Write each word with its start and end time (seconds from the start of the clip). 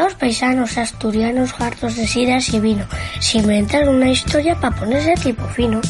Dos 0.00 0.14
paisanos 0.14 0.78
asturianos 0.78 1.52
hartos 1.60 1.94
de 1.94 2.06
siras 2.06 2.54
y 2.54 2.58
vino, 2.58 2.86
se 3.18 3.36
inventan 3.36 3.86
una 3.86 4.08
historia 4.08 4.58
para 4.58 4.74
ponerse 4.74 5.12
tipo 5.22 5.46
fino. 5.48 5.82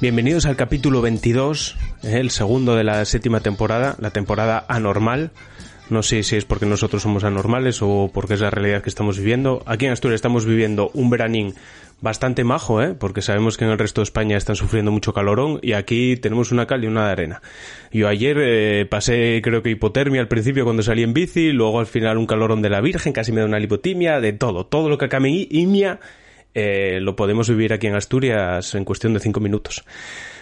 Bienvenidos 0.00 0.46
al 0.46 0.56
capítulo 0.56 1.00
22, 1.00 1.76
eh, 2.02 2.18
el 2.18 2.32
segundo 2.32 2.74
de 2.74 2.82
la 2.82 3.04
séptima 3.04 3.38
temporada, 3.38 3.94
la 4.00 4.10
temporada 4.10 4.64
anormal. 4.66 5.30
No 5.88 6.02
sé 6.02 6.24
si 6.24 6.34
es 6.34 6.44
porque 6.44 6.66
nosotros 6.66 7.02
somos 7.02 7.22
anormales 7.22 7.80
o 7.80 8.10
porque 8.12 8.34
es 8.34 8.40
la 8.40 8.50
realidad 8.50 8.82
que 8.82 8.88
estamos 8.88 9.18
viviendo. 9.18 9.62
Aquí 9.66 9.86
en 9.86 9.92
Asturias 9.92 10.16
estamos 10.16 10.44
viviendo 10.44 10.90
un 10.94 11.10
veranín 11.10 11.54
bastante 12.00 12.44
majo, 12.44 12.82
¿eh? 12.82 12.94
porque 12.94 13.22
sabemos 13.22 13.56
que 13.56 13.64
en 13.64 13.70
el 13.70 13.78
resto 13.78 14.00
de 14.00 14.04
España 14.04 14.36
están 14.36 14.56
sufriendo 14.56 14.90
mucho 14.90 15.14
calorón 15.14 15.60
y 15.62 15.72
aquí 15.72 16.16
tenemos 16.16 16.50
una 16.50 16.66
cal 16.66 16.84
y 16.84 16.88
una 16.88 17.10
arena. 17.10 17.40
Yo 17.92 18.08
ayer 18.08 18.36
eh, 18.40 18.86
pasé 18.86 19.40
creo 19.42 19.62
que 19.62 19.70
hipotermia 19.70 20.20
al 20.20 20.28
principio 20.28 20.64
cuando 20.64 20.82
salí 20.82 21.04
en 21.04 21.14
bici, 21.14 21.52
luego 21.52 21.78
al 21.78 21.86
final 21.86 22.18
un 22.18 22.26
calorón 22.26 22.62
de 22.62 22.70
la 22.70 22.80
Virgen, 22.80 23.12
casi 23.12 23.30
me 23.32 23.40
da 23.40 23.46
una 23.46 23.60
lipotimia, 23.60 24.20
de 24.20 24.32
todo. 24.32 24.66
Todo 24.66 24.88
lo 24.88 24.98
que 24.98 25.06
acá 25.06 25.20
me 25.20 25.30
imia 25.30 26.00
eh, 26.54 26.98
lo 27.00 27.16
podemos 27.16 27.48
vivir 27.48 27.72
aquí 27.72 27.86
en 27.86 27.94
Asturias 27.94 28.74
en 28.74 28.84
cuestión 28.84 29.14
de 29.14 29.20
cinco 29.20 29.40
minutos. 29.40 29.84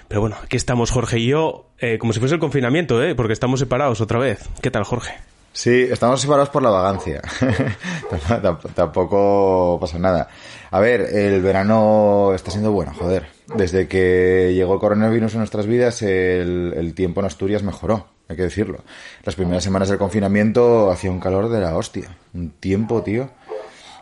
Pero 0.08 0.20
bueno, 0.22 0.36
aquí 0.42 0.56
estamos 0.56 0.91
Jorge 0.91 1.19
y 1.19 1.27
yo, 1.27 1.70
eh, 1.78 1.98
como 1.98 2.12
si 2.12 2.20
fuese 2.20 2.34
el 2.34 2.41
confinamiento, 2.41 3.02
¿eh? 3.02 3.14
porque 3.14 3.33
estamos 3.33 3.61
separados 3.61 4.00
otra 4.00 4.19
vez. 4.19 4.48
¿Qué 4.62 4.70
tal 4.70 4.84
Jorge? 4.84 5.12
Sí, 5.54 5.86
estamos 5.88 6.20
separados 6.20 6.48
por 6.48 6.64
la 6.64 6.70
vagancia. 6.70 7.22
Tampoco 8.74 9.78
pasa 9.80 10.00
nada. 10.00 10.28
A 10.72 10.80
ver, 10.80 11.02
el 11.02 11.40
verano 11.42 12.32
está 12.34 12.50
siendo 12.50 12.72
bueno, 12.72 12.92
joder. 12.92 13.28
Desde 13.54 13.86
que 13.86 14.52
llegó 14.52 14.74
el 14.74 14.80
coronavirus 14.80 15.34
en 15.34 15.38
nuestras 15.38 15.66
vidas, 15.66 16.02
el, 16.02 16.92
tiempo 16.96 17.20
en 17.20 17.27
Asturias 17.27 17.62
mejoró, 17.62 18.08
hay 18.28 18.34
que 18.34 18.42
decirlo. 18.42 18.80
Las 19.22 19.36
primeras 19.36 19.62
semanas 19.62 19.88
del 19.88 19.98
confinamiento 19.98 20.90
hacía 20.90 21.12
un 21.12 21.20
calor 21.20 21.48
de 21.48 21.60
la 21.60 21.77
hostia. 21.77 22.16
Un 22.34 22.50
tiempo, 22.50 23.02
tío, 23.02 23.30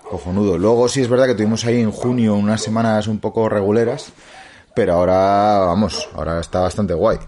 cojonudo. 0.09 0.57
Luego 0.57 0.89
sí 0.89 1.03
es 1.03 1.09
verdad 1.09 1.27
que 1.27 1.35
tuvimos 1.35 1.67
ahí 1.67 1.83
en 1.83 1.91
junio 1.91 2.35
unas 2.35 2.63
semanas 2.63 3.09
un 3.09 3.19
poco 3.19 3.51
reguleras, 3.51 4.15
pero 4.75 4.95
ahora, 4.95 5.67
vamos, 5.67 6.09
ahora 6.15 6.41
está 6.41 6.61
bastante 6.61 6.95
guay. 6.95 7.19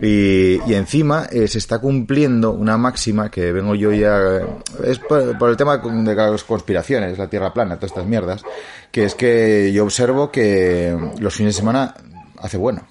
Y, 0.00 0.60
y 0.68 0.74
encima 0.74 1.26
eh, 1.30 1.46
se 1.46 1.58
está 1.58 1.78
cumpliendo 1.78 2.50
una 2.50 2.76
máxima 2.76 3.30
que 3.30 3.52
vengo 3.52 3.74
yo 3.74 3.92
ya. 3.92 4.40
Es 4.84 4.98
por, 4.98 5.48
el 5.48 5.56
tema 5.56 5.78
de 5.78 6.14
las 6.14 6.44
conspiraciones, 6.44 7.16
la 7.16 7.28
tierra 7.28 7.52
plana, 7.52 7.76
todas 7.76 7.92
estas 7.92 8.06
mierdas. 8.06 8.42
Que 8.90 9.04
es 9.04 9.14
que 9.14 9.72
yo 9.72 9.84
observo 9.84 10.30
que 10.30 10.96
los 11.20 11.34
fines 11.34 11.54
de 11.54 11.58
semana 11.58 11.94
hace 12.38 12.56
bueno. 12.56 12.86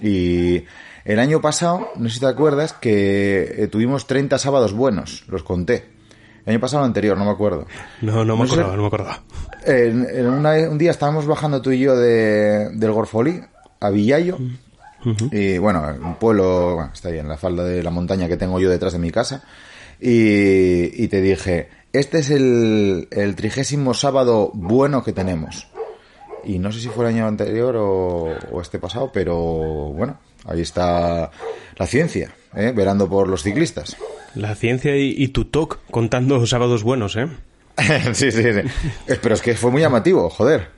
Y 0.00 0.64
el 1.04 1.18
año 1.18 1.40
pasado, 1.40 1.90
no 1.96 2.08
sé 2.08 2.14
si 2.14 2.20
te 2.20 2.26
acuerdas, 2.26 2.72
que 2.72 3.54
eh, 3.58 3.68
tuvimos 3.68 4.06
30 4.06 4.38
sábados 4.38 4.72
buenos, 4.72 5.24
los 5.28 5.42
conté. 5.42 6.00
El 6.44 6.54
año 6.54 6.60
pasado 6.60 6.82
o 6.82 6.86
anterior, 6.86 7.16
no 7.16 7.26
me 7.26 7.30
acuerdo. 7.30 7.66
No, 8.00 8.24
no 8.24 8.36
me 8.36 8.44
acordaba, 8.44 8.74
no 8.74 8.82
me 8.82 8.88
acordaba. 8.88 9.22
En, 9.64 10.26
un 10.26 10.78
día 10.78 10.90
estábamos 10.90 11.26
bajando 11.26 11.60
tú 11.62 11.70
y 11.70 11.80
yo 11.80 11.96
de, 11.96 12.70
del 12.70 12.92
Gorfoli 12.92 13.42
a 13.78 13.90
Villayo. 13.90 14.38
Mm. 14.38 14.69
Y 15.30 15.58
bueno, 15.58 15.84
un 16.02 16.16
pueblo, 16.16 16.90
está 16.92 17.08
ahí 17.08 17.18
en 17.18 17.28
la 17.28 17.36
falda 17.36 17.64
de 17.64 17.82
la 17.82 17.90
montaña 17.90 18.28
que 18.28 18.36
tengo 18.36 18.60
yo 18.60 18.70
detrás 18.70 18.92
de 18.92 18.98
mi 18.98 19.10
casa. 19.10 19.42
Y, 20.00 21.08
te 21.08 21.20
dije, 21.20 21.68
este 21.92 22.18
es 22.18 22.30
el, 22.30 23.34
trigésimo 23.36 23.94
sábado 23.94 24.50
bueno 24.54 25.04
que 25.04 25.12
tenemos. 25.12 25.68
Y 26.44 26.58
no 26.58 26.72
sé 26.72 26.80
si 26.80 26.88
fue 26.88 27.04
el 27.04 27.14
año 27.14 27.26
anterior 27.26 27.76
o, 27.76 28.60
este 28.60 28.78
pasado, 28.78 29.10
pero 29.12 29.36
bueno, 29.36 30.18
ahí 30.46 30.62
está 30.62 31.30
la 31.76 31.86
ciencia, 31.86 32.32
¿eh? 32.54 32.72
verando 32.74 33.08
por 33.08 33.28
los 33.28 33.42
ciclistas. 33.42 33.96
La 34.34 34.54
ciencia 34.54 34.96
y, 34.96 35.28
tu 35.28 35.46
talk 35.46 35.80
contando 35.90 36.46
sábados 36.46 36.82
buenos, 36.82 37.16
¿eh? 37.16 37.28
sí, 38.12 38.30
sí, 38.30 38.42
sí. 38.42 38.60
Pero 39.20 39.34
es 39.34 39.42
que 39.42 39.54
fue 39.54 39.70
muy 39.70 39.82
llamativo, 39.82 40.30
joder. 40.30 40.68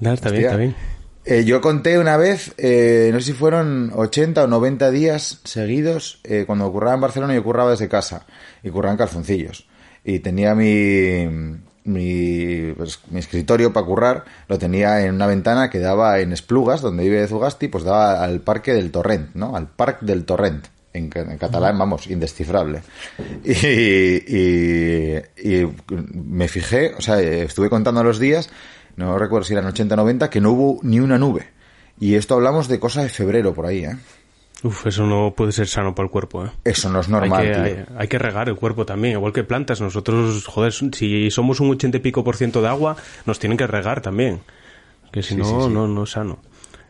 está 0.00 0.30
bien, 0.30 0.44
está 0.44 0.56
bien. 0.56 0.74
Eh, 1.24 1.44
yo 1.44 1.60
conté 1.60 1.98
una 1.98 2.16
vez, 2.16 2.54
eh, 2.56 3.10
no 3.12 3.20
sé 3.20 3.26
si 3.26 3.32
fueron 3.32 3.92
80 3.94 4.44
o 4.44 4.46
90 4.46 4.90
días 4.90 5.40
seguidos, 5.44 6.20
eh, 6.24 6.44
cuando 6.46 6.70
curraba 6.72 6.94
en 6.94 7.00
Barcelona 7.02 7.34
yo 7.34 7.44
curraba 7.44 7.72
desde 7.72 7.88
casa 7.88 8.24
y 8.62 8.70
curraba 8.70 8.92
en 8.92 8.98
calzoncillos. 8.98 9.66
Y 10.04 10.20
tenía 10.20 10.54
mi, 10.54 11.26
mi, 11.84 12.72
pues, 12.76 13.00
mi 13.10 13.18
escritorio 13.18 13.72
para 13.72 13.84
currar, 13.84 14.24
lo 14.46 14.58
tenía 14.58 15.04
en 15.04 15.14
una 15.14 15.26
ventana 15.26 15.68
que 15.68 15.80
daba 15.80 16.20
en 16.20 16.32
Esplugas, 16.32 16.80
donde 16.80 17.02
vive 17.02 17.26
Zugasti, 17.26 17.68
pues 17.68 17.84
daba 17.84 18.22
al 18.22 18.40
Parque 18.40 18.72
del 18.72 18.90
Torrent, 18.90 19.34
¿no? 19.34 19.56
Al 19.56 19.68
Parque 19.68 20.06
del 20.06 20.24
Torrent. 20.24 20.66
En, 20.94 21.10
catalán, 21.10 21.78
vamos, 21.78 22.06
indescifrable. 22.08 22.82
Y, 23.44 23.52
y, 23.52 25.16
y, 25.36 25.68
me 26.14 26.48
fijé, 26.48 26.94
o 26.96 27.00
sea, 27.00 27.20
estuve 27.20 27.68
contando 27.68 28.02
los 28.02 28.18
días 28.18 28.50
no 28.98 29.16
recuerdo 29.16 29.44
si 29.44 29.52
eran 29.54 29.66
80 29.66 29.96
90, 29.96 30.28
que 30.28 30.40
no 30.40 30.50
hubo 30.50 30.80
ni 30.82 30.98
una 30.98 31.18
nube. 31.18 31.46
Y 32.00 32.14
esto 32.14 32.34
hablamos 32.34 32.68
de 32.68 32.80
cosas 32.80 33.04
de 33.04 33.08
febrero 33.08 33.54
por 33.54 33.66
ahí, 33.66 33.84
¿eh? 33.84 33.96
Uf, 34.64 34.88
eso 34.88 35.06
no 35.06 35.34
puede 35.36 35.52
ser 35.52 35.68
sano 35.68 35.94
para 35.94 36.06
el 36.06 36.10
cuerpo, 36.10 36.44
¿eh? 36.44 36.50
Eso 36.64 36.90
no 36.90 36.98
es 36.98 37.08
normal, 37.08 37.40
hay 37.40 37.52
que, 37.52 37.86
Hay, 37.96 38.08
que 38.08 38.18
regar 38.18 38.48
el 38.48 38.56
cuerpo 38.56 38.84
también, 38.84 39.14
igual 39.14 39.32
que 39.32 39.44
plantas. 39.44 39.80
Nosotros, 39.80 40.44
joder, 40.46 40.72
si 40.72 41.30
somos 41.30 41.60
un 41.60 41.70
80 41.70 41.98
y 41.98 42.00
pico 42.00 42.24
por 42.24 42.36
ciento 42.36 42.60
de 42.60 42.68
agua, 42.68 42.96
nos 43.24 43.38
tienen 43.38 43.56
que 43.56 43.68
regar 43.68 44.00
también. 44.00 44.40
Que 45.12 45.22
si 45.22 45.36
no, 45.36 45.68
no, 45.68 45.86
no 45.86 46.02
es 46.02 46.10
sano. 46.10 46.40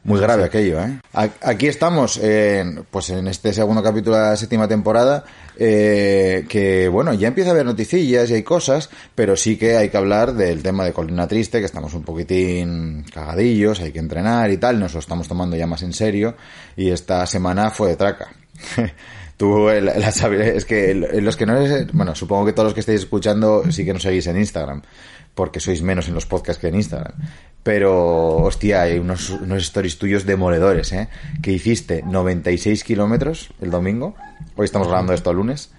Muy 0.05 0.21
grave 0.21 0.45
aquello, 0.45 0.81
¿eh? 0.81 0.99
Aquí 1.13 1.67
estamos, 1.67 2.19
en, 2.19 2.87
pues 2.91 3.11
en 3.11 3.27
este 3.29 3.53
segundo 3.53 3.83
capítulo 3.83 4.17
de 4.17 4.23
la 4.23 4.37
séptima 4.37 4.69
temporada, 4.69 5.25
eh, 5.57 6.47
que 6.49 6.89
bueno, 6.89 7.13
ya 7.15 7.29
empieza 7.29 7.51
a 7.51 7.53
haber 7.53 7.67
noticillas 7.67 8.31
y 8.31 8.35
hay 8.35 8.43
cosas, 8.43 8.91
pero 9.15 9.37
sí 9.37 9.57
que 9.57 9.77
hay 9.77 9.91
que 9.91 9.97
hablar 9.97 10.35
del 10.35 10.63
tema 10.63 10.85
de 10.85 10.93
Colina 10.93 11.27
Triste, 11.27 11.59
que 11.59 11.67
estamos 11.67 11.93
un 11.95 12.05
poquitín 12.05 13.05
cagadillos, 13.13 13.81
hay 13.81 13.93
que 13.93 13.99
entrenar 13.99 14.51
y 14.51 14.57
tal, 14.57 14.79
nos 14.79 14.95
lo 14.95 15.01
estamos 15.01 15.29
tomando 15.29 15.57
ya 15.57 15.67
más 15.67 15.83
en 15.83 15.93
serio, 15.93 16.37
y 16.77 16.91
esta 16.91 17.27
semana 17.27 17.71
fue 17.71 17.89
de 17.89 17.97
traca. 17.97 18.29
Tú, 19.39 19.69
la, 19.69 19.93
es 19.93 20.65
que 20.67 20.95
los 20.95 21.37
que 21.37 21.47
no, 21.47 21.57
bueno, 21.93 22.15
supongo 22.15 22.45
que 22.45 22.53
todos 22.53 22.67
los 22.67 22.75
que 22.75 22.81
estáis 22.81 23.01
escuchando 23.01 23.63
sí 23.71 23.85
que 23.85 23.95
nos 23.95 24.03
seguís 24.03 24.27
en 24.27 24.37
Instagram 24.37 24.83
porque 25.39 25.61
sois 25.61 25.83
menos 25.83 26.09
en 26.09 26.15
los 26.15 26.27
podcasts 26.27 26.61
que 26.61 26.67
en 26.67 26.75
Instagram. 26.75 27.15
Pero, 27.63 28.39
hostia, 28.39 28.83
hay 28.83 28.99
unos, 28.99 29.31
unos 29.31 29.63
stories 29.63 29.97
tuyos 29.97 30.27
demoledores, 30.27 30.93
¿eh? 30.93 31.09
Que 31.41 31.53
hiciste 31.53 32.03
96 32.03 32.83
kilómetros 32.83 33.51
el 33.63 33.71
domingo. 33.71 34.17
Hoy 34.57 34.65
estamos 34.65 34.89
grabando 34.89 35.13
esto 35.13 35.31
el 35.31 35.37
lunes. 35.37 35.71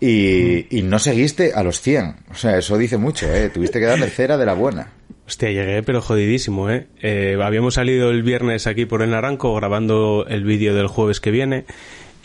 Y, 0.00 0.76
y, 0.76 0.82
no 0.82 0.98
seguiste 0.98 1.52
a 1.54 1.62
los 1.62 1.80
100. 1.80 2.16
O 2.32 2.34
sea, 2.34 2.58
eso 2.58 2.76
dice 2.76 2.96
mucho, 2.96 3.32
¿eh? 3.32 3.48
Tuviste 3.48 3.78
que 3.78 3.86
darle 3.86 4.10
cera 4.10 4.36
de 4.36 4.44
la 4.44 4.54
buena. 4.54 4.88
Hostia, 5.24 5.50
llegué 5.50 5.84
pero 5.84 6.02
jodidísimo, 6.02 6.68
¿eh? 6.68 6.88
eh 7.00 7.38
habíamos 7.40 7.74
salido 7.74 8.10
el 8.10 8.24
viernes 8.24 8.66
aquí 8.66 8.86
por 8.86 9.02
el 9.02 9.10
Naranco 9.10 9.54
grabando 9.54 10.26
el 10.28 10.44
vídeo 10.44 10.74
del 10.74 10.88
jueves 10.88 11.20
que 11.20 11.30
viene 11.30 11.64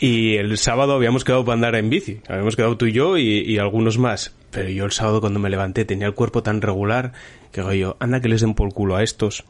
y 0.02 0.34
el 0.34 0.58
sábado 0.58 0.94
habíamos 0.94 1.22
quedado 1.22 1.44
para 1.44 1.54
andar 1.54 1.76
en 1.76 1.88
bici. 1.88 2.20
Habíamos 2.26 2.56
quedado 2.56 2.76
tú 2.76 2.86
y 2.86 2.92
yo 2.92 3.16
y, 3.16 3.56
algunos 3.58 3.98
más. 3.98 4.34
Pero 4.50 4.68
yo 4.68 4.84
el 4.84 4.90
sábado 4.90 5.20
cuando 5.20 5.38
me 5.38 5.48
levanté 5.48 5.84
tenía 5.84 6.08
el 6.08 6.14
cuerpo 6.14 6.42
tan 6.42 6.60
regular 6.60 7.12
que 7.52 7.60
digo 7.60 7.72
yo, 7.72 7.96
anda 8.00 8.20
que 8.20 8.28
les 8.28 8.40
den 8.40 8.54
por 8.54 8.74
culo 8.74 8.96
a 8.96 9.04
estos. 9.04 9.44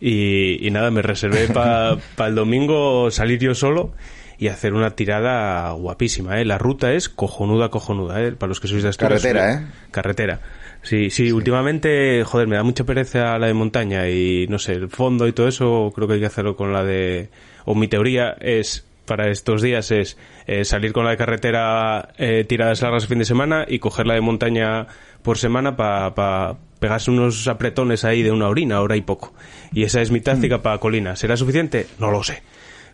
Y, 0.00 0.68
nada, 0.72 0.90
me 0.90 1.00
reservé 1.00 1.46
para 1.54 2.00
el 2.26 2.34
domingo 2.34 3.08
salir 3.12 3.38
yo 3.38 3.54
solo 3.54 3.92
y 4.36 4.48
hacer 4.48 4.74
una 4.74 4.96
tirada 4.96 5.70
guapísima, 5.70 6.40
¿eh? 6.40 6.44
La 6.44 6.58
ruta 6.58 6.92
es 6.92 7.08
cojonuda, 7.08 7.68
cojonuda, 7.68 8.20
¿eh? 8.20 8.32
Para 8.32 8.48
los 8.48 8.58
que 8.58 8.66
sois 8.66 8.82
de 8.82 8.88
Asturias. 8.88 9.22
Carretera, 9.22 9.54
¿eh? 9.54 9.66
Carretera. 9.92 10.40
Sí, 10.82 11.10
sí, 11.10 11.30
últimamente, 11.30 12.24
joder, 12.24 12.48
me 12.48 12.56
da 12.56 12.64
mucha 12.64 12.82
pereza 12.82 13.38
la 13.38 13.46
de 13.46 13.54
montaña 13.54 14.08
y, 14.08 14.48
no 14.48 14.58
sé, 14.58 14.72
el 14.72 14.88
fondo 14.88 15.28
y 15.28 15.32
todo 15.32 15.46
eso, 15.46 15.92
creo 15.94 16.08
que 16.08 16.14
hay 16.14 16.20
que 16.20 16.26
hacerlo 16.26 16.56
con 16.56 16.72
la 16.72 16.82
de... 16.82 17.30
O 17.64 17.76
mi 17.76 17.86
teoría 17.86 18.36
es 18.40 18.84
para 19.04 19.30
estos 19.30 19.62
días 19.62 19.90
es 19.90 20.16
eh, 20.46 20.64
salir 20.64 20.92
con 20.92 21.04
la 21.04 21.12
de 21.12 21.16
carretera 21.16 22.10
eh, 22.18 22.44
tiradas 22.44 22.82
largas 22.82 23.04
el 23.04 23.08
fin 23.08 23.18
de 23.18 23.24
semana 23.24 23.64
y 23.68 23.78
coger 23.78 24.06
la 24.06 24.14
de 24.14 24.20
montaña 24.20 24.86
por 25.22 25.38
semana 25.38 25.76
para 25.76 26.56
pegarse 26.78 27.10
unos 27.10 27.46
apretones 27.48 28.04
ahí 28.04 28.22
de 28.22 28.30
una 28.30 28.48
orina, 28.48 28.80
hora 28.80 28.96
y 28.96 29.02
poco. 29.02 29.32
Y 29.72 29.84
esa 29.84 30.00
es 30.00 30.10
mi 30.10 30.20
táctica 30.20 30.58
mm. 30.58 30.62
para 30.62 30.78
colina. 30.78 31.16
¿Será 31.16 31.36
suficiente? 31.36 31.86
No 31.98 32.10
lo 32.10 32.22
sé. 32.22 32.42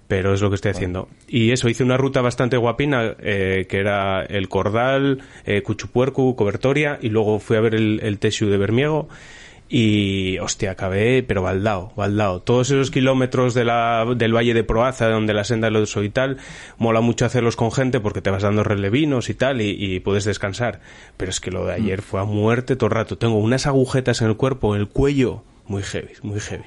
Pero 0.06 0.35
es 0.35 0.40
lo 0.40 0.49
que 0.49 0.56
estoy 0.56 0.73
haciendo. 0.73 1.08
Y 1.29 1.52
eso, 1.52 1.69
hice 1.69 1.85
una 1.85 1.96
ruta 1.96 2.20
bastante 2.20 2.56
guapina, 2.56 3.14
eh, 3.20 3.67
que 3.69 3.79
era 3.79 4.25
el 4.25 4.49
Cordal, 4.49 5.23
Cuchupuercu, 5.62 6.35
Cobertoria, 6.35 6.99
y 7.00 7.11
luego 7.11 7.38
fui 7.38 7.56
a 7.56 7.61
ver 7.61 7.76
el, 7.76 8.00
el 8.02 8.19
Tesiu 8.19 8.49
de 8.49 8.56
Bermiego 8.56 9.08
y 9.72 10.37
hostia, 10.40 10.72
acabé, 10.72 11.22
pero 11.22 11.43
baldao, 11.43 11.93
baldao. 11.94 12.40
Todos 12.40 12.70
esos 12.70 12.90
kilómetros 12.90 13.55
de 13.55 13.64
la, 13.64 14.05
del 14.17 14.34
Valle 14.34 14.52
de 14.52 14.64
Proaza, 14.64 15.08
donde 15.08 15.32
la 15.32 15.44
senda 15.44 15.70
lo 15.70 15.84
y 16.02 16.08
tal, 16.11 16.38
mola 16.76 17.00
mucho 17.00 17.25
hacerlos 17.25 17.55
con 17.55 17.70
gente 17.70 18.00
porque 18.00 18.20
te 18.20 18.31
vas 18.31 18.43
dando 18.43 18.64
relevinos 18.64 19.31
y 19.31 19.34
tal 19.34 19.61
y, 19.61 20.00
puedes 20.00 20.25
descansar. 20.25 20.81
Pero 21.17 21.31
es 21.31 21.38
que 21.38 21.52
lo 21.52 21.67
de 21.67 21.75
ayer 21.75 22.02
fue 22.02 22.20
a 22.20 22.25
muerte 22.25 22.75
todo 22.75 22.88
el 22.88 22.94
rato. 22.96 23.17
Tengo 23.17 23.38
unas 23.38 23.69
agujetas 23.69 24.20
en 24.22 24.28
el 24.28 24.37
cuerpo, 24.37 24.75
en 24.75 24.81
el 24.81 24.88
cuello, 24.88 25.44
muy 25.69 25.84
heavy, 25.84 26.14
muy 26.23 26.40
heavy. 26.40 26.64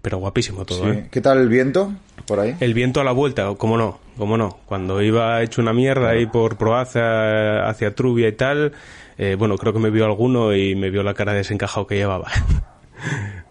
Pero 0.00 0.18
guapísimo 0.18 0.64
todo, 0.64 0.92
¿eh? 0.92 1.08
¿Qué 1.10 1.20
tal 1.20 1.38
el 1.38 1.48
viento 1.48 1.92
por 2.26 2.38
ahí? 2.38 2.54
El 2.60 2.74
viento 2.74 3.00
a 3.00 3.04
la 3.04 3.12
vuelta, 3.12 3.52
cómo 3.58 3.76
no, 3.76 3.98
cómo 4.16 4.36
no. 4.36 4.58
Cuando 4.66 5.02
iba 5.02 5.42
hecho 5.42 5.60
una 5.60 5.72
mierda 5.72 6.10
ahí 6.10 6.26
por 6.26 6.56
Proaza 6.56 7.66
hacia 7.66 7.94
Trubia 7.94 8.28
y 8.28 8.32
tal, 8.32 8.72
eh, 9.18 9.36
bueno, 9.38 9.56
creo 9.56 9.72
que 9.72 9.78
me 9.78 9.90
vio 9.90 10.04
alguno 10.04 10.54
y 10.54 10.74
me 10.74 10.90
vio 10.90 11.02
la 11.02 11.14
cara 11.14 11.32
de 11.32 11.38
desencajado 11.38 11.86
que 11.86 11.96
llevaba. 11.96 12.30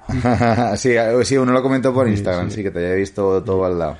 sí, 0.77 0.95
sí, 1.23 1.37
uno 1.37 1.51
lo 1.51 1.61
comentó 1.61 1.93
por 1.93 2.07
Instagram, 2.07 2.51
sí, 2.51 2.63
que 2.63 2.71
te 2.71 2.79
había 2.79 2.95
visto 2.95 3.43
todo 3.43 3.65
al 3.65 3.79
lado. 3.79 3.97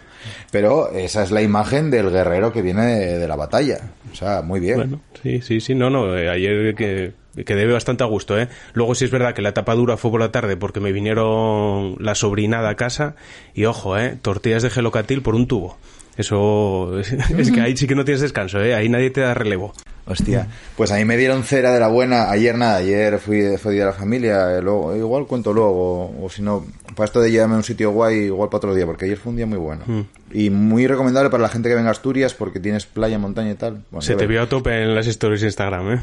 Pero 0.51 0.92
esa 0.92 1.24
es 1.24 1.31
la 1.31 1.42
imagen 1.42 1.89
del 1.89 2.10
guerrero 2.10 2.51
que 2.51 2.62
viene 2.62 2.86
de, 3.18 3.27
la 3.27 3.36
batalla. 3.36 3.80
O 4.12 4.15
sea, 4.15 4.42
muy 4.42 4.60
bien. 4.60 4.77
Bueno, 4.77 5.01
sí, 5.21 5.42
sí, 5.42 5.60
sí, 5.60 5.75
no, 5.75 5.89
no, 5.89 6.15
eh, 6.18 6.30
ayer 6.30 6.75
que, 6.75 7.13
que 7.44 7.56
debe 7.56 7.74
bastante 7.74 8.04
a 8.04 8.07
gusto, 8.07 8.39
¿eh? 8.39 8.48
Luego 8.74 8.95
sí 8.95 9.06
es 9.06 9.12
verdad 9.12 9.33
que 9.33 9.42
la 9.42 9.50
etapa 9.50 9.75
dura 9.75 9.98
fue 9.98 10.12
por 10.12 10.19
la 10.19 10.31
tarde 10.31 10.56
porque 10.56 10.80
me 10.80 10.92
vinieron 10.92 11.95
la 12.00 12.16
sobrinada 12.16 12.69
a 12.69 12.75
casa 12.75 13.16
y 13.54 13.66
ojo, 13.66 13.98
¿eh? 13.98 14.18
Tortillas 14.21 14.63
de 14.63 14.69
gelocatil 14.69 15.21
por 15.21 15.36
un 15.36 15.48
tubo. 15.48 15.77
Eso 16.16 17.00
es 17.38 17.51
que 17.51 17.62
ahí 17.62 17.75
sí 17.75 17.88
que 17.88 17.95
no 17.95 18.06
tienes 18.06 18.21
descanso, 18.21 18.62
¿eh? 18.62 18.75
Ahí 18.75 18.89
nadie 18.89 19.09
te 19.09 19.21
da 19.21 19.33
relevo. 19.33 19.74
Hostia, 20.05 20.47
pues 20.75 20.91
a 20.91 20.95
mí 20.95 21.05
me 21.05 21.15
dieron 21.15 21.44
cera 21.44 21.73
de 21.73 21.79
la 21.79 21.88
buena. 21.88 22.29
Ayer 22.29 22.57
nada, 22.57 22.77
ayer 22.77 23.19
fui, 23.19 23.57
fui 23.57 23.73
día 23.73 23.85
de 23.85 23.91
la 23.91 23.97
familia. 23.97 24.59
Luego, 24.59 24.95
igual 24.95 25.25
cuento 25.27 25.53
luego. 25.53 26.13
O 26.21 26.29
si 26.29 26.41
no, 26.41 26.65
para 26.95 27.05
esto 27.05 27.21
de 27.21 27.31
llevarme 27.31 27.55
a 27.55 27.57
un 27.57 27.63
sitio 27.63 27.91
guay, 27.91 28.25
igual 28.25 28.50
para 28.50 28.57
otro 28.57 28.75
día, 28.75 28.85
porque 28.85 29.05
ayer 29.05 29.17
fue 29.17 29.29
un 29.29 29.38
día 29.38 29.45
muy 29.45 29.57
bueno. 29.57 29.83
Mm. 29.88 30.01
Y 30.33 30.50
muy 30.50 30.88
recomendable 30.88 31.29
para 31.29 31.44
la 31.44 31.50
gente 31.50 31.69
que 31.69 31.75
venga 31.75 31.88
a 31.88 31.91
Asturias 31.91 32.33
porque 32.33 32.59
tienes 32.59 32.85
playa, 32.85 33.17
montaña 33.17 33.51
y 33.51 33.55
tal. 33.55 33.85
Se 34.00 34.15
te 34.15 34.27
vio 34.27 34.41
a 34.41 34.50
tope 34.50 34.81
en 34.81 34.94
las 34.94 35.07
stories 35.07 35.41
de 35.41 35.47
Instagram, 35.47 35.91
¿eh? 35.94 36.01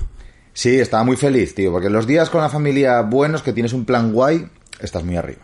Sí, 0.53 0.81
estaba 0.81 1.05
muy 1.05 1.17
feliz, 1.17 1.55
tío, 1.55 1.71
porque 1.71 1.91
los 1.91 2.07
días 2.07 2.31
con 2.31 2.41
la 2.41 2.49
familia 2.49 3.03
buenos, 3.03 3.43
que 3.43 3.53
tienes 3.53 3.73
un 3.73 3.85
plan 3.85 4.13
guay, 4.13 4.49
estás 4.81 5.05
muy 5.05 5.17
arriba. 5.17 5.43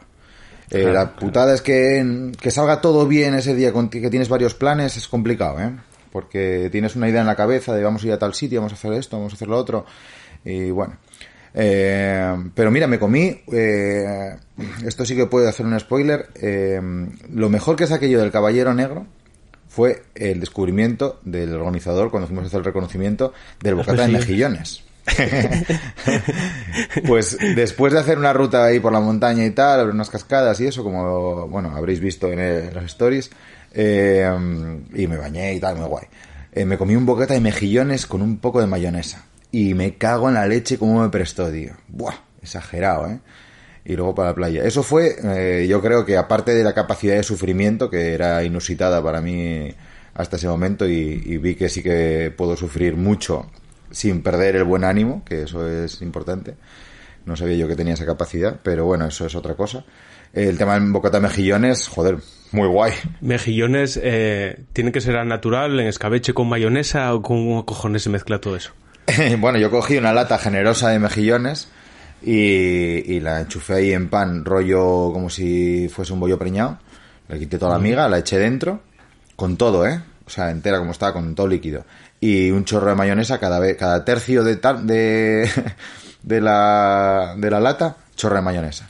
Eh, 0.71 0.91
la 0.93 1.15
putada 1.15 1.55
es 1.55 1.63
que, 1.63 2.33
que 2.41 2.51
salga 2.51 2.81
todo 2.81 3.07
bien 3.07 3.35
ese 3.35 3.55
día, 3.55 3.73
que 3.73 4.11
tienes 4.11 4.29
varios 4.29 4.55
planes, 4.55 4.97
es 4.97 5.07
complicado, 5.07 5.61
¿eh? 5.61 5.71
Porque 6.17 6.71
tienes 6.73 6.97
una 6.97 7.11
idea 7.11 7.21
en 7.21 7.27
la 7.27 7.37
cabeza 7.37 7.75
de 7.75 7.85
vamos 7.85 8.03
a 8.03 8.07
ir 8.07 8.13
a 8.15 8.19
tal 8.19 8.33
sitio, 8.33 8.61
vamos 8.61 8.73
a 8.73 8.77
hacer 8.77 8.95
esto, 8.95 9.19
vamos 9.19 9.35
a 9.35 9.37
hacer 9.37 9.49
lo 9.49 9.59
otro, 9.59 9.85
y 10.47 10.71
bueno. 10.71 10.97
Eh, 11.53 12.35
pero 12.55 12.71
mira, 12.71 12.87
me 12.87 12.99
comí, 12.99 13.43
eh, 13.53 14.35
esto 14.83 15.05
sí 15.05 15.15
que 15.15 15.27
puedo 15.27 15.47
hacer 15.47 15.67
un 15.67 15.79
spoiler, 15.79 16.31
eh, 16.37 16.81
lo 17.35 17.51
mejor 17.51 17.77
que 17.77 17.87
saqué 17.87 18.09
yo 18.09 18.19
del 18.19 18.31
Caballero 18.31 18.73
Negro 18.73 19.07
fue 19.69 20.05
el 20.15 20.41
descubrimiento 20.41 21.21
del 21.23 21.53
organizador 21.53 22.11
cuando 22.11 22.29
fuimos 22.29 22.45
a 22.45 22.47
hacer 22.47 22.61
el 22.61 22.65
reconocimiento 22.65 23.35
del 23.61 23.75
bocata 23.75 24.07
de 24.07 24.13
mejillones. 24.15 24.85
pues 27.07 27.37
después 27.55 27.93
de 27.93 28.01
hacer 28.01 28.17
una 28.17 28.33
ruta 28.33 28.65
ahí 28.65 28.81
por 28.81 28.95
la 28.95 29.01
montaña 29.01 29.45
y 29.45 29.51
tal, 29.51 29.91
unas 29.91 30.09
cascadas 30.09 30.59
y 30.61 30.67
eso, 30.67 30.83
como 30.83 31.47
bueno 31.47 31.77
habréis 31.77 32.01
visto 32.01 32.33
en 32.33 32.75
las 32.75 32.87
stories, 32.87 33.31
eh, 33.79 34.27
y 34.95 35.07
me 35.07 35.19
bañé 35.19 35.55
y 35.55 35.61
tal, 35.61 35.77
muy 35.77 35.87
guay. 35.87 36.07
Eh, 36.51 36.65
me 36.65 36.79
comí 36.79 36.97
un 36.97 37.05
bocata 37.05 37.35
de 37.35 37.41
mejillones 37.41 38.07
con 38.07 38.23
un 38.23 38.39
poco 38.39 38.61
de 38.61 38.67
mayonesa. 38.67 39.27
Y 39.53 39.75
me 39.75 39.97
cago 39.97 40.29
en 40.29 40.35
la 40.35 40.47
leche 40.47 40.79
como 40.79 41.03
me 41.03 41.11
prestó, 41.11 41.51
tío. 41.53 41.75
Buah, 41.89 42.15
exagerado, 42.41 43.11
¿eh? 43.11 43.21
Y 43.85 43.95
luego 43.95 44.15
para 44.15 44.31
la 44.31 44.35
playa. 44.35 44.65
Eso 44.65 44.83
fue, 44.83 45.17
eh, 45.23 45.67
yo 45.69 45.83
creo 45.83 46.07
que 46.07 46.17
aparte 46.17 46.55
de 46.55 46.65
la 46.65 46.73
capacidad 46.73 47.15
de 47.15 47.23
sufrimiento, 47.23 47.91
que 47.91 48.15
era 48.15 48.43
inusitada 48.43 49.03
para 49.03 49.21
mí 49.21 49.69
hasta 50.15 50.37
ese 50.37 50.49
momento, 50.49 50.89
y, 50.89 51.37
vi 51.37 51.55
que 51.55 51.69
sí 51.69 51.83
que 51.83 52.33
puedo 52.35 52.57
sufrir 52.57 52.97
mucho 52.97 53.51
sin 53.91 54.23
perder 54.23 54.57
el 54.57 54.65
buen 54.65 54.83
ánimo, 54.85 55.23
que 55.25 55.43
eso 55.43 55.69
es 55.69 56.01
importante. 56.01 56.55
No 57.27 57.37
sabía 57.37 57.57
yo 57.57 57.69
que 57.69 57.77
tenía 57.77 57.95
esa 57.95 58.07
capacidad, 58.07 58.59
pero 58.63 58.87
bueno, 58.87 59.07
eso 59.07 59.27
es 59.27 59.35
otra 59.35 59.55
cosa. 59.55 59.85
El 60.37 60.59
tema 60.59 60.75
del 60.75 60.93
bocata 60.93 61.17
de 61.17 61.23
mejillones, 61.23 61.89
joder, 61.89 62.19
muy 62.53 62.69
guay. 62.69 62.93
Mejillones, 63.23 63.99
eh, 64.03 64.65
¿tiene 64.75 64.93
que 64.93 65.01
ser 65.01 65.17
al 65.17 65.27
natural, 65.27 65.81
en 65.81 65.87
escabeche 65.87 66.35
con 66.35 66.47
mayonesa 66.47 67.15
o 67.15 67.23
con 67.23 67.63
cojones 67.63 68.03
se 68.03 68.11
mezcla 68.11 68.39
todo 68.39 68.55
eso? 68.55 68.73
bueno, 69.39 69.59
yo 69.59 69.71
cogí 69.71 69.97
una 69.97 70.13
lata 70.13 70.37
generosa 70.37 70.91
de 70.91 70.99
mejillones 70.99 71.69
y, 72.23 73.19
la 73.21 73.41
enchufé 73.41 73.77
ahí 73.77 73.93
en 73.95 74.11
pan, 74.11 74.45
rollo 74.45 75.11
como 75.11 75.31
si 75.31 75.89
fuese 75.89 76.13
un 76.13 76.21
bollo 76.21 76.39
preñado. 76.39 76.81
Le 77.29 77.39
quité 77.39 77.57
toda 77.59 77.73
la 77.73 77.79
miga, 77.79 78.07
la 78.07 78.19
eché 78.19 78.39
dentro, 78.39 78.83
con 79.37 79.57
todo, 79.57 79.87
¿eh? 79.87 80.03
O 80.27 80.29
sea, 80.29 80.51
entera 80.51 80.79
como 80.79 80.91
estaba, 80.91 81.15
con 81.15 81.35
todo 81.35 81.49
líquido. 81.49 81.87
Y 82.21 82.51
un 82.51 82.67
chorro 82.67 82.91
de 82.91 82.95
mayonesa 82.95 83.41
cada 83.41 83.59
vez, 83.59 83.79
cada 83.79 84.05
tercio 84.05 84.45
de, 84.45 84.57
de, 84.57 85.51
de, 86.23 86.41
la, 86.43 87.35
de 87.39 87.51
la 87.51 87.59
lata, 87.59 87.97
chorro 88.15 88.37
de 88.37 88.43
mayonesa. 88.43 88.87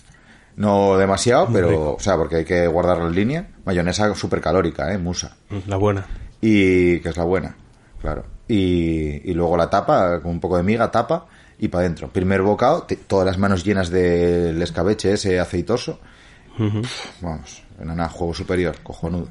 No 0.57 0.97
demasiado, 0.97 1.49
pero, 1.53 1.95
o 1.95 2.01
sea, 2.01 2.17
porque 2.17 2.37
hay 2.37 2.45
que 2.45 2.67
guardarlo 2.67 3.09
en 3.09 3.15
línea. 3.15 3.49
Mayonesa 3.65 4.15
súper 4.15 4.41
calórica, 4.41 4.93
¿eh? 4.93 4.99
Musa. 4.99 5.37
La 5.67 5.77
buena. 5.77 6.07
Y 6.41 7.01
que 7.01 7.11
es 7.11 7.17
la 7.17 7.25
buena, 7.25 7.57
claro. 8.01 8.25
Y, 8.49 9.31
y 9.31 9.35
luego 9.35 9.57
la 9.57 9.69
tapa, 9.69 10.21
con 10.23 10.33
un 10.33 10.41
poco 10.41 10.57
de 10.57 10.63
miga, 10.63 10.91
tapa 10.91 11.27
y 11.59 11.69
para 11.69 11.85
adentro. 11.85 12.09
Primer 12.09 12.43
bocado, 12.43 12.87
todas 13.07 13.27
las 13.27 13.39
manos 13.39 13.65
llenas 13.65 13.91
del 13.91 14.61
escabeche 14.63 15.13
ese 15.13 15.39
aceitoso. 15.39 16.01
Vamos, 17.21 17.63
en 17.79 18.09
juego 18.09 18.35
superior, 18.35 18.77
cojonudo. 18.83 19.29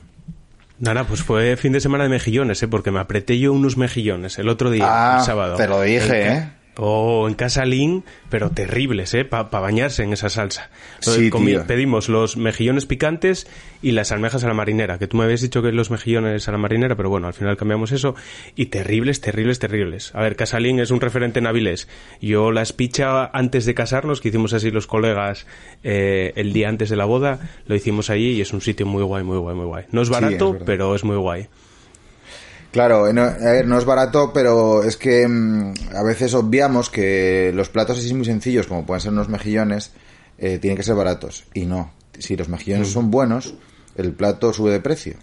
Nada, 0.77 1.06
pues 1.06 1.24
fue 1.24 1.56
fin 1.56 1.72
de 1.72 1.80
semana 1.80 2.04
de 2.04 2.10
mejillones, 2.10 2.62
¿eh? 2.62 2.68
porque 2.68 2.92
me 2.92 3.00
apreté 3.00 3.39
yo 3.39 3.54
unos 3.54 3.77
mejillones 3.77 4.38
el 4.39 4.50
otro 4.50 4.69
día, 4.69 4.86
ah, 4.88 5.19
el 5.19 5.25
sábado. 5.25 5.56
Te 5.56 5.68
lo 5.68 5.81
dije, 5.81 6.33
¿eh? 6.33 6.51
O 6.77 7.27
en 7.27 7.36
casa 7.36 7.66
Lin, 7.66 8.04
pero 8.30 8.51
terribles, 8.51 9.13
¿eh? 9.13 9.25
Para 9.25 9.44
bañarse 9.44 10.04
en 10.04 10.13
esa 10.13 10.30
salsa. 10.30 10.69
Sí, 11.00 11.30
pedimos 11.68 12.10
los 12.10 12.38
mejillones 12.38 12.86
picantes 12.86 13.48
y 13.81 13.92
las 13.92 14.12
almejas 14.12 14.44
a 14.44 14.48
la 14.48 14.54
marinera, 14.54 14.98
que 14.98 15.07
tú 15.07 15.18
me 15.18 15.24
habías 15.24 15.42
dicho 15.42 15.62
que 15.62 15.72
los 15.72 15.92
mejillones 15.92 16.48
a 16.48 16.51
la 16.51 16.57
marinera, 16.57 16.95
pero 16.95 17.10
bueno, 17.10 17.27
al 17.27 17.33
final 17.33 17.56
cambiamos 17.57 17.92
eso. 17.92 18.16
Y 18.56 18.68
terribles, 18.68 19.22
terribles, 19.22 19.60
terribles. 19.60 20.13
A 20.16 20.22
ver, 20.22 20.36
Casalín 20.36 20.80
es 20.80 20.92
un 20.92 21.01
referente 21.01 21.39
en 21.39 21.48
Avilés. 21.48 21.88
Yo 22.22 22.51
las 22.51 22.74
picha 22.74 23.25
antes 23.27 23.66
de 23.66 23.74
casarnos, 23.74 24.22
que 24.22 24.30
hicimos 24.30 24.54
así 24.54 24.72
los 24.72 24.88
colegas 24.88 25.48
eh, 25.83 26.33
el 26.36 26.54
día 26.54 26.69
antes 26.69 26.89
de 26.89 26.95
la 26.95 27.06
boda, 27.06 27.39
lo 27.68 27.75
hicimos 27.75 28.10
allí 28.10 28.31
y 28.31 28.42
es 28.42 28.54
un 28.54 28.62
sitio 28.62 28.86
muy 28.86 29.04
guay, 29.04 29.24
muy 29.24 29.38
guay, 29.38 29.56
muy 29.56 29.66
guay. 29.66 29.86
No 29.92 30.01
es 30.01 30.10
barato, 30.10 30.57
pero 30.66 30.95
es 30.95 31.04
muy 31.04 31.18
guay. 31.18 31.48
Claro, 32.75 33.13
no, 33.13 33.22
a 33.22 33.51
ver, 33.54 33.66
no 33.66 33.77
es 33.77 33.86
barato, 33.86 34.33
pero 34.33 34.83
es 34.83 34.98
que 34.98 35.25
mm, 35.25 35.95
a 35.95 36.04
veces 36.04 36.33
obviamos 36.33 36.89
que 36.89 37.54
los 37.56 37.69
platos 37.69 38.00
así 38.00 38.13
muy 38.13 38.25
sencillos, 38.25 38.68
como 38.68 38.86
pueden 38.86 39.00
ser 39.00 39.13
unos 39.13 39.30
mejillones, 39.30 39.94
eh, 40.38 40.57
tienen 40.57 40.75
que 40.75 40.83
ser 40.83 40.95
baratos. 40.95 41.45
Y 41.54 41.68
no. 41.68 41.94
Si 42.19 42.36
los 42.36 42.50
mejillones 42.50 42.89
mm. 42.89 42.92
son 42.92 43.12
buenos, 43.12 43.54
el 43.95 44.12
plato 44.12 44.51
sube 44.51 44.72
de 44.72 44.81
precio. 44.81 45.16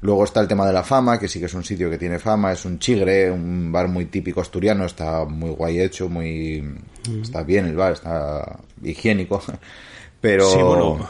Luego 0.00 0.24
está 0.24 0.40
el 0.40 0.48
tema 0.48 0.66
de 0.66 0.72
la 0.72 0.82
fama, 0.82 1.18
que 1.18 1.28
sí 1.28 1.38
que 1.38 1.44
es 1.44 1.52
un 1.52 1.62
sitio 1.62 1.90
que 1.90 1.98
tiene 1.98 2.18
fama, 2.18 2.52
es 2.52 2.64
un 2.64 2.78
chigre, 2.78 3.30
un 3.30 3.70
bar 3.70 3.88
muy 3.88 4.06
típico 4.06 4.40
asturiano, 4.40 4.86
está 4.86 5.26
muy 5.26 5.50
guay 5.50 5.80
hecho, 5.80 6.08
muy 6.08 6.62
mm. 6.62 7.20
está 7.20 7.42
bien 7.42 7.66
el 7.66 7.76
bar, 7.76 7.92
está 7.92 8.60
higiénico. 8.82 9.42
Pero 10.22 10.50
sí, 10.50 10.62
bueno, 10.62 11.06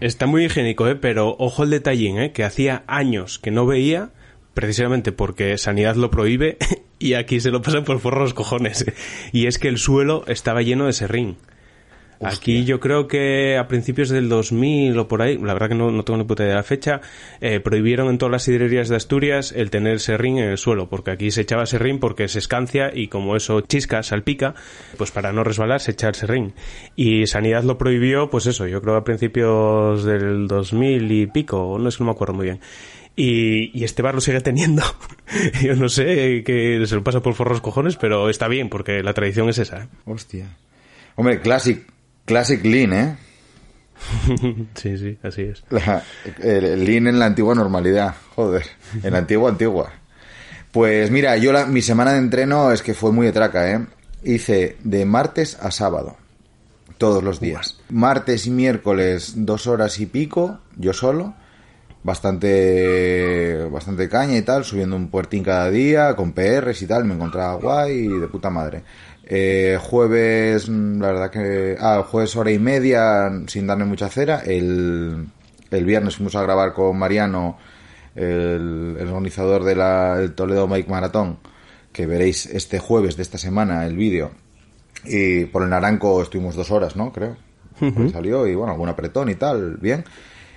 está 0.00 0.24
muy 0.24 0.46
higiénico, 0.46 0.88
¿eh? 0.88 0.96
pero 0.96 1.36
ojo 1.38 1.64
el 1.64 1.68
detallín, 1.68 2.16
¿eh? 2.16 2.32
que 2.32 2.44
hacía 2.44 2.82
años 2.86 3.38
que 3.38 3.50
no 3.50 3.66
veía 3.66 4.08
precisamente 4.54 5.12
porque 5.12 5.58
Sanidad 5.58 5.96
lo 5.96 6.10
prohíbe 6.10 6.56
y 6.98 7.14
aquí 7.14 7.40
se 7.40 7.50
lo 7.50 7.60
pasan 7.60 7.84
por 7.84 8.00
forros 8.00 8.34
cojones. 8.34 8.86
Y 9.32 9.46
es 9.46 9.58
que 9.58 9.68
el 9.68 9.78
suelo 9.78 10.24
estaba 10.26 10.62
lleno 10.62 10.86
de 10.86 10.92
serrín. 10.92 11.36
Aquí 12.20 12.64
yo 12.64 12.80
creo 12.80 13.06
que 13.06 13.58
a 13.58 13.68
principios 13.68 14.08
del 14.08 14.28
2000 14.28 14.98
o 14.98 15.08
por 15.08 15.20
ahí, 15.20 15.36
la 15.36 15.52
verdad 15.52 15.68
que 15.68 15.74
no, 15.74 16.04
tengo 16.04 16.18
ni 16.18 16.24
puta 16.24 16.44
idea 16.44 16.54
de 16.54 16.56
la 16.56 16.62
fecha, 16.62 17.00
eh, 17.40 17.60
prohibieron 17.60 18.08
en 18.08 18.18
todas 18.18 18.32
las 18.32 18.44
sidrerías 18.44 18.88
de 18.88 18.96
Asturias 18.96 19.52
el 19.52 19.70
tener 19.70 20.00
serrín 20.00 20.38
en 20.38 20.48
el 20.48 20.58
suelo, 20.58 20.88
porque 20.88 21.10
aquí 21.10 21.30
se 21.30 21.42
echaba 21.42 21.66
serrín 21.66 21.98
porque 21.98 22.28
se 22.28 22.38
escancia 22.38 22.90
y 22.94 23.08
como 23.08 23.36
eso 23.36 23.60
chisca, 23.60 24.02
salpica, 24.02 24.54
pues 24.96 25.10
para 25.10 25.32
no 25.32 25.44
resbalar 25.44 25.80
se 25.80 25.92
echa 25.92 26.08
el 26.08 26.14
serrín. 26.14 26.54
Y 26.96 27.26
Sanidad 27.26 27.64
lo 27.64 27.78
prohibió, 27.78 28.30
pues 28.30 28.46
eso, 28.46 28.66
yo 28.66 28.80
creo 28.80 28.96
a 28.96 29.04
principios 29.04 30.04
del 30.04 30.46
2000 30.46 31.12
y 31.12 31.26
pico, 31.26 31.76
no 31.78 31.88
es 31.88 31.96
que 31.96 32.04
no 32.04 32.10
me 32.10 32.14
acuerdo 32.14 32.34
muy 32.34 32.46
bien. 32.46 32.60
Y, 33.16 33.84
este 33.84 34.02
bar 34.02 34.14
lo 34.14 34.20
sigue 34.20 34.40
teniendo. 34.40 34.82
Yo 35.62 35.76
no 35.76 35.88
sé 35.88 36.42
que 36.44 36.84
se 36.86 36.94
lo 36.94 37.04
pasa 37.04 37.20
por 37.20 37.34
forros 37.34 37.60
cojones, 37.60 37.96
pero 37.96 38.28
está 38.28 38.48
bien 38.48 38.68
porque 38.68 39.02
la 39.02 39.14
tradición 39.14 39.48
es 39.48 39.58
esa. 39.58 39.84
¿eh? 39.84 39.88
Hostia. 40.04 40.56
Hombre, 41.14 41.40
classic, 41.40 41.86
classic 42.24 42.64
lean, 42.64 42.92
¿eh? 42.92 43.16
sí, 44.74 44.98
sí, 44.98 45.18
así 45.22 45.42
es. 45.42 45.62
el, 46.42 46.84
lean 46.84 47.06
en 47.06 47.18
la 47.20 47.26
antigua 47.26 47.54
normalidad, 47.54 48.16
joder, 48.34 48.64
en 49.02 49.12
la 49.12 49.18
antigua 49.18 49.50
antigua. 49.50 49.92
Pues 50.72 51.12
mira, 51.12 51.36
yo 51.36 51.52
la, 51.52 51.66
mi 51.66 51.82
semana 51.82 52.12
de 52.12 52.18
entreno 52.18 52.72
es 52.72 52.82
que 52.82 52.94
fue 52.94 53.12
muy 53.12 53.26
de 53.26 53.32
traca, 53.32 53.70
¿eh? 53.70 53.86
Hice 54.24 54.76
de 54.82 55.04
martes 55.04 55.56
a 55.60 55.70
sábado, 55.70 56.16
todos 56.98 57.22
los 57.22 57.38
días. 57.38 57.78
Martes 57.90 58.48
y 58.48 58.50
miércoles 58.50 59.34
dos 59.36 59.68
horas 59.68 60.00
y 60.00 60.06
pico, 60.06 60.58
yo 60.76 60.92
solo 60.92 61.34
bastante 62.04 63.64
bastante 63.72 64.08
caña 64.08 64.36
y 64.36 64.42
tal, 64.42 64.64
subiendo 64.64 64.94
un 64.94 65.08
puertín 65.08 65.42
cada 65.42 65.70
día, 65.70 66.14
con 66.14 66.32
PRs 66.32 66.82
y 66.82 66.86
tal, 66.86 67.04
me 67.04 67.14
encontraba 67.14 67.54
guay 67.54 68.06
y 68.06 68.08
de 68.08 68.28
puta 68.28 68.50
madre. 68.50 68.84
Eh, 69.24 69.78
jueves, 69.80 70.68
mm, 70.68 71.00
la 71.00 71.06
verdad 71.08 71.30
que... 71.30 71.76
Ah, 71.80 72.04
jueves 72.06 72.36
hora 72.36 72.50
y 72.50 72.58
media 72.58 73.30
sin 73.46 73.66
darme 73.66 73.86
mucha 73.86 74.08
cera. 74.08 74.40
El, 74.44 75.26
el 75.70 75.84
viernes 75.84 76.16
fuimos 76.16 76.34
a 76.34 76.42
grabar 76.42 76.74
con 76.74 76.98
Mariano, 76.98 77.56
el, 78.14 78.98
organizador 79.00 79.64
de 79.64 79.74
la, 79.74 80.18
del 80.18 80.34
Toledo 80.34 80.68
Mike 80.68 80.90
Maratón, 80.90 81.38
que 81.90 82.06
veréis 82.06 82.46
este 82.46 82.78
jueves 82.78 83.16
de 83.16 83.22
esta 83.22 83.38
semana 83.38 83.86
el 83.86 83.96
vídeo. 83.96 84.32
Y 85.04 85.46
por 85.46 85.62
el 85.62 85.70
Naranco 85.70 86.22
estuvimos 86.22 86.54
dos 86.54 86.70
horas, 86.70 86.96
¿no? 86.96 87.12
Creo. 87.12 87.36
Pues 87.78 88.12
salió 88.12 88.46
y 88.46 88.54
bueno, 88.54 88.72
algún 88.72 88.88
apretón 88.88 89.30
y 89.30 89.34
tal, 89.34 89.78
bien. 89.78 90.04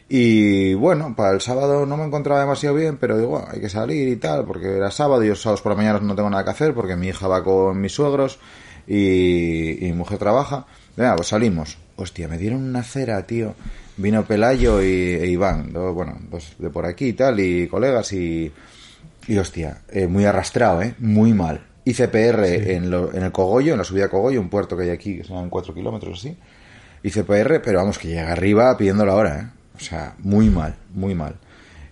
Y 0.09 0.73
bueno, 0.73 1.15
para 1.15 1.33
el 1.33 1.41
sábado 1.41 1.85
no 1.85 1.97
me 1.97 2.05
encontraba 2.05 2.39
demasiado 2.39 2.75
bien, 2.75 2.97
pero 2.97 3.17
digo, 3.17 3.45
hay 3.51 3.59
que 3.59 3.69
salir 3.69 4.07
y 4.07 4.15
tal, 4.15 4.45
porque 4.45 4.77
era 4.77 4.89
sábado 4.89 5.23
y 5.23 5.27
yo 5.27 5.35
sábados 5.35 5.61
por 5.61 5.73
la 5.73 5.77
mañana 5.77 5.99
no 5.99 6.15
tengo 6.15 6.29
nada 6.29 6.45
que 6.45 6.51
hacer 6.51 6.73
porque 6.73 6.95
mi 6.95 7.07
hija 7.07 7.27
va 7.27 7.43
con 7.43 7.81
mis 7.81 7.91
suegros 7.91 8.39
y, 8.87 9.85
y 9.85 9.91
mi 9.91 9.93
mujer 9.93 10.17
trabaja. 10.17 10.65
Venga, 10.95 11.15
pues 11.15 11.27
salimos. 11.27 11.77
Hostia, 11.97 12.27
me 12.27 12.37
dieron 12.37 12.63
una 12.63 12.83
cera, 12.83 13.25
tío. 13.27 13.55
Vino 13.97 14.23
Pelayo 14.23 14.81
y, 14.81 15.15
e 15.15 15.27
Iván, 15.27 15.73
bueno, 15.73 16.19
pues 16.29 16.53
de 16.57 16.69
por 16.69 16.85
aquí 16.85 17.07
y 17.07 17.13
tal, 17.13 17.39
y 17.39 17.67
colegas 17.67 18.13
y... 18.13 18.51
Y 19.27 19.37
hostia, 19.39 19.81
eh, 19.89 20.07
muy 20.07 20.23
arrastrado, 20.23 20.81
¿eh? 20.81 20.95
Muy 20.99 21.33
mal. 21.33 21.61
Hice 21.83 22.07
PR 22.07 22.45
en, 22.45 22.89
lo, 22.89 23.13
en 23.13 23.23
el 23.23 23.33
Cogollo, 23.33 23.73
en 23.73 23.79
la 23.79 23.83
subida 23.83 24.05
a 24.05 24.09
Cogollo, 24.09 24.39
un 24.39 24.47
puerto 24.47 24.77
que 24.77 24.83
hay 24.83 24.89
aquí, 24.89 25.17
que 25.17 25.25
son 25.25 25.49
cuatro 25.49 25.73
kilómetros 25.73 26.19
así. 26.19 26.37
Hice 27.03 27.25
PR, 27.25 27.61
pero 27.61 27.79
vamos, 27.79 27.97
que 27.97 28.07
llega 28.07 28.31
arriba 28.31 28.77
pidiendo 28.77 29.05
la 29.05 29.15
hora, 29.15 29.39
¿eh? 29.39 29.56
O 29.77 29.79
sea, 29.79 30.15
muy 30.19 30.49
mal, 30.49 30.75
muy 30.93 31.15
mal. 31.15 31.35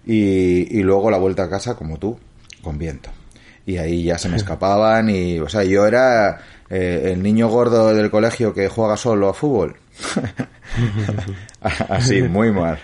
Y, 0.05 0.77
y 0.77 0.83
luego 0.83 1.09
la 1.09 1.17
vuelta 1.17 1.43
a 1.43 1.49
casa, 1.49 1.75
como 1.75 1.97
tú, 1.97 2.19
con 2.61 2.77
viento. 2.77 3.09
Y 3.65 3.77
ahí 3.77 4.03
ya 4.03 4.17
se 4.17 4.29
me 4.29 4.37
escapaban 4.37 5.09
y, 5.09 5.39
o 5.39 5.49
sea, 5.49 5.63
yo 5.63 5.87
era 5.87 6.39
eh, 6.69 7.11
el 7.13 7.23
niño 7.23 7.47
gordo 7.47 7.93
del 7.93 8.11
colegio 8.11 8.53
que 8.53 8.69
juega 8.69 8.97
solo 8.97 9.29
a 9.29 9.33
fútbol. 9.33 9.75
Así, 11.89 12.21
muy 12.21 12.51
mal. 12.51 12.77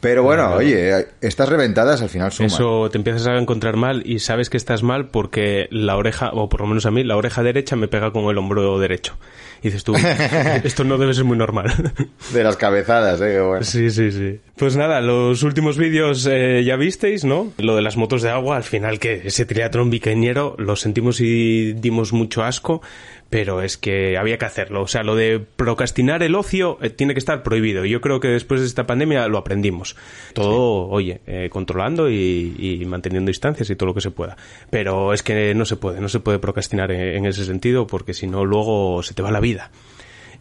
Pero 0.00 0.22
bueno, 0.22 0.52
oye, 0.52 1.08
estas 1.20 1.48
reventadas 1.48 2.02
al 2.02 2.08
final 2.08 2.30
suman. 2.30 2.46
Eso 2.46 2.88
te 2.90 2.98
empiezas 2.98 3.26
a 3.26 3.36
encontrar 3.36 3.76
mal 3.76 4.02
y 4.06 4.20
sabes 4.20 4.48
que 4.48 4.56
estás 4.56 4.82
mal 4.84 5.08
porque 5.08 5.66
la 5.72 5.96
oreja, 5.96 6.30
o 6.32 6.48
por 6.48 6.60
lo 6.60 6.68
menos 6.68 6.86
a 6.86 6.92
mí, 6.92 7.02
la 7.02 7.16
oreja 7.16 7.42
derecha 7.42 7.74
me 7.74 7.88
pega 7.88 8.12
con 8.12 8.24
el 8.26 8.38
hombro 8.38 8.78
derecho. 8.78 9.16
Y 9.60 9.68
dices 9.68 9.82
tú, 9.82 9.94
esto 10.64 10.84
no 10.84 10.98
debe 10.98 11.14
ser 11.14 11.24
muy 11.24 11.36
normal. 11.36 11.92
De 12.32 12.44
las 12.44 12.56
cabezadas, 12.56 13.20
eh. 13.20 13.40
Bueno. 13.40 13.64
Sí, 13.64 13.90
sí, 13.90 14.12
sí. 14.12 14.38
Pues 14.56 14.76
nada, 14.76 15.00
los 15.00 15.42
últimos 15.42 15.76
vídeos 15.76 16.28
eh, 16.30 16.62
ya 16.64 16.76
visteis, 16.76 17.24
¿no? 17.24 17.52
Lo 17.58 17.74
de 17.74 17.82
las 17.82 17.96
motos 17.96 18.22
de 18.22 18.30
agua, 18.30 18.56
al 18.56 18.64
final 18.64 18.98
que 18.98 19.22
ese 19.24 19.46
triatlón 19.46 19.90
biqueñero 19.90 20.54
lo 20.58 20.76
sentimos 20.76 21.20
y 21.20 21.72
dimos 21.74 22.12
mucho 22.12 22.44
asco, 22.44 22.82
pero 23.30 23.60
es 23.62 23.76
que 23.76 24.16
había 24.16 24.38
que 24.38 24.46
hacerlo. 24.46 24.82
O 24.82 24.88
sea, 24.88 25.02
lo 25.02 25.14
de 25.14 25.38
procrastinar 25.38 26.22
el 26.22 26.34
ocio 26.34 26.78
eh, 26.80 26.90
tiene 26.90 27.12
que 27.12 27.18
estar 27.18 27.42
prohibido. 27.42 27.84
Yo 27.84 28.00
creo 28.00 28.20
que 28.20 28.28
después 28.28 28.60
de 28.60 28.66
esta 28.66 28.86
pandemia 28.86 29.28
lo 29.28 29.38
aprendimos. 29.38 29.96
Todo, 30.32 30.88
oye, 30.88 31.20
eh, 31.26 31.48
controlando 31.50 32.10
y, 32.10 32.82
manteniendo 32.86 33.28
distancias 33.28 33.68
y 33.68 33.76
todo 33.76 33.88
lo 33.88 33.94
que 33.94 34.00
se 34.00 34.10
pueda. 34.10 34.36
Pero 34.70 35.12
es 35.12 35.22
que 35.22 35.54
no 35.54 35.66
se 35.66 35.76
puede, 35.76 36.00
no 36.00 36.08
se 36.08 36.20
puede 36.20 36.38
procrastinar 36.38 36.90
en, 36.90 37.26
ese 37.26 37.44
sentido 37.44 37.86
porque 37.86 38.14
si 38.14 38.26
no 38.26 38.44
luego 38.44 39.02
se 39.02 39.12
te 39.12 39.22
va 39.22 39.30
la 39.30 39.40
vida. 39.40 39.70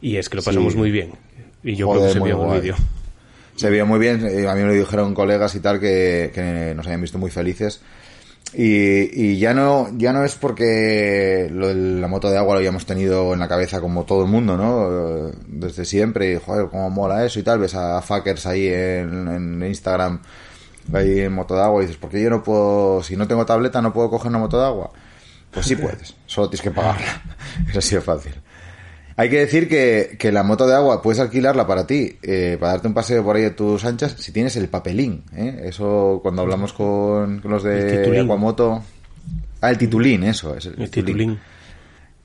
Y 0.01 0.17
es 0.17 0.29
que 0.29 0.37
lo 0.37 0.43
pasamos 0.43 0.75
muy 0.75 0.91
bien. 0.91 1.13
Y 1.63 1.75
yo 1.75 1.89
creo 1.89 2.03
que 2.03 2.13
se 2.13 2.19
vio 2.19 2.41
en 2.41 2.49
el 2.49 2.61
vídeo. 2.61 2.75
Se 3.55 3.69
vio 3.69 3.85
muy 3.85 3.99
bien. 3.99 4.25
Eh, 4.25 4.47
a 4.47 4.53
mí 4.53 4.61
me 4.61 4.67
lo 4.67 4.73
dijeron 4.73 5.13
colegas 5.13 5.55
y 5.55 5.59
tal 5.59 5.79
que, 5.79 6.31
que 6.33 6.73
nos 6.75 6.85
habían 6.85 7.01
visto 7.01 7.17
muy 7.17 7.31
felices 7.31 7.81
y, 8.53 9.31
y, 9.31 9.37
ya 9.39 9.53
no 9.53 9.89
ya 9.97 10.13
no 10.13 10.23
es 10.23 10.35
porque 10.35 11.49
lo 11.51 11.67
de 11.67 11.75
la 11.75 12.07
moto 12.07 12.29
de 12.29 12.37
agua 12.37 12.53
lo 12.53 12.59
habíamos 12.59 12.85
tenido 12.85 13.33
en 13.33 13.39
la 13.39 13.47
cabeza 13.47 13.81
como 13.81 14.05
todo 14.05 14.23
el 14.23 14.29
mundo, 14.29 14.55
¿no? 14.55 15.31
Desde 15.47 15.83
siempre, 15.83 16.33
y, 16.33 16.39
joder, 16.39 16.69
cómo 16.69 16.89
mola 16.89 17.25
eso 17.25 17.39
y 17.39 17.43
tal. 17.43 17.59
Ves 17.59 17.75
a 17.75 18.01
fuckers 18.01 18.45
ahí 18.45 18.67
en, 18.67 19.27
en 19.27 19.63
Instagram, 19.63 20.21
ahí 20.93 21.19
en 21.19 21.33
moto 21.33 21.55
de 21.55 21.61
agua, 21.61 21.81
y 21.83 21.87
dices, 21.87 21.99
¿por 21.99 22.09
qué 22.09 22.21
yo 22.21 22.29
no 22.29 22.41
puedo, 22.41 23.03
si 23.03 23.17
no 23.17 23.27
tengo 23.27 23.45
tableta, 23.45 23.81
no 23.81 23.91
puedo 23.91 24.09
coger 24.09 24.29
una 24.29 24.39
moto 24.39 24.59
de 24.59 24.65
agua? 24.65 24.91
Pues 25.51 25.65
sí 25.65 25.75
puedes, 25.77 26.15
solo 26.25 26.49
tienes 26.49 26.63
que 26.63 26.71
pagarla. 26.71 27.21
Eso 27.69 27.81
sí 27.81 27.95
es 27.95 28.03
fácil. 28.03 28.33
Hay 29.19 29.31
que 29.31 29.39
decir 29.39 29.67
que, 29.67 30.15
que, 30.19 30.31
la 30.31 30.43
moto 30.43 30.67
de 30.67 30.75
agua 30.75 31.01
puedes 31.01 31.19
alquilarla 31.19 31.65
para 31.65 31.87
ti, 31.87 32.19
eh, 32.21 32.55
para 32.59 32.73
darte 32.73 32.87
un 32.87 32.93
paseo 32.93 33.23
por 33.23 33.35
ahí 33.35 33.41
de 33.41 33.49
tus 33.49 33.83
anchas, 33.83 34.15
si 34.19 34.31
tienes 34.31 34.55
el 34.57 34.69
papelín. 34.69 35.23
¿eh? 35.35 35.63
Eso 35.63 36.19
cuando 36.21 36.43
hablamos 36.43 36.71
con, 36.71 37.41
los 37.43 37.63
de 37.63 38.21
Aquamoto. 38.21 38.83
Ah, 39.59 39.71
el 39.71 39.77
titulín, 39.79 40.23
eso, 40.23 40.55
es 40.55 40.67
el, 40.67 40.91
titulín. 40.91 41.39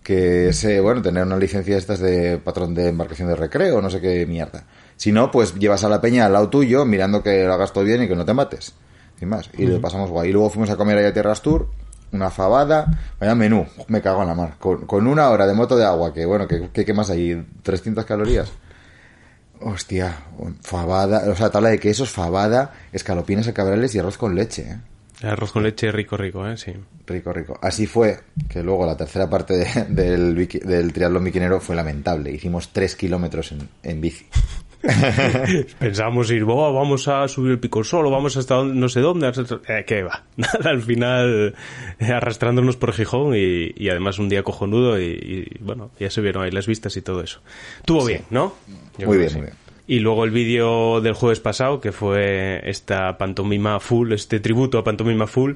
Que 0.03 0.51
es, 0.51 0.63
eh, 0.65 0.81
bueno, 0.81 1.01
tener 1.01 1.25
una 1.25 1.39
licencia 1.39 1.79
estas 1.79 1.99
de 1.99 2.37
patrón 2.37 2.75
de 2.75 2.89
embarcación 2.89 3.29
de 3.29 3.37
recreo, 3.37 3.81
no 3.81 3.89
sé 3.89 3.99
qué 3.99 4.27
mierda. 4.27 4.65
Si 4.97 5.13
no, 5.13 5.31
pues 5.31 5.55
llevas 5.55 5.85
a 5.85 5.89
la 5.89 6.03
peña 6.03 6.27
al 6.27 6.35
lado 6.35 6.51
tuyo, 6.51 6.85
mirando 6.85 7.23
que 7.23 7.45
lo 7.45 7.55
hagas 7.55 7.73
todo 7.73 7.85
bien 7.85 8.03
y 8.03 8.09
que 8.09 8.17
no 8.17 8.27
te 8.27 8.35
mates. 8.35 8.75
Sin 9.19 9.31
más. 9.31 9.49
Y 9.57 9.65
lo 9.65 9.81
pasamos 9.81 10.11
guay. 10.11 10.29
Y 10.29 10.33
luego 10.35 10.51
fuimos 10.51 10.69
a 10.69 10.77
comer 10.77 10.99
allá 10.99 11.09
a 11.09 11.13
Tierras 11.15 11.41
Tour 11.41 11.69
una 12.13 12.31
fabada, 12.31 12.87
vaya 13.19 13.35
menú, 13.35 13.67
me 13.89 14.01
cago 14.01 14.23
en 14.23 14.29
la 14.29 14.35
mar. 14.35 14.55
Con, 14.59 15.07
una 15.07 15.31
hora 15.31 15.47
de 15.47 15.55
moto 15.55 15.77
de 15.77 15.85
agua, 15.85 16.13
que 16.13 16.25
bueno, 16.27 16.47
que, 16.47 16.69
que 16.71 16.85
quemas 16.85 17.11
ahí 17.11 17.45
300 17.63 18.05
calorías. 18.05 18.53
Hostia, 19.61 20.17
fabada, 20.63 21.31
o 21.31 21.37
sea, 21.37 21.51
tabla 21.51 21.71
de 21.71 21.79
quesos, 21.79 22.11
fabada, 22.11 22.73
escalopinas 22.93 23.49
a 23.49 23.55
cabrales 23.55 23.95
y 23.95 23.99
arroz 23.99 24.19
con 24.19 24.35
leche, 24.35 24.63
¿eh? 24.63 24.79
arroz 25.23 25.53
con 25.53 25.63
leche 25.63 25.93
rico, 25.93 26.17
rico, 26.17 26.47
¿eh? 26.49 26.57
Sí. 26.57 26.73
Rico, 27.07 27.33
rico. 27.33 27.59
Así 27.63 27.87
fue 27.87 28.21
que 28.49 28.63
luego 28.63 28.87
la 28.87 28.97
tercera 28.97 29.31
parte 29.31 29.55
del, 29.89 30.35
del 30.35 30.93
triatlón 30.93 31.25
biquinero 31.25 31.61
fue 31.61 31.77
lamentable. 31.77 32.33
Hicimos 32.33 32.71
tres 32.73 32.97
kilómetros 32.97 33.53
en, 33.53 33.69
en 33.83 34.01
bici. 34.01 34.27
Pensábamos 35.79 36.31
ir, 36.31 36.45
vamos 36.45 37.07
a 37.09 37.29
subir 37.29 37.53
el 37.53 37.59
pico 37.59 37.85
solo, 37.85 38.11
vamos 38.11 38.37
hasta 38.37 38.63
no 38.65 38.89
sé 38.89 39.01
dónde. 39.01 39.31
Eh, 39.69 39.85
¿Qué 39.87 40.03
va? 40.03 40.25
Nada, 40.37 40.71
al 40.71 40.83
final 40.83 41.55
eh, 41.99 42.07
arrastrándonos 42.13 42.77
por 42.77 42.93
Gijón 42.93 43.35
y, 43.37 43.89
además 43.89 44.19
un 44.19 44.29
día 44.29 44.43
cojonudo 44.43 45.01
y, 45.01 45.57
bueno, 45.61 45.91
ya 45.99 46.11
se 46.11 46.21
vieron 46.21 46.45
ahí 46.45 46.51
las 46.51 46.67
vistas 46.67 46.97
y 46.97 47.03
todo 47.03 47.23
eso. 47.23 47.41
Tuvo 47.85 48.05
bien, 48.05 48.23
¿no? 48.31 48.55
muy 48.99 49.19
bien, 49.19 49.33
muy 49.33 49.43
bien. 49.43 49.63
Y 49.87 49.99
luego 49.99 50.25
el 50.25 50.31
vídeo 50.31 51.01
del 51.01 51.15
jueves 51.15 51.41
pasado, 51.41 51.81
que 51.81 51.93
fue 51.93 52.63
esta 52.69 53.19
pantomima 53.19 53.81
full, 53.81 54.13
este 54.13 54.39
tributo 54.39 54.79
a 54.79 54.85
pantomima 54.85 55.27
full, 55.27 55.55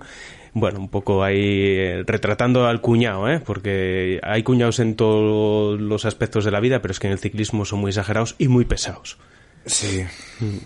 bueno, 0.58 0.80
un 0.80 0.88
poco 0.88 1.22
ahí 1.22 1.76
eh, 1.76 2.02
retratando 2.06 2.66
al 2.66 2.80
cuñado, 2.80 3.28
¿eh? 3.28 3.42
porque 3.44 4.18
hay 4.22 4.42
cuñados 4.42 4.78
en 4.78 4.96
todos 4.96 5.78
los 5.78 6.06
aspectos 6.06 6.46
de 6.46 6.50
la 6.50 6.60
vida, 6.60 6.80
pero 6.80 6.92
es 6.92 6.98
que 6.98 7.08
en 7.08 7.12
el 7.12 7.18
ciclismo 7.18 7.66
son 7.66 7.80
muy 7.80 7.90
exagerados 7.90 8.36
y 8.38 8.48
muy 8.48 8.64
pesados. 8.64 9.18
Sí, 9.66 10.02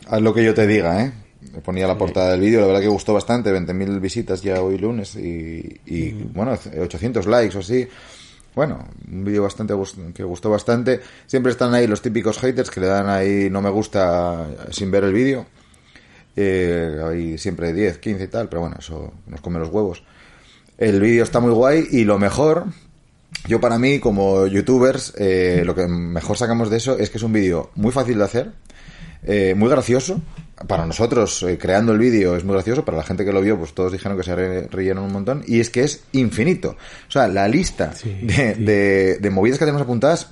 haz 0.06 0.22
lo 0.22 0.32
que 0.32 0.44
yo 0.44 0.54
te 0.54 0.68
diga, 0.68 1.04
¿eh? 1.04 1.12
Me 1.52 1.60
ponía 1.60 1.88
la 1.88 1.98
portada 1.98 2.30
del 2.30 2.40
vídeo, 2.40 2.60
la 2.60 2.68
verdad 2.68 2.82
que 2.82 2.86
gustó 2.86 3.14
bastante, 3.14 3.52
20.000 3.52 4.00
visitas 4.00 4.42
ya 4.42 4.62
hoy 4.62 4.78
lunes 4.78 5.16
y, 5.16 5.80
y 5.86 6.12
bueno, 6.12 6.56
800 6.80 7.26
likes 7.26 7.56
o 7.56 7.60
así. 7.60 7.88
Bueno, 8.54 8.86
un 9.10 9.24
vídeo 9.24 9.42
bastante 9.42 9.74
que 10.14 10.22
gustó 10.22 10.50
bastante. 10.50 11.00
Siempre 11.26 11.50
están 11.50 11.74
ahí 11.74 11.88
los 11.88 12.00
típicos 12.00 12.38
haters 12.38 12.70
que 12.70 12.80
le 12.80 12.86
dan 12.86 13.08
ahí 13.08 13.50
no 13.50 13.60
me 13.60 13.70
gusta 13.70 14.46
sin 14.70 14.92
ver 14.92 15.02
el 15.02 15.12
vídeo. 15.12 15.46
Eh, 16.36 16.96
hay 17.04 17.38
siempre 17.38 17.72
10, 17.72 17.98
15 17.98 18.24
y 18.24 18.28
tal, 18.28 18.48
pero 18.48 18.60
bueno, 18.60 18.76
eso 18.78 19.12
nos 19.26 19.40
come 19.40 19.58
los 19.58 19.68
huevos. 19.68 20.02
El 20.78 21.00
vídeo 21.00 21.24
está 21.24 21.40
muy 21.40 21.52
guay 21.52 21.88
y 21.90 22.04
lo 22.04 22.18
mejor, 22.18 22.64
yo 23.46 23.60
para 23.60 23.78
mí 23.78 23.98
como 23.98 24.46
youtubers, 24.46 25.12
eh, 25.18 25.62
lo 25.64 25.74
que 25.74 25.86
mejor 25.86 26.38
sacamos 26.38 26.70
de 26.70 26.78
eso 26.78 26.98
es 26.98 27.10
que 27.10 27.18
es 27.18 27.22
un 27.22 27.34
vídeo 27.34 27.70
muy 27.74 27.92
fácil 27.92 28.16
de 28.16 28.24
hacer, 28.24 28.52
eh, 29.22 29.54
muy 29.54 29.68
gracioso. 29.68 30.22
Para 30.66 30.84
nosotros, 30.84 31.42
eh, 31.42 31.56
creando 31.58 31.92
el 31.92 31.98
vídeo 31.98 32.36
es 32.36 32.44
muy 32.44 32.54
gracioso, 32.54 32.84
para 32.84 32.98
la 32.98 33.02
gente 33.02 33.24
que 33.24 33.32
lo 33.32 33.40
vio, 33.40 33.58
pues 33.58 33.72
todos 33.72 33.92
dijeron 33.92 34.16
que 34.16 34.24
se 34.24 34.34
re 34.34 34.92
un 34.94 35.12
montón, 35.12 35.42
y 35.46 35.60
es 35.60 35.70
que 35.70 35.82
es 35.82 36.04
infinito. 36.12 36.76
O 37.08 37.10
sea, 37.10 37.28
la 37.28 37.48
lista 37.48 37.94
de, 38.04 38.54
de, 38.54 39.18
de, 39.18 39.30
movidas 39.30 39.58
que 39.58 39.64
tenemos 39.64 39.82
apuntadas, 39.82 40.28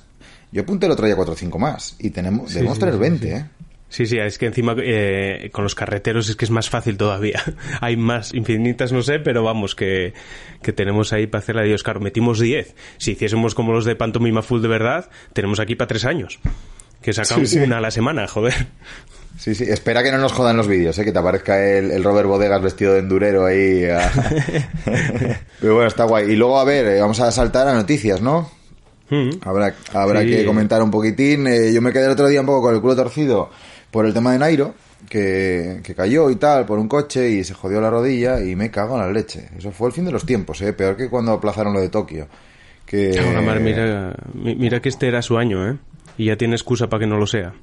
yo 0.51 0.61
apunté 0.61 0.85
el 0.85 0.91
otro 0.91 1.07
día 1.07 1.15
4 1.15 1.33
o 1.33 1.37
5 1.37 1.59
más, 1.59 1.95
y 1.97 2.11
tenemos, 2.11 2.53
debemos 2.53 2.77
tener 2.77 2.97
20, 2.97 3.31
¿eh? 3.31 3.45
Sí, 3.89 4.05
sí, 4.05 4.17
es 4.19 4.37
que 4.37 4.45
encima 4.45 4.75
eh, 4.77 5.49
con 5.51 5.63
los 5.63 5.73
carreteros 5.73 6.29
es 6.29 6.35
que 6.35 6.45
es 6.45 6.51
más 6.51 6.69
fácil 6.69 6.95
todavía. 6.95 7.41
Hay 7.81 7.97
más, 7.97 8.33
infinitas 8.33 8.91
no 8.91 9.01
sé, 9.01 9.19
pero 9.19 9.43
vamos, 9.43 9.75
que, 9.75 10.13
que 10.61 10.71
tenemos 10.71 11.11
ahí 11.11 11.25
para 11.25 11.41
hacer 11.41 11.55
la 11.55 11.63
Dios. 11.63 11.81
Claro, 11.81 11.99
metimos 11.99 12.39
10. 12.39 12.75
Si 12.97 13.11
hiciésemos 13.11 13.55
como 13.55 13.73
los 13.73 13.85
de 13.85 13.95
Pantomima 13.95 14.43
Full 14.43 14.61
de 14.61 14.67
verdad, 14.67 15.09
tenemos 15.33 15.59
aquí 15.59 15.75
para 15.75 15.87
tres 15.87 16.05
años. 16.05 16.39
Que 17.01 17.13
sacan 17.13 17.43
una 17.63 17.77
a 17.77 17.81
la 17.81 17.91
semana, 17.91 18.27
joder. 18.27 18.67
Sí, 19.37 19.55
sí, 19.55 19.63
espera 19.63 20.03
que 20.03 20.11
no 20.11 20.17
nos 20.17 20.33
jodan 20.33 20.57
los 20.57 20.67
vídeos, 20.67 20.97
¿eh? 20.99 21.05
que 21.05 21.13
te 21.13 21.19
aparezca 21.19 21.65
el, 21.65 22.03
Robert 22.03 22.27
Bodegas 22.27 22.61
vestido 22.61 22.93
de 22.93 22.99
endurero 22.99 23.45
ahí. 23.45 23.83
Pero 25.61 25.75
bueno, 25.75 25.87
está 25.87 26.03
guay. 26.03 26.29
Y 26.31 26.35
luego, 26.35 26.59
a 26.59 26.65
ver, 26.65 26.85
eh, 26.87 27.01
vamos 27.01 27.21
a 27.21 27.31
saltar 27.31 27.67
a 27.67 27.73
noticias, 27.73 28.21
¿no? 28.21 28.58
Mm. 29.09 29.29
Habrá, 29.41 29.75
habrá 29.93 30.23
que 30.23 30.45
comentar 30.45 30.81
un 30.81 30.91
poquitín. 30.91 31.47
Eh, 31.47 31.73
yo 31.73 31.81
me 31.81 31.91
quedé 31.91 32.05
el 32.05 32.11
otro 32.11 32.27
día 32.27 32.41
un 32.41 32.45
poco 32.45 32.63
con 32.63 32.75
el 32.75 32.81
culo 32.81 32.95
torcido 32.95 33.49
por 33.91 34.05
el 34.05 34.13
tema 34.13 34.33
de 34.33 34.39
Nairo, 34.39 34.75
que, 35.09 35.81
cayó 35.95 36.29
y 36.29 36.35
tal 36.35 36.65
por 36.65 36.79
un 36.79 36.87
coche 36.87 37.29
y 37.29 37.43
se 37.43 37.53
jodió 37.53 37.81
la 37.81 37.89
rodilla 37.89 38.41
y 38.41 38.55
me 38.55 38.69
cago 38.69 38.95
en 38.95 39.01
la 39.01 39.11
leche. 39.11 39.49
Eso 39.57 39.71
fue 39.71 39.87
el 39.87 39.93
fin 39.93 40.05
de 40.05 40.11
los 40.11 40.25
tiempos, 40.25 40.61
¿eh? 40.61 40.73
peor 40.73 40.95
que 40.95 41.09
cuando 41.09 41.33
aplazaron 41.33 41.73
lo 41.73 41.81
de 41.81 41.89
Tokio. 41.89 42.27
Que... 42.85 43.19
mira, 43.61 44.15
mira 44.33 44.81
que 44.81 44.89
este 44.89 45.07
era 45.07 45.21
su 45.21 45.37
año, 45.37 45.67
¿eh? 45.69 45.77
Y 46.17 46.25
ya 46.25 46.37
tiene 46.37 46.55
excusa 46.55 46.87
para 46.87 47.01
que 47.01 47.07
no 47.07 47.17
lo 47.17 47.27
sea. 47.27 47.53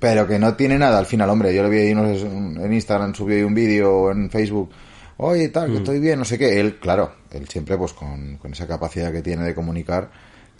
Pero 0.00 0.26
que 0.26 0.38
no 0.38 0.54
tiene 0.54 0.78
nada 0.78 0.98
al 0.98 1.06
final, 1.06 1.30
hombre. 1.30 1.54
Yo 1.54 1.62
lo 1.62 1.70
vi 1.70 1.78
ahí 1.78 1.90
en 1.90 2.72
Instagram, 2.72 3.14
subió 3.14 3.36
ahí 3.36 3.42
un 3.42 3.54
vídeo 3.54 4.10
en 4.10 4.28
Facebook. 4.30 4.70
Oye, 5.16 5.48
tal, 5.48 5.66
que 5.66 5.74
mm. 5.74 5.76
estoy 5.76 6.00
bien, 6.00 6.18
no 6.18 6.24
sé 6.24 6.36
qué. 6.36 6.58
Él, 6.60 6.76
claro, 6.78 7.12
él 7.30 7.48
siempre 7.48 7.78
pues 7.78 7.92
con, 7.92 8.36
con 8.36 8.52
esa 8.52 8.66
capacidad 8.66 9.12
que 9.12 9.22
tiene 9.22 9.44
de 9.44 9.54
comunicar 9.54 10.10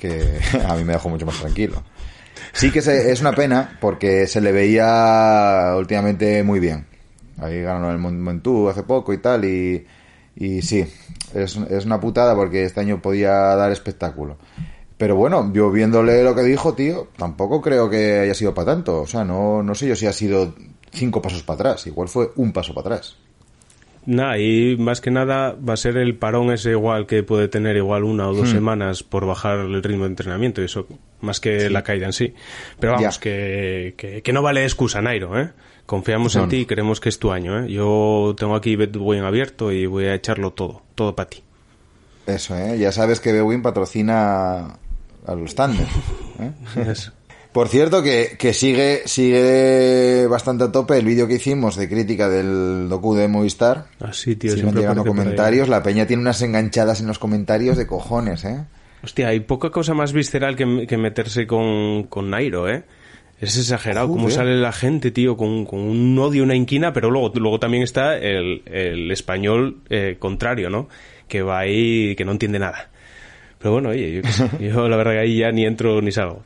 que 0.09 0.39
a 0.69 0.75
mí 0.77 0.85
me 0.85 0.93
dejó 0.95 1.09
mucho 1.09 1.27
más 1.27 1.39
tranquilo. 1.41 1.83
Sí 2.53 2.71
que 2.71 2.83
se- 2.83 3.11
es 3.11 3.21
una 3.21 3.33
pena 3.33 3.79
porque 3.81 4.27
se 4.27 4.41
le 4.41 4.53
veía 4.53 5.75
últimamente 5.77 6.43
muy 6.43 6.61
bien. 6.61 6.87
Ahí 7.39 7.61
ganó 7.63 7.91
el 7.91 7.99
Mont- 7.99 8.19
Montú 8.19 8.69
hace 8.69 8.83
poco 8.85 9.13
y 9.13 9.19
tal 9.19 9.45
y, 9.45 9.87
y 10.37 10.63
sí, 10.63 10.87
es, 11.35 11.57
es 11.57 11.85
una 11.85 12.01
putada 12.01 12.35
porque 12.37 12.65
este 12.65 12.81
año 12.81 13.03
podía 13.03 13.31
dar 13.33 13.73
espectáculo. 13.73 14.37
Pero 14.97 15.17
bueno, 15.17 15.51
yo 15.53 15.71
viéndole 15.73 16.23
lo 16.23 16.35
que 16.37 16.43
dijo, 16.43 16.75
tío, 16.75 17.09
tampoco 17.17 17.61
creo 17.61 17.91
que 17.91 18.21
haya 18.21 18.35
sido 18.35 18.55
para 18.55 18.67
tanto. 18.73 19.03
O 19.03 19.07
sea, 19.07 19.25
no, 19.25 19.63
no 19.63 19.75
sé 19.75 19.89
yo 19.89 19.97
si 19.97 20.07
ha 20.07 20.13
sido 20.13 20.55
cinco 20.93 21.21
pasos 21.21 21.43
para 21.43 21.57
atrás. 21.71 21.87
Igual 21.89 22.09
fue 22.09 22.31
un 22.37 22.53
paso 22.53 22.73
para 22.73 22.95
atrás. 22.95 23.17
Nada, 24.07 24.39
y 24.39 24.77
más 24.77 25.01
que 25.01 25.11
nada 25.11 25.57
va 25.57 25.75
a 25.75 25.77
ser 25.77 25.97
el 25.97 26.17
parón 26.17 26.53
ese 26.53 26.73
igual 26.73 27.07
que 27.07 27.23
puede 27.23 27.49
tener 27.49 27.77
igual 27.77 28.05
una 28.05 28.29
o 28.29 28.35
dos 28.35 28.51
semanas 28.51 29.03
por 29.03 29.27
bajar 29.27 29.61
el 29.61 29.83
ritmo 29.83 30.05
de 30.05 30.11
entrenamiento 30.11 30.61
y 30.61 30.67
eso, 30.67 30.87
más 31.21 31.41
que 31.41 31.71
la 31.71 31.83
caída 31.83 32.07
en 32.07 32.13
sí. 32.13 32.35
Pero 32.79 32.95
vamos, 32.95 33.19
que, 33.19 33.95
que, 33.97 34.21
que 34.21 34.33
no 34.33 34.43
vale 34.43 34.63
excusa, 34.65 35.01
Nairo, 35.01 35.39
¿eh? 35.41 35.51
Confiamos 35.87 36.37
No, 36.37 36.45
en 36.45 36.49
ti 36.51 36.57
y 36.59 36.67
creemos 36.67 37.01
que 37.01 37.09
es 37.09 37.19
tu 37.19 37.33
año, 37.33 37.65
¿eh? 37.65 37.71
Yo 37.71 38.35
tengo 38.39 38.57
aquí 38.57 38.77
Betway 38.77 39.21
abierto 39.21 39.73
y 39.73 39.87
voy 39.87 40.05
a 40.07 40.15
echarlo 40.15 40.53
todo, 40.53 40.83
todo 40.95 41.15
para 41.15 41.31
ti. 41.31 41.43
Eso, 42.27 42.57
¿eh? 42.57 42.79
Ya 42.79 42.93
sabes 42.93 43.21
que 43.21 43.33
Bewin 43.33 43.63
patrocina 43.63 44.77
a 45.27 45.35
los 45.35 45.55
Thunder. 45.55 45.87
¿eh? 46.41 46.53
Eso. 46.91 47.13
Por 47.55 47.69
cierto, 47.69 48.03
que, 48.03 48.35
que 48.37 48.53
sigue, 48.53 49.03
sigue 49.05 50.27
bastante 50.27 50.65
a 50.65 50.73
tope 50.73 50.99
el 50.99 51.05
vídeo 51.05 51.29
que 51.29 51.35
hicimos 51.35 51.77
de 51.77 51.89
crítica 51.89 52.29
del 52.29 52.89
docu 52.89 53.15
de 53.15 53.29
Movistar. 53.29 53.87
Así, 54.01 54.35
tío, 54.35 54.51
Siguen 54.51 54.65
siempre 54.65 54.83
llegando 54.83 55.05
comentarios. 55.05 55.69
La 55.69 55.81
peña 55.81 56.05
tiene 56.05 56.21
unas 56.21 56.43
enganchadas 56.43 57.01
en 57.01 57.07
los 57.07 57.21
comentarios 57.21 57.77
de 57.77 57.87
cojones, 57.87 58.45
¿eh? 58.45 58.65
Hostia, 59.05 59.29
hay 59.29 59.39
poca 59.39 59.71
cosa 59.71 59.95
más 59.95 60.13
visceral 60.13 60.57
que, 60.57 60.89
que 60.89 60.99
meterse 60.99 61.47
con, 61.47 62.09
con 62.09 62.29
Nairo, 62.29 62.69
¿eh? 62.69 62.83
Es 63.41 63.57
exagerado 63.57 64.09
cómo 64.09 64.31
sale 64.31 64.57
la 64.57 64.73
gente, 64.73 65.13
tío, 65.13 65.37
con, 65.37 65.65
con 65.65 65.79
un 65.79 66.19
odio, 66.19 66.43
una 66.43 66.57
inquina, 66.57 66.93
pero 66.93 67.09
luego, 67.09 67.31
luego 67.37 67.61
también 67.61 67.85
está 67.85 68.17
el, 68.17 68.63
el 68.67 69.13
español 69.13 69.79
eh, 69.91 70.17
contrario, 70.19 70.71
¿no? 70.71 70.89
Que 71.29 71.43
va 71.43 71.61
ahí 71.61 72.17
que 72.17 72.25
no 72.25 72.33
entiende 72.33 72.59
nada. 72.59 72.91
Pero 73.61 73.75
bueno, 73.75 73.91
oye, 73.91 74.23
yo, 74.23 74.59
yo 74.59 74.89
la 74.89 74.97
verdad 74.97 75.13
que 75.13 75.21
ahí 75.21 75.39
ya 75.39 75.53
ni 75.53 75.65
entro 75.65 76.03
ni 76.03 76.11
salgo. 76.11 76.43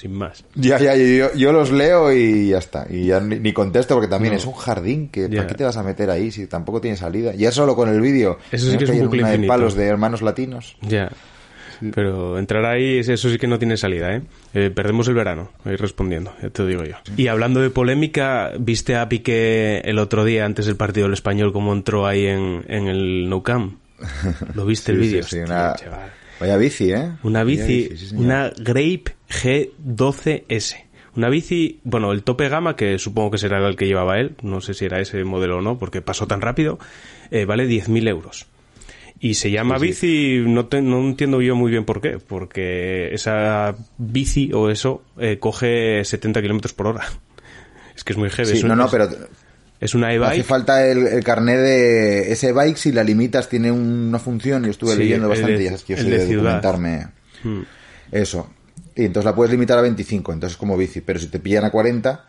Sin 0.00 0.14
más. 0.14 0.44
Ya, 0.54 0.78
ya, 0.78 0.96
yo, 0.96 1.34
yo 1.34 1.52
los 1.52 1.70
leo 1.70 2.10
y 2.10 2.48
ya 2.48 2.58
está. 2.58 2.86
Y 2.88 3.04
ya 3.08 3.20
ni, 3.20 3.38
ni 3.38 3.52
contesto 3.52 3.94
porque 3.94 4.08
también 4.08 4.32
No. 4.32 4.38
es 4.38 4.46
un 4.46 4.54
jardín 4.54 5.08
que. 5.08 5.28
¿para 5.28 5.46
qué 5.46 5.54
te 5.54 5.64
vas 5.64 5.76
a 5.76 5.82
meter 5.82 6.08
ahí 6.08 6.30
si 6.30 6.46
tampoco 6.46 6.80
tiene 6.80 6.96
salida? 6.96 7.34
Ya 7.34 7.52
solo 7.52 7.76
con 7.76 7.88
el 7.90 8.00
vídeo. 8.00 8.38
Eso 8.50 8.64
sí 8.66 8.72
¿no? 8.72 8.78
que 8.78 8.84
es 8.84 8.90
un 8.90 9.00
bucle 9.00 9.20
una 9.20 9.28
de 9.28 9.34
infinito. 9.34 9.52
palos 9.52 9.74
de 9.74 9.84
hermanos 9.86 10.22
latinos. 10.22 10.76
Ya. 10.80 11.10
Pero 11.94 12.38
entrar 12.38 12.64
ahí, 12.66 12.98
eso 12.98 13.28
sí 13.30 13.38
que 13.38 13.46
no 13.46 13.58
tiene 13.58 13.76
salida, 13.78 14.14
¿eh? 14.14 14.22
Eh, 14.52 14.70
Perdemos 14.70 15.08
el 15.08 15.14
verano, 15.14 15.50
ahí 15.64 15.76
respondiendo, 15.76 16.34
ya 16.42 16.50
te 16.50 16.60
lo 16.62 16.68
digo 16.68 16.84
yo. 16.84 16.96
Y 17.16 17.28
hablando 17.28 17.60
de 17.60 17.70
polémica, 17.70 18.52
¿viste 18.58 18.96
a 18.96 19.08
Piqué 19.08 19.78
el 19.84 19.98
otro 19.98 20.24
día, 20.26 20.44
antes 20.44 20.66
del 20.66 20.76
partido 20.76 21.06
del 21.06 21.14
español, 21.14 21.54
cómo 21.54 21.72
entró 21.72 22.06
ahí 22.06 22.26
en, 22.26 22.64
en 22.68 22.86
el 22.86 23.30
Nou 23.30 23.42
Camp? 23.42 23.78
¿Lo 24.54 24.66
viste 24.66 24.92
el 24.92 24.98
Sí, 24.98 25.04
sí, 25.04 25.08
vídeo? 25.10 25.22
sí, 25.24 25.38
Hostia, 25.38 25.88
una-. 25.88 26.12
Vaya 26.40 26.56
bici, 26.56 26.90
¿eh? 26.92 27.12
Una 27.22 27.44
bici, 27.44 27.96
sí, 27.96 28.14
una 28.16 28.50
Grape 28.56 29.14
G12S. 29.28 30.76
Una 31.16 31.28
bici, 31.28 31.80
bueno, 31.84 32.12
el 32.12 32.22
tope 32.22 32.48
gama, 32.48 32.76
que 32.76 32.98
supongo 32.98 33.32
que 33.32 33.38
será 33.38 33.58
el 33.66 33.76
que 33.76 33.86
llevaba 33.86 34.18
él, 34.20 34.36
no 34.42 34.60
sé 34.60 34.74
si 34.74 34.84
era 34.84 35.00
ese 35.00 35.22
modelo 35.24 35.58
o 35.58 35.60
no, 35.60 35.78
porque 35.78 36.02
pasó 36.02 36.26
tan 36.26 36.40
rápido, 36.40 36.78
eh, 37.30 37.44
vale 37.44 37.66
10.000 37.66 38.06
euros. 38.08 38.46
Y 39.18 39.34
se 39.34 39.50
llama 39.50 39.78
Sí, 39.78 39.86
bici, 39.88 40.42
no, 40.46 40.66
te- 40.66 40.80
no 40.80 41.00
entiendo 41.00 41.42
yo 41.42 41.54
muy 41.56 41.70
bien 41.70 41.84
por 41.84 42.00
qué, 42.00 42.18
porque 42.18 43.12
esa 43.12 43.74
bici 43.98 44.50
o 44.54 44.70
eso 44.70 45.02
eh, 45.18 45.38
coge 45.38 46.04
70 46.04 46.40
kilómetros 46.40 46.72
por 46.72 46.86
hora. 46.86 47.04
Es 47.96 48.04
que 48.04 48.14
es 48.14 48.18
muy 48.18 48.30
heavy. 48.30 48.56
Sí, 48.56 48.62
no, 48.66 48.74
no, 48.74 48.88
pero 48.88 49.08
es 49.80 49.94
una 49.94 50.08
hace 50.08 50.16
e-bike. 50.16 50.44
falta 50.44 50.86
el, 50.86 51.06
el 51.06 51.24
carnet 51.24 51.58
de 51.58 52.32
ese 52.32 52.52
bike. 52.52 52.76
Si 52.76 52.92
la 52.92 53.02
limitas, 53.02 53.48
tiene 53.48 53.72
una 53.72 54.18
función. 54.18 54.64
Yo 54.64 54.70
estuve 54.70 54.92
Sí, 54.92 54.98
leyendo 54.98 55.28
bastante. 55.28 55.56
de- 55.58 55.64
ya 55.64 55.70
sabes 55.70 55.84
que 55.84 55.94
yo 55.96 56.02
soy 56.02 56.10
de 56.10 56.18
de, 56.26 56.34
documentarme. 56.36 57.06
Mm. 57.44 57.60
Eso. 58.12 58.50
Y 58.94 59.04
entonces 59.06 59.24
la 59.30 59.34
puedes 59.34 59.50
limitar 59.52 59.78
a 59.78 59.82
25. 59.82 60.32
Entonces 60.32 60.54
es 60.54 60.58
como 60.58 60.76
bici. 60.76 61.00
Pero 61.00 61.18
si 61.18 61.28
te 61.28 61.38
pillan 61.40 61.64
a 61.64 61.70
40. 61.70 62.26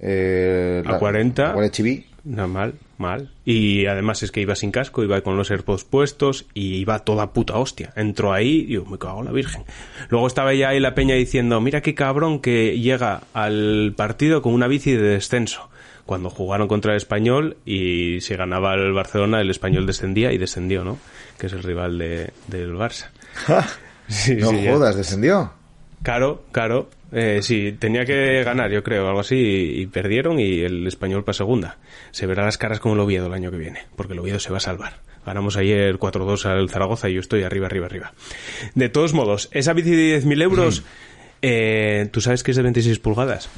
Eh, 0.00 0.82
A 0.86 0.98
40. 0.98 1.42
La 1.42 1.52
Guardia 1.52 1.70
Chiví, 1.70 2.06
No, 2.24 2.48
mal, 2.48 2.74
mal. 2.98 3.32
Y 3.44 3.86
además 3.86 4.22
es 4.22 4.30
que 4.32 4.40
iba 4.40 4.54
sin 4.56 4.70
casco, 4.72 5.02
iba 5.02 5.20
con 5.22 5.36
los 5.36 5.50
AirPods 5.50 5.84
puestos 5.84 6.46
y 6.54 6.76
iba 6.76 6.98
toda 7.00 7.32
puta 7.32 7.56
hostia. 7.56 7.92
Entró 7.96 8.32
ahí 8.32 8.66
y 8.68 8.72
yo 8.74 8.84
me 8.84 8.98
cago 8.98 9.20
en 9.20 9.26
la 9.26 9.32
virgen. 9.32 9.62
Luego 10.10 10.26
estaba 10.26 10.52
ya 10.54 10.70
ahí 10.70 10.80
la 10.80 10.94
peña 10.94 11.14
diciendo, 11.14 11.60
mira 11.60 11.80
qué 11.82 11.94
cabrón 11.94 12.40
que 12.40 12.78
llega 12.78 13.22
al 13.32 13.94
partido 13.96 14.42
con 14.42 14.52
una 14.54 14.66
bici 14.66 14.92
de 14.92 15.02
descenso. 15.02 15.70
Cuando 16.06 16.30
jugaron 16.30 16.68
contra 16.68 16.92
el 16.92 16.96
español 16.98 17.56
y 17.66 18.20
si 18.20 18.34
ganaba 18.36 18.74
el 18.74 18.92
Barcelona, 18.92 19.40
el 19.40 19.50
español 19.50 19.86
descendía 19.86 20.32
y 20.32 20.38
descendió, 20.38 20.84
¿no? 20.84 20.98
Que 21.38 21.46
es 21.46 21.52
el 21.52 21.62
rival 21.62 21.98
de, 21.98 22.30
del 22.48 22.74
Barça. 22.74 23.08
Sí, 24.08 24.36
no 24.36 24.50
sí, 24.50 24.62
ya. 24.62 24.72
jodas, 24.72 24.94
descendió. 24.96 25.52
Caro, 26.04 26.44
caro. 26.52 26.88
Eh, 27.10 27.40
sí, 27.42 27.72
tenía 27.76 28.04
que 28.04 28.44
ganar, 28.44 28.70
yo 28.70 28.84
creo, 28.84 29.08
algo 29.08 29.18
así, 29.18 29.34
y, 29.34 29.80
y 29.82 29.86
perdieron 29.88 30.38
y 30.38 30.60
el 30.60 30.86
español 30.86 31.24
para 31.24 31.34
segunda. 31.34 31.78
Se 32.12 32.26
verá 32.26 32.44
las 32.44 32.56
caras 32.56 32.78
como 32.78 32.94
el 32.94 33.00
Oviedo 33.00 33.26
el 33.26 33.32
año 33.34 33.50
que 33.50 33.56
viene, 33.56 33.80
porque 33.96 34.12
el 34.12 34.20
Oviedo 34.20 34.38
se 34.38 34.50
va 34.52 34.58
a 34.58 34.60
salvar. 34.60 35.00
Ganamos 35.26 35.56
ayer 35.56 35.98
4-2 35.98 36.44
al 36.46 36.70
Zaragoza 36.70 37.08
y 37.08 37.14
yo 37.14 37.20
estoy 37.20 37.42
arriba, 37.42 37.66
arriba, 37.66 37.86
arriba. 37.86 38.12
De 38.76 38.88
todos 38.88 39.12
modos, 39.12 39.48
esa 39.50 39.72
bici 39.72 39.90
de 39.90 40.22
10.000 40.22 40.42
euros, 40.42 40.84
eh, 41.42 42.08
¿tú 42.12 42.20
sabes 42.20 42.44
que 42.44 42.52
es 42.52 42.56
de 42.56 42.62
26 42.62 43.00
pulgadas? 43.00 43.48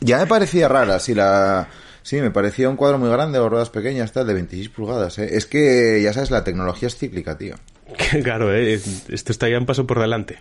Ya 0.00 0.18
me 0.18 0.26
parecía 0.26 0.68
rara, 0.68 0.98
sí, 0.98 1.14
la... 1.14 1.68
Sí, 2.02 2.16
me 2.20 2.30
parecía 2.30 2.68
un 2.68 2.76
cuadro 2.76 2.98
muy 2.98 3.08
grande 3.08 3.38
o 3.38 3.48
ruedas 3.48 3.70
pequeñas, 3.70 4.12
tal, 4.12 4.26
de 4.26 4.34
26 4.34 4.68
pulgadas. 4.68 5.18
¿eh? 5.18 5.28
Es 5.32 5.46
que, 5.46 6.02
ya 6.02 6.12
sabes, 6.12 6.30
la 6.30 6.44
tecnología 6.44 6.88
es 6.88 6.96
cíclica, 6.98 7.38
tío. 7.38 7.54
claro, 8.22 8.54
eh, 8.54 8.74
esto 9.08 9.32
está 9.32 9.48
ya 9.48 9.58
un 9.58 9.64
paso 9.64 9.86
por 9.86 9.98
delante. 10.00 10.38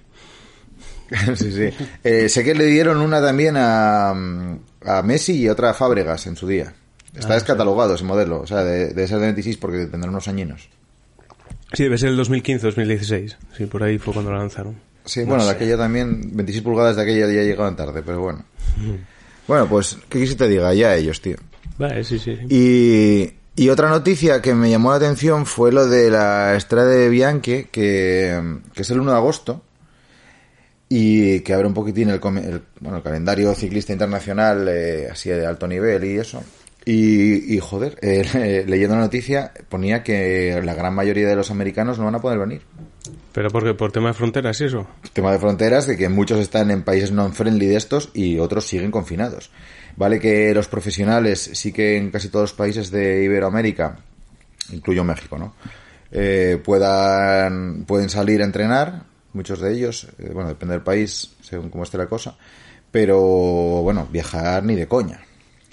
sí, 1.35 1.51
sí. 1.53 1.69
Eh, 2.03 2.27
sé 2.27 2.43
que 2.43 2.53
le 2.53 2.65
dieron 2.65 2.99
una 2.99 3.21
también 3.21 3.55
a, 3.57 4.09
a 4.09 5.03
Messi 5.03 5.39
y 5.39 5.47
otra 5.47 5.69
a 5.69 5.73
Fábregas 5.73 6.27
en 6.27 6.35
su 6.35 6.47
día. 6.47 6.73
Está 7.15 7.33
Ah, 7.33 7.35
descatalogado 7.35 7.95
ese 7.95 8.03
modelo, 8.03 8.41
o 8.41 8.47
sea, 8.47 8.63
de, 8.63 8.93
de 8.93 9.07
ser 9.07 9.19
de 9.19 9.25
26 9.27 9.57
porque 9.57 9.85
tendrá 9.85 10.09
unos 10.09 10.27
añinos. 10.27 10.67
Sí, 11.71 11.83
debe 11.83 11.97
ser 11.97 12.09
el 12.09 12.19
2015-2016. 12.19 13.35
Sí, 13.57 13.65
por 13.67 13.83
ahí 13.83 13.99
fue 13.99 14.13
cuando 14.13 14.31
la 14.31 14.39
lanzaron. 14.39 14.75
Sí, 15.05 15.21
No 15.21 15.27
bueno, 15.27 15.43
de 15.45 15.49
sé. 15.51 15.55
aquella 15.55 15.77
también, 15.77 16.29
26 16.35 16.63
pulgadas 16.63 16.95
de 16.95 17.01
aquella 17.03 17.27
ya 17.27 17.41
llegaban 17.43 17.75
tarde, 17.75 18.01
pero 18.05 18.21
bueno. 18.21 18.45
Bueno, 19.47 19.67
pues, 19.67 19.97
¿qué 20.09 20.19
quise 20.19 20.35
te 20.35 20.47
diga? 20.47 20.73
Ya 20.73 20.95
ellos, 20.95 21.21
tío. 21.21 21.35
Vale, 21.77 22.03
sí, 22.03 22.17
sí. 22.19 22.37
Y, 22.49 23.33
y 23.61 23.69
otra 23.69 23.89
noticia 23.89 24.41
que 24.41 24.53
me 24.53 24.69
llamó 24.69 24.91
la 24.91 24.97
atención 24.97 25.45
fue 25.45 25.71
lo 25.73 25.87
de 25.87 26.09
la 26.09 26.55
Estrada 26.55 26.87
de 26.89 27.09
Bianchi, 27.09 27.65
que, 27.65 28.61
que 28.73 28.81
es 28.81 28.89
el 28.91 28.99
1 29.01 29.11
de 29.11 29.17
agosto, 29.17 29.61
y 30.89 31.39
que 31.41 31.53
abre 31.53 31.67
un 31.67 31.73
poquitín 31.73 32.09
el, 32.09 32.21
el- 32.23 32.61
bueno, 32.79 32.97
el 32.97 33.03
calendario 33.03 33.53
ciclista 33.55 33.93
internacional, 33.93 34.67
eh, 34.69 35.07
así 35.11 35.29
de 35.29 35.45
alto 35.45 35.67
nivel 35.67 36.03
y 36.03 36.17
eso. 36.17 36.43
Y, 36.85 37.55
y 37.55 37.59
joder, 37.59 37.97
eh, 38.01 38.63
leyendo 38.67 38.95
la 38.95 39.01
noticia 39.03 39.51
ponía 39.69 40.03
que 40.03 40.61
la 40.63 40.73
gran 40.75 40.93
mayoría 40.93 41.27
de 41.27 41.35
los 41.35 41.49
americanos 41.49 41.97
no 41.97 42.05
van 42.05 42.15
a 42.15 42.21
poder 42.21 42.39
venir. 42.39 42.61
Pero 43.33 43.49
porque 43.49 43.73
por 43.73 43.91
tema 43.91 44.09
de 44.09 44.13
fronteras 44.13 44.59
y 44.61 44.65
eso. 44.65 44.87
Tema 45.11 45.31
de 45.31 45.39
fronteras, 45.39 45.87
de 45.87 45.97
que 45.97 46.07
muchos 46.07 46.39
están 46.39 46.71
en 46.71 46.83
países 46.83 47.11
non-friendly 47.11 47.67
de 47.67 47.75
estos 47.75 48.09
y 48.13 48.39
otros 48.39 48.67
siguen 48.67 48.91
confinados. 48.91 49.51
Vale 49.95 50.19
que 50.19 50.53
los 50.53 50.67
profesionales 50.67 51.51
sí 51.53 51.73
que 51.73 51.97
en 51.97 52.11
casi 52.11 52.29
todos 52.29 52.43
los 52.43 52.53
países 52.53 52.91
de 52.91 53.23
Iberoamérica, 53.23 53.97
incluyo 54.71 55.03
México, 55.03 55.37
¿no? 55.37 55.55
Eh, 56.11 56.61
puedan, 56.63 57.85
pueden 57.85 58.09
salir 58.09 58.41
a 58.41 58.45
entrenar, 58.45 59.03
muchos 59.33 59.59
de 59.59 59.73
ellos, 59.73 60.07
eh, 60.19 60.29
bueno, 60.31 60.49
depende 60.49 60.73
del 60.73 60.83
país, 60.83 61.35
según 61.41 61.69
cómo 61.69 61.83
esté 61.83 61.97
la 61.97 62.07
cosa, 62.07 62.37
pero 62.91 63.19
bueno, 63.81 64.07
viajar 64.11 64.63
ni 64.63 64.75
de 64.75 64.87
coña. 64.87 65.19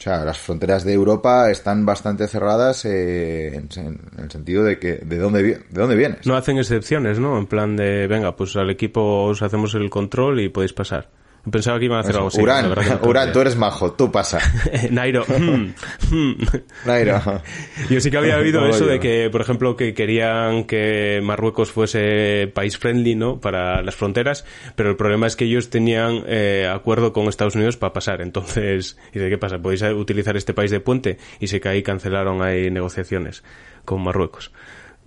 O 0.01 0.03
sea, 0.03 0.25
las 0.25 0.39
fronteras 0.39 0.83
de 0.83 0.95
Europa 0.95 1.51
están 1.51 1.85
bastante 1.85 2.27
cerradas 2.27 2.87
eh, 2.87 3.49
en, 3.49 3.69
en 3.77 4.01
el 4.19 4.31
sentido 4.31 4.65
de 4.65 4.79
que 4.79 4.95
de 4.95 5.19
dónde, 5.19 5.43
de 5.43 5.61
dónde 5.69 5.95
vienes. 5.95 6.27
No 6.27 6.37
hacen 6.37 6.57
excepciones, 6.57 7.19
¿no? 7.19 7.37
En 7.37 7.47
plan 7.47 7.77
de, 7.77 8.07
venga, 8.07 8.35
pues 8.35 8.57
al 8.57 8.71
equipo 8.71 9.25
os 9.25 9.43
hacemos 9.43 9.75
el 9.75 9.91
control 9.91 10.41
y 10.41 10.49
podéis 10.49 10.73
pasar. 10.73 11.11
Pensaba 11.51 11.79
que 11.79 11.87
iban 11.87 11.99
a 11.99 12.01
hacer 12.01 12.17
algo 12.17 12.29
así. 12.29 12.41
Urán, 12.43 12.73
Urán, 13.03 13.33
tú 13.33 13.41
eres 13.41 13.57
majo, 13.57 13.93
tú 13.93 14.13
pasa. 14.13 14.39
Nairo. 14.91 15.25
mm, 15.27 15.73
mm. 16.15 16.37
Nairo. 16.85 17.43
Yo 17.89 18.01
sí 18.01 18.11
que 18.11 18.19
había 18.19 18.37
oído 18.39 18.67
eso 18.67 18.85
de 18.85 19.01
que, 19.01 19.31
por 19.31 19.41
ejemplo, 19.41 19.75
que 19.75 19.95
querían 19.95 20.65
que 20.65 21.21
Marruecos 21.23 21.71
fuese 21.71 22.51
país 22.53 22.77
friendly, 22.77 23.15
¿no? 23.15 23.41
Para 23.41 23.83
las 23.83 23.95
fronteras, 23.97 24.45
pero 24.77 24.91
el 24.91 24.97
problema 24.97 25.27
es 25.27 25.35
que 25.35 25.47
ellos 25.47 25.71
tenían 25.71 26.25
eh, 26.27 26.71
acuerdo 26.71 27.13
con 27.15 27.27
Estados 27.29 27.55
Unidos 27.55 27.79
para 27.79 27.95
pasar. 27.95 28.21
Entonces, 28.21 28.99
¿y 29.15 29.19
de 29.19 29.31
qué 29.31 29.39
pasa? 29.39 29.59
Podéis 29.59 29.83
utilizar 29.83 30.37
este 30.37 30.53
país 30.53 30.71
de 30.71 30.81
puente 30.81 31.17
y 31.41 31.47
sé 31.47 31.59
que 31.61 31.69
ahí 31.71 31.83
cancelaron 31.83 32.43
ahí 32.43 32.71
negociaciones 32.71 33.43
con 33.87 34.03
Marruecos. 34.03 34.53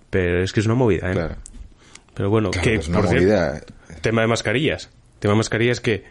Pero 0.10 0.44
es 0.44 0.52
que 0.52 0.62
es 0.62 0.66
una 0.66 0.76
movida, 0.76 1.10
¿eh? 1.12 1.14
Claro. 1.14 1.36
Pero 2.16 2.30
bueno, 2.30 2.50
Claro, 2.52 2.68
que 2.68 2.76
es 2.76 2.88
una 2.88 3.00
por 3.00 3.08
cierto, 3.10 3.26
movida. 3.28 3.62
tema 4.02 4.22
de 4.22 4.28
mascarillas. 4.28 4.90
Tema 5.20 5.34
de 5.34 5.38
mascarillas 5.38 5.80
que, 5.80 6.04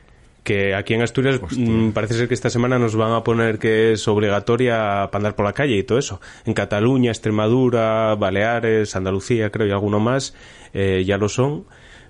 que 0.43 0.75
aquí 0.75 0.95
en 0.95 1.03
Asturias 1.03 1.41
mm, 1.57 1.91
parece 1.91 2.15
ser 2.15 2.29
que 2.29 2.35
esta 2.35 2.51
semana 2.51 2.79
nos 2.79 2.97
van 2.97 3.13
a 3.13 3.23
poner 3.23 3.59
que 3.59 3.93
es 3.93 4.09
obligatoria 4.09 5.09
para 5.11 5.19
andar 5.19 5.37
por 5.37 5.45
la 5.45 5.53
calle 5.53 5.77
y 5.77 5.83
todo 5.85 5.99
eso. 5.99 6.21
En 6.45 6.55
Cataluña, 6.55 7.11
Extremadura, 7.11 8.15
Baleares, 8.17 8.97
Andalucía, 8.97 9.51
creo, 9.51 9.67
y 9.67 9.71
alguno 9.71 10.01
más, 10.01 10.35
eh, 10.75 11.05
ya 11.07 11.17
lo 11.17 11.29
son. 11.29 11.65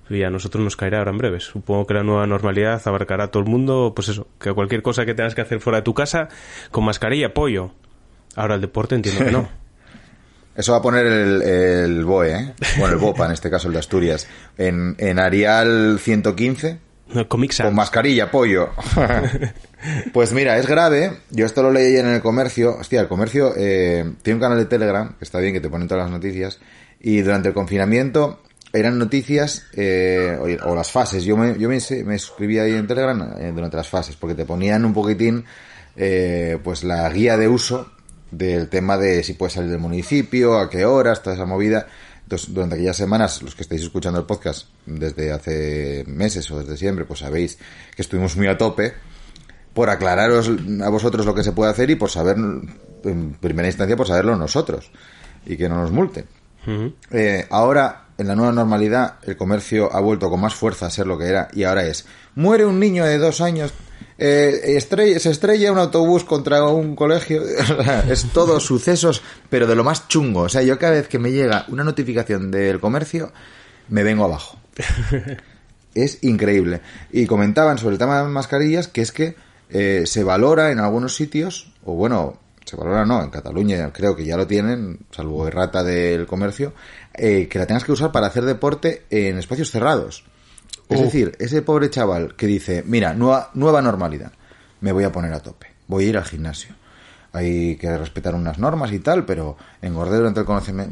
Y 0.09 0.25
a 0.25 0.31
nosotros 0.31 0.63
nos 0.63 0.77
caerá 0.77 0.99
ahora 0.99 1.11
en 1.11 1.19
breve. 1.19 1.41
Supongo 1.41 1.87
que 1.87 1.95
la 1.95 2.03
nueva 2.03 2.27
normalidad 2.27 2.83
abarcará 2.87 3.25
a 3.25 3.29
todo 3.29 3.43
el 3.43 3.49
mundo, 3.49 3.93
pues 3.95 4.09
eso, 4.09 4.27
que 4.39 4.53
cualquier 4.53 4.83
cosa 4.83 5.07
que 5.07 5.15
tengas 5.15 5.35
que 5.35 5.41
hacer 5.41 5.61
fuera 5.61 5.79
de 5.79 5.83
tu 5.83 5.95
casa, 5.95 6.29
con 6.71 6.85
mascarilla, 6.85 7.29
apoyo. 7.29 7.71
Ahora 8.37 8.57
el 8.57 8.61
deporte 8.61 8.95
entiendo 8.95 9.25
que 9.25 9.31
no. 9.31 9.49
Eso 10.55 10.73
va 10.73 10.79
a 10.79 10.83
poner 10.83 11.07
el, 11.07 11.43
el 11.43 12.05
BOE, 12.05 12.31
¿eh? 12.31 12.55
Bueno, 12.77 12.95
el 12.95 13.01
BOPA, 13.01 13.25
en 13.25 13.33
este 13.33 13.49
caso 13.49 13.69
el 13.69 13.73
de 13.73 13.79
Asturias. 13.79 14.29
En, 14.59 14.97
en 14.99 15.19
Arial 15.19 15.99
115, 15.99 16.79
No, 17.15 17.29
Comic 17.29 17.53
Sans. 17.53 17.69
con 17.69 17.77
mascarilla, 17.77 18.31
pollo. 18.31 18.71
pues 20.13 20.33
mira, 20.33 20.59
es 20.59 20.67
grave. 20.67 21.19
Yo 21.31 21.47
esto 21.47 21.63
lo 21.63 21.71
leí 21.71 21.97
en 21.97 22.07
el 22.07 22.21
comercio. 22.21 22.79
Hostia, 22.79 23.01
el 23.01 23.09
comercio 23.09 23.53
eh, 23.57 24.13
tiene 24.23 24.37
un 24.37 24.41
canal 24.41 24.59
de 24.59 24.67
Telegram, 24.67 25.15
que 25.19 25.25
está 25.25 25.39
bien, 25.39 25.53
que 25.53 25.61
te 25.61 25.69
ponen 25.69 25.89
todas 25.89 26.05
las 26.05 26.13
noticias. 26.13 26.59
Y 27.01 27.21
durante 27.21 27.49
el 27.49 27.55
confinamiento 27.55 28.41
eran 28.73 28.99
noticias 28.99 29.67
eh, 29.75 30.37
o, 30.65 30.71
o 30.71 30.75
las 30.75 30.91
fases. 30.91 31.25
Yo 31.25 31.37
me, 31.37 31.59
yo 31.59 31.69
me, 31.69 31.79
me 32.05 32.19
suscribí 32.19 32.59
ahí 32.59 32.73
en 32.73 32.87
Telegram 32.87 33.35
eh, 33.39 33.53
durante 33.55 33.77
las 33.77 33.89
fases, 33.89 34.17
porque 34.17 34.35
te 34.35 34.45
ponían 34.45 34.85
un 34.85 34.95
poquitín 34.95 35.45
eh, 35.97 36.59
pues 36.63 36.85
la 36.85 37.09
guía 37.11 37.37
de 37.37 37.49
uso 37.49 37.91
del 38.31 38.69
tema 38.69 38.97
de 38.97 39.23
si 39.23 39.35
puedes 39.35 39.53
salir 39.53 39.71
del 39.71 39.79
municipio, 39.79 40.59
a 40.59 40.71
qué 40.71 40.87
horas, 40.87 41.23
toda 41.23 41.37
esa 41.37 41.45
movida. 41.45 41.87
Entonces, 42.33 42.55
durante 42.55 42.77
aquellas 42.77 42.97
semanas, 42.97 43.43
los 43.43 43.55
que 43.55 43.61
estáis 43.61 43.83
escuchando 43.83 44.19
el 44.19 44.25
podcast 44.25 44.69
desde 44.87 45.33
hace 45.33 46.03
meses 46.07 46.51
o 46.51 46.61
desde 46.61 46.79
siempre, 46.79 47.05
pues 47.05 47.21
sabéis 47.21 47.59
que 47.95 48.01
estuvimos 48.01 48.39
muy 48.39 48.47
a 48.47 48.57
tope 48.57 48.95
por 49.75 49.91
aclararos 49.91 50.51
a 50.83 50.89
vosotros 50.89 51.27
lo 51.27 51.35
que 51.35 51.45
se 51.45 51.53
puede 51.53 51.71
hacer 51.71 51.91
y 51.91 51.97
por 51.97 52.09
saber, 52.09 52.39
en 52.39 53.35
primera 53.39 53.69
instancia, 53.69 53.99
por 53.99 54.07
saberlo 54.07 54.35
nosotros 54.35 54.91
y 55.45 55.59
que 55.59 55.69
no 55.69 55.77
nos 55.77 55.93
multen. 55.93 56.25
Eh, 57.11 57.47
ahora, 57.51 58.07
en 58.17 58.29
la 58.29 58.35
nueva 58.35 58.53
normalidad, 58.53 59.17
el 59.25 59.37
comercio 59.37 59.95
ha 59.95 60.01
vuelto 60.01 60.31
con 60.31 60.41
más 60.41 60.55
fuerza 60.55 60.87
a 60.87 60.91
ser 60.91 61.07
lo 61.07 61.19
que 61.19 61.27
era 61.27 61.49
y 61.53 61.65
ahora 61.65 61.85
es, 61.85 62.07
muere 62.35 62.65
un 62.65 62.81
niño 62.81 63.05
de 63.05 63.19
dos 63.19 63.43
años, 63.43 63.75
eh, 64.19 64.77
estrella- 64.77 65.19
se 65.19 65.31
estrella 65.31 65.73
un 65.73 65.79
autobús 65.79 66.25
contra 66.25 66.65
un 66.67 66.95
colegio, 66.97 67.43
es 68.09 68.27
todo 68.33 68.61
sucesos, 68.61 69.23
pero 69.51 69.67
de 69.67 69.75
lo 69.77 69.85
más 69.85 70.09
chungo. 70.09 70.41
O 70.43 70.49
sea, 70.49 70.63
yo 70.63 70.79
cada 70.79 70.93
vez 70.95 71.09
que 71.09 71.19
me 71.19 71.33
llega 71.33 71.65
una 71.69 71.85
notificación 71.85 72.51
del 72.51 72.81
comercio, 72.81 73.33
me 73.89 74.03
vengo 74.03 74.25
abajo. 74.25 74.59
Es 75.95 76.25
increíble. 76.25 76.81
Y 77.13 77.27
comentaban 77.27 77.77
sobre 77.77 77.93
el 77.95 77.99
tema 77.99 78.17
de 78.17 78.23
las 78.23 78.33
mascarillas 78.33 78.89
que 78.89 79.03
es 79.03 79.13
que 79.13 79.35
eh, 79.69 80.05
se 80.07 80.25
valora 80.25 80.71
en 80.71 80.79
algunos 80.79 81.15
sitios, 81.15 81.71
o 81.85 81.93
bueno, 81.95 82.39
se 82.65 82.77
valora 82.77 83.05
no, 83.05 83.23
en 83.23 83.29
Cataluña 83.31 83.93
creo 83.93 84.17
que 84.17 84.25
ya 84.25 84.39
lo 84.39 84.47
tienen, 84.47 85.01
salvo 85.11 85.47
errata 85.47 85.83
del 85.85 86.27
comercio, 86.27 86.73
eh, 87.13 87.47
que 87.47 87.59
la 87.59 87.67
tengas 87.67 87.85
que 87.85 87.93
usar 87.93 88.11
para 88.11 88.27
hacer 88.29 88.45
deporte 88.45 89.03
en 89.11 89.37
espacios 89.39 89.71
cerrados. 89.71 90.25
Es 90.95 91.01
decir, 91.01 91.37
ese 91.39 91.63
pobre 91.63 91.91
chaval 91.91 92.35
que 92.37 92.47
dice, 92.47 92.83
mira, 92.87 93.15
nueva, 93.15 93.51
nueva 93.55 93.83
normalidad, 93.83 94.33
me 94.81 94.93
voy 94.93 95.05
a 95.05 95.13
poner 95.13 95.33
a 95.33 95.41
tope, 95.41 95.69
voy 95.87 96.05
a 96.05 96.09
ir 96.09 96.17
al 96.17 96.25
gimnasio. 96.25 96.75
Hay 97.33 97.77
que 97.77 97.97
respetar 97.97 98.35
unas 98.35 98.59
normas 98.59 98.93
y 98.93 98.99
tal, 98.99 99.25
pero 99.25 99.57
engordé 99.81 100.19
durante 100.19 100.41
el 100.41 100.47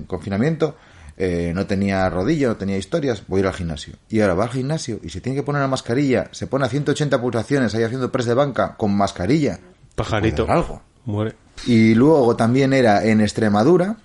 confinamiento, 0.06 0.76
eh, 1.16 1.52
no 1.54 1.66
tenía 1.66 2.08
rodillo, 2.08 2.48
no 2.48 2.56
tenía 2.56 2.78
historias, 2.78 3.24
voy 3.28 3.38
a 3.38 3.40
ir 3.40 3.46
al 3.48 3.52
gimnasio. 3.52 3.94
Y 4.08 4.20
ahora 4.20 4.34
va 4.34 4.44
al 4.44 4.50
gimnasio 4.50 5.00
y 5.02 5.10
se 5.10 5.20
tiene 5.20 5.36
que 5.36 5.42
poner 5.42 5.60
la 5.60 5.68
mascarilla, 5.68 6.28
se 6.32 6.46
pone 6.46 6.64
a 6.64 6.68
180 6.68 7.20
pulsaciones 7.20 7.74
ahí 7.74 7.82
haciendo 7.82 8.10
press 8.10 8.26
de 8.26 8.34
banca 8.34 8.76
con 8.76 8.96
mascarilla. 8.96 9.60
Pajarito. 9.94 10.46
Algo. 10.48 10.80
Muere. 11.04 11.34
Y 11.66 11.94
luego 11.94 12.36
también 12.36 12.72
era 12.72 13.04
en 13.04 13.20
Extremadura, 13.20 13.96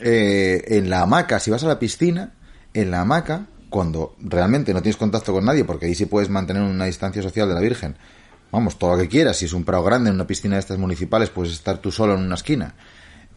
eh, 0.00 0.64
en 0.66 0.90
la 0.90 1.02
hamaca, 1.02 1.38
si 1.38 1.50
vas 1.50 1.62
a 1.62 1.68
la 1.68 1.78
piscina, 1.78 2.32
en 2.74 2.90
la 2.90 3.02
hamaca, 3.02 3.46
cuando 3.70 4.14
realmente 4.18 4.72
no 4.72 4.82
tienes 4.82 4.96
contacto 4.96 5.32
con 5.32 5.44
nadie, 5.44 5.64
porque 5.64 5.86
ahí 5.86 5.94
sí 5.94 6.06
puedes 6.06 6.30
mantener 6.30 6.62
una 6.62 6.84
distancia 6.86 7.22
social 7.22 7.48
de 7.48 7.54
la 7.54 7.60
Virgen, 7.60 7.96
vamos, 8.52 8.78
todo 8.78 8.92
lo 8.92 9.02
que 9.02 9.08
quieras, 9.08 9.36
si 9.36 9.46
es 9.46 9.52
un 9.52 9.64
prado 9.64 9.84
grande, 9.84 10.10
en 10.10 10.16
una 10.16 10.26
piscina 10.26 10.56
de 10.56 10.60
estas 10.60 10.78
municipales, 10.78 11.30
puedes 11.30 11.52
estar 11.52 11.78
tú 11.78 11.90
solo 11.90 12.14
en 12.14 12.20
una 12.20 12.34
esquina. 12.36 12.74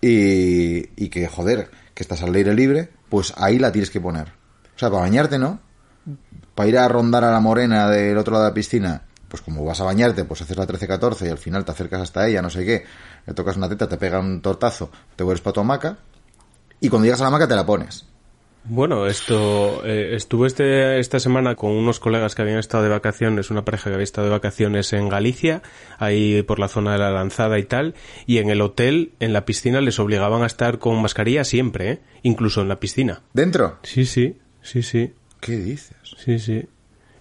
Y, 0.02 1.04
y 1.04 1.10
que, 1.10 1.28
joder, 1.28 1.70
que 1.94 2.04
estás 2.04 2.22
al 2.22 2.34
aire 2.34 2.54
libre, 2.54 2.90
pues 3.10 3.34
ahí 3.36 3.60
la 3.60 3.72
tienes 3.72 3.90
que 3.90 4.00
poner. 4.00 4.30
O 4.76 4.80
sea, 4.80 4.90
para 4.90 5.02
bañarte, 5.02 5.38
¿no? 5.38 5.60
Para 6.56 6.70
ir 6.70 6.78
a 6.78 6.88
rondar 6.88 7.24
a 7.24 7.32
la 7.32 7.40
morena 7.42 7.90
del 7.90 8.18
otro 8.18 8.34
lado 8.34 8.46
de 8.46 8.52
la 8.52 8.54
piscina, 8.54 9.04
pues 9.28 9.42
como 9.42 9.64
vas 9.64 9.80
a 9.80 9.84
bañarte, 9.84 10.26
pues 10.26 10.42
haces 10.42 10.58
la 10.58 10.68
13-14 10.68 11.28
y 11.28 11.30
al 11.30 11.38
final 11.38 11.64
te 11.64 11.72
acercas 11.72 12.02
hasta 12.02 12.28
ella, 12.28 12.42
no 12.42 12.50
sé 12.50 12.66
qué, 12.66 12.84
le 13.26 13.34
tocas 13.34 13.58
una 13.58 13.70
teta, 13.70 13.88
te 13.88 13.98
pega 13.98 14.20
un 14.20 14.42
tortazo, 14.42 14.90
te 15.16 15.24
vuelves 15.24 15.42
para 15.42 15.54
tu 15.54 15.60
hamaca 15.60 15.98
y 16.82 16.90
cuando 16.90 17.06
llegas 17.06 17.22
a 17.22 17.24
la 17.24 17.28
hamaca 17.28 17.48
te 17.48 17.56
la 17.56 17.66
pones. 17.66 18.06
Bueno, 18.72 19.08
esto 19.08 19.84
eh, 19.84 20.12
estuve 20.14 20.46
este, 20.46 21.00
esta 21.00 21.20
semana 21.20 21.56
con 21.56 21.72
unos 21.72 22.00
colegas 22.00 22.36
que 22.36 22.44
habían 22.44 22.60
estado 22.60 22.84
de 22.84 22.90
vacaciones, 22.90 23.50
una 23.50 23.66
pareja 23.66 23.90
que 23.90 23.96
había 23.96 24.04
estado 24.04 24.28
de 24.28 24.32
vacaciones 24.32 24.94
en 24.94 25.10
Galicia, 25.10 25.64
ahí 25.98 26.44
por 26.44 26.60
la 26.60 26.68
zona 26.68 26.94
de 26.94 27.00
la 27.00 27.10
lanzada 27.10 27.58
y 27.58 27.64
tal, 27.64 27.96
y 28.28 28.38
en 28.38 28.52
el 28.52 28.62
hotel, 28.62 29.14
en 29.20 29.34
la 29.34 29.44
piscina, 29.44 29.82
les 29.82 29.98
obligaban 29.98 30.44
a 30.44 30.46
estar 30.46 30.78
con 30.78 31.02
mascarilla 31.02 31.44
siempre, 31.46 31.92
¿eh? 31.92 32.00
incluso 32.22 32.62
en 32.62 32.68
la 32.68 32.80
piscina. 32.80 33.24
¿Dentro? 33.34 33.80
Sí, 33.82 34.06
sí, 34.06 34.38
sí, 34.62 34.84
sí, 34.84 35.14
¿Qué 35.42 35.58
dices? 35.58 35.98
sí, 36.04 36.38
sí. 36.38 36.66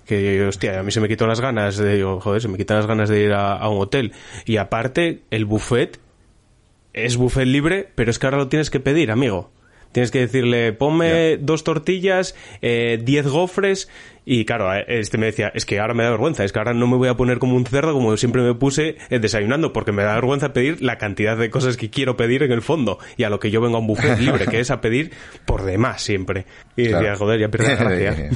Que, 0.04 0.44
hostia, 0.44 0.80
a 0.80 0.82
mí 0.82 0.90
se 0.90 1.00
me 1.00 1.08
quitó 1.08 1.26
las 1.26 1.40
ganas 1.40 1.78
de, 1.78 1.96
digo, 1.96 2.20
joder, 2.20 2.42
se 2.42 2.48
me 2.48 2.58
quitan 2.58 2.76
las 2.76 2.86
ganas 2.86 3.08
de 3.08 3.22
ir 3.22 3.32
a, 3.32 3.54
a 3.54 3.68
un 3.70 3.80
hotel. 3.80 4.12
Y 4.44 4.58
aparte, 4.58 5.22
el 5.30 5.46
buffet 5.46 5.98
es 6.92 7.16
buffet 7.16 7.46
libre, 7.46 7.90
pero 7.94 8.10
es 8.10 8.18
que 8.18 8.26
ahora 8.26 8.38
lo 8.38 8.48
tienes 8.48 8.68
que 8.68 8.80
pedir, 8.80 9.10
amigo. 9.10 9.50
Tienes 9.92 10.10
que 10.10 10.20
decirle, 10.20 10.72
ponme 10.72 11.38
dos 11.38 11.64
tortillas, 11.64 12.34
eh, 12.60 13.00
diez 13.02 13.26
gofres, 13.26 13.88
y 14.24 14.44
claro, 14.44 14.74
eh, 14.74 14.84
este 14.88 15.16
me 15.16 15.26
decía, 15.26 15.50
es 15.54 15.64
que 15.64 15.80
ahora 15.80 15.94
me 15.94 16.02
da 16.02 16.10
vergüenza, 16.10 16.44
es 16.44 16.52
que 16.52 16.58
ahora 16.58 16.74
no 16.74 16.86
me 16.86 16.96
voy 16.96 17.08
a 17.08 17.16
poner 17.16 17.38
como 17.38 17.56
un 17.56 17.64
cerdo 17.64 17.94
como 17.94 18.16
siempre 18.18 18.42
me 18.42 18.54
puse 18.54 18.98
eh, 19.08 19.18
desayunando, 19.18 19.72
porque 19.72 19.92
me 19.92 20.02
da 20.02 20.14
vergüenza 20.14 20.52
pedir 20.52 20.82
la 20.82 20.98
cantidad 20.98 21.36
de 21.36 21.48
cosas 21.48 21.78
que 21.78 21.88
quiero 21.88 22.16
pedir 22.16 22.42
en 22.42 22.52
el 22.52 22.60
fondo, 22.60 22.98
y 23.16 23.24
a 23.24 23.30
lo 23.30 23.40
que 23.40 23.50
yo 23.50 23.62
vengo 23.62 23.78
a 23.78 23.80
un 23.80 23.86
buffet 23.86 24.18
libre, 24.20 24.46
que 24.46 24.60
es 24.60 24.70
a 24.70 24.80
pedir 24.82 25.12
por 25.46 25.64
demás 25.64 26.02
siempre. 26.02 26.44
Y 26.76 26.88
decía, 26.88 27.16
joder, 27.16 27.40
ya 27.40 27.48
la 27.48 27.74
gracia. 27.94 28.30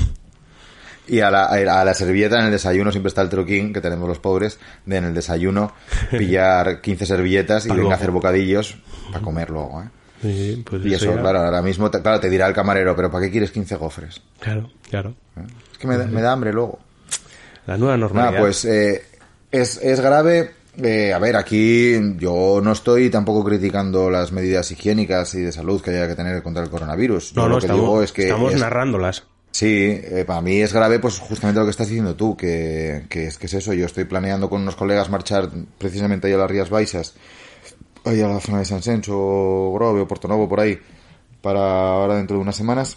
Y 1.07 1.21
a 1.21 1.31
la, 1.31 1.47
a 1.47 1.85
la 1.85 1.95
servilleta 1.95 2.39
en 2.39 2.47
el 2.47 2.53
desayuno 2.53 2.93
siempre 2.93 3.09
está 3.09 3.23
el 3.23 3.29
truquín 3.29 3.73
que 3.73 3.81
tenemos 3.81 4.09
los 4.09 4.21
pobres 4.21 4.61
de 4.87 4.97
en 4.97 5.05
el 5.05 5.15
desayuno 5.15 5.75
pillar 6.11 6.81
15 6.81 7.07
servilletas 7.07 7.67
y 7.67 7.71
venga 7.71 7.93
a 7.93 7.97
hacer 7.97 8.13
bocadillos 8.13 8.79
para 9.11 9.23
comer 9.23 9.51
luego, 9.51 9.83
¿eh? 9.83 9.89
Sí, 10.23 10.63
pues 10.69 10.85
Y 10.87 10.95
eso, 10.95 11.15
ya- 11.15 11.21
claro, 11.21 11.41
ahora 11.41 11.61
mismo, 11.63 11.91
te, 11.91 12.01
claro, 12.01 12.21
te 12.21 12.31
dirá 12.31 12.47
el 12.47 12.55
camarero, 12.55 12.95
pero 12.97 13.11
¿para 13.11 13.25
qué 13.27 13.31
quieres 13.33 13.51
15 13.51 13.75
gofres? 13.77 14.23
Claro, 14.41 14.71
claro. 14.89 15.15
Es 15.73 15.79
que 15.79 15.87
me, 15.87 15.97
da- 15.99 16.07
me 16.07 16.23
da 16.23 16.33
hambre 16.33 16.53
luego. 16.53 16.79
La 17.67 17.77
nueva 17.77 17.97
normalidad. 17.97 18.41
Pues 18.41 18.65
eh, 18.65 19.03
es, 19.51 19.79
es 19.83 20.01
grave. 20.01 20.53
Eh, 20.83 21.13
a 21.13 21.19
ver, 21.19 21.37
aquí 21.37 21.99
yo 22.17 22.61
no 22.63 22.73
estoy 22.73 23.11
tampoco 23.11 23.45
criticando 23.45 24.11
las 24.11 24.33
medidas 24.33 24.71
higiénicas 24.71 25.35
y 25.35 25.41
de 25.43 25.53
salud 25.53 25.83
que 25.83 25.91
haya 25.91 26.09
que 26.09 26.15
tener 26.15 26.43
contra 26.43 26.63
el 26.63 26.71
coronavirus. 26.71 27.33
Yo 27.35 27.43
no, 27.43 27.49
no, 27.49 27.55
lo 27.57 27.61
que 27.61 27.67
estamos, 27.67 27.83
digo 27.83 28.03
es 28.03 28.13
que 28.13 28.23
estamos 28.23 28.55
es- 28.55 28.61
narrándolas. 28.61 29.25
Sí, 29.51 30.01
eh, 30.03 30.25
para 30.27 30.41
mí 30.41 30.63
es 30.63 30.73
grave, 30.73 30.99
pues 30.99 31.19
justamente 31.19 31.61
lo 31.61 31.67
que 31.67 31.73
estás 31.73 31.87
diciendo 31.89 32.15
tú, 32.15 32.35
que, 32.39 33.05
que 33.11 33.27
es 33.27 33.37
que 33.37 33.47
es 33.47 33.53
eso. 33.55 33.75
Yo 33.75 33.85
estoy 33.85 34.05
planeando 34.05 34.49
con 34.49 34.63
unos 34.63 34.77
colegas 34.77 35.11
marchar 35.11 35.51
precisamente 35.77 36.27
ahí 36.29 36.33
a 36.33 36.39
las 36.39 36.51
Rías 36.51 36.71
Baixas, 36.71 37.13
ahí 38.05 38.21
a 38.21 38.29
la 38.29 38.41
zona 38.41 38.59
de 38.59 38.65
San 38.65 38.83
Senso, 38.83 39.73
Grove 39.75 40.01
o 40.01 40.09
Porto 40.09 40.29
Novo, 40.29 40.49
por 40.49 40.61
ahí, 40.61 40.79
para 41.41 41.91
ahora 41.93 42.17
dentro 42.17 42.37
de 42.37 42.43
unas 42.43 42.57
semanas, 42.57 42.97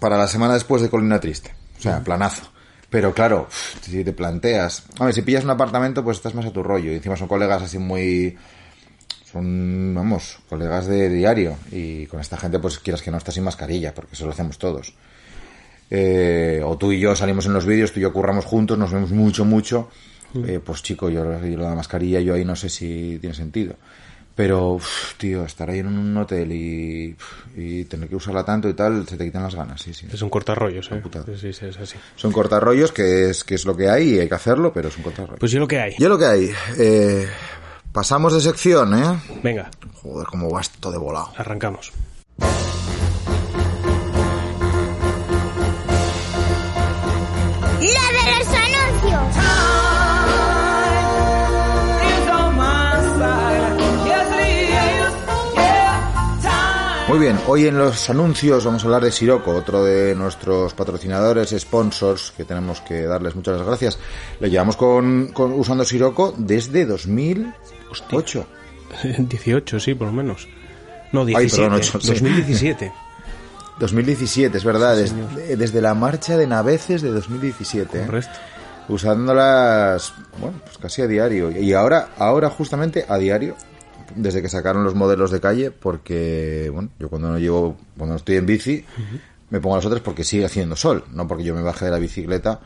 para 0.00 0.16
la 0.16 0.26
semana 0.26 0.54
después 0.54 0.82
de 0.82 0.90
Colina 0.90 1.20
Triste. 1.20 1.54
O 1.78 1.80
sea, 1.80 2.02
planazo. 2.02 2.50
Pero 2.90 3.12
claro, 3.12 3.48
si 3.80 4.04
te 4.04 4.12
planteas, 4.12 4.84
a 5.00 5.06
ver, 5.06 5.14
si 5.14 5.22
pillas 5.22 5.44
un 5.44 5.50
apartamento, 5.50 6.04
pues 6.04 6.18
estás 6.18 6.34
más 6.34 6.46
a 6.46 6.52
tu 6.52 6.62
rollo. 6.62 6.92
Y 6.92 6.96
encima 6.96 7.16
son 7.16 7.26
colegas 7.26 7.62
así 7.62 7.78
muy, 7.78 8.36
son, 9.30 9.92
vamos, 9.94 10.38
colegas 10.48 10.86
de 10.86 11.08
diario. 11.08 11.56
Y 11.72 12.06
con 12.06 12.20
esta 12.20 12.36
gente, 12.36 12.60
pues 12.60 12.78
quieras 12.78 13.02
que 13.02 13.10
no 13.10 13.16
estás 13.16 13.34
sin 13.34 13.42
mascarilla, 13.42 13.92
porque 13.92 14.14
eso 14.14 14.26
lo 14.26 14.32
hacemos 14.32 14.58
todos. 14.58 14.94
Eh, 15.90 16.62
o 16.64 16.78
tú 16.78 16.92
y 16.92 17.00
yo 17.00 17.16
salimos 17.16 17.46
en 17.46 17.52
los 17.52 17.66
vídeos, 17.66 17.92
tú 17.92 17.98
y 17.98 18.02
yo 18.02 18.12
curramos 18.12 18.44
juntos, 18.44 18.78
nos 18.78 18.92
vemos 18.92 19.10
mucho, 19.10 19.44
mucho. 19.44 19.88
Eh, 20.46 20.60
pues 20.64 20.82
chico, 20.82 21.08
yo, 21.08 21.24
yo 21.24 21.56
lo 21.56 21.64
de 21.64 21.70
la 21.70 21.74
mascarilla, 21.74 22.20
yo 22.20 22.34
ahí 22.34 22.44
no 22.44 22.56
sé 22.56 22.68
si 22.68 23.18
tiene 23.20 23.34
sentido. 23.34 23.74
Pero, 24.34 24.72
uf, 24.72 25.14
tío, 25.16 25.44
estar 25.44 25.70
ahí 25.70 25.78
en 25.78 25.86
un 25.86 26.16
hotel 26.16 26.50
y, 26.52 27.84
tener 27.84 28.08
que 28.08 28.16
usarla 28.16 28.44
tanto 28.44 28.68
y 28.68 28.74
tal, 28.74 29.06
se 29.06 29.16
te 29.16 29.24
quitan 29.24 29.44
las 29.44 29.54
ganas, 29.54 29.80
sí, 29.80 29.94
sí. 29.94 30.08
Es 30.12 30.22
un 30.22 30.30
cortarrollos, 30.30 30.90
¿eh? 30.90 31.02
Sí, 31.40 31.52
sí, 31.52 31.66
es 31.66 31.78
así. 31.78 31.96
Son 32.16 32.32
cortarrollos, 32.32 32.90
que 32.90 33.30
es, 33.30 33.44
que 33.44 33.54
es 33.54 33.64
lo 33.64 33.76
que 33.76 33.88
hay 33.88 34.14
y 34.14 34.18
hay 34.18 34.28
que 34.28 34.34
hacerlo, 34.34 34.72
pero 34.72 34.88
es 34.88 34.96
un 34.96 35.04
cortarrollo. 35.04 35.38
Pues 35.38 35.52
yo 35.52 35.60
lo 35.60 35.68
que 35.68 35.78
hay. 35.78 35.94
Yo 35.98 36.08
lo 36.08 36.18
que 36.18 36.26
hay, 36.26 36.50
eh, 36.78 37.28
pasamos 37.92 38.34
de 38.34 38.40
sección, 38.40 38.94
¿eh? 38.94 39.20
Venga, 39.42 39.70
Joder, 40.02 40.26
cómo 40.26 40.50
va 40.50 40.60
esto 40.60 40.90
de 40.90 40.98
volado. 40.98 41.32
arrancamos. 41.36 41.92
Muy 57.14 57.26
bien, 57.26 57.38
hoy 57.46 57.68
en 57.68 57.78
los 57.78 58.10
anuncios 58.10 58.64
vamos 58.64 58.82
a 58.82 58.86
hablar 58.86 59.04
de 59.04 59.12
Siroco, 59.12 59.52
otro 59.52 59.84
de 59.84 60.16
nuestros 60.16 60.74
patrocinadores, 60.74 61.54
sponsors, 61.56 62.32
que 62.36 62.44
tenemos 62.44 62.80
que 62.80 63.02
darles 63.02 63.36
muchas 63.36 63.62
gracias. 63.62 64.00
Le 64.40 64.50
llevamos 64.50 64.76
con, 64.76 65.28
con 65.28 65.52
usando 65.52 65.84
Siroco 65.84 66.34
desde 66.36 66.84
2008. 66.84 68.46
18, 69.16 69.78
sí, 69.80 69.94
por 69.94 70.08
lo 70.08 70.12
menos. 70.12 70.48
No, 71.12 71.24
17. 71.24 71.56
perdón, 71.56 71.78
ocho, 71.78 72.00
sí. 72.00 72.08
2017. 72.08 72.92
2017, 73.78 74.58
es 74.58 74.64
verdad, 74.64 74.96
desde, 74.96 75.56
desde 75.56 75.80
la 75.80 75.94
marcha 75.94 76.36
de 76.36 76.48
Naveces 76.48 77.00
de 77.00 77.12
2017. 77.12 77.96
¿eh? 77.96 78.06
Correcto. 78.06 78.38
Usándolas, 78.88 80.14
bueno, 80.40 80.58
pues 80.64 80.78
casi 80.78 81.02
a 81.02 81.06
diario. 81.06 81.52
Y 81.52 81.74
ahora, 81.74 82.08
ahora 82.18 82.50
justamente 82.50 83.06
a 83.08 83.18
diario, 83.18 83.54
desde 84.14 84.42
que 84.42 84.48
sacaron 84.48 84.84
los 84.84 84.94
modelos 84.94 85.30
de 85.30 85.40
calle, 85.40 85.70
porque, 85.70 86.70
bueno, 86.72 86.90
yo 86.98 87.08
cuando 87.08 87.30
no 87.30 87.38
llevo, 87.38 87.76
cuando 87.96 88.16
estoy 88.16 88.36
en 88.36 88.46
bici, 88.46 88.84
me 89.50 89.60
pongo 89.60 89.76
las 89.76 89.86
otras 89.86 90.02
porque 90.02 90.24
sigue 90.24 90.44
haciendo 90.44 90.76
sol, 90.76 91.04
no 91.12 91.28
porque 91.28 91.44
yo 91.44 91.54
me 91.54 91.62
baje 91.62 91.84
de 91.84 91.90
la 91.90 91.98
bicicleta, 91.98 92.60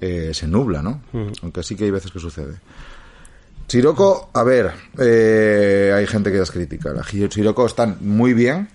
eh, 0.00 0.30
se 0.32 0.46
nubla, 0.46 0.82
¿no? 0.82 1.02
Aunque 1.42 1.62
sí 1.62 1.76
que 1.76 1.84
hay 1.84 1.90
veces 1.90 2.10
que 2.10 2.18
sucede. 2.18 2.56
Siroco, 3.66 4.30
a 4.32 4.42
ver, 4.42 4.72
eh, 4.98 5.92
hay 5.94 6.06
gente 6.06 6.32
que 6.32 6.38
las 6.38 6.50
critica. 6.50 6.90
Las 6.90 7.06
Siroco 7.08 7.66
están 7.66 7.98
muy 8.00 8.32
bien 8.32 8.68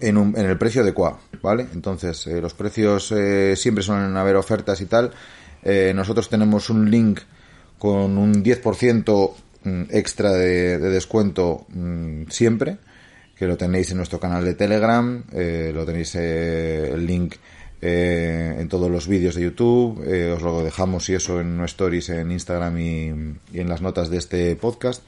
en, 0.00 0.16
un, 0.16 0.36
en 0.36 0.46
el 0.46 0.58
precio 0.58 0.82
adecuado, 0.82 1.20
¿vale? 1.42 1.68
Entonces, 1.72 2.26
eh, 2.26 2.40
los 2.40 2.54
precios 2.54 3.14
siempre 3.54 3.82
suelen 3.84 4.16
haber 4.16 4.36
ofertas 4.36 4.80
y 4.80 4.86
tal. 4.86 5.12
Nosotros 5.94 6.28
tenemos 6.28 6.70
un 6.70 6.90
link 6.90 7.20
con 7.78 8.18
un 8.18 8.42
10% 8.42 9.30
mm, 9.30 9.47
extra 9.90 10.32
de, 10.32 10.78
de 10.78 10.90
descuento 10.90 11.66
mm, 11.68 12.24
siempre, 12.28 12.78
que 13.38 13.46
lo 13.46 13.56
tenéis 13.56 13.90
en 13.92 13.98
nuestro 13.98 14.18
canal 14.18 14.44
de 14.44 14.54
Telegram, 14.54 15.22
eh, 15.32 15.70
lo 15.72 15.86
tenéis 15.86 16.16
eh, 16.16 16.90
el 16.92 17.06
link 17.06 17.36
eh, 17.80 18.56
en 18.58 18.68
todos 18.68 18.90
los 18.90 19.06
vídeos 19.06 19.36
de 19.36 19.42
YouTube, 19.42 20.00
os 20.34 20.42
lo 20.42 20.64
dejamos 20.64 21.08
y 21.08 21.14
eso 21.14 21.40
en 21.40 21.60
stories 21.64 22.08
en 22.08 22.32
Instagram 22.32 22.78
y 22.78 23.06
en 23.06 23.68
las 23.68 23.80
notas 23.80 24.10
de 24.10 24.16
este 24.16 24.56
podcast. 24.56 25.04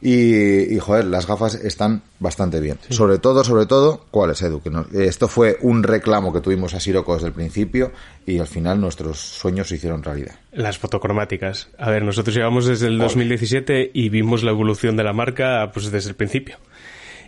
Y, 0.00 0.74
y, 0.74 0.78
joder, 0.78 1.06
las 1.06 1.26
gafas 1.26 1.56
están 1.56 2.02
bastante 2.20 2.60
bien. 2.60 2.78
Sobre 2.88 3.18
todo, 3.18 3.42
sobre 3.42 3.66
todo, 3.66 4.06
¿cuáles, 4.12 4.40
Edu? 4.42 4.60
Que 4.62 4.70
nos- 4.70 4.92
esto 4.92 5.26
fue 5.26 5.56
un 5.60 5.82
reclamo 5.82 6.32
que 6.32 6.40
tuvimos 6.40 6.72
a 6.74 6.80
Siroco 6.80 7.14
desde 7.14 7.26
el 7.26 7.32
principio 7.32 7.90
y 8.24 8.38
al 8.38 8.46
final 8.46 8.80
nuestros 8.80 9.18
sueños 9.18 9.66
se 9.68 9.74
hicieron 9.74 10.04
realidad. 10.04 10.36
Las 10.52 10.78
fotocromáticas. 10.78 11.68
A 11.78 11.90
ver, 11.90 12.04
nosotros 12.04 12.36
llevamos 12.36 12.66
desde 12.66 12.86
el 12.86 12.98
2017 12.98 13.90
y 13.92 14.08
vimos 14.08 14.44
la 14.44 14.52
evolución 14.52 14.96
de 14.96 15.02
la 15.02 15.12
marca 15.12 15.68
pues 15.74 15.90
desde 15.90 16.10
el 16.10 16.16
principio. 16.16 16.58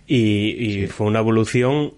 Y, 0.07 0.83
y 0.83 0.87
fue 0.87 1.07
una 1.09 1.19
evolución 1.21 1.95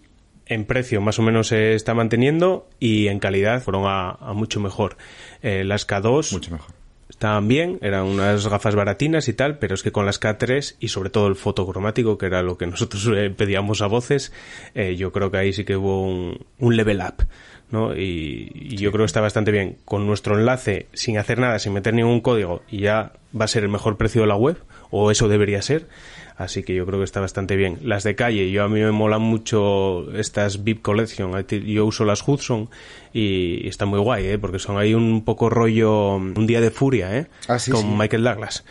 en 0.47 0.65
precio, 0.65 1.01
más 1.01 1.19
o 1.19 1.23
menos 1.23 1.49
se 1.49 1.75
está 1.75 1.95
manteniendo 1.95 2.67
y 2.81 3.09
en 3.09 3.19
calidad 3.21 3.63
fueron 3.63 3.85
a, 3.87 4.11
a 4.13 4.33
mucho 4.33 4.59
mejor. 4.61 4.97
Eh, 5.43 5.65
las 5.65 5.87
K2 5.87 6.33
Mucho 6.33 6.51
mejor. 6.51 6.75
Estaban 7.13 7.47
bien, 7.47 7.79
eran 7.83 8.07
unas 8.07 8.49
gafas 8.49 8.75
baratinas 8.75 9.29
y 9.29 9.35
tal, 9.35 9.59
pero 9.59 9.75
es 9.75 9.83
que 9.83 9.93
con 9.93 10.07
las 10.07 10.21
K3 10.21 10.77
y 10.81 10.89
sobre 10.89 11.11
todo 11.11 11.29
el 11.29 11.37
fotocromático, 11.37 12.17
que 12.17 12.27
era 12.27 12.43
lo 12.43 12.57
que 12.57 12.67
nosotros 12.73 13.09
eh, 13.15 13.31
pedíamos 13.31 13.83
a 13.83 13.87
voces, 13.87 14.33
eh, 14.75 14.97
yo 14.97 15.13
creo 15.13 15.31
que 15.31 15.37
ahí 15.37 15.53
sí 15.53 15.65
que 15.65 15.77
hubo 15.77 16.03
un, 16.03 16.45
un 16.59 16.77
level 16.77 17.01
up. 17.01 17.27
¿no? 17.71 17.95
Y, 17.97 18.51
y 18.55 18.77
yo 18.77 18.93
creo 18.93 19.05
que 19.05 19.07
está 19.07 19.21
bastante 19.21 19.51
bien. 19.51 19.79
Con 19.85 20.07
nuestro 20.07 20.39
enlace, 20.39 20.89
sin 20.93 21.17
hacer 21.17 21.39
nada, 21.39 21.59
sin 21.59 21.73
meter 21.73 21.95
ningún 21.95 22.21
código, 22.21 22.63
y 22.71 22.81
ya 22.81 23.13
va 23.39 23.45
a 23.45 23.49
ser 23.49 23.63
el 23.63 23.71
mejor 23.71 23.97
precio 23.97 24.23
de 24.23 24.27
la 24.27 24.37
web, 24.37 24.59
o 24.91 25.11
eso 25.11 25.29
debería 25.29 25.63
ser. 25.63 25.89
Así 26.37 26.63
que 26.63 26.75
yo 26.75 26.87
creo 26.87 26.99
que 26.99 27.05
está 27.05 27.21
bastante 27.21 27.57
bien. 27.57 27.79
Las 27.83 28.05
de 28.05 28.15
calle, 28.15 28.51
yo 28.51 28.65
a 28.65 28.69
mí 28.69 28.81
me 28.81 28.91
molan 28.93 29.23
mucho 29.23 30.11
estas 30.17 30.65
VIP 30.65 30.83
Collection. 30.83 31.33
Yo 31.47 31.87
uso 31.87 32.05
las 32.05 32.27
Hudson 32.27 32.69
y, 33.13 33.65
y 33.65 33.69
está 33.69 33.85
muy 33.87 34.01
guay, 34.01 34.27
¿eh? 34.27 34.39
porque 34.39 34.59
son 34.59 34.79
ahí 34.79 34.95
un 34.95 35.25
poco 35.25 35.51
rollo 35.51 36.15
un 36.17 36.47
día 36.47 36.61
de 36.61 36.71
furia, 36.71 37.17
¿eh? 37.17 37.27
Ah, 37.49 37.59
sí, 37.59 37.71
con 37.71 37.83
sí. 37.83 37.87
Michael 37.97 38.25
Douglas. 38.25 38.65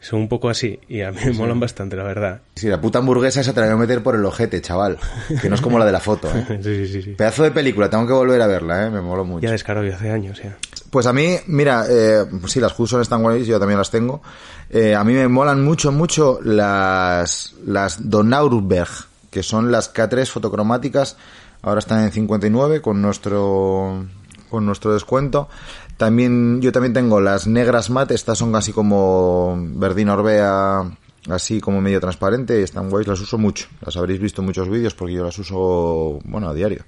Son 0.00 0.20
un 0.20 0.28
poco 0.28 0.48
así 0.48 0.78
y 0.88 1.00
a 1.00 1.10
mí 1.10 1.18
me 1.24 1.32
molan 1.32 1.58
bastante, 1.58 1.96
la 1.96 2.04
verdad. 2.04 2.42
Sí, 2.54 2.68
la 2.68 2.80
puta 2.80 3.00
hamburguesa 3.00 3.40
esa 3.40 3.52
te 3.52 3.60
la 3.60 3.66
voy 3.66 3.74
a 3.74 3.78
meter 3.78 4.00
por 4.00 4.14
el 4.14 4.24
ojete, 4.24 4.60
chaval. 4.62 4.96
Que 5.42 5.48
no 5.48 5.56
es 5.56 5.60
como 5.60 5.76
la 5.76 5.84
de 5.86 5.90
la 5.90 5.98
foto, 5.98 6.28
¿eh? 6.28 6.60
sí, 6.62 6.86
sí, 6.86 7.02
sí. 7.02 7.10
Pedazo 7.14 7.42
de 7.42 7.50
película, 7.50 7.90
tengo 7.90 8.06
que 8.06 8.12
volver 8.12 8.40
a 8.40 8.46
verla, 8.46 8.86
¿eh? 8.86 8.90
Me 8.90 9.00
moló 9.00 9.24
mucho. 9.24 9.42
Ya 9.42 9.50
descaró 9.50 9.84
ya 9.84 9.96
hace 9.96 10.12
años, 10.12 10.40
ya. 10.40 10.56
Pues 10.90 11.06
a 11.06 11.12
mí, 11.12 11.34
mira, 11.48 11.84
eh, 11.90 12.24
sí, 12.46 12.60
las 12.60 12.78
Hudson 12.78 13.02
están 13.02 13.22
guays, 13.22 13.48
yo 13.48 13.58
también 13.58 13.78
las 13.78 13.90
tengo. 13.90 14.22
Eh, 14.70 14.94
a 14.94 15.02
mí 15.04 15.14
me 15.14 15.28
molan 15.28 15.64
mucho, 15.64 15.92
mucho 15.92 16.40
las, 16.42 17.54
las 17.64 18.10
Donauberg, 18.10 18.88
que 19.30 19.42
son 19.42 19.72
las 19.72 19.92
K3 19.94 20.26
fotocromáticas. 20.26 21.16
Ahora 21.62 21.80
están 21.80 22.04
en 22.04 22.12
59 22.12 22.82
con 22.82 23.02
nuestro, 23.02 24.06
con 24.50 24.66
nuestro 24.66 24.92
descuento. 24.92 25.48
También, 25.96 26.60
yo 26.60 26.70
también 26.70 26.92
tengo 26.92 27.20
las 27.20 27.46
negras 27.46 27.90
mate, 27.90 28.14
estas 28.14 28.38
son 28.38 28.52
casi 28.52 28.72
como 28.72 29.56
verdina 29.58 30.14
orbea, 30.14 30.88
así 31.28 31.60
como 31.60 31.80
medio 31.80 32.00
transparente, 32.00 32.62
están 32.62 32.88
guays, 32.88 33.08
las 33.08 33.20
uso 33.20 33.36
mucho. 33.36 33.66
Las 33.84 33.96
habréis 33.96 34.20
visto 34.20 34.40
en 34.40 34.46
muchos 34.46 34.68
vídeos 34.68 34.94
porque 34.94 35.14
yo 35.14 35.24
las 35.24 35.38
uso, 35.38 36.20
bueno, 36.24 36.48
a 36.48 36.54
diario. 36.54 36.84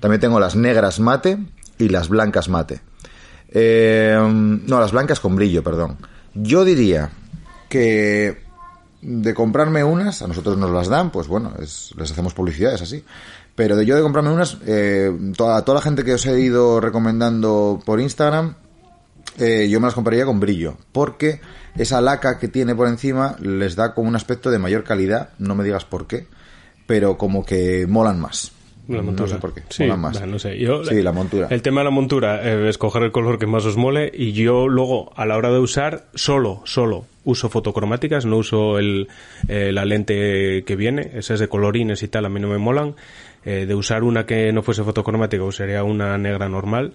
También 0.00 0.20
tengo 0.20 0.40
las 0.40 0.56
negras 0.56 1.00
mate 1.00 1.38
y 1.78 1.88
las 1.88 2.08
blancas 2.08 2.48
mate. 2.48 2.80
Eh, 3.48 4.16
no, 4.66 4.80
las 4.80 4.92
blancas 4.92 5.20
con 5.20 5.36
brillo, 5.36 5.62
perdón. 5.62 5.98
Yo 6.36 6.64
diría 6.64 7.10
que 7.68 8.38
de 9.02 9.34
comprarme 9.34 9.84
unas, 9.84 10.22
a 10.22 10.26
nosotros 10.28 10.56
nos 10.58 10.70
las 10.70 10.88
dan, 10.88 11.10
pues 11.10 11.28
bueno, 11.28 11.52
es- 11.60 11.92
les 11.96 12.10
hacemos 12.10 12.34
publicidad, 12.34 12.74
es 12.74 12.82
así. 12.82 13.04
Pero 13.54 13.76
de 13.76 13.86
yo 13.86 13.96
de 13.96 14.02
comprarme 14.02 14.30
unas, 14.30 14.58
eh, 14.66 15.10
toda, 15.36 15.64
toda 15.64 15.76
la 15.76 15.82
gente 15.82 16.04
que 16.04 16.14
os 16.14 16.26
he 16.26 16.38
ido 16.40 16.80
recomendando 16.80 17.80
por 17.84 18.00
Instagram, 18.00 18.54
eh, 19.38 19.68
yo 19.70 19.80
me 19.80 19.86
las 19.86 19.94
compraría 19.94 20.24
con 20.26 20.40
brillo, 20.40 20.76
porque 20.92 21.40
esa 21.76 22.00
laca 22.00 22.38
que 22.38 22.48
tiene 22.48 22.74
por 22.74 22.88
encima 22.88 23.36
les 23.40 23.76
da 23.76 23.94
como 23.94 24.08
un 24.08 24.16
aspecto 24.16 24.50
de 24.50 24.58
mayor 24.58 24.84
calidad, 24.84 25.30
no 25.38 25.54
me 25.54 25.64
digas 25.64 25.84
por 25.84 26.06
qué, 26.06 26.26
pero 26.86 27.16
como 27.16 27.44
que 27.44 27.86
molan 27.86 28.20
más. 28.20 28.52
La 28.88 28.98
no 28.98 29.02
montura. 29.04 29.28
sé 29.28 29.36
por 29.38 29.52
qué, 29.54 29.62
Sí, 29.68 29.82
molan 29.84 30.00
más. 30.00 30.20
bah, 30.20 30.26
no 30.26 30.38
sé. 30.38 30.58
Yo, 30.58 30.84
sí, 30.84 31.02
la 31.02 31.12
montura. 31.12 31.48
El 31.50 31.62
tema 31.62 31.80
de 31.80 31.84
la 31.86 31.90
montura, 31.90 32.40
eh, 32.48 32.68
escoger 32.68 33.02
el 33.02 33.12
color 33.12 33.38
que 33.38 33.46
más 33.46 33.64
os 33.64 33.76
mole 33.76 34.12
y 34.14 34.32
yo 34.32 34.68
luego 34.68 35.12
a 35.16 35.26
la 35.26 35.36
hora 35.36 35.50
de 35.50 35.58
usar 35.58 36.04
solo, 36.14 36.62
solo 36.64 37.04
uso 37.24 37.48
fotocromáticas, 37.48 38.24
no 38.24 38.36
uso 38.36 38.78
el, 38.78 39.08
eh, 39.48 39.72
la 39.72 39.84
lente 39.84 40.62
que 40.64 40.76
viene, 40.76 41.10
esas 41.14 41.40
de 41.40 41.48
colorines 41.48 42.02
y 42.04 42.08
tal, 42.08 42.24
a 42.26 42.28
mí 42.28 42.38
no 42.38 42.48
me 42.48 42.58
molan. 42.58 42.94
Eh, 43.44 43.66
de 43.66 43.74
usar 43.74 44.02
una 44.04 44.26
que 44.26 44.52
no 44.52 44.62
fuese 44.62 44.82
fotocromática 44.84 45.42
usaría 45.42 45.82
una 45.84 46.16
negra 46.18 46.48
normal. 46.48 46.92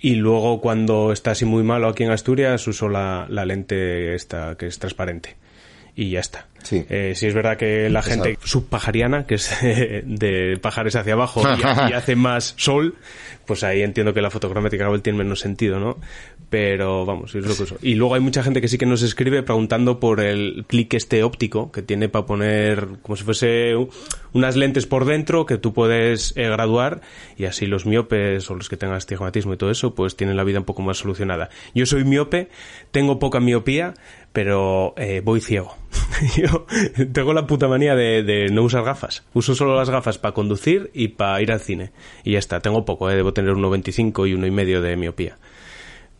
Y 0.00 0.14
luego 0.14 0.60
cuando 0.60 1.12
está 1.12 1.32
así 1.32 1.44
muy 1.44 1.62
malo 1.64 1.88
aquí 1.88 2.04
en 2.04 2.10
Asturias 2.12 2.66
uso 2.68 2.88
la, 2.88 3.26
la 3.28 3.44
lente 3.44 4.14
esta 4.14 4.54
que 4.56 4.66
es 4.66 4.78
transparente. 4.78 5.36
Y 5.98 6.10
ya 6.10 6.20
está. 6.20 6.46
Sí. 6.62 6.84
Eh, 6.88 7.14
sí 7.16 7.26
es 7.26 7.34
verdad 7.34 7.56
que 7.56 7.90
la 7.90 8.02
gente 8.02 8.28
Exacto. 8.30 8.46
subpajariana, 8.46 9.26
que 9.26 9.34
es 9.34 9.50
eh, 9.64 10.04
de 10.06 10.56
pajares 10.62 10.94
hacia 10.94 11.14
abajo 11.14 11.42
y, 11.42 11.60
y 11.90 11.92
hace 11.92 12.14
más 12.14 12.54
sol, 12.56 12.94
pues 13.48 13.64
ahí 13.64 13.82
entiendo 13.82 14.14
que 14.14 14.20
la 14.20 14.30
fotocromática 14.30 14.84
Gravel 14.84 15.02
tiene 15.02 15.18
menos 15.18 15.40
sentido, 15.40 15.80
¿no? 15.80 15.96
Pero 16.50 17.04
vamos, 17.04 17.34
es 17.34 17.46
lo 17.46 17.56
que 17.56 17.62
uso. 17.62 17.78
Y 17.82 17.94
luego 17.94 18.14
hay 18.14 18.20
mucha 18.20 18.42
gente 18.42 18.60
que 18.60 18.68
sí 18.68 18.78
que 18.78 18.86
nos 18.86 19.02
escribe 19.02 19.42
preguntando 19.42 19.98
por 19.98 20.20
el 20.20 20.64
clic 20.68 20.94
este 20.94 21.22
óptico 21.22 21.72
que 21.72 21.82
tiene 21.82 22.08
para 22.08 22.26
poner 22.26 22.86
como 23.02 23.16
si 23.16 23.24
fuese 23.24 23.74
unas 24.32 24.54
lentes 24.54 24.86
por 24.86 25.04
dentro 25.04 25.46
que 25.46 25.58
tú 25.58 25.72
puedes 25.72 26.32
eh, 26.36 26.48
graduar 26.48 27.00
y 27.36 27.46
así 27.46 27.66
los 27.66 27.86
miopes 27.86 28.50
o 28.50 28.54
los 28.54 28.68
que 28.68 28.76
tengan 28.76 28.96
astigmatismo 28.96 29.54
y 29.54 29.56
todo 29.56 29.70
eso 29.70 29.94
pues 29.94 30.14
tienen 30.14 30.36
la 30.36 30.44
vida 30.44 30.58
un 30.58 30.64
poco 30.64 30.82
más 30.82 30.98
solucionada. 30.98 31.48
Yo 31.74 31.86
soy 31.86 32.04
miope, 32.04 32.48
tengo 32.90 33.18
poca 33.18 33.40
miopía, 33.40 33.94
pero 34.32 34.94
eh, 34.96 35.20
voy 35.24 35.40
ciego. 35.40 35.76
Yo 36.36 36.66
tengo 37.12 37.32
la 37.32 37.46
puta 37.46 37.68
manía 37.68 37.94
de, 37.94 38.22
de 38.22 38.48
no 38.50 38.62
usar 38.62 38.84
gafas. 38.84 39.24
Uso 39.34 39.54
solo 39.54 39.76
las 39.76 39.90
gafas 39.90 40.18
para 40.18 40.34
conducir 40.34 40.90
y 40.94 41.08
para 41.08 41.40
ir 41.42 41.52
al 41.52 41.60
cine. 41.60 41.92
Y 42.24 42.32
ya 42.32 42.38
está, 42.38 42.60
tengo 42.60 42.84
poco, 42.84 43.10
eh, 43.10 43.16
debo 43.16 43.32
tener 43.32 43.52
1,25 43.54 44.28
y 44.28 44.34
uno 44.34 44.46
y 44.46 44.50
medio 44.50 44.80
de 44.82 44.96
miopía. 44.96 45.36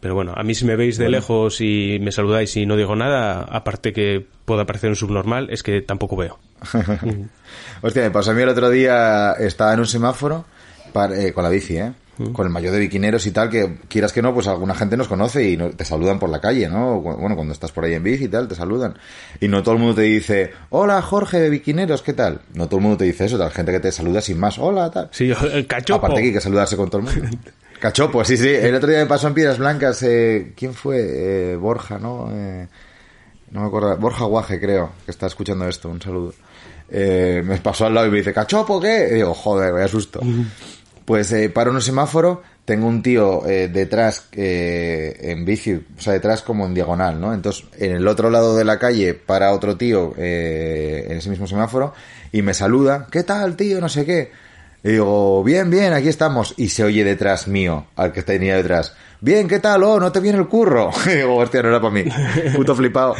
Pero 0.01 0.15
bueno, 0.15 0.33
a 0.37 0.45
mí 0.45 0.55
si 0.55 0.65
me 0.65 0.77
veis 0.77 0.97
de 0.97 1.09
lejos 1.09 1.61
y 1.61 1.99
me 2.01 2.13
saludáis 2.13 2.57
y 2.57 2.67
no 2.67 2.77
digo 2.77 2.95
nada, 2.95 3.41
aparte 3.43 3.93
que 3.93 4.25
pueda 4.45 4.65
parecer 4.65 4.91
un 4.91 4.97
subnormal, 4.97 5.49
es 5.51 5.65
que 5.65 5.81
tampoco 5.83 6.15
veo. 6.17 6.39
Hostia, 7.83 8.03
me 8.03 8.11
pasó 8.13 8.31
a 8.31 8.35
mí 8.35 8.43
el 8.43 8.49
otro 8.49 8.71
día, 8.71 9.33
estaba 9.33 9.73
en 9.75 9.81
un 9.81 9.87
semáforo 9.87 10.45
para- 10.93 11.21
eh, 11.21 11.33
con 11.33 11.43
la 11.43 11.51
bici, 11.51 11.77
¿eh? 11.79 11.93
Mm. 12.19 12.33
Con 12.33 12.47
el 12.47 12.53
mayor 12.53 12.73
de 12.73 12.81
biquineros 12.81 13.25
y 13.27 13.31
tal, 13.31 13.49
que 13.49 13.79
quieras 13.89 14.13
que 14.13 14.21
no, 14.23 14.35
pues 14.35 14.49
alguna 14.49 14.75
gente 14.75 14.97
nos 14.97 15.07
conoce 15.07 15.49
y 15.51 15.57
no- 15.57 15.71
te 15.71 15.85
saludan 15.85 16.19
por 16.19 16.29
la 16.31 16.41
calle, 16.41 16.69
¿no? 16.69 17.01
Bueno, 17.01 17.37
cuando 17.37 17.53
estás 17.53 17.71
por 17.71 17.85
ahí 17.85 17.95
en 17.95 18.03
bici 18.03 18.25
y 18.25 18.29
tal, 18.29 18.49
te 18.49 18.55
saludan. 18.57 18.99
Y 19.41 19.47
no 19.49 19.63
todo 19.63 19.75
el 19.75 19.81
mundo 19.81 19.95
te 19.95 20.03
dice, 20.03 20.51
hola 20.71 21.01
Jorge 21.01 21.39
de 21.39 21.49
biquineros, 21.49 22.03
¿qué 22.03 22.13
tal? 22.15 22.41
No 22.55 22.67
todo 22.67 22.79
el 22.79 22.83
mundo 22.83 22.99
te 22.99 23.05
dice 23.05 23.27
eso, 23.27 23.43
hay 23.43 23.51
gente 23.53 23.71
que 23.73 23.81
te 23.81 23.93
saluda 23.93 24.21
sin 24.21 24.39
más, 24.39 24.59
hola, 24.59 24.91
tal. 24.91 25.09
Sí, 25.13 25.31
el 25.53 25.67
cachopo. 25.67 26.07
Aparte 26.07 26.21
que 26.23 26.27
hay 26.29 26.33
que 26.35 26.41
saludarse 26.41 26.77
con 26.77 26.91
todo 26.91 27.03
el 27.03 27.15
mundo. 27.15 27.39
Cachopo, 27.81 28.25
sí, 28.25 28.37
sí. 28.37 28.49
El 28.49 28.75
otro 28.75 28.91
día 28.91 28.99
me 28.99 29.07
pasó 29.07 29.29
en 29.29 29.35
Piedras 29.35 29.59
Blancas, 29.59 30.03
eh, 30.03 30.53
¿quién 30.57 30.75
fue? 30.75 31.53
Eh, 31.53 31.57
Borja, 31.57 31.97
¿no? 32.01 32.29
Eh, 32.33 32.67
no 33.53 33.61
me 33.61 33.67
acuerdo. 33.69 33.97
Borja 33.99 34.25
Guaje, 34.25 34.59
creo, 34.59 34.91
que 35.05 35.13
está 35.13 35.29
escuchando 35.29 35.69
esto. 35.69 35.89
Un 35.89 36.03
saludo. 36.03 36.35
eh, 36.91 37.41
me 37.45 37.59
pasó 37.59 37.87
al 37.87 37.95
lado 37.95 38.09
y 38.09 38.11
me 38.11 38.17
dice, 38.17 38.33
¿cachopo 38.33 38.81
qué? 38.81 39.09
Y 39.13 39.15
digo, 39.15 39.33
joder, 39.33 39.73
me 39.73 39.83
asusto. 39.85 40.21
Pues 41.09 41.33
eh, 41.33 41.51
un 41.57 41.81
semáforo, 41.81 42.43
tengo 42.67 42.87
un 42.87 43.03
tío 43.03 43.47
eh, 43.49 43.69
detrás 43.69 44.29
eh, 44.33 45.17
en 45.23 45.47
bici, 45.47 45.73
o 45.73 46.01
sea, 46.03 46.13
detrás 46.13 46.43
como 46.43 46.67
en 46.67 46.75
diagonal, 46.75 47.19
¿no? 47.19 47.33
Entonces, 47.33 47.65
en 47.79 47.93
el 47.93 48.07
otro 48.07 48.29
lado 48.29 48.55
de 48.55 48.67
la 48.67 48.79
calle 48.79 49.15
para 49.15 49.55
otro 49.55 49.79
tío 49.79 50.13
eh, 50.19 51.07
en 51.09 51.17
ese 51.17 51.31
mismo 51.31 51.47
semáforo 51.47 51.95
y 52.31 52.43
me 52.43 52.53
saluda, 52.53 53.07
¿qué 53.11 53.23
tal, 53.23 53.57
tío? 53.57 53.81
No 53.81 53.89
sé 53.89 54.05
qué. 54.05 54.31
Y 54.85 54.91
digo, 54.93 55.43
bien, 55.43 55.71
bien, 55.71 55.93
aquí 55.93 56.09
estamos. 56.09 56.55
Y 56.57 56.69
se 56.69 56.85
oye 56.85 57.03
detrás 57.05 57.49
mío, 57.49 57.87
al 57.97 58.13
que 58.13 58.23
tenía 58.23 58.57
detrás. 58.57 58.95
Bien, 59.21 59.49
¿qué 59.49 59.59
tal? 59.59 59.83
Oh, 59.83 59.99
¿no 59.99 60.13
te 60.13 60.21
viene 60.21 60.39
el 60.39 60.47
curro? 60.47 60.91
Y 61.07 61.17
digo, 61.17 61.35
hostia, 61.37 61.61
no 61.63 61.69
era 61.71 61.81
para 61.81 61.93
mí. 61.93 62.05
Puto 62.55 62.77
flipado. 62.77 63.17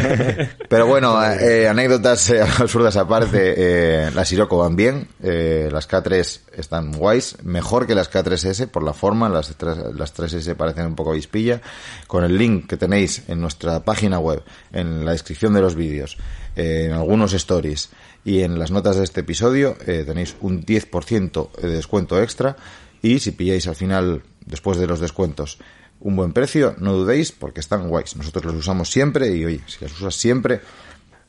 Pero 0.68 0.86
bueno, 0.86 1.22
eh, 1.22 1.68
anécdotas 1.68 2.30
eh, 2.30 2.40
absurdas 2.58 2.96
aparte. 2.96 3.54
Eh, 3.56 4.10
las 4.14 4.28
Sirocco 4.28 4.58
van 4.58 4.76
bien. 4.76 5.08
Eh, 5.22 5.68
las 5.70 5.88
K3 5.88 6.40
están 6.56 6.92
guays. 6.92 7.36
Mejor 7.42 7.86
que 7.86 7.94
las 7.94 8.10
K3S 8.10 8.68
por 8.68 8.82
la 8.82 8.94
forma. 8.94 9.28
Las, 9.28 9.54
tres- 9.56 9.76
las 9.94 10.14
3S 10.16 10.54
parecen 10.54 10.86
un 10.86 10.94
poco 10.96 11.10
avispilla. 11.10 11.60
Con 12.06 12.24
el 12.24 12.36
link 12.38 12.66
que 12.66 12.76
tenéis 12.78 13.22
en 13.28 13.40
nuestra 13.42 13.80
página 13.84 14.18
web, 14.18 14.42
en 14.72 15.04
la 15.04 15.12
descripción 15.12 15.52
de 15.54 15.60
los 15.60 15.74
vídeos, 15.74 16.16
en 16.56 16.92
algunos 16.92 17.32
stories 17.34 17.90
y 18.24 18.42
en 18.42 18.58
las 18.58 18.70
notas 18.70 18.96
de 18.96 19.04
este 19.04 19.20
episodio, 19.20 19.76
eh, 19.86 20.04
tenéis 20.06 20.36
un 20.40 20.64
10% 20.64 21.50
de 21.60 21.68
descuento 21.68 22.20
extra. 22.22 22.56
Y 23.02 23.18
si 23.18 23.32
pilláis 23.32 23.66
al 23.66 23.76
final, 23.76 24.22
después 24.46 24.78
de 24.78 24.86
los 24.86 25.00
descuentos, 25.00 25.58
un 26.00 26.16
buen 26.16 26.32
precio, 26.32 26.74
no 26.78 26.94
dudéis 26.94 27.32
porque 27.32 27.60
están 27.60 27.88
guays. 27.88 28.16
Nosotros 28.16 28.44
los 28.46 28.54
usamos 28.54 28.90
siempre 28.90 29.34
y 29.34 29.44
oye, 29.44 29.60
si 29.66 29.84
los 29.84 29.92
usas 30.00 30.14
siempre, 30.14 30.60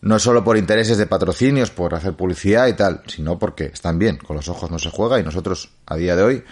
no 0.02 0.20
solo 0.20 0.44
por 0.44 0.58
intereses 0.58 0.98
de 0.98 1.06
patrocinios, 1.06 1.72
por 1.72 1.96
hacer 1.96 2.14
publicidad 2.14 2.68
y 2.68 2.74
tal, 2.74 3.02
sino 3.08 3.38
porque 3.40 3.66
están 3.66 4.00
bien, 4.00 4.18
con 4.18 4.36
los 4.38 4.48
ojos 4.48 4.72
no 4.72 4.80
se 4.80 4.90
juega 4.90 5.20
y 5.20 5.24
nosotros 5.24 5.72
a 5.86 5.98
día 5.98 6.16
de 6.16 6.24
hoy 6.24 6.44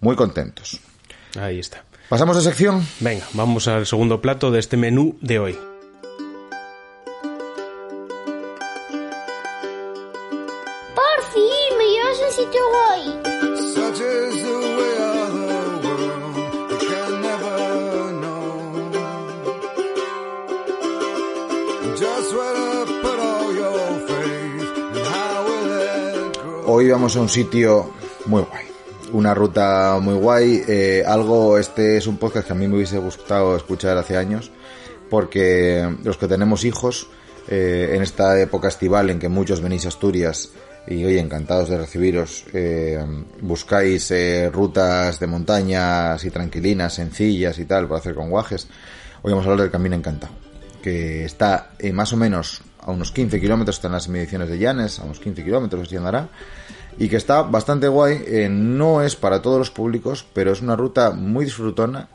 muy 0.00 0.14
contentos. 0.14 0.80
Ahí 1.36 1.58
está. 1.58 1.84
Pasamos 2.08 2.36
de 2.36 2.42
sección. 2.42 2.86
Venga, 3.00 3.26
vamos 3.32 3.68
al 3.68 3.86
segundo 3.86 4.22
plato 4.22 4.50
de 4.50 4.60
este 4.60 4.76
menú 4.76 5.18
de 5.20 5.38
hoy. 5.38 5.58
Hoy 26.70 26.90
vamos 26.90 27.16
a 27.16 27.20
un 27.20 27.28
sitio 27.28 27.90
muy 28.26 28.42
guay. 28.42 28.66
Una 29.12 29.34
ruta 29.34 29.98
muy 30.00 30.14
guay. 30.14 30.62
eh, 30.68 31.02
algo, 31.06 31.58
este 31.58 31.96
es 31.96 32.06
un 32.06 32.18
podcast 32.18 32.46
que 32.46 32.52
a 32.52 32.56
mí 32.56 32.68
me 32.68 32.76
hubiese 32.76 32.98
gustado 32.98 33.56
escuchar 33.56 33.96
hace 33.98 34.16
años. 34.16 34.50
Porque 35.10 35.88
los 36.04 36.18
que 36.18 36.28
tenemos 36.28 36.64
hijos, 36.64 37.08
eh, 37.48 37.92
en 37.94 38.02
esta 38.02 38.38
época 38.40 38.68
estival 38.68 39.10
en 39.10 39.18
que 39.18 39.28
muchos 39.28 39.60
venís 39.60 39.86
a 39.86 39.88
Asturias 39.88 40.50
y 40.90 41.04
hoy 41.04 41.18
encantados 41.18 41.68
de 41.68 41.76
recibiros, 41.76 42.44
eh, 42.54 42.98
buscáis 43.42 44.10
eh, 44.10 44.48
rutas 44.50 45.20
de 45.20 45.26
montaña 45.26 46.14
así 46.14 46.30
tranquilinas, 46.30 46.94
sencillas 46.94 47.58
y 47.58 47.66
tal, 47.66 47.86
para 47.86 48.00
hacer 48.00 48.14
con 48.14 48.30
guajes. 48.30 48.68
Hoy 49.22 49.32
vamos 49.32 49.46
a 49.46 49.50
hablar 49.50 49.64
del 49.64 49.70
Camino 49.70 49.96
Encantado, 49.96 50.32
que 50.82 51.24
está 51.24 51.72
eh, 51.78 51.92
más 51.92 52.12
o 52.14 52.16
menos 52.16 52.62
a 52.80 52.90
unos 52.90 53.12
15 53.12 53.38
kilómetros, 53.38 53.76
están 53.76 53.92
las 53.92 54.08
mediciones 54.08 54.48
de 54.48 54.58
Llanes, 54.58 54.98
a 54.98 55.04
unos 55.04 55.20
15 55.20 55.44
kilómetros 55.44 55.88
así 55.88 55.96
andará, 55.96 56.30
y 56.96 57.08
que 57.08 57.16
está 57.16 57.42
bastante 57.42 57.86
guay. 57.86 58.48
no 58.48 59.02
es 59.02 59.14
para 59.14 59.42
todos 59.42 59.58
los 59.58 59.70
públicos, 59.70 60.24
pero 60.32 60.52
es 60.52 60.62
una 60.62 60.74
ruta 60.74 61.10
muy 61.10 61.44
disfrutona 61.44 62.08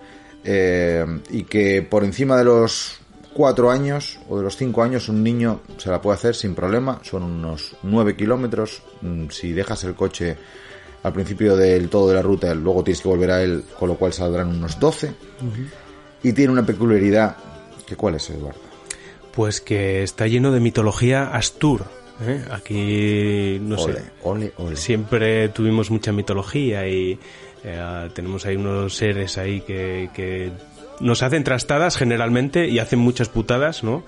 y 0.44 1.44
que 1.44 1.88
por 1.90 2.04
encima 2.04 2.36
de 2.38 2.44
los 2.44 3.03
cuatro 3.34 3.70
años 3.72 4.20
o 4.30 4.38
de 4.38 4.44
los 4.44 4.56
cinco 4.56 4.84
años 4.84 5.10
un 5.10 5.24
niño 5.24 5.62
se 5.78 5.90
la 5.90 6.02
puede 6.02 6.16
hacer 6.18 6.36
sin 6.36 6.56
problema. 6.56 7.00
Son 7.04 7.24
unos 7.24 7.76
9 7.84 8.16
kilómetros. 8.16 8.82
Mm, 9.02 9.28
Si 9.30 9.52
dejas 9.54 9.84
el 9.84 9.96
coche 9.96 10.38
al 11.04 11.12
principio 11.14 11.56
del 11.58 11.90
todo 11.90 12.08
de 12.10 12.16
la 12.16 12.22
ruta, 12.22 12.54
luego 12.56 12.84
tienes 12.84 13.02
que 13.02 13.10
volver 13.10 13.32
a 13.32 13.44
él, 13.44 13.64
con 13.78 13.90
lo 13.90 13.96
cual 13.96 14.14
saldrán 14.14 14.48
unos 14.50 14.80
12. 14.80 15.14
Y 16.24 16.32
tiene 16.34 16.52
una 16.54 16.66
peculiaridad. 16.66 17.36
que 17.86 17.96
¿Cuál 17.96 18.16
es, 18.16 18.30
Eduardo? 18.30 18.60
Pues 19.34 19.60
que 19.62 20.04
está 20.04 20.28
lleno 20.28 20.52
de 20.52 20.60
mitología 20.62 21.34
astur. 21.36 21.84
¿eh? 22.26 22.46
Aquí, 22.52 23.58
no 23.62 23.76
Ole, 23.82 23.94
sé, 23.96 24.02
ole, 24.24 24.54
ole. 24.58 24.76
siempre 24.78 25.50
tuvimos 25.50 25.90
mucha 25.92 26.12
mitología 26.14 26.88
y 26.88 27.20
eh, 27.66 28.10
tenemos 28.14 28.46
ahí 28.46 28.56
unos 28.56 28.96
seres 28.96 29.38
ahí 29.38 29.62
que, 29.62 30.10
que 30.14 30.52
nos 31.04 31.22
hacen 31.22 31.44
trastadas 31.44 31.98
generalmente 31.98 32.68
y 32.68 32.80
hacen 32.80 33.00
muchas 33.00 33.30
putadas, 33.30 33.84
¿no? 33.84 34.04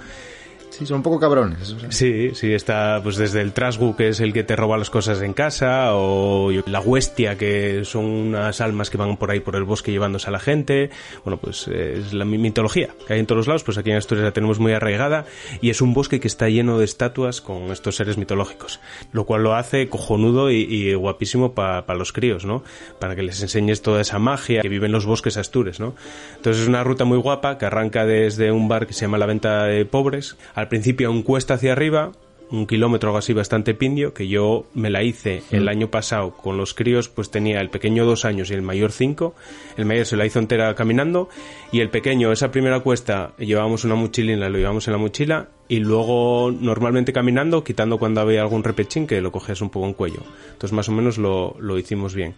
Sí, 0.77 0.85
son 0.85 0.97
un 0.97 1.03
poco 1.03 1.19
cabrones. 1.19 1.75
sí. 1.89 2.31
Sí, 2.33 2.53
está 2.53 2.99
pues 3.03 3.15
desde 3.17 3.41
el 3.41 3.53
Trasgu, 3.53 3.95
que 3.95 4.09
es 4.09 4.19
el 4.19 4.33
que 4.33 4.43
te 4.43 4.55
roba 4.55 4.77
las 4.77 4.89
cosas 4.89 5.21
en 5.21 5.33
casa, 5.33 5.95
o 5.95 6.51
la 6.65 6.79
Huestia, 6.79 7.37
que 7.37 7.83
son 7.85 8.05
unas 8.05 8.61
almas 8.61 8.89
que 8.89 8.97
van 8.97 9.17
por 9.17 9.31
ahí 9.31 9.39
por 9.39 9.55
el 9.55 9.63
bosque 9.63 9.91
llevándose 9.91 10.27
a 10.27 10.31
la 10.31 10.39
gente. 10.39 10.89
Bueno, 11.23 11.37
pues 11.37 11.67
eh, 11.71 11.99
es 11.99 12.13
la 12.13 12.25
mi- 12.25 12.37
mitología 12.37 12.89
que 13.07 13.13
hay 13.13 13.19
en 13.19 13.25
todos 13.25 13.37
los 13.37 13.47
lados, 13.47 13.63
pues 13.63 13.77
aquí 13.77 13.91
en 13.91 13.97
Asturias 13.97 14.25
la 14.25 14.31
tenemos 14.33 14.59
muy 14.59 14.73
arraigada, 14.73 15.25
y 15.61 15.69
es 15.69 15.81
un 15.81 15.93
bosque 15.93 16.19
que 16.19 16.27
está 16.27 16.49
lleno 16.49 16.77
de 16.77 16.85
estatuas 16.85 17.41
con 17.41 17.71
estos 17.71 17.95
seres 17.95 18.17
mitológicos, 18.17 18.79
lo 19.11 19.25
cual 19.25 19.43
lo 19.43 19.55
hace 19.55 19.87
cojonudo 19.89 20.51
y, 20.51 20.61
y 20.63 20.93
guapísimo 20.93 21.53
para 21.53 21.83
los 21.95 22.11
críos, 22.11 22.45
¿no? 22.45 22.63
Para 22.99 23.15
que 23.15 23.23
les 23.23 23.41
enseñes 23.41 23.81
toda 23.81 24.01
esa 24.01 24.19
magia 24.19 24.61
que 24.61 24.69
vive 24.69 24.87
en 24.87 24.91
los 24.91 25.05
bosques 25.05 25.37
astures, 25.37 25.79
¿no? 25.79 25.95
Entonces 26.35 26.63
es 26.63 26.67
una 26.67 26.83
ruta 26.83 27.05
muy 27.05 27.17
guapa 27.17 27.57
que 27.57 27.65
arranca 27.65 28.05
desde 28.05 28.51
un 28.51 28.67
bar 28.67 28.87
que 28.87 28.93
se 28.93 29.01
llama 29.01 29.17
La 29.17 29.25
Venta 29.25 29.63
de 29.65 29.85
Pobres, 29.85 30.35
al 30.53 30.64
principio 30.69 31.07
aún 31.07 31.23
cuesta 31.23 31.55
hacia 31.55 31.73
arriba, 31.73 32.11
un 32.51 32.67
kilómetro 32.67 33.13
o 33.13 33.17
así 33.17 33.33
bastante 33.33 33.73
pindio, 33.73 34.13
que 34.13 34.27
yo 34.27 34.65
me 34.73 34.89
la 34.89 35.03
hice 35.03 35.41
el 35.51 35.67
año 35.67 35.89
pasado 35.89 36.31
con 36.31 36.57
los 36.57 36.73
críos, 36.73 37.09
pues 37.09 37.31
tenía 37.31 37.59
el 37.59 37.69
pequeño 37.69 38.05
dos 38.05 38.25
años 38.25 38.51
y 38.51 38.53
el 38.53 38.61
mayor 38.61 38.91
cinco. 38.91 39.35
El 39.77 39.85
mayor 39.85 40.05
se 40.05 40.15
la 40.15 40.25
hizo 40.25 40.39
entera 40.39 40.73
caminando 40.75 41.29
y 41.71 41.79
el 41.79 41.89
pequeño, 41.89 42.31
esa 42.31 42.51
primera 42.51 42.79
cuesta, 42.81 43.33
llevábamos 43.37 43.83
una 43.83 43.95
mochilina, 43.95 44.49
lo 44.49 44.57
llevamos 44.57 44.87
en 44.87 44.93
la 44.93 44.99
mochila 44.99 45.49
y 45.67 45.79
luego 45.79 46.51
normalmente 46.51 47.13
caminando, 47.13 47.63
quitando 47.63 47.97
cuando 47.97 48.21
había 48.21 48.41
algún 48.41 48.63
repechín 48.63 49.07
que 49.07 49.21
lo 49.21 49.31
cogías 49.31 49.61
un 49.61 49.69
poco 49.69 49.87
en 49.87 49.93
cuello. 49.93 50.21
Entonces 50.53 50.73
más 50.73 50.87
o 50.89 50.91
menos 50.91 51.17
lo, 51.17 51.55
lo 51.59 51.77
hicimos 51.77 52.13
bien 52.13 52.35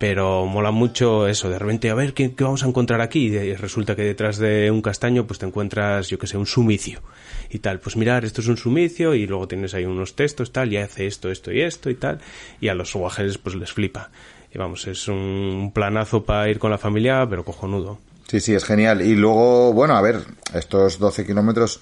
pero 0.00 0.46
mola 0.46 0.70
mucho 0.70 1.28
eso, 1.28 1.50
de 1.50 1.58
repente 1.58 1.90
a 1.90 1.94
ver 1.94 2.14
¿qué, 2.14 2.34
vamos 2.38 2.64
a 2.64 2.66
encontrar 2.66 3.02
aquí 3.02 3.26
y 3.26 3.54
resulta 3.54 3.94
que 3.94 4.02
detrás 4.02 4.38
de 4.38 4.70
un 4.70 4.80
castaño 4.80 5.26
pues 5.26 5.38
te 5.38 5.44
encuentras 5.44 6.08
yo 6.08 6.18
que 6.18 6.26
sé 6.26 6.38
un 6.38 6.46
sumicio 6.46 7.02
y 7.50 7.58
tal, 7.58 7.80
pues 7.80 7.98
mirar 7.98 8.24
esto 8.24 8.40
es 8.40 8.48
un 8.48 8.56
sumicio 8.56 9.14
y 9.14 9.26
luego 9.26 9.46
tienes 9.46 9.74
ahí 9.74 9.84
unos 9.84 10.16
textos 10.16 10.52
tal 10.52 10.72
y 10.72 10.78
hace 10.78 11.06
esto, 11.06 11.30
esto 11.30 11.52
y 11.52 11.60
esto 11.60 11.90
y 11.90 11.96
tal 11.96 12.18
y 12.62 12.68
a 12.68 12.74
los 12.74 12.94
guajes 12.94 13.36
pues 13.36 13.56
les 13.56 13.72
flipa 13.72 14.08
y 14.54 14.56
vamos, 14.56 14.86
es 14.86 15.06
un 15.06 15.70
planazo 15.74 16.24
para 16.24 16.48
ir 16.48 16.58
con 16.58 16.70
la 16.70 16.78
familia 16.78 17.26
pero 17.28 17.44
cojonudo 17.44 17.98
Sí, 18.30 18.38
sí, 18.38 18.54
es 18.54 18.64
genial. 18.64 19.02
Y 19.02 19.16
luego, 19.16 19.72
bueno, 19.72 19.96
a 19.96 20.00
ver, 20.00 20.20
estos 20.54 21.00
12 21.00 21.26
kilómetros 21.26 21.80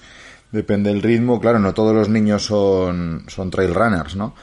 depende 0.51 0.89
del 0.89 1.03
ritmo. 1.03 1.39
Claro, 1.39 1.59
no 1.59 1.75
todos 1.75 1.93
los 1.93 2.09
niños 2.09 2.43
son, 2.43 3.25
son 3.27 3.51
trail 3.51 3.75
runners, 3.75 4.15
¿no? 4.15 4.33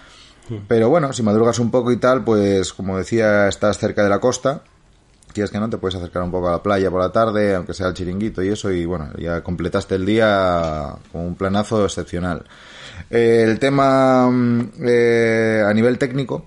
Pero 0.68 0.88
bueno, 0.88 1.12
si 1.12 1.22
madrugas 1.22 1.58
un 1.58 1.70
poco 1.70 1.92
y 1.92 1.96
tal, 1.96 2.24
pues 2.24 2.72
como 2.72 2.98
decía, 2.98 3.48
estás 3.48 3.78
cerca 3.78 4.02
de 4.02 4.08
la 4.08 4.20
costa. 4.20 4.62
Quieres 5.32 5.50
que 5.50 5.58
no, 5.58 5.68
te 5.68 5.76
puedes 5.76 5.96
acercar 5.96 6.22
un 6.22 6.30
poco 6.30 6.48
a 6.48 6.52
la 6.52 6.62
playa 6.62 6.90
por 6.90 7.00
la 7.00 7.12
tarde, 7.12 7.54
aunque 7.54 7.74
sea 7.74 7.88
el 7.88 7.94
chiringuito 7.94 8.42
y 8.42 8.48
eso, 8.48 8.70
y 8.70 8.86
bueno, 8.86 9.10
ya 9.18 9.42
completaste 9.42 9.96
el 9.96 10.06
día 10.06 10.94
con 11.12 11.22
un 11.22 11.34
planazo 11.34 11.84
excepcional. 11.84 12.44
Eh, 13.10 13.44
el 13.46 13.58
tema 13.58 14.30
mm, 14.30 14.70
eh, 14.82 15.62
a 15.66 15.74
nivel 15.74 15.98
técnico, 15.98 16.46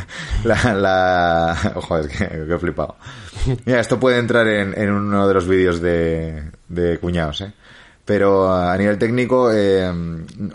la, 0.44 0.74
la... 0.74 1.74
Es 2.00 2.06
que, 2.06 2.28
que 2.28 2.54
he 2.54 2.58
flipado. 2.58 2.96
Mira, 3.66 3.80
esto 3.80 4.00
puede 4.00 4.18
entrar 4.18 4.46
en, 4.48 4.78
en 4.80 4.90
uno 4.90 5.28
de 5.28 5.34
los 5.34 5.46
vídeos 5.46 5.80
de, 5.80 6.50
de 6.68 6.98
cuñados, 6.98 7.42
¿eh? 7.42 7.52
Pero 8.10 8.52
a 8.52 8.76
nivel 8.76 8.98
técnico, 8.98 9.52
eh, 9.54 9.88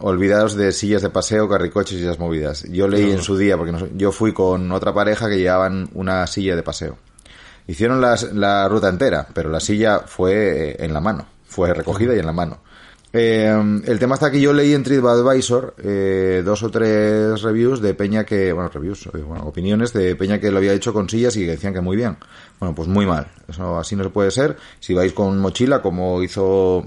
olvidaos 0.01 0.55
de 0.57 0.73
sillas 0.73 1.01
de 1.01 1.09
paseo, 1.09 1.47
carricoches 1.47 1.97
y 1.97 2.03
esas 2.03 2.19
movidas. 2.19 2.63
Yo 2.69 2.85
leí 2.89 3.09
en 3.13 3.21
su 3.21 3.37
día, 3.37 3.55
porque 3.55 3.71
nos- 3.71 3.85
yo 3.95 4.11
fui 4.11 4.33
con 4.33 4.69
otra 4.73 4.93
pareja 4.93 5.29
que 5.29 5.37
llevaban 5.37 5.87
una 5.93 6.27
silla 6.27 6.53
de 6.57 6.63
paseo. 6.63 6.97
Hicieron 7.65 8.01
las- 8.01 8.33
la 8.33 8.67
ruta 8.67 8.89
entera, 8.89 9.25
pero 9.33 9.49
la 9.49 9.61
silla 9.61 9.99
fue 9.99 10.71
eh, 10.71 10.75
en 10.79 10.91
la 10.93 10.99
mano. 10.99 11.25
Fue 11.47 11.73
recogida 11.73 12.13
y 12.13 12.19
en 12.19 12.25
la 12.25 12.33
mano. 12.33 12.57
Eh, 13.13 13.81
el 13.85 13.99
tema 13.99 14.15
está 14.15 14.29
que 14.29 14.41
yo 14.41 14.51
leí 14.51 14.73
en 14.73 14.83
TripAdvisor 14.83 15.75
eh, 15.81 16.41
dos 16.43 16.61
o 16.63 16.69
tres 16.69 17.41
reviews 17.41 17.79
de 17.81 17.93
Peña 17.93 18.25
que, 18.25 18.51
bueno, 18.51 18.67
reviews, 18.67 19.05
eh, 19.05 19.19
bueno, 19.25 19.45
opiniones 19.45 19.93
de 19.93 20.17
Peña 20.17 20.41
que 20.41 20.51
lo 20.51 20.57
había 20.57 20.73
hecho 20.73 20.91
con 20.91 21.07
sillas 21.07 21.37
y 21.37 21.45
que 21.45 21.51
decían 21.51 21.73
que 21.73 21.79
muy 21.79 21.95
bien. 21.95 22.17
Bueno, 22.59 22.75
pues 22.75 22.89
muy 22.89 23.05
mal. 23.05 23.27
Eso 23.47 23.79
así 23.79 23.95
no 23.95 24.03
se 24.03 24.09
puede 24.09 24.31
ser. 24.31 24.57
Si 24.81 24.93
vais 24.93 25.13
con 25.13 25.39
mochila, 25.39 25.81
como 25.81 26.21
hizo 26.21 26.83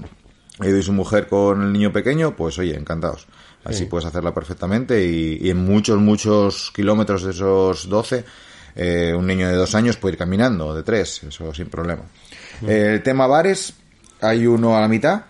y 0.61 0.81
su 0.83 0.93
mujer 0.93 1.27
con 1.27 1.61
el 1.61 1.71
niño 1.71 1.91
pequeño, 1.91 2.35
pues 2.35 2.57
oye, 2.59 2.75
encantados. 2.75 3.27
Así 3.63 3.85
puedes 3.85 4.05
hacerla 4.05 4.33
perfectamente 4.33 5.05
y, 5.05 5.37
y 5.41 5.49
en 5.49 5.57
muchos, 5.57 5.99
muchos 5.99 6.71
kilómetros 6.73 7.23
de 7.23 7.31
esos 7.31 7.89
12, 7.89 8.23
eh, 8.75 9.13
un 9.13 9.27
niño 9.27 9.47
de 9.47 9.55
dos 9.55 9.75
años 9.75 9.97
puede 9.97 10.13
ir 10.13 10.19
caminando, 10.19 10.73
de 10.73 10.83
tres, 10.83 11.23
eso 11.23 11.53
sin 11.53 11.69
problema. 11.69 12.03
Eh, 12.65 12.91
el 12.93 13.03
tema 13.03 13.27
bares, 13.27 13.73
hay 14.21 14.47
uno 14.47 14.77
a 14.77 14.81
la 14.81 14.87
mitad, 14.87 15.23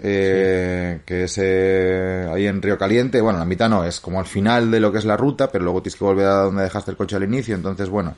eh, 0.00 1.00
que 1.06 1.24
es 1.24 1.38
eh, 1.40 2.28
ahí 2.32 2.46
en 2.46 2.60
Río 2.60 2.76
Caliente. 2.76 3.20
Bueno, 3.20 3.38
la 3.38 3.44
mitad 3.44 3.68
no, 3.68 3.84
es 3.84 4.00
como 4.00 4.18
al 4.18 4.26
final 4.26 4.70
de 4.70 4.80
lo 4.80 4.92
que 4.92 4.98
es 4.98 5.04
la 5.04 5.16
ruta, 5.16 5.50
pero 5.50 5.64
luego 5.64 5.82
tienes 5.82 5.98
que 5.98 6.04
volver 6.04 6.26
a 6.26 6.42
donde 6.42 6.62
dejaste 6.62 6.90
el 6.90 6.96
coche 6.96 7.16
al 7.16 7.24
inicio. 7.24 7.54
Entonces, 7.54 7.88
bueno, 7.88 8.16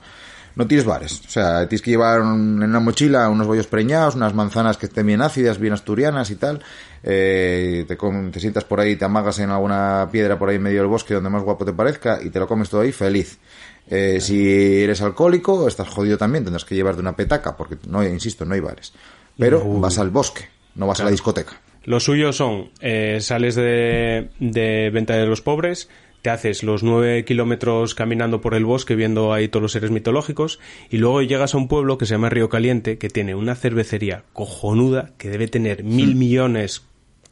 no 0.57 0.66
tienes 0.66 0.84
bares. 0.84 1.22
O 1.26 1.30
sea, 1.30 1.68
tienes 1.68 1.82
que 1.82 1.90
llevar 1.92 2.20
un- 2.22 2.61
en 2.62 2.68
una 2.70 2.80
mochila 2.80 3.28
unos 3.28 3.46
bollos 3.46 3.68
preñados, 3.68 4.16
unas 4.16 4.34
manzanas 4.34 4.76
que 4.78 4.86
estén 4.86 5.07
bien 5.07 5.22
ácidas, 5.22 5.59
bien 5.61 5.72
asturianas 5.74 6.30
y 6.30 6.36
tal. 6.36 6.61
Eh, 7.04 7.84
te, 7.86 7.96
te 7.96 8.40
sientas 8.40 8.64
por 8.64 8.80
ahí, 8.80 8.96
te 8.96 9.04
amagas 9.04 9.38
en 9.38 9.50
alguna 9.50 10.09
piedra 10.11 10.38
por 10.38 10.48
ahí 10.48 10.57
en 10.57 10.62
medio 10.62 10.80
del 10.80 10.88
bosque 10.88 11.14
donde 11.14 11.30
más 11.30 11.42
guapo 11.44 11.64
te 11.64 11.72
parezca 11.72 12.18
y 12.22 12.30
te 12.30 12.38
lo 12.40 12.48
comes 12.48 12.68
todo 12.68 12.80
ahí 12.80 12.90
feliz. 12.90 13.38
Eh, 13.88 14.18
si 14.20 14.82
eres 14.82 15.00
alcohólico, 15.02 15.68
estás 15.68 15.88
jodido 15.88 16.18
también, 16.18 16.42
tendrás 16.42 16.64
que 16.64 16.74
llevarte 16.74 17.00
una 17.00 17.14
petaca, 17.14 17.57
porque 17.57 17.76
no, 17.88 18.02
insisto, 18.04 18.44
no 18.44 18.54
hay 18.54 18.61
bares. 18.61 18.92
Pero 19.38 19.62
vas 19.78 19.98
al 19.98 20.11
bosque, 20.11 20.48
no 20.74 20.86
vas 20.88 20.98
a 21.00 21.04
la 21.04 21.11
discoteca. 21.11 21.52
Los 21.84 22.02
suyos 22.02 22.34
son, 22.36 22.70
eh, 22.80 23.18
sales 23.20 23.54
de, 23.54 24.30
de 24.40 24.90
Venta 24.92 25.14
de 25.14 25.26
los 25.26 25.40
Pobres, 25.40 25.88
te 26.27 26.31
haces 26.31 26.64
los 26.64 26.83
nueve 26.83 27.24
kilómetros 27.24 27.95
caminando 27.95 28.41
por 28.41 28.55
el 28.55 28.64
bosque 28.64 28.97
viendo 28.97 29.33
ahí 29.33 29.47
todos 29.47 29.62
los 29.62 29.70
seres 29.70 29.93
mitológicos 29.93 30.59
y 30.91 30.97
luego 30.97 31.22
llegas 31.22 31.55
a 31.55 31.57
un 31.57 31.68
pueblo 31.68 31.99
que 31.99 32.05
se 32.05 32.14
llama 32.14 32.31
Río 32.31 32.49
Caliente 32.49 32.99
que 32.99 33.09
tiene 33.09 33.37
una 33.37 33.55
cervecería 33.55 34.24
cojonuda 34.33 35.12
que 35.18 35.31
debe 35.31 35.47
tener 35.47 35.85
mil 35.85 36.16
millones, 36.16 36.85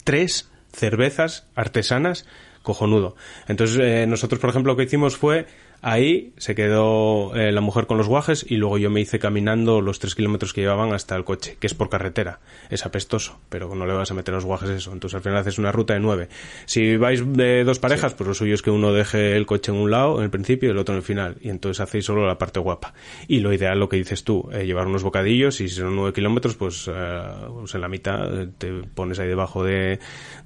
tres 0.05 0.49
cervezas 0.73 1.49
artesanas 1.57 2.25
cojonudo. 2.63 3.17
Entonces 3.49 3.81
eh, 3.83 4.07
nosotros 4.07 4.41
por 4.41 4.51
ejemplo 4.51 4.75
lo 4.75 4.77
que 4.77 4.85
hicimos 4.85 5.17
fue 5.17 5.47
ahí 5.85 6.33
se 6.39 6.55
quedó 6.55 7.37
eh, 7.37 7.53
la 7.53 7.61
mujer 7.61 7.87
con 7.87 7.99
los 7.99 8.09
guajes 8.09 8.47
y 8.49 8.57
luego 8.57 8.79
yo 8.79 8.89
me 8.89 9.03
hice 9.03 9.19
caminando 9.19 9.83
los 9.83 9.99
tres 9.99 10.15
kilómetros 10.15 10.55
que 10.55 10.63
llevaban 10.63 10.95
hasta 10.95 11.15
el 11.15 11.25
coche, 11.25 11.59
que 11.61 11.67
es 11.67 11.75
por 11.75 11.91
carretera. 11.91 12.41
Es 12.71 12.87
apestoso, 12.87 13.39
pero 13.51 13.73
no 13.75 13.87
le 13.87 13.93
vas 13.93 14.11
a 14.11 14.15
meter 14.15 14.33
los 14.33 14.47
guajes 14.47 14.71
eso. 14.71 14.93
Entonces 14.93 15.15
al 15.15 15.21
final 15.21 15.39
haces 15.39 15.59
una 15.59 15.73
ruta 15.73 15.93
de 15.93 16.01
nueve. 16.01 16.29
Si 16.65 16.97
vais 16.97 17.23
de 17.35 17.65
dos 17.65 17.79
parejas, 17.79 18.15
pues 18.15 18.27
lo 18.27 18.35
suyo 18.35 18.55
es 18.55 18.63
que 18.63 18.71
uno 18.71 18.95
deje 18.95 19.37
el 19.37 19.45
coche 19.45 19.73
en 19.73 19.79
un 19.79 19.91
lado 19.91 20.19
en 20.19 20.25
el 20.25 20.31
principio 20.31 20.71
y 20.71 20.73
el 20.73 20.79
otro 20.79 20.95
en 20.95 20.99
el 20.99 21.05
final. 21.05 21.37
Y 21.43 21.51
entonces 21.51 21.81
hacéis 21.81 22.07
solo 22.07 22.27
la 22.27 22.39
parte 22.39 22.61
guapa. 22.61 22.95
Y 23.29 23.41
lo 23.41 23.53
ideal, 23.53 23.79
lo 23.79 23.91
que 23.91 23.97
dices 23.97 24.25
tú, 24.25 24.49
eh, 24.53 24.65
llevar 24.65 24.87
unos 24.87 25.03
bocadillos 25.03 25.61
y 25.61 25.69
si 25.69 25.77
son 25.77 25.95
nueve 25.95 26.15
kilómetros, 26.15 26.57
pues, 26.57 26.89
eh, 26.89 27.23
pues 27.53 27.75
en 27.75 27.81
la 27.83 27.89
mitad 27.89 28.49
te 28.57 28.73
pones 28.95 29.19
ahí 29.19 29.29
debajo 29.29 29.63
de, 29.63 29.99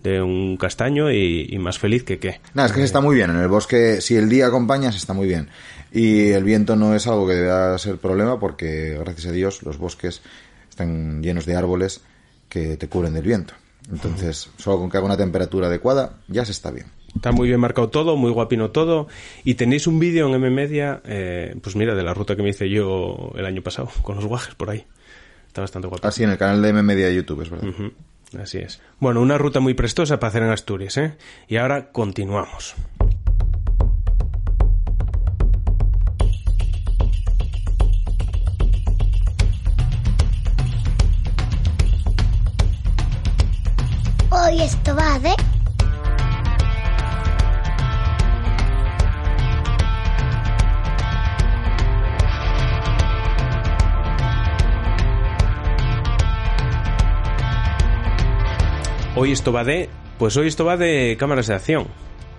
de 0.02 0.22
un 0.22 0.56
castaño 0.56 1.10
y, 1.10 1.48
y 1.50 1.58
más 1.58 1.78
feliz 1.78 2.04
que 2.04 2.18
qué. 2.18 2.40
Nada, 2.54 2.68
es 2.68 2.72
que 2.72 2.80
se 2.80 2.86
está 2.86 3.00
muy 3.00 3.16
bien. 3.16 3.30
En 3.30 3.36
el 3.36 3.48
bosque, 3.48 4.00
si 4.00 4.16
el 4.16 4.28
día 4.28 4.46
acompaña, 4.46 4.92
se 4.92 4.98
está 4.98 5.12
muy 5.12 5.26
bien. 5.26 5.48
Y 5.92 6.28
el 6.28 6.44
viento 6.44 6.76
no 6.76 6.94
es 6.94 7.06
algo 7.06 7.26
que 7.26 7.34
deba 7.34 7.76
ser 7.78 7.96
problema 7.96 8.38
porque, 8.38 8.96
gracias 8.98 9.26
a 9.26 9.32
Dios, 9.32 9.62
los 9.62 9.78
bosques 9.78 10.22
están 10.68 11.22
llenos 11.22 11.46
de 11.46 11.56
árboles 11.56 12.02
que 12.48 12.76
te 12.76 12.88
cubren 12.88 13.14
del 13.14 13.24
viento. 13.24 13.54
Entonces, 13.90 14.50
solo 14.58 14.78
con 14.78 14.90
que 14.90 14.98
haga 14.98 15.06
una 15.06 15.16
temperatura 15.16 15.68
adecuada, 15.68 16.18
ya 16.28 16.44
se 16.44 16.52
está 16.52 16.70
bien. 16.70 16.86
Está 17.16 17.32
muy 17.32 17.48
bien 17.48 17.58
marcado 17.58 17.88
todo, 17.88 18.16
muy 18.16 18.30
guapino 18.30 18.70
todo. 18.70 19.08
Y 19.44 19.54
tenéis 19.54 19.86
un 19.86 19.98
vídeo 19.98 20.28
en 20.28 20.34
M 20.34 20.50
Media, 20.50 21.00
eh, 21.06 21.56
pues 21.62 21.74
mira, 21.74 21.94
de 21.94 22.02
la 22.02 22.12
ruta 22.12 22.36
que 22.36 22.42
me 22.42 22.50
hice 22.50 22.68
yo 22.68 23.32
el 23.34 23.46
año 23.46 23.62
pasado, 23.62 23.90
con 24.02 24.16
los 24.16 24.26
guajes 24.26 24.54
por 24.54 24.68
ahí. 24.68 24.84
Está 25.46 25.62
bastante 25.62 25.88
guapo. 25.88 26.06
Así 26.06 26.22
en 26.22 26.30
el 26.30 26.36
canal 26.38 26.60
de 26.60 26.68
M 26.68 26.82
Media 26.82 27.06
de 27.06 27.14
YouTube, 27.14 27.40
es 27.40 27.50
verdad. 27.50 27.66
Ujú, 27.66 27.92
Así 28.36 28.58
es. 28.58 28.80
Bueno, 28.98 29.22
una 29.22 29.38
ruta 29.38 29.60
muy 29.60 29.74
prestosa 29.74 30.18
para 30.18 30.28
hacer 30.28 30.42
en 30.42 30.50
Asturias, 30.50 30.96
¿eh? 30.98 31.16
Y 31.46 31.56
ahora 31.56 31.90
continuamos. 31.92 32.74
Hoy 44.30 44.60
esto 44.60 44.94
va 44.94 45.18
de... 45.18 45.57
Hoy 59.20 59.32
esto 59.32 59.52
va 59.52 59.64
de... 59.64 59.88
Pues 60.16 60.36
hoy 60.36 60.46
esto 60.46 60.64
va 60.64 60.76
de 60.76 61.16
cámaras 61.18 61.48
de 61.48 61.54
acción. 61.54 61.88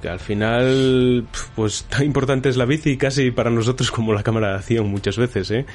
Que 0.01 0.07
al 0.07 0.21
final, 0.21 1.27
pues 1.53 1.83
tan 1.89 2.05
importante 2.05 2.47
es 2.47 2.55
la 2.55 2.63
bici 2.63 2.95
casi 2.95 3.31
para 3.31 3.49
nosotros 3.49 3.91
como 3.91 4.13
la 4.13 4.23
cámara 4.23 4.51
de 4.51 4.55
acción 4.59 4.87
muchas 4.87 5.17
veces, 5.17 5.51
¿eh? 5.51 5.65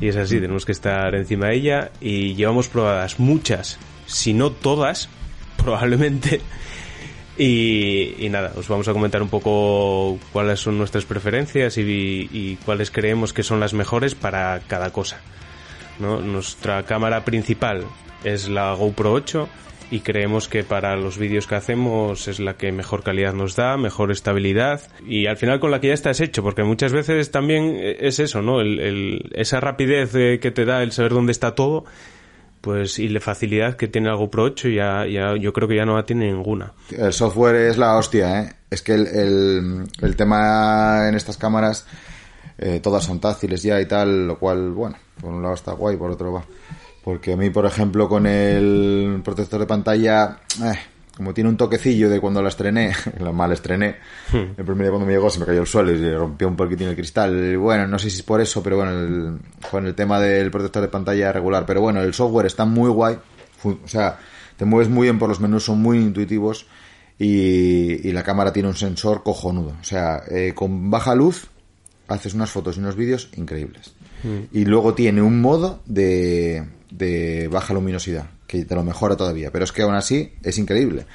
Y 0.00 0.08
es 0.08 0.16
así, 0.16 0.40
tenemos 0.40 0.64
que 0.64 0.72
estar 0.72 1.14
encima 1.14 1.48
de 1.48 1.56
ella 1.56 1.90
y 2.00 2.36
llevamos 2.36 2.68
probadas 2.68 3.20
muchas, 3.20 3.78
si 4.06 4.32
no 4.32 4.50
todas, 4.50 5.10
probablemente. 5.58 6.40
Y, 7.36 8.14
y 8.18 8.30
nada, 8.30 8.54
os 8.56 8.66
vamos 8.66 8.88
a 8.88 8.94
comentar 8.94 9.20
un 9.20 9.28
poco 9.28 10.18
cuáles 10.32 10.58
son 10.60 10.78
nuestras 10.78 11.04
preferencias 11.04 11.76
y, 11.76 11.82
y 12.32 12.56
cuáles 12.64 12.90
creemos 12.90 13.34
que 13.34 13.42
son 13.42 13.60
las 13.60 13.74
mejores 13.74 14.14
para 14.14 14.58
cada 14.60 14.90
cosa. 14.90 15.20
¿no? 15.98 16.20
Nuestra 16.20 16.84
cámara 16.84 17.26
principal 17.26 17.84
es 18.24 18.48
la 18.48 18.72
GoPro 18.72 19.12
8 19.12 19.48
y 19.90 20.00
creemos 20.00 20.48
que 20.48 20.62
para 20.62 20.96
los 20.96 21.18
vídeos 21.18 21.46
que 21.46 21.56
hacemos 21.56 22.28
es 22.28 22.38
la 22.38 22.54
que 22.54 22.70
mejor 22.70 23.02
calidad 23.02 23.34
nos 23.34 23.56
da, 23.56 23.76
mejor 23.76 24.12
estabilidad 24.12 24.80
y 25.06 25.26
al 25.26 25.36
final 25.36 25.58
con 25.58 25.70
la 25.70 25.80
que 25.80 25.88
ya 25.88 25.94
estás 25.94 26.20
hecho, 26.20 26.42
porque 26.42 26.62
muchas 26.62 26.92
veces 26.92 27.30
también 27.30 27.76
es 27.80 28.20
eso, 28.20 28.40
¿no? 28.40 28.60
El, 28.60 29.30
esa 29.34 29.60
rapidez 29.60 30.14
eh, 30.14 30.38
que 30.40 30.50
te 30.52 30.64
da 30.64 30.82
el 30.82 30.92
saber 30.92 31.12
dónde 31.12 31.32
está 31.32 31.54
todo, 31.54 31.84
pues 32.60 32.98
y 32.98 33.08
la 33.08 33.20
facilidad 33.20 33.76
que 33.76 33.88
tiene 33.88 34.08
la 34.08 34.14
GoPro 34.14 34.44
8 34.44 34.68
ya, 34.68 35.06
ya 35.06 35.34
yo 35.36 35.52
creo 35.52 35.66
que 35.66 35.76
ya 35.76 35.84
no 35.84 35.96
la 35.96 36.04
tiene 36.04 36.32
ninguna. 36.32 36.72
El 36.90 37.12
software 37.12 37.56
es 37.56 37.76
la 37.76 37.96
hostia, 37.96 38.42
¿eh? 38.42 38.52
Es 38.70 38.82
que 38.82 38.94
el, 38.94 39.06
el, 39.08 39.84
el 40.00 40.16
tema 40.16 41.08
en 41.08 41.16
estas 41.16 41.36
cámaras, 41.36 41.86
eh, 42.58 42.78
todas 42.80 43.02
son 43.02 43.18
táctiles 43.18 43.62
ya 43.62 43.80
y 43.80 43.86
tal, 43.86 44.28
lo 44.28 44.38
cual, 44.38 44.70
bueno, 44.70 44.96
por 45.20 45.32
un 45.32 45.42
lado 45.42 45.54
está 45.54 45.72
guay, 45.72 45.96
por 45.96 46.10
otro 46.10 46.32
va. 46.32 46.44
Porque 47.04 47.32
a 47.32 47.36
mí, 47.36 47.50
por 47.50 47.64
ejemplo, 47.66 48.08
con 48.08 48.26
el 48.26 49.20
protector 49.24 49.60
de 49.60 49.66
pantalla, 49.66 50.38
eh, 50.62 50.72
como 51.16 51.32
tiene 51.32 51.48
un 51.50 51.56
toquecillo 51.56 52.10
de 52.10 52.20
cuando 52.20 52.42
la 52.42 52.48
estrené, 52.50 52.92
la 53.20 53.32
mal 53.32 53.52
estrené, 53.52 53.96
el 54.32 54.64
primer 54.64 54.78
día 54.82 54.90
cuando 54.90 55.06
me 55.06 55.12
llegó 55.12 55.30
se 55.30 55.40
me 55.40 55.46
cayó 55.46 55.60
el 55.62 55.66
suelo 55.66 55.92
y 55.92 55.98
se 55.98 56.14
rompió 56.14 56.46
un 56.48 56.56
poquitín 56.56 56.88
el 56.88 56.94
cristal. 56.96 57.56
Bueno, 57.56 57.86
no 57.86 57.98
sé 57.98 58.10
si 58.10 58.16
es 58.18 58.22
por 58.22 58.40
eso, 58.40 58.62
pero 58.62 58.76
bueno, 58.76 58.92
el- 58.92 59.38
con 59.70 59.86
el 59.86 59.94
tema 59.94 60.20
del 60.20 60.50
protector 60.50 60.82
de 60.82 60.88
pantalla 60.88 61.32
regular. 61.32 61.64
Pero 61.66 61.80
bueno, 61.80 62.00
el 62.02 62.12
software 62.14 62.46
está 62.46 62.64
muy 62.66 62.90
guay, 62.90 63.16
o 63.64 63.78
sea, 63.88 64.18
te 64.56 64.64
mueves 64.66 64.90
muy 64.90 65.06
bien 65.06 65.18
por 65.18 65.28
los 65.30 65.40
menús, 65.40 65.64
son 65.64 65.80
muy 65.80 65.98
intuitivos 65.98 66.66
y, 67.18 68.06
y 68.08 68.12
la 68.12 68.22
cámara 68.22 68.52
tiene 68.52 68.68
un 68.68 68.76
sensor 68.76 69.22
cojonudo. 69.22 69.74
O 69.80 69.84
sea, 69.84 70.22
eh, 70.30 70.52
con 70.54 70.90
baja 70.90 71.14
luz 71.14 71.46
haces 72.08 72.34
unas 72.34 72.50
fotos 72.50 72.76
y 72.76 72.80
unos 72.80 72.96
vídeos 72.96 73.30
increíbles. 73.36 73.94
Y 74.52 74.64
luego 74.64 74.94
tiene 74.94 75.22
un 75.22 75.40
modo 75.40 75.82
de, 75.86 76.64
de 76.90 77.48
baja 77.48 77.74
luminosidad, 77.74 78.26
que 78.46 78.64
te 78.64 78.74
lo 78.74 78.82
mejora 78.84 79.16
todavía. 79.16 79.50
Pero 79.50 79.64
es 79.64 79.72
que 79.72 79.82
aún 79.82 79.94
así 79.94 80.32
es 80.42 80.58
increíble. 80.58 81.06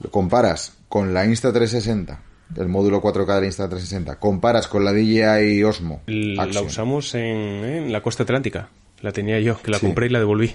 Lo 0.00 0.10
comparas 0.10 0.74
con 0.88 1.12
la 1.14 1.26
Insta360, 1.26 2.18
el 2.56 2.68
módulo 2.68 3.02
4K 3.02 3.34
de 3.34 3.40
la 3.42 3.46
Insta360, 3.48 4.18
comparas 4.18 4.68
con 4.68 4.84
la 4.84 4.92
DJI 4.92 5.62
Osmo. 5.64 6.02
La 6.06 6.44
Action. 6.44 6.66
usamos 6.66 7.14
en, 7.14 7.22
en 7.24 7.92
la 7.92 8.02
costa 8.02 8.22
atlántica, 8.22 8.68
la 9.02 9.12
tenía 9.12 9.38
yo, 9.40 9.60
que 9.60 9.70
la 9.70 9.78
Sí. 9.78 9.86
compré 9.86 10.06
y 10.06 10.10
la 10.10 10.18
devolví. 10.20 10.54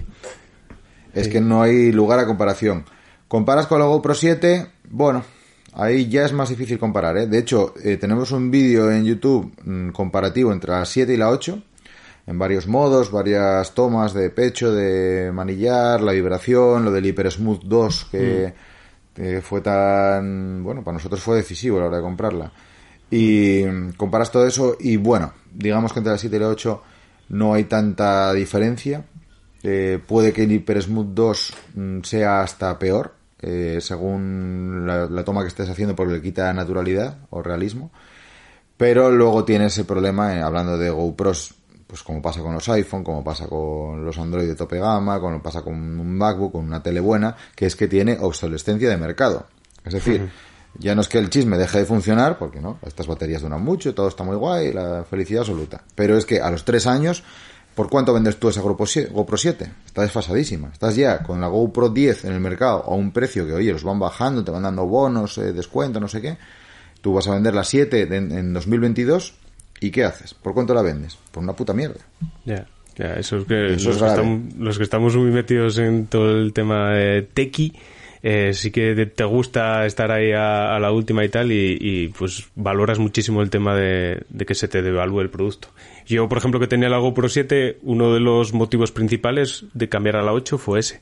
Es 1.12 1.28
que 1.28 1.40
no 1.40 1.62
hay 1.62 1.92
lugar 1.92 2.18
a 2.18 2.26
comparación. 2.26 2.84
Comparas 3.28 3.66
con 3.66 3.78
la 3.78 3.86
GoPro 3.86 4.14
7, 4.14 4.66
bueno, 4.90 5.24
ahí 5.72 6.08
ya 6.08 6.24
es 6.24 6.32
más 6.32 6.48
difícil 6.48 6.78
comparar, 6.78 7.16
¿eh? 7.18 7.26
De 7.26 7.38
hecho, 7.38 7.74
eh, 7.84 7.96
tenemos 7.96 8.32
un 8.32 8.50
vídeo 8.50 8.90
en 8.90 9.04
YouTube 9.04 9.52
mm, 9.64 9.90
comparativo 9.90 10.52
entre 10.52 10.72
la 10.72 10.84
7 10.84 11.12
y 11.14 11.16
la 11.16 11.30
8, 11.30 11.62
en 12.26 12.38
varios 12.38 12.66
modos, 12.66 13.10
varias 13.10 13.74
tomas 13.74 14.14
de 14.14 14.30
pecho, 14.30 14.72
de 14.72 15.30
manillar, 15.32 16.00
la 16.00 16.12
vibración, 16.12 16.84
lo 16.84 16.90
del 16.90 17.06
Hyper 17.06 17.30
Smooth 17.30 17.62
2, 17.64 18.04
que, 18.10 18.54
que 19.14 19.40
fue 19.42 19.60
tan, 19.60 20.62
bueno, 20.64 20.82
para 20.82 20.94
nosotros 20.94 21.20
fue 21.20 21.36
decisivo 21.36 21.76
a 21.76 21.80
la 21.80 21.86
hora 21.86 21.96
de 21.98 22.02
comprarla. 22.02 22.52
Y 23.10 23.64
mm, 23.64 23.92
comparas 23.92 24.30
todo 24.30 24.46
eso 24.46 24.76
y 24.80 24.96
bueno, 24.96 25.34
digamos 25.52 25.92
que 25.92 25.98
entre 26.00 26.12
la 26.12 26.18
7 26.18 26.34
y 26.34 26.38
la 26.38 26.48
8 26.48 26.82
no 27.28 27.54
hay 27.54 27.64
tanta 27.64 28.32
diferencia. 28.32 29.04
Eh, 29.62 29.98
puede 30.06 30.32
que 30.32 30.44
el 30.44 30.52
Hyper 30.52 30.82
Smooth 30.82 31.14
2 31.14 31.54
mm, 31.74 32.00
sea 32.02 32.40
hasta 32.40 32.78
peor, 32.78 33.14
eh, 33.40 33.78
según 33.80 34.86
la, 34.86 35.06
la 35.06 35.24
toma 35.24 35.42
que 35.42 35.48
estés 35.48 35.68
haciendo 35.68 35.94
porque 35.94 36.14
le 36.14 36.22
quita 36.22 36.52
naturalidad 36.54 37.18
o 37.28 37.42
realismo. 37.42 37.90
Pero 38.78 39.10
luego 39.10 39.44
tienes 39.44 39.76
el 39.78 39.84
problema, 39.84 40.34
eh, 40.34 40.40
hablando 40.40 40.78
de 40.78 40.90
GoPros 40.90 41.54
pues 41.86 42.02
como 42.02 42.22
pasa 42.22 42.40
con 42.40 42.54
los 42.54 42.68
iPhone, 42.68 43.04
como 43.04 43.22
pasa 43.22 43.46
con 43.46 44.04
los 44.04 44.18
Android 44.18 44.46
de 44.46 44.54
tope 44.54 44.78
gama, 44.78 45.20
como 45.20 45.42
pasa 45.42 45.62
con 45.62 45.74
un 45.74 46.16
MacBook, 46.16 46.52
con 46.52 46.64
una 46.64 46.82
tele 46.82 47.00
buena, 47.00 47.36
que 47.54 47.66
es 47.66 47.76
que 47.76 47.88
tiene 47.88 48.16
obsolescencia 48.20 48.88
de 48.88 48.96
mercado. 48.96 49.46
Es 49.84 49.92
decir, 49.92 50.30
ya 50.78 50.94
no 50.94 51.02
es 51.02 51.08
que 51.08 51.18
el 51.18 51.30
chisme 51.30 51.58
deje 51.58 51.78
de 51.78 51.84
funcionar, 51.84 52.38
porque 52.38 52.60
no, 52.60 52.78
estas 52.86 53.06
baterías 53.06 53.42
duran 53.42 53.62
mucho, 53.62 53.94
todo 53.94 54.08
está 54.08 54.24
muy 54.24 54.36
guay, 54.36 54.72
la 54.72 55.04
felicidad 55.04 55.42
absoluta. 55.42 55.82
Pero 55.94 56.16
es 56.16 56.24
que 56.24 56.40
a 56.40 56.50
los 56.50 56.64
tres 56.64 56.86
años, 56.86 57.22
¿por 57.74 57.90
cuánto 57.90 58.14
vendes 58.14 58.38
tú 58.38 58.48
esa 58.48 58.62
GoPro 58.62 58.86
7? 58.86 59.12
GoPro 59.12 59.36
7? 59.36 59.72
Está 59.84 60.02
desfasadísima. 60.02 60.70
Estás 60.72 60.96
ya 60.96 61.22
con 61.22 61.40
la 61.40 61.48
GoPro 61.48 61.90
10 61.90 62.24
en 62.24 62.32
el 62.32 62.40
mercado 62.40 62.82
a 62.86 62.94
un 62.94 63.12
precio 63.12 63.46
que, 63.46 63.52
oye, 63.52 63.72
los 63.72 63.84
van 63.84 63.98
bajando, 63.98 64.42
te 64.42 64.50
van 64.50 64.62
dando 64.62 64.86
bonos, 64.86 65.36
eh, 65.38 65.52
descuento, 65.52 66.00
no 66.00 66.08
sé 66.08 66.22
qué. 66.22 66.38
Tú 67.02 67.12
vas 67.12 67.28
a 67.28 67.32
vender 67.32 67.54
la 67.54 67.64
7 67.64 68.08
en, 68.10 68.32
en 68.32 68.52
2022 68.54 69.43
y 69.86 69.90
¿qué 69.90 70.04
haces? 70.04 70.34
¿Por 70.34 70.54
cuánto 70.54 70.74
la 70.74 70.82
vendes? 70.82 71.16
Por 71.32 71.42
una 71.42 71.52
puta 71.54 71.72
mierda. 71.74 72.00
Ya, 72.44 72.66
ya, 72.96 73.14
eso 73.14 73.38
es 73.38 73.44
que, 73.46 73.74
Eso 73.74 73.88
los, 73.88 73.96
es 73.96 74.02
que 74.02 74.08
estamos, 74.08 74.54
los 74.58 74.76
que 74.78 74.84
estamos 74.84 75.16
muy 75.16 75.30
metidos 75.30 75.78
en 75.78 76.06
todo 76.06 76.30
el 76.38 76.52
tema 76.52 76.90
de 76.90 77.22
tequi, 77.22 77.72
eh, 78.22 78.52
sí 78.54 78.70
que 78.70 78.94
te- 78.94 79.06
te 79.06 79.24
gusta 79.24 79.84
estar 79.84 80.10
ahí 80.10 80.32
a, 80.32 80.74
a 80.74 80.80
la 80.80 80.90
última 80.92 81.24
y 81.24 81.28
tal, 81.28 81.52
y, 81.52 81.76
y, 81.80 82.08
pues 82.08 82.48
valoras 82.54 82.98
muchísimo 82.98 83.42
el 83.42 83.50
tema 83.50 83.74
de, 83.76 84.22
de 84.30 84.46
que 84.46 84.54
se 84.54 84.66
te 84.68 84.80
devalúe 84.80 85.20
el 85.20 85.30
producto. 85.30 85.68
Yo, 86.06 86.28
por 86.28 86.38
ejemplo, 86.38 86.58
que 86.60 86.66
tenía 86.66 86.88
la 86.88 86.98
GoPro 86.98 87.28
7, 87.28 87.78
uno 87.82 88.14
de 88.14 88.20
los 88.20 88.52
motivos 88.54 88.92
principales 88.92 89.64
de 89.74 89.88
cambiar 89.88 90.16
a 90.16 90.22
la 90.22 90.32
8 90.32 90.56
fue 90.58 90.80
ese. 90.80 91.00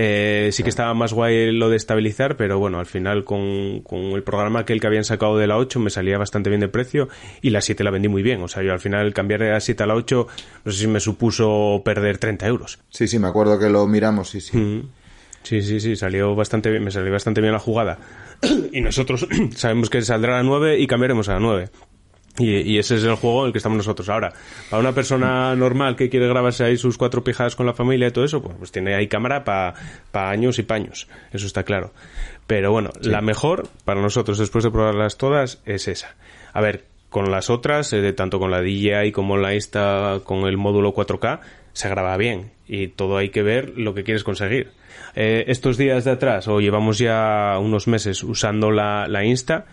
Eh, 0.00 0.50
sí 0.52 0.62
que 0.62 0.68
estaba 0.68 0.94
más 0.94 1.12
guay 1.12 1.50
lo 1.50 1.68
de 1.70 1.76
estabilizar, 1.76 2.36
pero 2.36 2.56
bueno, 2.60 2.78
al 2.78 2.86
final 2.86 3.24
con, 3.24 3.80
con 3.80 3.98
el 4.12 4.22
programa 4.22 4.64
que 4.64 4.72
el 4.72 4.80
que 4.80 4.86
habían 4.86 5.02
sacado 5.02 5.36
de 5.36 5.48
la 5.48 5.56
8 5.56 5.80
me 5.80 5.90
salía 5.90 6.16
bastante 6.18 6.50
bien 6.50 6.60
de 6.60 6.68
precio 6.68 7.08
y 7.42 7.50
la 7.50 7.60
7 7.60 7.82
la 7.82 7.90
vendí 7.90 8.06
muy 8.06 8.22
bien. 8.22 8.40
O 8.44 8.46
sea, 8.46 8.62
yo 8.62 8.72
al 8.72 8.78
final 8.78 9.12
cambiar 9.12 9.40
de 9.40 9.50
la 9.50 9.58
7 9.58 9.82
a 9.82 9.86
la 9.86 9.96
8, 9.96 10.28
no 10.64 10.70
sé 10.70 10.78
si 10.78 10.86
me 10.86 11.00
supuso 11.00 11.82
perder 11.84 12.18
30 12.18 12.46
euros. 12.46 12.78
Sí, 12.90 13.08
sí, 13.08 13.18
me 13.18 13.26
acuerdo 13.26 13.58
que 13.58 13.68
lo 13.70 13.88
miramos, 13.88 14.30
sí, 14.30 14.40
sí. 14.40 14.56
Mm. 14.56 14.88
Sí, 15.42 15.62
sí, 15.62 15.80
sí, 15.80 15.96
salió 15.96 16.36
bastante 16.36 16.70
bien, 16.70 16.84
me 16.84 16.92
salió 16.92 17.10
bastante 17.10 17.40
bien 17.40 17.52
la 17.52 17.58
jugada. 17.58 17.98
y 18.72 18.80
nosotros 18.80 19.26
sabemos 19.56 19.90
que 19.90 20.00
saldrá 20.02 20.34
a 20.34 20.42
la 20.42 20.42
9 20.44 20.78
y 20.78 20.86
cambiaremos 20.86 21.28
a 21.28 21.34
la 21.34 21.40
9. 21.40 21.70
Y, 22.38 22.60
y 22.60 22.78
ese 22.78 22.96
es 22.96 23.04
el 23.04 23.16
juego 23.16 23.42
en 23.42 23.46
el 23.46 23.52
que 23.52 23.58
estamos 23.58 23.78
nosotros 23.78 24.08
ahora. 24.08 24.32
Para 24.70 24.80
una 24.80 24.92
persona 24.92 25.54
normal 25.56 25.96
que 25.96 26.08
quiere 26.08 26.28
grabarse 26.28 26.64
ahí 26.64 26.76
sus 26.76 26.96
cuatro 26.96 27.24
pijadas 27.24 27.56
con 27.56 27.66
la 27.66 27.74
familia 27.74 28.08
y 28.08 28.10
todo 28.10 28.24
eso, 28.24 28.42
pues, 28.42 28.56
pues 28.58 28.72
tiene 28.72 28.94
ahí 28.94 29.08
cámara 29.08 29.44
para 29.44 29.74
años 30.30 30.58
y 30.58 30.62
paños. 30.62 31.08
Eso 31.32 31.46
está 31.46 31.64
claro. 31.64 31.92
Pero 32.46 32.72
bueno, 32.72 32.90
la 33.02 33.20
mejor 33.20 33.68
para 33.84 34.00
nosotros 34.00 34.38
después 34.38 34.64
de 34.64 34.70
probarlas 34.70 35.18
todas 35.18 35.60
es 35.66 35.88
esa. 35.88 36.16
A 36.52 36.60
ver, 36.60 36.84
con 37.08 37.30
las 37.30 37.50
otras, 37.50 37.92
eh, 37.92 38.12
tanto 38.12 38.38
con 38.38 38.50
la 38.50 38.60
DJI 38.60 39.12
como 39.12 39.36
la 39.36 39.54
Insta 39.54 40.20
con 40.24 40.46
el 40.46 40.56
módulo 40.56 40.92
4K, 40.94 41.40
se 41.78 41.88
graba 41.88 42.16
bien. 42.16 42.50
Y 42.66 42.88
todo 42.88 43.18
hay 43.18 43.28
que 43.28 43.42
ver 43.42 43.74
lo 43.76 43.94
que 43.94 44.02
quieres 44.02 44.24
conseguir. 44.24 44.72
Eh, 45.14 45.44
estos 45.46 45.78
días 45.78 46.04
de 46.04 46.10
atrás, 46.10 46.48
o 46.48 46.60
llevamos 46.60 46.98
ya 46.98 47.56
unos 47.60 47.86
meses 47.86 48.24
usando 48.24 48.72
la, 48.72 49.06
la 49.06 49.24
Insta, 49.24 49.66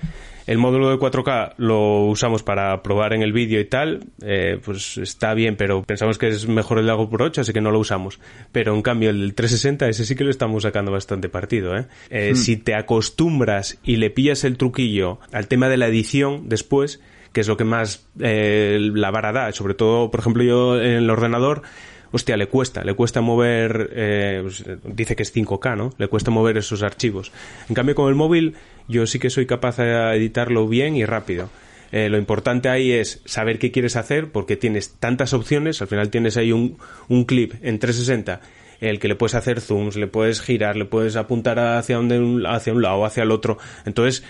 el 0.46 0.60
módulo 0.60 0.92
de 0.92 0.98
4K 0.98 1.56
lo 1.58 2.06
usamos 2.06 2.44
para 2.44 2.84
probar 2.84 3.14
en 3.14 3.24
el 3.24 3.34
vídeo 3.34 3.60
y 3.60 3.66
tal, 3.66 4.06
eh, 4.24 4.60
pues 4.64 5.00
está 5.00 5.34
bien, 5.34 5.56
pero 5.56 5.82
pensamos 5.82 6.20
que 6.20 6.28
es 6.28 6.48
mejor 6.48 6.78
el 6.78 6.86
de 6.86 6.94
GoPro 6.94 7.26
8, 7.26 7.42
así 7.42 7.54
que 7.54 7.62
no 7.62 7.72
lo 7.72 7.80
usamos. 7.80 8.20
Pero 8.52 8.76
en 8.76 8.84
cambio 8.84 9.10
el 9.10 9.22
del 9.22 9.34
360, 9.34 9.90
ese 9.90 10.06
sí 10.06 10.16
que 10.16 10.24
lo 10.24 10.30
estamos 10.30 10.62
sacando 10.62 10.92
bastante 10.92 11.28
partido. 11.28 11.76
¿eh? 11.76 11.88
Eh, 12.12 12.36
Si 12.36 12.58
te 12.58 12.76
acostumbras 12.76 13.80
y 13.84 13.96
le 13.96 14.12
pillas 14.12 14.44
el 14.44 14.58
truquillo 14.58 15.20
al 15.32 15.48
tema 15.48 15.70
de 15.70 15.78
la 15.78 15.88
edición 15.88 16.48
después, 16.50 17.02
que 17.36 17.42
es 17.42 17.50
lo 17.50 17.58
que 17.58 17.66
más 17.66 18.08
eh, 18.22 18.78
la 18.80 19.12
vara 19.12 19.34
da, 19.34 19.52
sobre 19.52 19.74
todo, 19.74 20.10
por 20.10 20.22
ejemplo, 20.22 20.42
yo 20.42 20.80
en 20.80 20.92
el 20.92 21.10
ordenador, 21.10 21.64
hostia, 22.12 22.38
le 22.38 22.48
cuesta, 22.48 22.84
le 22.84 22.94
cuesta 22.94 23.22
mover, 23.22 23.90
eh, 23.94 24.40
pues, 24.44 24.64
dice 24.84 25.16
que 25.16 25.24
es 25.24 25.34
5K, 25.34 25.76
¿no? 25.76 25.94
Le 25.98 26.08
cuesta 26.08 26.32
mover 26.32 26.58
esos 26.58 26.84
archivos. 26.84 27.32
En 27.70 27.76
cambio, 27.76 27.96
con 27.96 28.10
el 28.10 28.16
móvil, 28.16 28.56
yo 28.88 29.06
sí 29.08 29.20
que 29.20 29.30
soy 29.30 29.46
capaz 29.46 29.78
de 29.78 30.16
editarlo 30.16 30.68
bien 30.68 30.96
y 30.96 31.06
rápido. 31.06 31.50
Eh, 31.92 32.10
lo 32.10 32.18
importante 32.18 32.70
ahí 32.70 32.92
es 32.92 33.22
saber 33.26 33.60
qué 33.60 33.72
quieres 33.72 33.96
hacer, 33.96 34.32
porque 34.32 34.58
tienes 34.58 34.96
tantas 35.00 35.34
opciones, 35.34 35.82
al 35.82 35.88
final 35.88 36.10
tienes 36.10 36.38
ahí 36.38 36.52
un, 36.52 36.78
un 37.08 37.26
clip 37.26 37.54
en 37.62 37.80
360 37.80 38.42
el 38.82 39.00
que 39.00 39.08
le 39.08 39.16
puedes 39.16 39.36
hacer 39.36 39.62
zooms, 39.62 39.96
le 39.96 40.08
puedes 40.08 40.42
girar, 40.42 40.76
le 40.76 40.86
puedes 40.86 41.16
apuntar 41.16 41.60
hacia, 41.60 42.00
un, 42.00 42.46
hacia 42.46 42.74
un 42.74 42.82
lado 42.82 43.06
hacia 43.06 43.24
el 43.24 43.32
otro. 43.32 43.58
Entonces, 43.86 44.24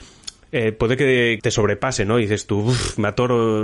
eh, 0.51 0.71
puede 0.71 0.97
que 0.97 1.39
te 1.41 1.51
sobrepase, 1.51 2.05
¿no? 2.05 2.19
Y 2.19 2.23
dices 2.23 2.45
tú, 2.45 2.59
"Uf, 2.59 2.97
me 2.97 3.07
atoro, 3.07 3.63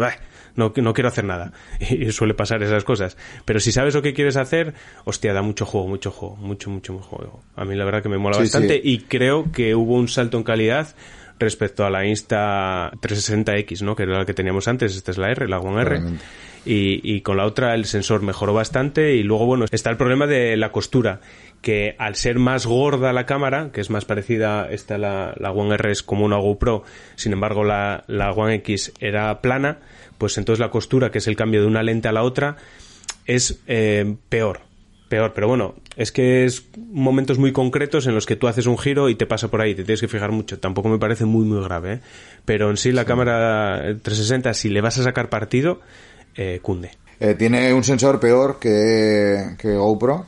no, 0.55 0.73
no 0.75 0.93
quiero 0.93 1.07
hacer 1.09 1.23
nada. 1.25 1.51
Y 1.89 2.11
suele 2.11 2.33
pasar 2.33 2.63
esas 2.63 2.83
cosas. 2.83 3.17
Pero 3.45 3.59
si 3.59 3.71
sabes 3.71 3.93
lo 3.95 4.01
que 4.01 4.13
quieres 4.13 4.37
hacer, 4.37 4.73
hostia, 5.05 5.33
da 5.33 5.41
mucho 5.41 5.65
juego, 5.65 5.87
mucho 5.87 6.11
juego, 6.11 6.35
mucho, 6.37 6.69
mucho 6.69 6.97
juego. 6.99 7.43
A 7.55 7.65
mí 7.65 7.75
la 7.75 7.85
verdad 7.85 8.01
que 8.03 8.09
me 8.09 8.17
mola 8.17 8.35
Sí, 8.35 8.41
bastante 8.43 8.75
sí. 8.75 8.81
y 8.83 8.99
creo 8.99 9.51
que 9.51 9.75
hubo 9.75 9.95
un 9.95 10.07
salto 10.07 10.37
en 10.37 10.43
calidad 10.43 10.95
respecto 11.39 11.85
a 11.85 11.89
la 11.89 12.05
Insta 12.05 12.91
360X, 13.01 13.81
¿no? 13.81 13.95
Que 13.95 14.03
era 14.03 14.19
la 14.19 14.25
que 14.25 14.33
teníamos 14.33 14.67
antes, 14.67 14.95
esta 14.95 15.11
es 15.11 15.17
la 15.17 15.31
R, 15.31 15.47
la 15.47 15.59
One 15.59 15.81
R. 15.81 15.99
Y, 16.63 17.01
y 17.03 17.21
con 17.21 17.37
la 17.37 17.45
otra 17.47 17.73
el 17.73 17.85
sensor 17.85 18.21
mejoró 18.21 18.53
bastante 18.53 19.15
y 19.15 19.23
luego, 19.23 19.47
bueno, 19.47 19.65
está 19.71 19.89
el 19.89 19.97
problema 19.97 20.27
de 20.27 20.55
la 20.57 20.71
costura, 20.71 21.19
que 21.61 21.95
al 21.97 22.13
ser 22.15 22.37
más 22.37 22.67
gorda 22.67 23.11
la 23.13 23.25
cámara, 23.25 23.71
que 23.73 23.81
es 23.81 23.89
más 23.89 24.05
parecida, 24.05 24.67
esta 24.69 24.99
la, 24.99 25.33
la 25.39 25.51
One 25.51 25.73
R 25.73 25.91
es 25.91 26.03
como 26.03 26.23
una 26.23 26.37
GoPro, 26.37 26.83
sin 27.15 27.33
embargo 27.33 27.63
la, 27.63 28.03
la 28.05 28.29
One 28.31 28.53
X 28.55 28.93
era 28.99 29.41
plana, 29.41 29.79
pues 30.21 30.37
entonces 30.37 30.59
la 30.59 30.69
costura, 30.69 31.09
que 31.09 31.17
es 31.17 31.25
el 31.25 31.35
cambio 31.35 31.61
de 31.61 31.65
una 31.65 31.81
lente 31.81 32.07
a 32.07 32.11
la 32.11 32.21
otra, 32.21 32.55
es 33.25 33.59
eh, 33.65 34.17
peor. 34.29 34.59
Peor, 35.09 35.33
pero 35.33 35.47
bueno, 35.47 35.73
es 35.95 36.11
que 36.11 36.45
es 36.45 36.63
momentos 36.77 37.39
muy 37.39 37.51
concretos 37.51 38.05
en 38.05 38.13
los 38.13 38.27
que 38.27 38.35
tú 38.35 38.47
haces 38.47 38.67
un 38.67 38.77
giro 38.77 39.09
y 39.09 39.15
te 39.15 39.25
pasa 39.25 39.47
por 39.47 39.61
ahí, 39.61 39.73
te 39.73 39.83
tienes 39.83 39.99
que 39.99 40.07
fijar 40.07 40.31
mucho. 40.31 40.59
Tampoco 40.59 40.89
me 40.89 40.99
parece 40.99 41.25
muy, 41.25 41.43
muy 41.43 41.63
grave, 41.63 41.93
¿eh? 41.93 41.99
Pero 42.45 42.69
en 42.69 42.77
sí 42.77 42.91
la 42.91 43.03
cámara 43.03 43.81
360, 43.81 44.53
si 44.53 44.69
le 44.69 44.79
vas 44.79 44.99
a 44.99 45.03
sacar 45.03 45.27
partido, 45.27 45.81
eh, 46.35 46.59
cunde. 46.61 46.91
Eh, 47.19 47.33
tiene 47.33 47.73
un 47.73 47.83
sensor 47.83 48.19
peor 48.19 48.59
que, 48.59 49.55
que 49.57 49.73
GoPro, 49.73 50.27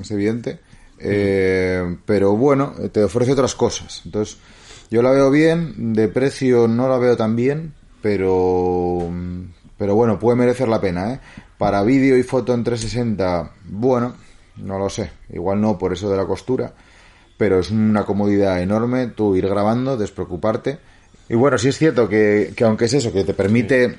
es 0.00 0.08
evidente. 0.12 0.60
Eh, 1.00 1.96
pero 2.06 2.36
bueno, 2.36 2.74
te 2.92 3.02
ofrece 3.02 3.32
otras 3.32 3.56
cosas. 3.56 4.02
Entonces, 4.04 4.36
yo 4.88 5.02
la 5.02 5.10
veo 5.10 5.32
bien, 5.32 5.94
de 5.94 6.06
precio 6.06 6.68
no 6.68 6.88
la 6.88 6.98
veo 6.98 7.16
tan 7.16 7.34
bien, 7.34 7.74
pero, 8.02 9.10
pero 9.78 9.94
bueno, 9.94 10.18
puede 10.18 10.36
merecer 10.36 10.68
la 10.68 10.80
pena, 10.80 11.14
¿eh? 11.14 11.20
Para 11.56 11.82
vídeo 11.82 12.18
y 12.18 12.22
foto 12.22 12.52
en 12.52 12.64
360, 12.64 13.52
bueno, 13.64 14.14
no 14.56 14.78
lo 14.78 14.90
sé. 14.90 15.10
Igual 15.30 15.60
no 15.60 15.78
por 15.78 15.92
eso 15.92 16.10
de 16.10 16.16
la 16.16 16.26
costura, 16.26 16.74
pero 17.38 17.60
es 17.60 17.70
una 17.70 18.04
comodidad 18.04 18.60
enorme 18.60 19.06
tú 19.06 19.36
ir 19.36 19.48
grabando, 19.48 19.96
despreocuparte. 19.96 20.78
Y 21.28 21.34
bueno, 21.36 21.56
sí 21.56 21.68
es 21.68 21.78
cierto 21.78 22.08
que, 22.08 22.52
que 22.56 22.64
aunque 22.64 22.86
es 22.86 22.94
eso, 22.94 23.12
que 23.12 23.24
te 23.24 23.32
permite 23.32 23.96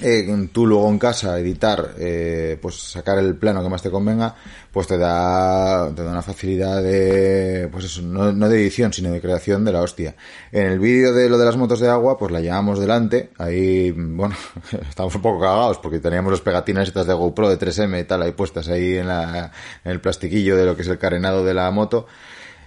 eh, 0.00 0.48
tú 0.52 0.66
luego 0.66 0.88
en 0.88 0.98
casa 0.98 1.38
editar, 1.38 1.94
eh, 1.98 2.58
pues 2.60 2.76
sacar 2.76 3.18
el 3.18 3.34
plano 3.36 3.62
que 3.62 3.68
más 3.68 3.82
te 3.82 3.90
convenga, 3.90 4.34
pues 4.72 4.86
te 4.86 4.96
da, 4.96 5.92
te 5.94 6.02
da 6.02 6.12
una 6.12 6.22
facilidad 6.22 6.82
de, 6.82 7.68
pues 7.70 7.84
eso, 7.84 8.02
no, 8.02 8.32
de 8.32 8.60
edición, 8.60 8.92
sino 8.92 9.10
de 9.10 9.20
creación 9.20 9.64
de 9.64 9.72
la 9.72 9.82
hostia. 9.82 10.14
En 10.50 10.66
el 10.66 10.78
vídeo 10.78 11.12
de 11.12 11.28
lo 11.28 11.36
de 11.36 11.44
las 11.44 11.56
motos 11.56 11.80
de 11.80 11.88
agua, 11.88 12.16
pues 12.16 12.32
la 12.32 12.40
llevamos 12.40 12.80
delante, 12.80 13.30
ahí, 13.38 13.90
bueno, 13.90 14.34
estamos 14.88 15.14
un 15.14 15.22
poco 15.22 15.40
cagados 15.40 15.78
porque 15.78 15.98
teníamos 15.98 16.32
las 16.32 16.40
pegatinas 16.40 16.88
estas 16.88 17.06
de 17.06 17.12
GoPro 17.12 17.50
de 17.50 17.58
3M 17.58 18.00
y 18.00 18.04
tal, 18.04 18.22
ahí 18.22 18.32
puestas 18.32 18.68
ahí 18.68 18.96
en, 18.96 19.08
la, 19.08 19.52
en 19.84 19.92
el 19.92 20.00
plastiquillo 20.00 20.56
de 20.56 20.64
lo 20.64 20.74
que 20.74 20.82
es 20.82 20.88
el 20.88 20.98
carenado 20.98 21.44
de 21.44 21.52
la 21.52 21.70
moto. 21.70 22.06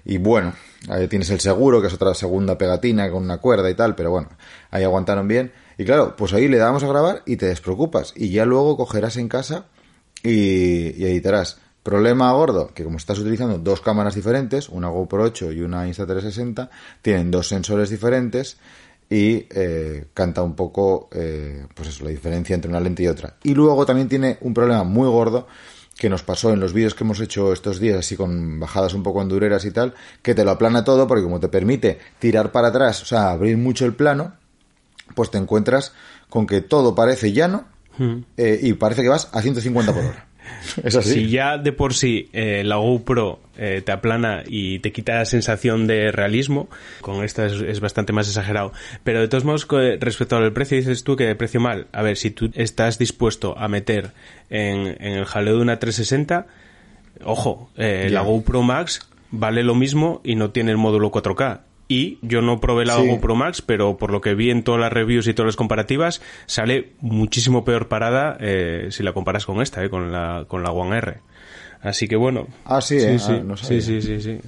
Y 0.06 0.18
bueno, 0.18 0.54
ahí 0.90 1.08
tienes 1.08 1.30
el 1.30 1.40
seguro, 1.40 1.82
que 1.82 1.88
es 1.88 1.94
otra 1.94 2.14
segunda 2.14 2.58
pegatina 2.58 3.10
con 3.10 3.24
una 3.24 3.38
cuerda 3.38 3.70
y 3.70 3.74
tal, 3.74 3.96
pero 3.96 4.12
bueno, 4.12 4.30
ahí 4.70 4.84
aguantaron 4.84 5.28
bien. 5.28 5.63
Y 5.78 5.86
claro, 5.86 6.16
pues 6.16 6.34
ahí 6.34 6.48
le 6.48 6.58
damos 6.58 6.84
a 6.84 6.88
grabar 6.88 7.24
y 7.26 7.38
te 7.38 7.48
despreocupas. 7.48 8.14
Y 8.16 8.30
ya 8.30 8.46
luego 8.46 8.78
cogerás 8.78 9.18
en 9.18 9.28
casa 9.28 9.66
y, 10.24 10.92
y 11.02 11.06
editarás. 11.06 11.60
Problema 11.84 12.32
gordo, 12.32 12.70
que 12.74 12.86
como 12.86 12.98
estás 12.98 13.20
utilizando 13.20 13.58
dos 13.58 13.82
cámaras 13.82 14.16
diferentes, 14.16 14.70
una 14.70 14.88
GoPro 14.88 15.24
8 15.24 15.52
y 15.52 15.62
una 15.62 15.86
Insta360, 15.86 16.70
tienen 17.02 17.30
dos 17.30 17.50
sensores 17.50 17.90
diferentes 17.90 18.58
y 19.10 19.46
eh, 19.50 20.06
canta 20.14 20.42
un 20.42 20.56
poco, 20.56 21.10
eh, 21.12 21.68
pues 21.76 21.90
eso, 21.90 22.04
la 22.04 22.10
diferencia 22.10 22.56
entre 22.56 22.70
una 22.70 22.80
lente 22.80 23.04
y 23.04 23.08
otra. 23.08 23.36
Y 23.44 23.54
luego 23.54 23.86
también 23.86 24.08
tiene 24.08 24.38
un 24.42 24.54
problema 24.54 24.84
muy 24.84 25.08
gordo 25.08 25.48
que 25.98 26.10
nos 26.10 26.24
pasó 26.24 26.52
en 26.52 26.60
los 26.60 26.74
vídeos 26.74 26.96
que 26.96 27.04
hemos 27.04 27.20
hecho 27.20 27.54
estos 27.54 27.80
días, 27.80 28.00
así 28.00 28.16
con 28.16 28.60
bajadas 28.60 28.94
un 28.94 29.04
poco 29.04 29.22
endureras 29.22 29.66
y 29.66 29.72
tal, 29.72 29.94
que 30.22 30.34
te 30.34 30.44
lo 30.44 30.52
aplana 30.52 30.84
todo 30.84 31.08
porque 31.08 31.24
como 31.24 31.40
te 31.40 31.50
permite 31.50 32.00
tirar 32.18 32.52
para 32.52 32.70
atrás, 32.70 33.04
o 33.04 33.06
sea, 33.06 33.30
abrir 33.30 33.58
mucho 33.58 33.86
el 33.86 33.94
plano, 33.94 34.34
pues 35.16 35.32
te 35.32 35.38
encuentras 35.38 35.94
con 36.30 36.48
que 36.48 36.62
todo 36.62 36.96
parece 36.96 37.32
llano 37.32 37.66
eh, 38.38 38.60
y 38.62 38.74
parece 38.74 39.04
que 39.04 39.10
vas 39.10 39.30
a 39.34 39.42
150 39.42 39.94
por 39.94 40.04
hora. 40.04 40.28
Es 40.84 40.96
así. 40.96 41.14
Si 41.14 41.30
ya 41.30 41.58
de 41.58 41.72
por 41.72 41.94
sí 41.94 42.30
eh, 42.34 42.64
la 42.66 42.76
GoPro 42.76 43.40
eh, 43.58 43.82
te 43.84 43.92
aplana 43.92 44.44
y 44.46 44.80
te 44.80 44.92
quita 44.92 45.16
la 45.16 45.26
sensación 45.26 45.88
de 45.88 46.12
realismo, 46.12 46.70
con 47.02 47.24
esta 47.24 47.46
es, 47.46 47.54
es 47.54 47.80
bastante 47.80 48.12
más 48.12 48.28
exagerado. 48.28 48.74
Pero 49.04 49.22
de 49.22 49.28
todos 49.28 49.46
modos, 49.46 49.68
respecto 50.00 50.36
al 50.36 50.52
precio, 50.52 50.78
dices 50.78 51.04
tú 51.04 51.16
que 51.16 51.34
precio 51.36 51.62
mal. 51.62 51.88
A 51.94 52.02
ver, 52.02 52.18
si 52.18 52.32
tú 52.32 52.52
estás 52.56 52.98
dispuesto 52.98 53.58
a 53.58 53.68
meter 53.68 54.12
en, 54.50 54.98
en 55.00 55.14
el 55.14 55.26
jaleo 55.26 55.56
de 55.56 55.62
una 55.62 55.80
360, 55.80 56.48
ojo, 57.24 57.70
eh, 57.78 58.10
la 58.12 58.22
GoPro 58.22 58.62
Max 58.62 59.08
vale 59.32 59.64
lo 59.64 59.76
mismo 59.76 60.22
y 60.24 60.36
no 60.36 60.52
tiene 60.52 60.72
el 60.72 60.78
módulo 60.78 61.12
4K. 61.12 61.62
Y 61.88 62.18
yo 62.22 62.42
no 62.42 62.60
probé 62.62 62.86
la 62.86 62.96
Sí. 62.96 63.08
GoPro 63.08 63.36
Max, 63.36 63.62
pero 63.62 63.98
por 63.98 64.12
lo 64.12 64.22
que 64.22 64.34
vi 64.36 64.50
en 64.50 64.64
todas 64.64 64.80
las 64.80 64.92
reviews 64.94 65.28
y 65.28 65.34
todas 65.34 65.48
las 65.48 65.56
comparativas, 65.56 66.22
sale 66.46 66.92
muchísimo 67.02 67.66
peor 67.66 67.88
parada 67.90 68.38
eh, 68.40 68.88
si 68.92 69.04
la 69.04 69.14
comparas 69.14 69.46
con 69.46 69.62
esta, 69.62 69.84
eh, 69.84 69.90
con 69.90 70.12
la 70.12 70.46
con 70.48 70.64
la 70.64 70.72
One 70.72 70.98
R. 70.98 71.18
Así 71.82 72.08
que 72.08 72.16
bueno. 72.16 72.48
Ah, 72.64 72.80
sí, 72.80 72.96
eh. 72.96 73.20
sí, 73.20 73.34
Ah, 73.34 73.42
no 73.46 73.58
sí, 73.58 73.82
sí, 73.82 74.02
sí, 74.02 74.22
sí. 74.22 74.40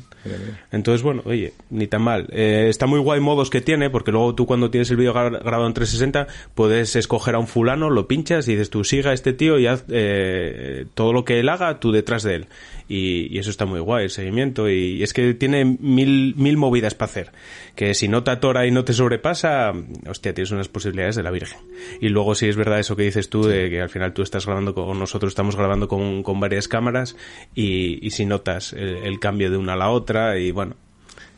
Entonces, 0.71 1.03
bueno, 1.03 1.21
oye, 1.25 1.53
ni 1.69 1.86
tan 1.86 2.01
mal. 2.01 2.27
Eh, 2.31 2.67
está 2.69 2.88
muy 2.88 2.99
guay 2.99 3.19
modos 3.19 3.49
que 3.49 3.59
tiene, 3.61 3.89
porque 3.89 4.11
luego 4.11 4.33
tú 4.33 4.45
cuando 4.45 4.71
tienes 4.71 4.89
el 4.89 4.97
vídeo 4.97 5.13
gra- 5.13 5.29
grabado 5.43 5.67
en 5.67 5.73
360, 5.73 6.27
puedes 6.55 6.95
escoger 6.95 7.36
a 7.36 7.39
un 7.39 7.47
fulano, 7.47 7.89
lo 7.89 8.07
pinchas 8.07 8.47
y 8.47 8.53
dices 8.53 8.69
tú, 8.69 8.83
siga 8.86 9.11
a 9.11 9.13
este 9.13 9.33
tío 9.33 9.59
y 9.59 9.67
haz 9.67 9.83
eh, 9.89 10.86
todo 10.93 11.11
lo 11.13 11.25
que 11.25 11.39
él 11.41 11.49
haga, 11.49 11.79
tú 11.79 11.91
detrás 11.91 12.23
de 12.23 12.36
él. 12.36 12.47
Y, 12.88 13.36
y 13.36 13.39
eso 13.39 13.49
está 13.49 13.65
muy 13.65 13.79
guay, 13.79 14.05
el 14.05 14.09
seguimiento. 14.09 14.69
Y, 14.69 14.97
y 14.97 15.03
es 15.03 15.13
que 15.13 15.33
tiene 15.33 15.65
mil, 15.65 16.36
mil 16.36 16.57
movidas 16.57 16.93
para 16.93 17.09
hacer. 17.09 17.31
Que 17.75 17.93
si 17.93 18.07
no 18.07 18.23
te 18.23 18.31
atora 18.31 18.65
y 18.67 18.71
no 18.71 18.86
te 18.86 18.93
sobrepasa, 18.93 19.73
hostia, 20.07 20.33
tienes 20.33 20.51
unas 20.51 20.67
posibilidades 20.67 21.15
de 21.15 21.23
la 21.23 21.31
Virgen. 21.31 21.59
Y 22.01 22.09
luego 22.09 22.36
si 22.36 22.47
es 22.47 22.55
verdad 22.55 22.79
eso 22.79 22.95
que 22.95 23.03
dices 23.03 23.29
tú, 23.29 23.43
de 23.43 23.69
que 23.69 23.81
al 23.81 23.89
final 23.89 24.13
tú 24.13 24.21
estás 24.21 24.45
grabando 24.45 24.73
con 24.73 24.97
nosotros, 24.99 25.31
estamos 25.31 25.55
grabando 25.55 25.88
con, 25.88 26.23
con 26.23 26.39
varias 26.39 26.67
cámaras 26.67 27.15
y, 27.53 28.05
y 28.05 28.11
si 28.11 28.25
notas 28.25 28.73
el, 28.73 28.97
el 28.97 29.19
cambio 29.19 29.49
de 29.49 29.57
una 29.57 29.73
a 29.73 29.77
la 29.77 29.89
otra 29.89 30.38
y 30.38 30.51
bueno, 30.51 30.75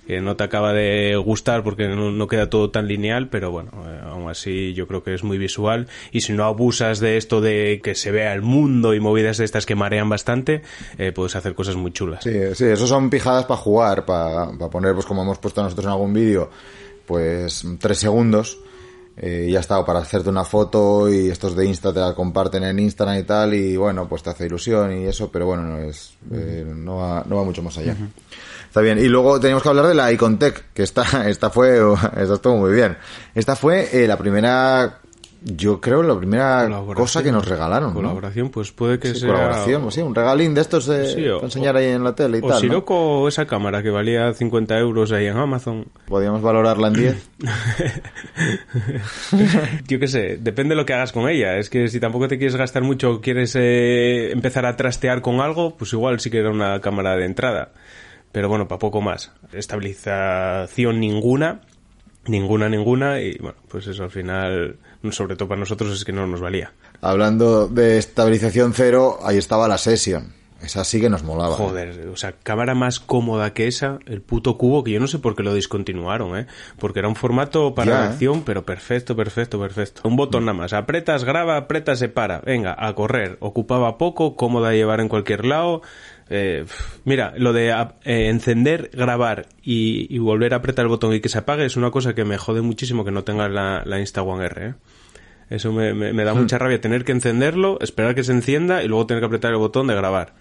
que 0.08 0.22
no 0.22 0.38
te 0.38 0.46
acaba 0.46 0.72
de 0.72 1.16
gustar 1.18 1.64
porque 1.64 1.88
no, 1.90 2.12
no 2.12 2.28
queda 2.28 2.50
todo 2.50 2.72
tan 2.72 2.88
lineal, 2.88 3.28
pero 3.30 3.52
bueno, 3.52 3.72
eh, 3.86 4.00
aún 4.06 4.30
así 4.30 4.74
yo 4.74 4.88
creo 4.88 5.04
que 5.04 5.14
es 5.14 5.24
muy 5.24 5.38
visual 5.38 5.88
y 6.12 6.22
si 6.22 6.32
no 6.32 6.46
abusas 6.46 7.00
de 7.00 7.18
esto 7.18 7.42
de 7.42 7.82
que 7.84 7.94
se 7.94 8.12
vea 8.12 8.34
el 8.34 8.42
mundo 8.42 8.94
y 8.94 9.00
movidas 9.02 9.38
de 9.38 9.46
estas 9.46 9.66
que 9.66 9.76
marean 9.76 10.08
bastante, 10.08 10.62
eh, 10.98 11.12
puedes 11.12 11.36
hacer 11.36 11.54
cosas 11.56 11.76
muy 11.76 11.92
chulas. 11.92 12.24
Sí, 12.24 12.32
sí, 12.56 12.66
eso 12.66 12.88
son 12.88 13.10
pijadas 13.10 13.46
para 13.46 13.60
jugar, 13.60 14.06
para 14.06 14.48
poner, 14.72 14.94
pues 14.94 15.06
como 15.06 15.24
hemos 15.24 15.40
puesto 15.40 15.62
nosotros 15.62 15.86
en 15.86 15.92
algún 15.92 16.14
vídeo, 16.14 16.50
pues 17.06 17.66
tres 17.80 17.98
segundos. 17.98 18.60
eh, 19.18 19.48
y 19.50 19.52
ya 19.52 19.60
está, 19.62 19.80
o 19.80 19.86
para 19.86 20.00
hacerte 20.00 20.30
una 20.30 20.44
foto 20.44 21.12
y 21.12 21.30
estos 21.30 21.56
de 21.56 21.66
Insta 21.66 21.92
te 21.92 22.00
la 22.00 22.14
comparten 22.14 22.64
en 22.64 22.78
Instagram 22.78 23.18
y 23.18 23.24
tal, 23.24 23.54
y 23.56 23.76
bueno, 23.76 24.08
pues 24.08 24.22
te 24.22 24.30
hace 24.30 24.46
ilusión 24.46 24.96
y 24.96 25.06
eso, 25.06 25.32
pero 25.32 25.48
bueno, 25.48 25.64
no 25.64 25.78
es, 25.80 26.14
eh, 26.32 26.64
no, 26.68 26.98
va, 26.98 27.26
no 27.28 27.38
va 27.38 27.44
mucho 27.44 27.64
más 27.64 27.78
allá. 27.80 27.96
Está 28.68 28.82
bien. 28.82 29.00
Y 29.00 29.08
luego 29.08 29.40
teníamos 29.40 29.64
que 29.64 29.70
hablar 29.70 29.88
de 29.88 29.96
la 29.96 30.12
Icontech, 30.12 30.66
que 30.74 30.84
esta, 30.84 31.04
esta 31.30 31.50
fue, 31.50 31.78
esta 32.18 32.34
estuvo 32.36 32.58
muy 32.58 32.74
bien. 32.74 32.98
Esta 33.34 33.56
fue 33.56 33.88
eh, 34.04 34.08
la 34.08 34.18
primera, 34.18 35.00
yo 35.44 35.80
creo, 35.80 36.04
la 36.04 36.18
primera 36.18 36.68
cosa 36.96 37.24
que 37.24 37.32
nos 37.32 37.48
regalaron. 37.48 37.90
¿no? 37.90 37.96
Colaboración, 37.96 38.50
pues 38.50 38.72
puede 38.72 39.00
que 39.00 39.14
Sí, 39.14 39.22
sea... 39.22 39.30
colaboración, 39.30 39.82
pues 39.84 39.96
sí, 39.96 40.02
un 40.02 40.16
regalín 40.16 40.54
de 40.54 40.62
estos 40.62 40.86
de, 40.88 41.14
Sí, 41.14 41.28
o- 41.28 41.36
para 41.38 41.48
enseñar 41.48 41.78
ahí 41.78 41.86
en 41.88 42.04
la 42.04 42.16
tele 42.16 42.40
y 42.40 42.42
O 42.42 42.48
tal. 42.48 42.56
¿no? 42.56 42.60
Siroco 42.60 42.96
o 43.22 43.28
esa 43.28 43.46
cámara 43.46 43.82
que 43.84 43.90
valía 43.90 44.34
50 44.34 44.78
euros 44.80 45.12
ahí 45.12 45.28
en 45.28 45.38
Amazon. 45.38 45.86
Podríamos 46.08 46.42
valorarla 46.42 46.88
en 46.90 46.94
10. 46.94 47.30
Yo 49.88 50.00
qué 50.00 50.08
sé, 50.08 50.38
depende 50.42 50.74
de 50.76 50.82
lo 50.82 50.86
que 50.86 50.94
hagas 50.94 51.12
con 51.12 51.30
ella. 51.30 51.58
Es 51.58 51.70
que 51.70 51.88
si 51.88 52.00
tampoco 52.00 52.28
te 52.28 52.38
quieres 52.38 52.56
gastar 52.56 52.84
mucho, 52.84 53.22
quieres 53.22 53.56
eh, 53.58 54.32
empezar 54.32 54.66
a 54.66 54.76
trastear 54.76 55.22
con 55.22 55.40
algo, 55.40 55.78
pues 55.78 55.94
igual 55.94 56.20
sí 56.20 56.30
que 56.30 56.40
era 56.40 56.50
una 56.50 56.80
cámara 56.82 57.16
de 57.16 57.26
entrada. 57.26 57.72
Pero 58.38 58.50
bueno, 58.50 58.68
para 58.68 58.78
poco 58.78 59.02
más. 59.02 59.32
Estabilización 59.52 61.00
ninguna, 61.00 61.62
ninguna, 62.28 62.70
ninguna. 62.70 63.20
Y 63.20 63.36
bueno, 63.40 63.58
pues 63.68 63.88
eso 63.88 64.04
al 64.04 64.12
final, 64.12 64.78
sobre 65.10 65.36
todo 65.36 65.50
para 65.50 65.60
nosotros, 65.60 65.92
es 65.92 66.06
que 66.06 66.12
no 66.12 66.28
nos 66.28 66.40
valía. 66.40 66.72
Hablando 67.02 67.68
de 67.68 67.98
estabilización 67.98 68.74
cero, 68.76 69.18
ahí 69.24 69.40
estaba 69.40 69.68
la 69.68 69.80
Session. 69.80 70.36
Esa 70.62 70.84
sí 70.84 71.02
que 71.02 71.10
nos 71.10 71.24
molaba. 71.24 71.56
Joder, 71.56 72.10
o 72.10 72.16
sea, 72.16 72.32
cámara 72.32 72.76
más 72.76 73.00
cómoda 73.00 73.54
que 73.54 73.68
esa, 73.68 73.98
el 74.06 74.22
puto 74.22 74.56
cubo, 74.58 74.84
que 74.84 74.92
yo 74.92 75.00
no 75.00 75.08
sé 75.08 75.18
por 75.18 75.36
qué 75.36 75.42
lo 75.42 75.54
discontinuaron, 75.56 76.38
¿eh? 76.38 76.46
Porque 76.78 77.00
era 77.00 77.08
un 77.08 77.16
formato 77.16 77.74
para 77.74 77.92
Ya, 77.92 78.00
la 78.00 78.06
¿eh? 78.06 78.10
acción, 78.10 78.44
pero 78.44 78.66
perfecto, 78.66 79.16
perfecto, 79.16 79.60
perfecto. 79.60 80.02
Un 80.04 80.16
botón 80.16 80.46
nada 80.46 80.58
más, 80.58 80.74
apretas, 80.74 81.24
graba, 81.24 81.58
apretas, 81.58 81.98
se 82.00 82.10
para. 82.10 82.42
Venga, 82.42 82.76
a 82.78 82.94
correr. 82.94 83.38
Ocupaba 83.40 83.98
poco, 83.98 84.36
cómoda 84.36 84.70
de 84.70 84.78
llevar 84.78 85.00
en 85.00 85.10
cualquier 85.10 85.46
lado. 85.46 85.82
Eh, 86.30 86.66
mira, 87.06 87.34
lo 87.38 87.54
de 87.54 87.70
eh, 87.70 88.30
encender, 88.30 88.90
grabar 88.94 89.48
y, 89.64 90.14
y 90.14 90.20
volver 90.20 90.54
a 90.54 90.58
apretar 90.58 90.84
el 90.84 90.90
botón 90.90 91.14
y 91.14 91.22
que 91.22 91.30
se 91.30 91.38
apague 91.38 91.66
es 91.66 91.78
una 91.78 91.90
cosa 91.92 92.14
que 92.14 92.26
me 92.26 92.38
jode 92.38 92.62
muchísimo 92.62 93.06
que 93.06 93.12
no 93.12 93.24
tenga 93.24 93.48
la, 93.50 93.84
la 93.86 94.00
Insta 94.00 94.22
One 94.24 94.46
R, 94.46 94.66
¿eh? 94.68 94.74
Eso 95.50 95.72
me, 95.72 95.94
me- 95.94 96.12
me 96.12 96.26
da 96.26 96.34
mucha 96.34 96.58
rabia 96.58 96.82
tener 96.82 97.06
que 97.06 97.14
encenderlo, 97.14 97.78
esperar 97.80 98.14
que 98.16 98.24
se 98.26 98.34
encienda 98.34 98.84
y 98.84 98.90
luego 98.90 99.08
tener 99.08 99.22
que 99.22 99.28
apretar 99.28 99.52
el 99.54 99.58
botón 99.58 99.88
de 99.88 99.96
grabar. 99.96 100.34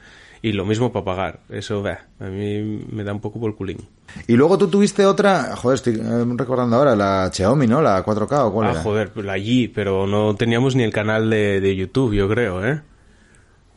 Y 0.43 0.53
lo 0.53 0.65
mismo 0.67 0.93
para 0.93 1.03
apagar. 1.03 1.41
Eso, 1.49 1.81
bah, 1.83 2.01
a 2.21 2.25
mí 2.25 2.85
me 2.91 3.05
da 3.05 3.13
un 3.13 3.21
poco 3.21 3.39
por 3.41 3.55
culín. 3.57 3.79
Y 4.27 4.35
luego 4.35 4.59
tú 4.59 4.67
tuviste 4.69 5.07
otra, 5.07 5.55
joder, 5.57 5.77
estoy 5.77 5.95
eh, 5.95 6.25
recordando 6.37 6.75
ahora, 6.77 6.97
la 6.97 7.31
Xiaomi, 7.33 7.67
¿no? 7.69 7.81
La 7.83 8.05
4K 8.05 8.47
o 8.47 8.53
cuál 8.53 8.69
Ah, 8.69 8.71
era. 8.73 8.83
joder, 8.83 9.17
la 9.25 9.33
allí, 9.35 9.69
pero 9.69 10.07
no 10.09 10.35
teníamos 10.35 10.75
ni 10.75 10.83
el 10.83 10.93
canal 10.93 11.31
de, 11.31 11.61
de 11.61 11.77
YouTube, 11.77 12.13
yo 12.15 12.29
creo, 12.29 12.65
¿eh? 12.67 12.81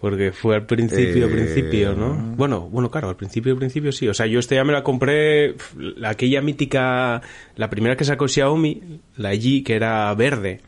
Porque 0.01 0.31
fue 0.31 0.55
al 0.55 0.65
principio, 0.65 1.27
Eh, 1.27 1.29
principio, 1.29 1.93
¿no? 1.93 2.15
Bueno, 2.37 2.61
bueno, 2.69 2.89
claro, 2.89 3.09
al 3.09 3.17
principio, 3.17 3.55
principio 3.57 3.91
sí. 3.91 4.07
O 4.07 4.13
sea, 4.13 4.27
yo 4.27 4.39
esta 4.39 4.55
ya 4.55 4.63
me 4.63 4.71
la 4.71 4.81
compré, 4.81 5.55
la- 5.77 6.11
aquella 6.11 6.41
mítica, 6.41 7.21
la 7.57 7.69
primera 7.69 7.97
que 7.97 8.05
sacó 8.05 8.25
Xiaomi, 8.27 8.81
la 9.17 9.33
G, 9.33 9.61
que 9.63 9.75
era 9.75 10.13
verde. 10.15 10.61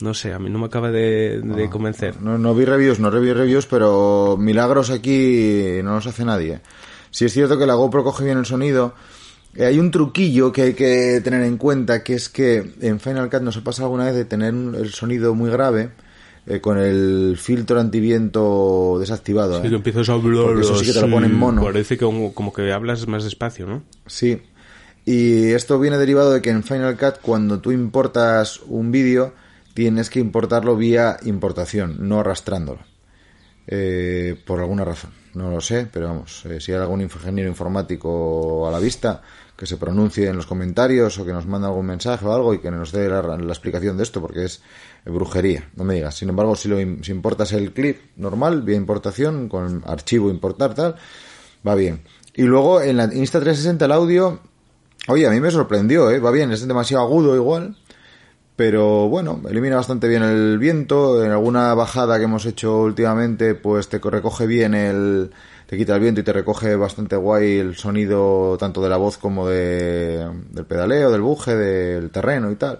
No 0.00 0.14
sé, 0.14 0.32
a 0.32 0.38
mí 0.38 0.50
no 0.50 0.58
me 0.58 0.66
acaba 0.66 0.90
de, 0.90 1.40
de 1.42 1.70
convencer. 1.70 2.20
No, 2.20 2.36
no 2.36 2.54
vi 2.54 2.64
reviews, 2.64 2.98
no 2.98 3.10
vi 3.10 3.32
reviews, 3.32 3.66
pero 3.66 4.36
milagros 4.38 4.90
aquí 4.90 5.80
no 5.84 5.94
los 5.94 6.06
hace 6.06 6.24
nadie. 6.24 6.60
Si 7.10 7.24
es 7.24 7.32
cierto 7.32 7.58
que 7.58 7.66
la 7.66 7.74
GoPro 7.74 8.02
coge 8.04 8.24
bien 8.24 8.38
el 8.38 8.46
sonido. 8.46 8.94
Eh, 9.54 9.66
hay 9.66 9.78
un 9.78 9.90
truquillo 9.90 10.50
que 10.50 10.62
hay 10.62 10.74
que 10.74 11.20
tener 11.22 11.42
en 11.42 11.56
cuenta, 11.58 12.02
que 12.02 12.14
es 12.14 12.28
que 12.30 12.72
en 12.80 12.98
Final 13.00 13.28
Cut 13.30 13.42
nos 13.42 13.56
ha 13.58 13.60
pasado 13.62 13.86
alguna 13.88 14.06
vez 14.06 14.14
de 14.14 14.24
tener 14.24 14.54
un- 14.54 14.74
el 14.74 14.90
sonido 14.90 15.34
muy 15.34 15.50
grave 15.50 15.90
eh, 16.46 16.60
con 16.60 16.78
el 16.78 17.36
filtro 17.38 17.78
antiviento 17.80 18.96
desactivado. 18.98 19.60
Sí, 19.60 19.66
¿eh? 19.66 19.70
que 19.70 19.76
empiezas 19.76 20.08
a 20.08 20.14
hablar 20.14 20.58
eso 20.58 20.76
sí 20.76 20.86
que 20.86 20.92
te 20.92 21.00
lo 21.00 21.06
así, 21.06 21.14
pone 21.14 21.26
en 21.26 21.38
mono. 21.38 21.62
Parece 21.62 21.96
que 21.96 22.04
como, 22.04 22.34
como 22.34 22.52
que 22.52 22.72
hablas 22.72 23.06
más 23.06 23.24
despacio, 23.24 23.66
¿no? 23.66 23.82
Sí. 24.06 24.42
Y 25.04 25.50
esto 25.52 25.78
viene 25.78 25.98
derivado 25.98 26.32
de 26.32 26.42
que 26.42 26.50
en 26.50 26.62
Final 26.62 26.96
Cut 26.96 27.20
cuando 27.20 27.60
tú 27.60 27.72
importas 27.72 28.60
un 28.66 28.92
vídeo 28.92 29.34
tienes 29.74 30.10
que 30.10 30.20
importarlo 30.20 30.76
vía 30.76 31.16
importación, 31.24 31.96
no 32.08 32.20
arrastrándolo. 32.20 32.80
Eh, 33.66 34.36
por 34.44 34.60
alguna 34.60 34.84
razón. 34.84 35.10
No 35.34 35.50
lo 35.50 35.60
sé, 35.60 35.88
pero 35.90 36.08
vamos, 36.08 36.44
eh, 36.44 36.60
si 36.60 36.72
hay 36.72 36.78
algún 36.78 37.00
ingeniero 37.00 37.48
informático 37.48 38.68
a 38.68 38.70
la 38.70 38.78
vista 38.78 39.22
que 39.56 39.66
se 39.66 39.76
pronuncie 39.76 40.28
en 40.28 40.36
los 40.36 40.46
comentarios 40.46 41.18
o 41.18 41.24
que 41.24 41.32
nos 41.32 41.46
mande 41.46 41.68
algún 41.68 41.86
mensaje 41.86 42.26
o 42.26 42.34
algo 42.34 42.52
y 42.52 42.58
que 42.58 42.70
nos 42.70 42.92
dé 42.92 43.08
la, 43.08 43.36
explicación 43.36 43.96
de 43.96 44.02
esto 44.02 44.20
porque 44.20 44.44
es 44.44 44.62
brujería, 45.06 45.70
no 45.76 45.84
me 45.84 45.94
digas. 45.94 46.16
Sin 46.16 46.28
embargo, 46.28 46.56
si, 46.56 46.68
lo, 46.68 46.76
si 47.02 47.12
importas 47.12 47.52
el 47.52 47.72
clip 47.72 47.98
normal, 48.16 48.62
vía 48.62 48.76
importación, 48.76 49.48
con 49.48 49.82
archivo 49.86 50.30
importar 50.30 50.74
tal, 50.74 50.96
va 51.66 51.74
bien. 51.74 52.02
Y 52.34 52.42
luego 52.42 52.82
en 52.82 52.96
la 52.96 53.08
Insta360 53.08 53.84
el 53.84 53.92
audio, 53.92 54.40
oye, 55.08 55.26
a 55.26 55.30
mí 55.30 55.40
me 55.40 55.50
sorprendió, 55.50 56.10
¿eh? 56.10 56.18
va 56.18 56.30
bien, 56.30 56.50
es 56.50 56.66
demasiado 56.66 57.04
agudo 57.04 57.36
igual, 57.36 57.76
Pero 58.56 59.08
bueno, 59.08 59.40
elimina 59.48 59.76
bastante 59.76 60.08
bien 60.08 60.22
el 60.22 60.58
viento. 60.58 61.24
En 61.24 61.30
alguna 61.30 61.72
bajada 61.74 62.18
que 62.18 62.24
hemos 62.24 62.44
hecho 62.46 62.82
últimamente, 62.82 63.54
pues 63.54 63.88
te 63.88 63.98
recoge 63.98 64.46
bien 64.46 64.74
el. 64.74 65.30
Te 65.66 65.78
quita 65.78 65.94
el 65.94 66.02
viento 66.02 66.20
y 66.20 66.24
te 66.24 66.34
recoge 66.34 66.76
bastante 66.76 67.16
guay 67.16 67.58
el 67.58 67.76
sonido 67.76 68.56
tanto 68.58 68.82
de 68.82 68.90
la 68.90 68.98
voz 68.98 69.16
como 69.16 69.48
de, 69.48 70.28
del 70.50 70.66
pedaleo, 70.66 71.10
del 71.10 71.22
buje, 71.22 71.56
del 71.56 72.10
terreno 72.10 72.50
y 72.50 72.56
tal. 72.56 72.78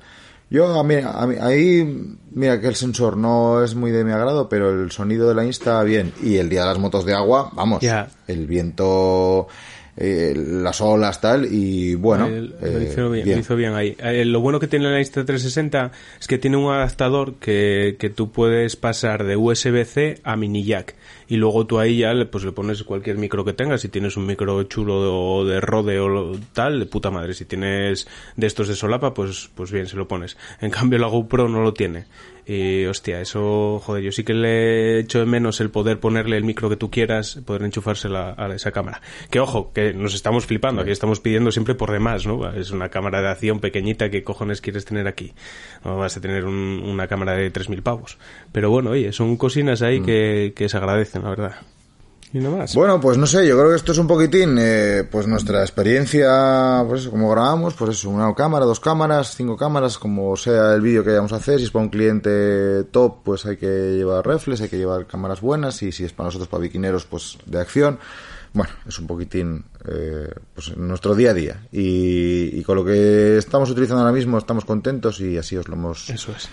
Yo, 0.50 0.78
a 0.78 0.84
mí, 0.84 0.96
a 1.02 1.26
mí- 1.26 1.36
ahí, 1.40 2.14
mira 2.32 2.60
que 2.60 2.66
el 2.66 2.74
sensor 2.74 3.16
no 3.16 3.64
es 3.64 3.74
muy 3.74 3.90
de 3.90 4.04
mi 4.04 4.12
agrado, 4.12 4.50
pero 4.50 4.68
el 4.68 4.90
sonido 4.90 5.26
de 5.26 5.34
la 5.34 5.46
Insta, 5.46 5.82
bien. 5.84 6.12
Y 6.22 6.36
el 6.36 6.50
día 6.50 6.60
de 6.60 6.66
las 6.66 6.78
motos 6.78 7.06
de 7.06 7.14
agua, 7.14 7.50
vamos, 7.54 7.80
Ya. 7.80 8.10
el 8.26 8.46
viento, 8.46 9.48
eh, 9.96 10.32
las 10.34 10.80
olas, 10.80 11.20
tal, 11.20 11.46
y 11.50 11.94
bueno. 11.94 12.26
Eh, 12.26 12.40
lo, 12.40 12.66
eh, 12.66 12.88
hizo 12.90 13.10
bien, 13.10 13.24
bien. 13.24 13.36
lo 13.36 13.40
hizo 13.40 13.56
bien 13.56 13.74
ahí. 13.74 13.96
Eh, 13.98 14.24
lo 14.24 14.40
bueno 14.40 14.58
que 14.58 14.66
tiene 14.66 14.90
la 14.90 15.00
Insta360 15.00 15.90
es 16.18 16.26
que 16.26 16.38
tiene 16.38 16.56
un 16.56 16.72
adaptador 16.72 17.34
que, 17.34 17.96
que 17.98 18.08
tú 18.08 18.32
puedes 18.32 18.76
pasar 18.76 19.24
de 19.24 19.36
USB-C 19.36 20.20
a 20.24 20.36
mini 20.36 20.64
jack. 20.64 20.94
Y 21.28 21.36
luego 21.36 21.66
tú 21.66 21.78
ahí 21.78 21.98
ya 21.98 22.14
le, 22.14 22.26
pues 22.26 22.44
le 22.44 22.52
pones 22.52 22.82
cualquier 22.84 23.18
micro 23.18 23.44
que 23.44 23.52
tengas. 23.52 23.82
Si 23.82 23.88
tienes 23.88 24.16
un 24.16 24.26
micro 24.26 24.62
chulo 24.64 25.44
de, 25.44 25.54
de 25.54 25.60
Rode 25.60 25.98
o 26.00 26.38
tal, 26.52 26.78
de 26.78 26.86
puta 26.86 27.10
madre. 27.10 27.34
Si 27.34 27.44
tienes 27.44 28.06
de 28.36 28.46
estos 28.46 28.68
de 28.68 28.74
solapa, 28.74 29.12
pues, 29.12 29.50
pues 29.54 29.70
bien, 29.70 29.86
se 29.86 29.96
lo 29.96 30.08
pones. 30.08 30.38
En 30.60 30.70
cambio 30.70 30.98
la 30.98 31.08
GoPro 31.08 31.48
no 31.48 31.62
lo 31.62 31.74
tiene. 31.74 32.06
Y 32.44 32.84
hostia, 32.86 33.20
eso, 33.20 33.80
joder, 33.84 34.02
yo 34.02 34.10
sí 34.10 34.24
que 34.24 34.34
le 34.34 34.98
echo 35.00 35.20
de 35.20 35.26
menos 35.26 35.60
el 35.60 35.70
poder 35.70 36.00
ponerle 36.00 36.36
el 36.36 36.42
micro 36.44 36.68
que 36.68 36.76
tú 36.76 36.90
quieras, 36.90 37.40
poder 37.46 37.62
enchufársela 37.62 38.34
a 38.36 38.52
esa 38.52 38.72
cámara. 38.72 39.00
Que 39.30 39.38
ojo, 39.38 39.72
que 39.72 39.92
nos 39.94 40.14
estamos 40.14 40.46
flipando, 40.46 40.82
aquí 40.82 40.90
estamos 40.90 41.20
pidiendo 41.20 41.52
siempre 41.52 41.74
por 41.76 41.92
demás, 41.92 42.26
¿no? 42.26 42.50
Es 42.52 42.72
una 42.72 42.88
cámara 42.88 43.22
de 43.22 43.28
acción 43.28 43.60
pequeñita, 43.60 44.10
¿qué 44.10 44.24
cojones 44.24 44.60
quieres 44.60 44.84
tener 44.84 45.06
aquí? 45.06 45.32
No 45.84 45.96
vas 45.96 46.16
a 46.16 46.20
tener 46.20 46.44
un- 46.44 46.82
una 46.84 47.06
cámara 47.06 47.34
de 47.34 47.50
3.000 47.52 47.82
pavos. 47.82 48.18
Pero 48.50 48.70
bueno, 48.70 48.90
oye, 48.90 49.12
son 49.12 49.36
cosinas 49.36 49.80
ahí 49.82 50.00
que, 50.02 50.52
que 50.56 50.68
se 50.68 50.76
agradecen, 50.76 51.22
la 51.22 51.30
verdad. 51.30 51.54
Y 52.34 52.38
no 52.38 52.56
más. 52.56 52.74
Bueno, 52.74 52.98
pues 52.98 53.18
no 53.18 53.26
sé, 53.26 53.46
yo 53.46 53.58
creo 53.58 53.68
que 53.70 53.76
esto 53.76 53.92
es 53.92 53.98
un 53.98 54.06
poquitín, 54.06 54.56
eh, 54.58 55.06
pues 55.10 55.26
nuestra 55.26 55.60
experiencia, 55.60 56.82
pues 56.88 57.02
eso, 57.02 57.10
como 57.10 57.30
grabamos, 57.30 57.74
pues 57.74 57.90
eso, 57.98 58.08
una 58.08 58.34
cámara, 58.34 58.64
dos 58.64 58.80
cámaras, 58.80 59.34
cinco 59.36 59.56
cámaras, 59.56 59.98
como 59.98 60.34
sea 60.36 60.72
el 60.74 60.80
vídeo 60.80 61.04
que 61.04 61.10
vayamos 61.10 61.32
a 61.34 61.36
hacer, 61.36 61.58
si 61.58 61.64
es 61.66 61.70
para 61.70 61.84
un 61.84 61.90
cliente 61.90 62.84
top, 62.84 63.22
pues 63.22 63.44
hay 63.44 63.58
que 63.58 63.66
llevar 63.96 64.26
reflex, 64.26 64.62
hay 64.62 64.68
que 64.70 64.78
llevar 64.78 65.06
cámaras 65.06 65.42
buenas, 65.42 65.82
y 65.82 65.92
si 65.92 66.04
es 66.04 66.12
para 66.14 66.28
nosotros, 66.28 66.48
para 66.48 66.62
biquineros, 66.62 67.04
pues 67.04 67.36
de 67.44 67.60
acción. 67.60 67.98
Bueno, 68.54 68.72
es 68.86 68.98
un 68.98 69.06
poquitín, 69.06 69.64
eh, 69.86 70.28
pues 70.54 70.76
nuestro 70.76 71.14
día 71.14 71.30
a 71.30 71.34
día. 71.34 71.66
Y, 71.72 72.58
y 72.58 72.62
con 72.62 72.76
lo 72.76 72.84
que 72.84 73.36
estamos 73.38 73.70
utilizando 73.70 74.00
ahora 74.02 74.12
mismo 74.12 74.36
estamos 74.38 74.64
contentos 74.66 75.20
y 75.20 75.38
así 75.38 75.56
os 75.56 75.68
lo 75.68 75.74
hemos 75.74 76.10
Eso 76.10 76.32
es. 76.32 76.48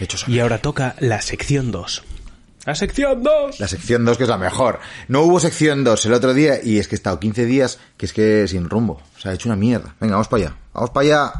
hecho 0.00 0.16
saber. 0.18 0.34
Y 0.36 0.40
ahora 0.40 0.58
toca 0.58 0.96
la 0.98 1.20
sección 1.22 1.70
2. 1.70 2.02
¡La 2.64 2.74
sección 2.74 3.22
2! 3.22 3.60
La 3.60 3.68
sección 3.68 4.04
2 4.04 4.16
que 4.16 4.24
es 4.24 4.28
la 4.28 4.38
mejor. 4.38 4.80
No 5.08 5.22
hubo 5.22 5.38
sección 5.40 5.84
2 5.84 6.06
el 6.06 6.12
otro 6.14 6.32
día 6.32 6.60
y 6.62 6.78
es 6.78 6.88
que 6.88 6.94
he 6.94 6.96
estado 6.96 7.20
15 7.20 7.44
días 7.44 7.78
que 7.96 8.06
es 8.06 8.12
que 8.12 8.48
sin 8.48 8.70
rumbo. 8.70 9.00
O 9.16 9.20
sea, 9.20 9.32
he 9.32 9.34
hecho 9.34 9.48
una 9.48 9.56
mierda. 9.56 9.94
Venga, 10.00 10.14
vamos 10.14 10.28
para 10.28 10.44
allá. 10.44 10.56
Vamos 10.72 10.90
para 10.90 11.06
allá. 11.06 11.32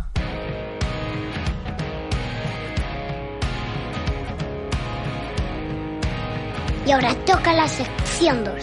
Y 6.87 6.91
ahora 6.91 7.14
toca 7.25 7.55
la 7.55 7.66
sección 7.66 8.45
2. 8.45 8.55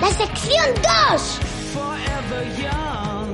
¡La 0.00 0.08
sección 0.10 0.66
2! 1.12 1.40
forever 1.76 2.44
young? 2.62 3.28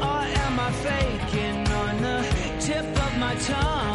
Or 0.00 0.24
am 0.44 0.60
I 0.60 0.70
faking 0.84 1.68
on 1.82 1.94
the 2.06 2.16
tip 2.60 2.86
of 3.06 3.12
my 3.18 3.34
tongue? 3.36 3.93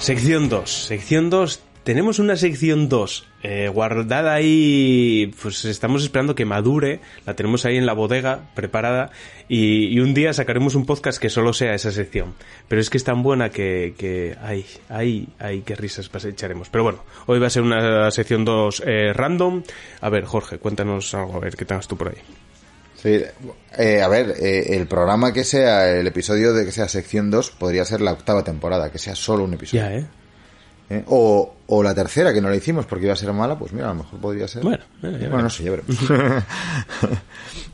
Sección 0.00 0.48
2. 0.48 0.70
Sección 0.70 1.28
2. 1.28 1.62
Tenemos 1.84 2.18
una 2.18 2.36
sección 2.36 2.88
2 2.88 3.26
eh, 3.42 3.68
guardada 3.68 4.32
ahí. 4.32 5.30
Pues 5.42 5.66
estamos 5.66 6.02
esperando 6.02 6.34
que 6.34 6.46
madure. 6.46 7.00
La 7.26 7.36
tenemos 7.36 7.66
ahí 7.66 7.76
en 7.76 7.84
la 7.84 7.92
bodega 7.92 8.50
preparada. 8.54 9.10
Y, 9.46 10.00
un 10.00 10.14
día 10.14 10.32
sacaremos 10.32 10.74
un 10.74 10.86
podcast 10.86 11.20
que 11.20 11.28
solo 11.28 11.52
sea 11.52 11.74
esa 11.74 11.90
sección. 11.90 12.34
Pero 12.66 12.80
es 12.80 12.88
que 12.88 12.96
es 12.96 13.04
tan 13.04 13.22
buena 13.22 13.50
que. 13.50 13.94
que 13.98 14.36
ay, 14.42 14.64
ay, 14.88 15.28
ay, 15.38 15.60
qué 15.66 15.76
risas 15.76 16.10
echaremos. 16.24 16.70
Pero 16.70 16.82
bueno, 16.82 17.04
hoy 17.26 17.38
va 17.38 17.48
a 17.48 17.50
ser 17.50 17.62
una 17.62 18.10
sección 18.10 18.46
2 18.46 18.82
eh, 18.86 19.12
random. 19.12 19.62
A 20.00 20.08
ver, 20.08 20.24
Jorge, 20.24 20.56
cuéntanos 20.56 21.12
algo. 21.12 21.36
A 21.36 21.40
ver, 21.40 21.56
¿qué 21.56 21.66
tengas 21.66 21.86
tú 21.86 21.98
por 21.98 22.08
ahí? 22.08 22.16
Sí, 23.02 23.22
eh, 23.78 24.02
a 24.02 24.08
ver, 24.08 24.34
eh, 24.40 24.76
el 24.76 24.86
programa 24.86 25.32
que 25.32 25.42
sea, 25.44 25.90
el 25.90 26.06
episodio 26.06 26.52
de 26.52 26.64
que 26.66 26.72
sea 26.72 26.86
sección 26.88 27.30
2 27.30 27.50
podría 27.52 27.84
ser 27.84 28.00
la 28.00 28.12
octava 28.12 28.44
temporada, 28.44 28.90
que 28.92 28.98
sea 28.98 29.14
solo 29.14 29.44
un 29.44 29.54
episodio. 29.54 29.82
Ya, 29.84 29.94
¿eh? 29.94 30.06
¿Eh? 30.90 31.04
O, 31.06 31.54
o 31.68 31.82
la 31.84 31.94
tercera, 31.94 32.32
que 32.34 32.40
no 32.40 32.50
la 32.50 32.56
hicimos 32.56 32.84
porque 32.84 33.04
iba 33.04 33.12
a 33.12 33.16
ser 33.16 33.32
mala, 33.32 33.56
pues 33.56 33.72
mira, 33.72 33.86
a 33.86 33.94
lo 33.94 34.02
mejor 34.02 34.18
podría 34.20 34.48
ser. 34.48 34.62
Bueno, 34.64 34.82
bueno, 35.00 35.42
no 35.42 35.48
sé, 35.50 35.62
ya 35.62 35.70
veremos. 35.70 35.96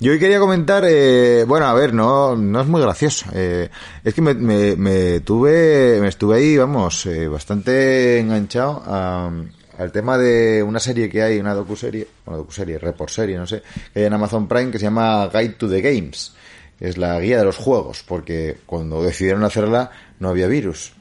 Yo 0.01 0.13
hoy 0.13 0.19
quería 0.19 0.39
comentar, 0.39 0.85
eh, 0.87 1.45
bueno, 1.49 1.67
a 1.67 1.73
ver, 1.75 1.95
no, 1.95 2.37
no 2.37 2.61
es 2.61 2.67
muy 2.67 2.83
gracioso. 2.83 3.25
Eh, 3.33 3.71
es 4.05 4.13
que 4.15 4.21
me, 4.21 4.35
me, 4.35 4.77
me 4.77 5.21
tuve, 5.21 5.99
me 6.01 6.09
estuve 6.09 6.37
ahí, 6.37 6.57
vamos, 6.59 7.07
eh, 7.07 7.27
bastante 7.29 8.19
enganchado 8.19 8.83
a- 8.87 9.31
al 9.79 9.93
tema 9.93 10.19
de 10.19 10.63
una 10.63 10.81
serie 10.81 11.09
que 11.09 11.23
hay, 11.23 11.39
una 11.39 11.55
docuserie, 11.55 12.07
bueno, 12.25 12.39
docuserie, 12.39 12.79
report 12.79 13.11
serie, 13.11 13.37
no 13.37 13.47
sé, 13.47 13.63
que 13.93 14.01
hay 14.01 14.07
en 14.07 14.13
Amazon 14.13 14.49
Prime 14.49 14.71
que 14.71 14.79
se 14.79 14.85
llama 14.85 15.29
Guide 15.33 15.51
to 15.51 15.69
the 15.69 15.81
Games. 15.81 16.35
Es 16.81 16.99
la 16.99 17.19
guía 17.21 17.39
de 17.39 17.45
los 17.45 17.57
juegos, 17.57 18.05
porque 18.07 18.59
cuando 18.67 19.03
decidieron 19.03 19.45
hacerla 19.45 19.91
no 20.19 20.29
había 20.29 20.47
virus. 20.47 20.93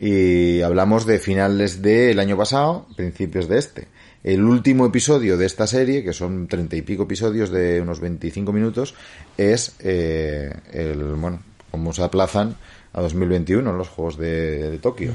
Y 0.00 0.60
hablamos 0.62 1.06
de 1.06 1.18
finales 1.18 1.80
del 1.80 2.18
año 2.18 2.36
pasado, 2.36 2.86
principios 2.96 3.48
de 3.48 3.58
este. 3.58 3.88
El 4.24 4.44
último 4.44 4.86
episodio 4.86 5.36
de 5.36 5.46
esta 5.46 5.66
serie, 5.66 6.04
que 6.04 6.12
son 6.12 6.48
treinta 6.48 6.76
y 6.76 6.82
pico 6.82 7.04
episodios 7.04 7.50
de 7.50 7.80
unos 7.80 8.00
25 8.00 8.52
minutos, 8.52 8.94
es 9.36 9.74
eh, 9.80 10.52
el, 10.72 11.02
bueno, 11.14 11.42
cómo 11.70 11.92
se 11.92 12.02
aplazan 12.02 12.56
a 12.92 13.00
2021 13.00 13.72
los 13.72 13.88
Juegos 13.88 14.16
de, 14.18 14.70
de 14.70 14.78
Tokio. 14.78 15.12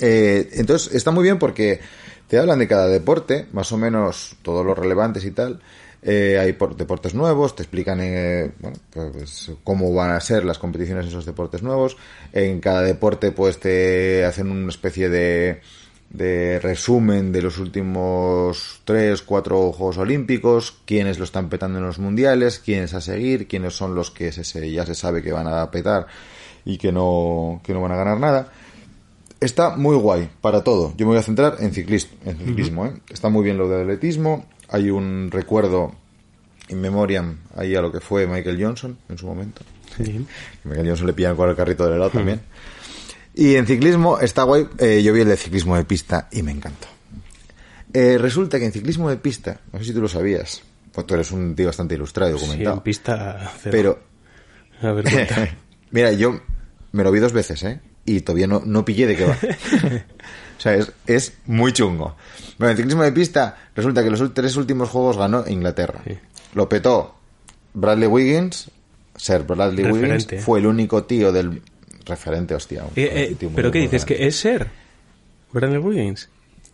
Eh, 0.00 0.48
entonces, 0.52 0.94
está 0.94 1.10
muy 1.10 1.22
bien 1.22 1.38
porque 1.38 1.80
te 2.28 2.38
hablan 2.38 2.58
de 2.58 2.68
cada 2.68 2.88
deporte, 2.88 3.46
más 3.52 3.70
o 3.72 3.78
menos 3.78 4.36
todos 4.42 4.64
los 4.64 4.76
relevantes 4.78 5.24
y 5.24 5.30
tal. 5.30 5.60
Eh, 6.02 6.38
hay 6.38 6.52
por- 6.52 6.76
deportes 6.76 7.14
nuevos, 7.14 7.56
te 7.56 7.62
explican 7.64 7.98
eh, 8.00 8.52
bueno, 8.60 8.76
pues, 8.92 9.50
cómo 9.64 9.92
van 9.92 10.10
a 10.10 10.20
ser 10.20 10.44
las 10.44 10.58
competiciones 10.58 11.04
en 11.06 11.08
esos 11.10 11.26
deportes 11.26 11.62
nuevos. 11.62 11.96
En 12.32 12.60
cada 12.60 12.82
deporte, 12.82 13.32
pues 13.32 13.58
te 13.58 14.24
hacen 14.24 14.50
una 14.50 14.68
especie 14.68 15.08
de, 15.08 15.60
de 16.10 16.60
resumen 16.60 17.32
de 17.32 17.42
los 17.42 17.58
últimos 17.58 18.80
tres, 18.84 19.22
cuatro 19.22 19.72
Juegos 19.72 19.98
Olímpicos, 19.98 20.76
quiénes 20.84 21.18
lo 21.18 21.24
están 21.24 21.48
petando 21.48 21.78
en 21.78 21.86
los 21.86 21.98
mundiales, 21.98 22.60
quiénes 22.60 22.94
a 22.94 23.00
seguir, 23.00 23.48
quiénes 23.48 23.74
son 23.74 23.94
los 23.96 24.10
que 24.12 24.30
se- 24.30 24.70
ya 24.70 24.86
se 24.86 24.94
sabe 24.94 25.22
que 25.22 25.32
van 25.32 25.48
a 25.48 25.68
petar 25.72 26.06
y 26.64 26.78
que 26.78 26.92
no, 26.92 27.60
que 27.64 27.72
no 27.72 27.80
van 27.80 27.92
a 27.92 27.96
ganar 27.96 28.20
nada. 28.20 28.52
Está 29.40 29.76
muy 29.76 29.96
guay 29.96 30.30
para 30.40 30.64
todo. 30.64 30.94
Yo 30.96 31.06
me 31.06 31.10
voy 31.12 31.18
a 31.18 31.22
centrar 31.22 31.56
en 31.60 31.72
ciclismo. 31.72 32.16
En 32.24 32.38
ciclismo 32.38 32.86
¿eh? 32.86 32.92
Está 33.10 33.28
muy 33.28 33.44
bien 33.44 33.58
lo 33.58 33.68
de 33.68 33.82
atletismo. 33.82 34.46
Hay 34.68 34.90
un 34.90 35.28
recuerdo 35.30 35.94
in 36.68 36.80
memoriam 36.80 37.38
ahí 37.54 37.74
a 37.76 37.80
lo 37.82 37.92
que 37.92 38.00
fue 38.00 38.26
Michael 38.26 38.62
Johnson 38.62 38.98
en 39.08 39.18
su 39.18 39.26
momento. 39.26 39.62
Sí. 39.96 40.26
Michael 40.64 40.88
Johnson 40.88 41.06
le 41.06 41.12
pillan 41.12 41.36
con 41.36 41.48
el 41.50 41.54
carrito 41.56 41.84
del 41.84 41.94
helado 41.94 42.10
también. 42.10 42.40
Y 43.34 43.54
en 43.56 43.66
ciclismo 43.66 44.18
está 44.18 44.44
guay. 44.44 44.66
eh, 44.78 45.02
yo 45.02 45.12
vi 45.12 45.20
el 45.20 45.28
de 45.28 45.36
ciclismo 45.36 45.76
de 45.76 45.84
pista 45.84 46.28
y 46.32 46.42
me 46.42 46.52
encantó. 46.52 46.88
Eh, 47.92 48.16
resulta 48.18 48.58
que 48.58 48.64
en 48.66 48.72
ciclismo 48.72 49.08
de 49.10 49.16
pista, 49.16 49.60
no 49.72 49.78
sé 49.78 49.84
si 49.86 49.92
tú 49.92 50.00
lo 50.00 50.08
sabías, 50.08 50.62
pues 50.92 51.06
tú 51.06 51.14
eres 51.14 51.30
un 51.30 51.54
tío 51.54 51.66
bastante 51.66 51.94
ilustrado 51.94 52.34
y 52.34 52.38
Sí, 52.38 52.40
documentado. 52.46 52.76
en 52.76 52.82
pista 52.82 53.52
cero. 53.60 53.70
pero 54.80 54.88
A 54.88 54.92
ver. 54.92 55.56
Mira, 55.90 56.12
yo 56.12 56.40
me 56.92 57.04
lo 57.04 57.12
vi 57.12 57.20
dos 57.20 57.32
veces, 57.32 57.62
¿eh? 57.62 57.80
Y 58.06 58.20
todavía 58.20 58.46
no, 58.46 58.62
no 58.64 58.84
pillé 58.84 59.06
de 59.06 59.16
qué 59.16 59.24
va. 59.24 59.36
o 60.58 60.60
sea, 60.60 60.74
es, 60.74 60.92
es 61.06 61.32
muy 61.46 61.72
chungo. 61.72 62.16
Bueno, 62.58 62.70
en 62.70 62.76
ciclismo 62.76 63.02
de 63.02 63.12
pista 63.12 63.56
resulta 63.74 64.02
que 64.02 64.10
los 64.10 64.32
tres 64.32 64.56
últimos 64.56 64.88
juegos 64.88 65.18
ganó 65.18 65.44
Inglaterra. 65.46 66.00
Sí. 66.06 66.16
Lo 66.54 66.68
petó 66.68 67.16
Bradley 67.74 68.08
Wiggins. 68.08 68.70
Ser 69.16 69.42
Bradley 69.42 69.84
Referente. 69.84 70.14
Wiggins 70.36 70.44
fue 70.44 70.60
el 70.60 70.66
único 70.66 71.04
tío 71.04 71.32
del... 71.32 71.62
Referente, 72.04 72.54
hostia. 72.54 72.84
un 72.84 72.90
Eh, 72.94 73.10
eh, 73.30 73.36
tío 73.38 73.50
muy 73.50 73.56
¿Pero 73.56 73.72
qué 73.72 73.78
muy 73.80 73.86
dices? 73.88 74.04
grande. 74.04 74.22
¿Que 74.22 74.28
es 74.28 74.36
ser? 74.36 74.68
¿Brandon 75.52 75.84
Wiggins? 75.84 76.28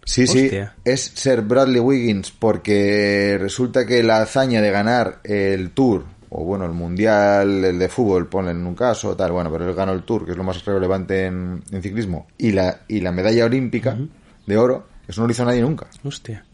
Sí, 0.05 0.26
sí, 0.26 0.51
es 0.85 1.12
ser 1.14 1.43
Bradley 1.43 1.80
Wiggins 1.80 2.33
porque 2.33 3.39
resulta 3.41 3.87
que 3.87 4.03
la 4.03 4.20
hazaña 4.20 4.61
de 4.61 4.70
ganar 4.72 5.20
el 5.24 5.70
Tour, 5.70 6.05
o 6.35 6.45
bueno, 6.45 6.64
el 6.64 6.72
Mundial, 6.72 7.64
el 7.64 7.78
de 7.78 7.89
fútbol, 7.89 8.28
ponen 8.28 8.57
en 8.57 8.66
un 8.66 8.74
caso, 8.74 9.14
tal, 9.14 9.33
bueno, 9.33 9.53
pero 9.53 9.68
él 9.68 9.74
ganó 9.74 9.93
el 9.93 10.03
Tour, 10.03 10.24
que 10.24 10.33
es 10.33 10.37
lo 10.37 10.45
más 10.45 10.64
relevante 10.64 11.26
en, 11.26 11.62
en 11.70 11.83
ciclismo, 11.83 12.26
y 12.39 12.53
la, 12.53 12.80
y 12.89 13.01
la 13.01 13.12
medalla 13.12 13.45
olímpica 13.45 13.99
de 14.47 14.57
oro, 14.57 14.87
eso 15.07 15.20
no 15.20 15.26
lo 15.26 15.33
hizo 15.33 15.45
nadie 15.45 15.61
nunca. 15.61 15.89
Hostia. 16.03 16.45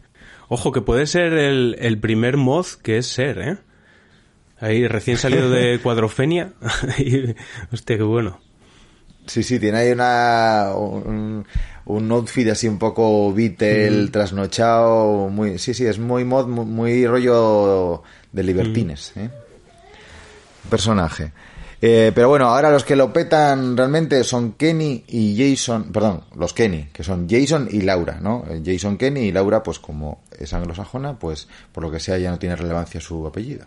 Ojo, 0.49 0.71
que 0.71 0.81
puede 0.81 1.05
ser 1.05 1.33
el, 1.33 1.77
el 1.79 1.97
primer 1.99 2.35
mod 2.35 2.65
que 2.83 2.97
es 2.97 3.07
ser, 3.07 3.39
¿eh? 3.39 3.57
Ahí 4.59 4.87
recién 4.87 5.17
salido 5.17 5.49
de 5.49 5.79
Cuadrofenia. 5.83 6.53
Y, 6.97 7.35
Hostia, 7.71 7.97
qué 7.97 8.03
bueno. 8.03 8.41
Sí, 9.27 9.43
sí, 9.43 9.59
tiene 9.59 9.77
ahí 9.77 9.91
una, 9.91 10.73
un, 10.75 11.45
un 11.85 12.11
outfit 12.11 12.49
así 12.49 12.67
un 12.67 12.79
poco 12.79 13.31
Beatle, 13.31 14.07
trasnochado, 14.07 15.29
muy, 15.29 15.59
sí, 15.59 15.75
sí, 15.75 15.85
es 15.85 15.99
muy 15.99 16.25
mod, 16.25 16.47
muy, 16.47 16.65
muy 16.65 17.05
rollo 17.05 18.01
de 18.31 18.43
libertines, 18.43 19.13
¿eh? 19.15 19.29
Personaje. 20.69 21.31
Eh, 21.81 22.11
pero 22.13 22.27
bueno, 22.27 22.49
ahora 22.49 22.71
los 22.71 22.83
que 22.83 22.95
lo 22.95 23.13
petan 23.13 23.77
realmente 23.77 24.23
son 24.25 24.53
Kenny 24.53 25.05
y 25.07 25.37
Jason, 25.37 25.91
perdón, 25.93 26.23
los 26.35 26.53
Kenny, 26.53 26.89
que 26.91 27.03
son 27.03 27.27
Jason 27.29 27.69
y 27.71 27.81
Laura, 27.81 28.19
¿no? 28.19 28.43
Eh, 28.49 28.61
Jason 28.65 28.97
Kenny 28.97 29.21
y 29.21 29.31
Laura, 29.31 29.63
pues 29.63 29.79
como 29.79 30.21
es 30.37 30.53
anglosajona, 30.53 31.17
pues 31.17 31.47
por 31.71 31.83
lo 31.83 31.91
que 31.91 32.01
sea 32.01 32.17
ya 32.17 32.31
no 32.31 32.39
tiene 32.39 32.57
relevancia 32.57 32.99
su 32.99 33.25
apellido. 33.25 33.65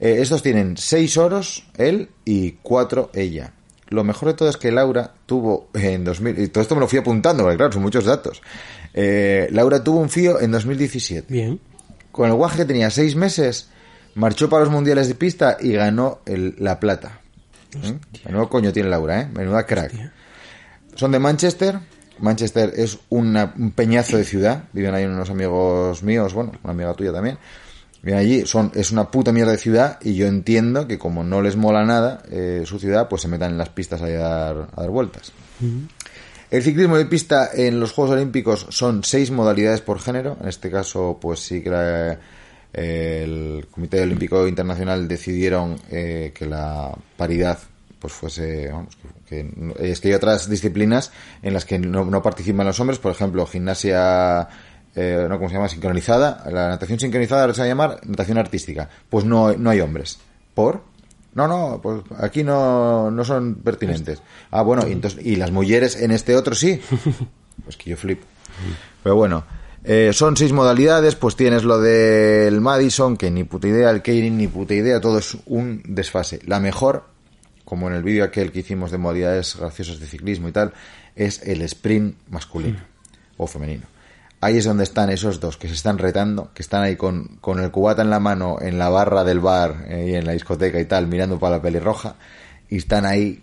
Eh, 0.00 0.16
estos 0.20 0.42
tienen 0.42 0.76
seis 0.76 1.18
oros, 1.18 1.66
él, 1.76 2.08
y 2.24 2.52
cuatro 2.62 3.10
ella. 3.12 3.52
Lo 3.88 4.04
mejor 4.04 4.28
de 4.28 4.34
todo 4.34 4.48
es 4.48 4.56
que 4.56 4.72
Laura 4.72 5.12
tuvo 5.26 5.68
en 5.74 6.04
2000, 6.04 6.38
y 6.38 6.48
todo 6.48 6.62
esto 6.62 6.74
me 6.74 6.80
lo 6.80 6.88
fui 6.88 6.98
apuntando, 6.98 7.42
porque 7.42 7.58
claro, 7.58 7.72
son 7.72 7.82
muchos 7.82 8.04
datos. 8.06 8.42
Eh, 8.94 9.48
Laura 9.50 9.84
tuvo 9.84 10.00
un 10.00 10.08
fío 10.08 10.40
en 10.40 10.50
2017. 10.50 11.32
Bien. 11.32 11.60
Con 12.10 12.28
el 12.28 12.34
guaje 12.34 12.58
que 12.58 12.64
tenía 12.64 12.90
seis 12.90 13.16
meses, 13.16 13.68
marchó 14.14 14.48
para 14.48 14.64
los 14.64 14.72
mundiales 14.72 15.08
de 15.08 15.14
pista 15.14 15.56
y 15.60 15.72
ganó 15.72 16.20
el- 16.26 16.54
la 16.58 16.78
plata. 16.80 17.20
¿Eh? 17.82 17.98
Menudo 18.26 18.48
coño 18.48 18.72
tiene 18.72 18.88
Laura, 18.88 19.20
¿eh? 19.22 19.28
Menuda 19.34 19.66
crack. 19.66 19.92
Son 20.94 21.10
de 21.10 21.18
Manchester. 21.18 21.78
Manchester 22.20 22.72
es 22.76 22.98
una- 23.08 23.52
un 23.58 23.72
peñazo 23.72 24.16
de 24.16 24.24
ciudad. 24.24 24.64
Viven 24.72 24.94
ahí 24.94 25.04
unos 25.04 25.30
amigos 25.30 26.02
míos, 26.04 26.32
bueno, 26.32 26.52
una 26.62 26.72
amiga 26.72 26.94
tuya 26.94 27.12
también. 27.12 27.36
Viven 28.02 28.18
allí, 28.20 28.46
son, 28.46 28.70
es 28.74 28.92
una 28.92 29.10
puta 29.10 29.32
mierda 29.32 29.50
de 29.52 29.58
ciudad 29.58 29.98
y 30.02 30.14
yo 30.14 30.26
entiendo 30.26 30.86
que 30.86 30.98
como 30.98 31.24
no 31.24 31.40
les 31.42 31.56
mola 31.56 31.84
nada 31.84 32.22
eh, 32.30 32.62
su 32.66 32.78
ciudad, 32.78 33.08
pues 33.08 33.22
se 33.22 33.28
metan 33.28 33.50
en 33.52 33.58
las 33.58 33.70
pistas 33.70 34.02
a 34.02 34.08
dar, 34.08 34.68
a 34.76 34.80
dar 34.82 34.90
vueltas. 34.90 35.32
El 36.50 36.62
ciclismo 36.62 36.96
de 36.98 37.06
pista 37.06 37.48
en 37.52 37.80
los 37.80 37.90
Juegos 37.92 38.14
Olímpicos 38.14 38.66
son 38.68 39.02
seis 39.02 39.30
modalidades 39.32 39.80
por 39.80 39.98
género. 39.98 40.36
En 40.40 40.48
este 40.48 40.70
caso, 40.70 41.18
pues 41.20 41.40
sí 41.40 41.62
que 41.62 41.70
la- 41.70 42.18
el 42.74 43.66
Comité 43.70 44.02
Olímpico 44.02 44.46
Internacional 44.46 45.06
decidieron 45.08 45.76
eh, 45.90 46.32
que 46.34 46.46
la 46.46 46.92
paridad 47.16 47.58
pues 47.98 48.12
fuese 48.12 48.70
vamos, 48.70 48.96
que, 49.28 49.48
que- 49.78 49.90
es 49.92 50.00
que 50.00 50.08
hay 50.08 50.14
otras 50.14 50.48
disciplinas 50.50 51.10
en 51.42 51.54
las 51.54 51.64
que 51.64 51.78
no, 51.78 52.04
no 52.04 52.22
participan 52.22 52.66
los 52.66 52.78
hombres 52.80 52.98
por 52.98 53.12
ejemplo 53.12 53.46
gimnasia 53.46 54.48
eh, 54.94 55.26
no 55.28 55.38
cómo 55.38 55.48
se 55.48 55.54
llama 55.54 55.68
sincronizada 55.68 56.44
la 56.50 56.68
natación 56.68 57.00
sincronizada 57.00 57.42
ahora 57.42 57.54
se 57.54 57.60
va 57.60 57.64
a 57.64 57.68
llamar 57.68 58.00
natación 58.06 58.38
artística 58.38 58.88
pues 59.08 59.24
no 59.24 59.52
no 59.54 59.70
hay 59.70 59.80
hombres 59.80 60.18
por 60.54 60.82
no, 61.34 61.48
no, 61.48 61.80
pues 61.82 62.02
aquí 62.20 62.44
no, 62.44 63.10
no 63.10 63.24
son 63.24 63.56
pertinentes. 63.56 64.22
Ah, 64.52 64.62
bueno, 64.62 64.86
y, 64.86 64.92
entonces, 64.92 65.18
y 65.26 65.34
las 65.34 65.50
mujeres 65.50 66.00
en 66.00 66.12
este 66.12 66.36
otro 66.36 66.54
sí. 66.54 66.80
Pues 67.64 67.76
que 67.76 67.90
yo 67.90 67.96
flip. 67.96 68.22
Pero 69.02 69.16
bueno, 69.16 69.44
eh, 69.84 70.10
son 70.12 70.36
seis 70.36 70.52
modalidades, 70.52 71.14
pues 71.14 71.36
tienes 71.36 71.62
lo 71.64 71.78
del 71.78 72.60
Madison, 72.60 73.16
que 73.16 73.30
ni 73.30 73.44
puta 73.44 73.68
idea, 73.68 73.90
el 73.90 74.02
Keirin, 74.02 74.36
ni 74.38 74.48
puta 74.48 74.74
idea, 74.74 75.00
todo 75.00 75.18
es 75.18 75.36
un 75.46 75.82
desfase. 75.86 76.40
La 76.46 76.58
mejor, 76.58 77.04
como 77.64 77.88
en 77.88 77.94
el 77.94 78.02
vídeo 78.02 78.24
aquel 78.24 78.50
que 78.50 78.60
hicimos 78.60 78.90
de 78.90 78.98
modalidades 78.98 79.56
graciosas 79.56 80.00
de 80.00 80.06
ciclismo 80.06 80.48
y 80.48 80.52
tal, 80.52 80.72
es 81.16 81.42
el 81.42 81.62
sprint 81.62 82.16
masculino 82.30 82.80
o 83.36 83.46
femenino. 83.46 83.86
Ahí 84.40 84.58
es 84.58 84.64
donde 84.64 84.84
están 84.84 85.08
esos 85.10 85.40
dos 85.40 85.56
que 85.56 85.68
se 85.68 85.74
están 85.74 85.96
retando, 85.98 86.50
que 86.54 86.62
están 86.62 86.82
ahí 86.82 86.96
con, 86.96 87.36
con 87.40 87.60
el 87.60 87.70
cubata 87.70 88.02
en 88.02 88.10
la 88.10 88.20
mano 88.20 88.58
en 88.60 88.78
la 88.78 88.90
barra 88.90 89.24
del 89.24 89.40
bar 89.40 89.86
eh, 89.88 90.08
y 90.10 90.14
en 90.16 90.26
la 90.26 90.32
discoteca 90.32 90.78
y 90.80 90.84
tal, 90.84 91.06
mirando 91.06 91.38
para 91.38 91.56
la 91.56 91.62
pelirroja, 91.62 92.16
y 92.68 92.76
están 92.76 93.06
ahí, 93.06 93.42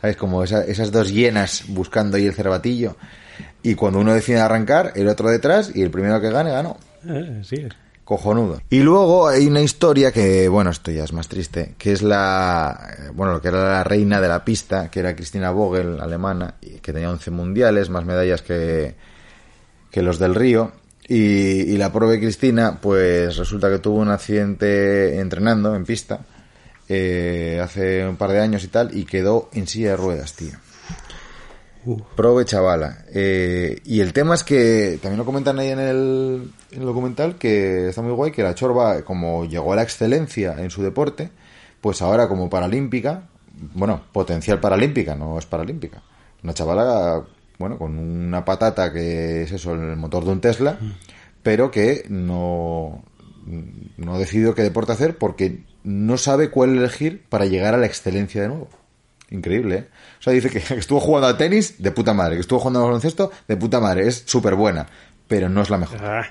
¿sabes? 0.00 0.16
Como 0.16 0.42
esa- 0.44 0.64
esas 0.64 0.92
dos 0.92 1.10
hienas 1.12 1.64
buscando 1.68 2.16
ahí 2.16 2.26
el 2.26 2.34
cervatillo. 2.34 2.96
Y 3.66 3.74
cuando 3.74 3.98
uno 3.98 4.14
decide 4.14 4.38
arrancar, 4.38 4.92
el 4.94 5.08
otro 5.08 5.28
detrás, 5.28 5.72
y 5.74 5.82
el 5.82 5.90
primero 5.90 6.20
que 6.20 6.30
gane, 6.30 6.52
ganó. 6.52 6.76
Eh, 7.04 7.42
sí 7.42 7.56
es. 7.56 7.72
Cojonudo. 8.04 8.62
Y 8.70 8.78
luego 8.78 9.26
hay 9.26 9.48
una 9.48 9.60
historia 9.60 10.12
que, 10.12 10.46
bueno, 10.46 10.70
esto 10.70 10.92
ya 10.92 11.02
es 11.02 11.12
más 11.12 11.26
triste, 11.26 11.74
que 11.76 11.90
es 11.90 12.00
la, 12.00 13.10
bueno, 13.14 13.32
lo 13.32 13.42
que 13.42 13.48
era 13.48 13.64
la 13.64 13.82
reina 13.82 14.20
de 14.20 14.28
la 14.28 14.44
pista, 14.44 14.88
que 14.88 15.00
era 15.00 15.16
Cristina 15.16 15.50
Vogel, 15.50 15.98
alemana, 16.00 16.54
que 16.80 16.92
tenía 16.92 17.10
11 17.10 17.32
mundiales, 17.32 17.90
más 17.90 18.04
medallas 18.04 18.40
que, 18.40 18.94
que 19.90 20.00
los 20.00 20.20
del 20.20 20.36
Río. 20.36 20.70
Y, 21.08 21.16
y 21.16 21.76
la 21.76 21.90
pobre 21.90 22.20
Cristina, 22.20 22.78
pues 22.80 23.36
resulta 23.36 23.68
que 23.68 23.80
tuvo 23.80 23.98
un 23.98 24.10
accidente 24.10 25.18
entrenando 25.18 25.74
en 25.74 25.84
pista 25.84 26.20
eh, 26.88 27.60
hace 27.60 28.06
un 28.06 28.16
par 28.16 28.30
de 28.30 28.38
años 28.38 28.62
y 28.62 28.68
tal, 28.68 28.96
y 28.96 29.06
quedó 29.06 29.50
en 29.52 29.66
silla 29.66 29.90
de 29.90 29.96
ruedas, 29.96 30.34
tío. 30.34 30.56
Prove 32.16 32.44
chavala. 32.44 33.04
Eh, 33.12 33.80
y 33.84 34.00
el 34.00 34.12
tema 34.12 34.34
es 34.34 34.42
que 34.42 34.98
también 35.00 35.18
lo 35.18 35.24
comentan 35.24 35.58
ahí 35.58 35.70
en 35.70 35.78
el, 35.78 36.50
en 36.72 36.80
el 36.80 36.86
documental 36.86 37.36
que 37.36 37.88
está 37.88 38.02
muy 38.02 38.12
guay 38.12 38.32
que 38.32 38.42
la 38.42 38.54
Chorba, 38.54 39.02
como 39.02 39.44
llegó 39.44 39.72
a 39.72 39.76
la 39.76 39.82
excelencia 39.82 40.56
en 40.58 40.70
su 40.70 40.82
deporte, 40.82 41.30
pues 41.80 42.02
ahora 42.02 42.28
como 42.28 42.50
paralímpica, 42.50 43.28
bueno, 43.74 44.02
potencial 44.12 44.60
paralímpica, 44.60 45.14
no 45.14 45.38
es 45.38 45.46
paralímpica. 45.46 46.02
Una 46.42 46.54
chavala, 46.54 47.24
bueno, 47.58 47.78
con 47.78 47.98
una 47.98 48.44
patata 48.44 48.92
que 48.92 49.42
es 49.42 49.52
eso, 49.52 49.72
el 49.72 49.96
motor 49.96 50.24
de 50.24 50.30
un 50.32 50.40
Tesla, 50.40 50.78
pero 51.42 51.70
que 51.70 52.04
no, 52.08 53.04
no 53.96 54.14
ha 54.14 54.18
decidido 54.18 54.54
qué 54.54 54.62
deporte 54.62 54.92
hacer 54.92 55.16
porque 55.16 55.64
no 55.84 56.18
sabe 56.18 56.50
cuál 56.50 56.76
elegir 56.76 57.24
para 57.28 57.46
llegar 57.46 57.74
a 57.74 57.78
la 57.78 57.86
excelencia 57.86 58.42
de 58.42 58.48
nuevo. 58.48 58.68
Increíble, 59.30 59.76
¿eh? 59.76 59.84
O 60.20 60.22
sea, 60.22 60.32
dice 60.32 60.50
que 60.50 60.58
estuvo 60.78 61.00
jugando 61.00 61.28
al 61.28 61.36
tenis 61.36 61.82
de 61.82 61.90
puta 61.90 62.14
madre, 62.14 62.36
que 62.36 62.40
estuvo 62.40 62.58
jugando 62.58 62.80
al 62.80 62.86
baloncesto 62.86 63.30
de 63.48 63.56
puta 63.56 63.80
madre, 63.80 64.06
es 64.06 64.22
súper 64.26 64.54
buena, 64.54 64.86
pero 65.28 65.48
no 65.48 65.62
es 65.62 65.70
la 65.70 65.78
mejor. 65.78 65.98
Ah, 66.02 66.26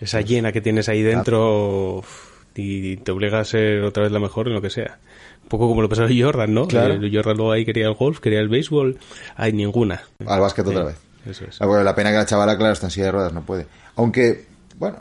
esa 0.00 0.20
llena 0.20 0.52
que 0.52 0.60
tienes 0.60 0.88
ahí 0.88 1.02
dentro 1.02 1.98
uf, 1.98 2.36
y 2.54 2.96
te 2.98 3.12
obliga 3.12 3.40
a 3.40 3.44
ser 3.44 3.82
otra 3.82 4.02
vez 4.04 4.12
la 4.12 4.18
mejor 4.18 4.48
en 4.48 4.54
lo 4.54 4.62
que 4.62 4.70
sea. 4.70 4.98
Un 5.42 5.48
poco 5.48 5.68
como 5.68 5.82
lo 5.82 5.88
pasó 5.88 6.06
Jordan, 6.08 6.52
¿no? 6.52 6.66
Claro. 6.66 6.94
Eh, 6.94 7.10
Jordan 7.12 7.36
luego 7.36 7.52
ahí 7.52 7.64
quería 7.64 7.86
el 7.86 7.94
golf, 7.94 8.20
quería 8.20 8.40
el 8.40 8.48
béisbol. 8.48 8.98
Hay 9.36 9.52
ninguna. 9.52 10.02
Al 10.26 10.40
básquet 10.40 10.66
otra 10.66 10.84
vez. 10.84 10.96
Eso 11.24 11.44
es. 11.44 11.60
Ah, 11.60 11.66
bueno, 11.66 11.84
la 11.84 11.94
pena 11.94 12.10
que 12.10 12.16
la 12.16 12.26
chavala, 12.26 12.56
claro, 12.56 12.72
está 12.72 12.86
en 12.86 12.90
silla 12.90 13.06
de 13.06 13.12
ruedas, 13.12 13.32
no 13.32 13.42
puede. 13.42 13.66
Aunque, 13.96 14.46
bueno, 14.76 14.98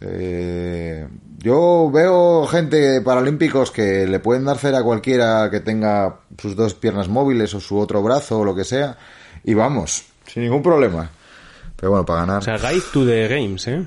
eh, 0.00 1.06
yo 1.38 1.90
veo 1.92 2.46
gente 2.46 3.00
paralímpicos 3.00 3.70
que 3.70 4.06
le 4.06 4.18
pueden 4.20 4.44
dar 4.44 4.58
cera 4.58 4.78
a 4.78 4.82
cualquiera 4.82 5.48
que 5.50 5.60
tenga 5.60 6.20
sus 6.38 6.56
dos 6.56 6.74
piernas 6.74 7.08
móviles 7.08 7.54
o 7.54 7.60
su 7.60 7.78
otro 7.78 8.02
brazo 8.02 8.40
o 8.40 8.44
lo 8.44 8.54
que 8.54 8.64
sea, 8.64 8.96
y 9.44 9.54
vamos, 9.54 10.04
sin 10.26 10.42
ningún 10.42 10.62
problema. 10.62 11.10
Pero 11.76 11.90
bueno, 11.90 12.04
para 12.06 12.20
ganar. 12.20 12.38
O 12.38 12.42
sea, 12.42 12.56
Guide 12.58 12.82
to 12.92 13.04
the 13.06 13.28
Games, 13.28 13.66
¿eh? 13.68 13.86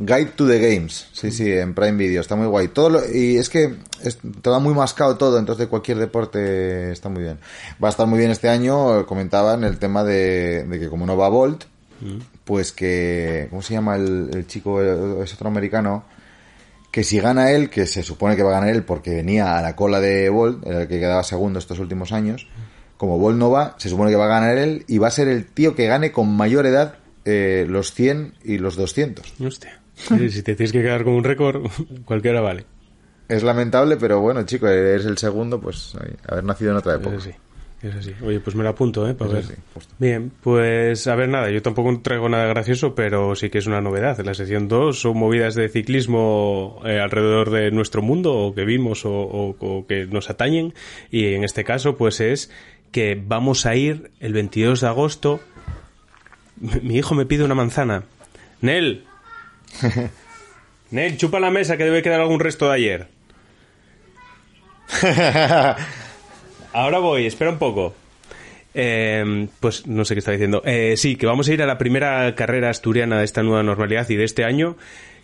Guide 0.00 0.32
to 0.36 0.46
the 0.46 0.60
Games, 0.60 1.08
sí, 1.12 1.32
sí, 1.32 1.50
en 1.50 1.74
Prime 1.74 1.96
Video, 1.98 2.20
está 2.20 2.36
muy 2.36 2.46
guay. 2.46 2.68
Todo 2.68 2.90
lo- 2.90 3.00
y 3.12 3.36
es 3.36 3.48
que 3.48 3.74
es, 4.04 4.18
te 4.18 4.50
muy 4.60 4.72
mascado 4.72 5.16
todo, 5.16 5.38
entonces 5.40 5.66
cualquier 5.66 5.98
deporte 5.98 6.92
está 6.92 7.08
muy 7.08 7.22
bien. 7.22 7.40
Va 7.82 7.88
a 7.88 7.90
estar 7.90 8.06
muy 8.06 8.18
bien 8.20 8.30
este 8.30 8.48
año, 8.48 9.00
eh, 9.00 9.06
comentaban 9.06 9.64
el 9.64 9.78
tema 9.78 10.04
de, 10.04 10.64
de 10.64 10.78
que 10.78 10.88
como 10.88 11.04
no 11.04 11.16
va 11.16 11.28
Bolt, 11.28 11.64
pues 12.44 12.72
que, 12.72 13.46
¿cómo 13.50 13.62
se 13.62 13.74
llama 13.74 13.96
el, 13.96 14.30
el 14.32 14.46
chico, 14.46 14.82
eh, 14.82 15.22
es 15.22 15.34
otro 15.34 15.48
americano? 15.48 16.04
Que 16.90 17.04
si 17.04 17.20
gana 17.20 17.50
él, 17.50 17.68
que 17.70 17.86
se 17.86 18.02
supone 18.02 18.36
que 18.36 18.42
va 18.42 18.50
a 18.50 18.60
ganar 18.60 18.74
él 18.74 18.82
porque 18.82 19.14
venía 19.14 19.58
a 19.58 19.62
la 19.62 19.76
cola 19.76 20.00
de 20.00 20.28
Bolt, 20.30 20.66
era 20.66 20.82
el 20.82 20.88
que 20.88 20.98
quedaba 20.98 21.22
segundo 21.22 21.58
estos 21.58 21.78
últimos 21.78 22.12
años, 22.12 22.46
como 22.96 23.18
Bolt 23.18 23.38
no 23.38 23.50
va, 23.50 23.74
se 23.78 23.88
supone 23.88 24.10
que 24.10 24.16
va 24.16 24.24
a 24.24 24.40
ganar 24.40 24.58
él 24.58 24.84
y 24.88 24.98
va 24.98 25.08
a 25.08 25.12
ser 25.12 25.28
el 25.28 25.46
tío 25.46 25.74
que 25.74 25.86
gane 25.86 26.12
con 26.12 26.34
mayor 26.34 26.66
edad 26.66 26.96
eh, 27.24 27.66
los 27.68 27.92
100 27.92 28.34
y 28.42 28.58
los 28.58 28.76
200. 28.76 29.34
Hostia. 29.40 29.80
Si 29.94 30.42
te 30.42 30.54
tienes 30.54 30.72
que 30.72 30.80
quedar 30.80 31.04
con 31.04 31.14
un 31.14 31.24
récord, 31.24 31.66
cualquiera 32.04 32.40
vale. 32.40 32.64
Es 33.28 33.42
lamentable, 33.42 33.96
pero 33.98 34.20
bueno, 34.20 34.42
chico, 34.44 34.66
eres 34.68 35.04
el 35.04 35.18
segundo, 35.18 35.60
pues 35.60 35.92
haber 36.26 36.44
nacido 36.44 36.70
en 36.70 36.78
otra 36.78 36.94
época. 36.94 37.20
Sí. 37.20 37.30
Eso 37.80 38.02
sí. 38.02 38.12
Oye, 38.24 38.40
pues 38.40 38.56
me 38.56 38.64
lo 38.64 38.70
apunto, 38.70 39.08
¿eh? 39.08 39.14
Para 39.14 39.34
ver. 39.34 39.44
Bien, 39.98 40.32
pues 40.42 41.06
a 41.06 41.14
ver, 41.14 41.28
nada, 41.28 41.48
yo 41.50 41.62
tampoco 41.62 42.00
traigo 42.00 42.28
nada 42.28 42.46
gracioso, 42.46 42.96
pero 42.96 43.36
sí 43.36 43.50
que 43.50 43.58
es 43.58 43.66
una 43.68 43.80
novedad. 43.80 44.18
En 44.18 44.26
la 44.26 44.34
sección 44.34 44.66
2 44.66 45.00
son 45.00 45.16
movidas 45.16 45.54
de 45.54 45.68
ciclismo 45.68 46.82
eh, 46.84 46.98
alrededor 46.98 47.50
de 47.50 47.70
nuestro 47.70 48.02
mundo, 48.02 48.34
o 48.34 48.52
que 48.54 48.64
vimos, 48.64 49.04
o, 49.04 49.12
o- 49.12 49.56
o 49.60 49.86
que 49.86 50.06
nos 50.06 50.28
atañen. 50.28 50.74
Y 51.12 51.34
en 51.34 51.44
este 51.44 51.62
caso, 51.62 51.96
pues 51.96 52.20
es 52.20 52.50
que 52.90 53.20
vamos 53.24 53.64
a 53.64 53.76
ir 53.76 54.10
el 54.18 54.32
22 54.32 54.80
de 54.80 54.86
agosto. 54.88 55.40
Mi 56.56 56.80
mi 56.82 56.96
hijo 56.96 57.14
me 57.14 57.26
pide 57.26 57.44
una 57.44 57.54
manzana. 57.54 58.02
Nel. 58.60 59.04
Nel, 60.90 61.16
chupa 61.16 61.38
la 61.38 61.50
mesa 61.52 61.76
que 61.76 61.84
debe 61.84 62.02
quedar 62.02 62.20
algún 62.22 62.40
resto 62.40 62.66
de 62.68 62.74
ayer. 62.74 63.08
Ahora 66.78 67.00
voy, 67.00 67.26
espera 67.26 67.50
un 67.50 67.58
poco. 67.58 67.92
Eh, 68.72 69.48
pues 69.58 69.88
no 69.88 70.04
sé 70.04 70.14
qué 70.14 70.20
está 70.20 70.30
diciendo. 70.30 70.62
Eh, 70.64 70.94
sí, 70.96 71.16
que 71.16 71.26
vamos 71.26 71.48
a 71.48 71.52
ir 71.52 71.60
a 71.60 71.66
la 71.66 71.76
primera 71.76 72.32
carrera 72.36 72.70
asturiana 72.70 73.18
de 73.18 73.24
esta 73.24 73.42
nueva 73.42 73.64
normalidad 73.64 74.08
y 74.08 74.14
de 74.14 74.22
este 74.22 74.44
año, 74.44 74.76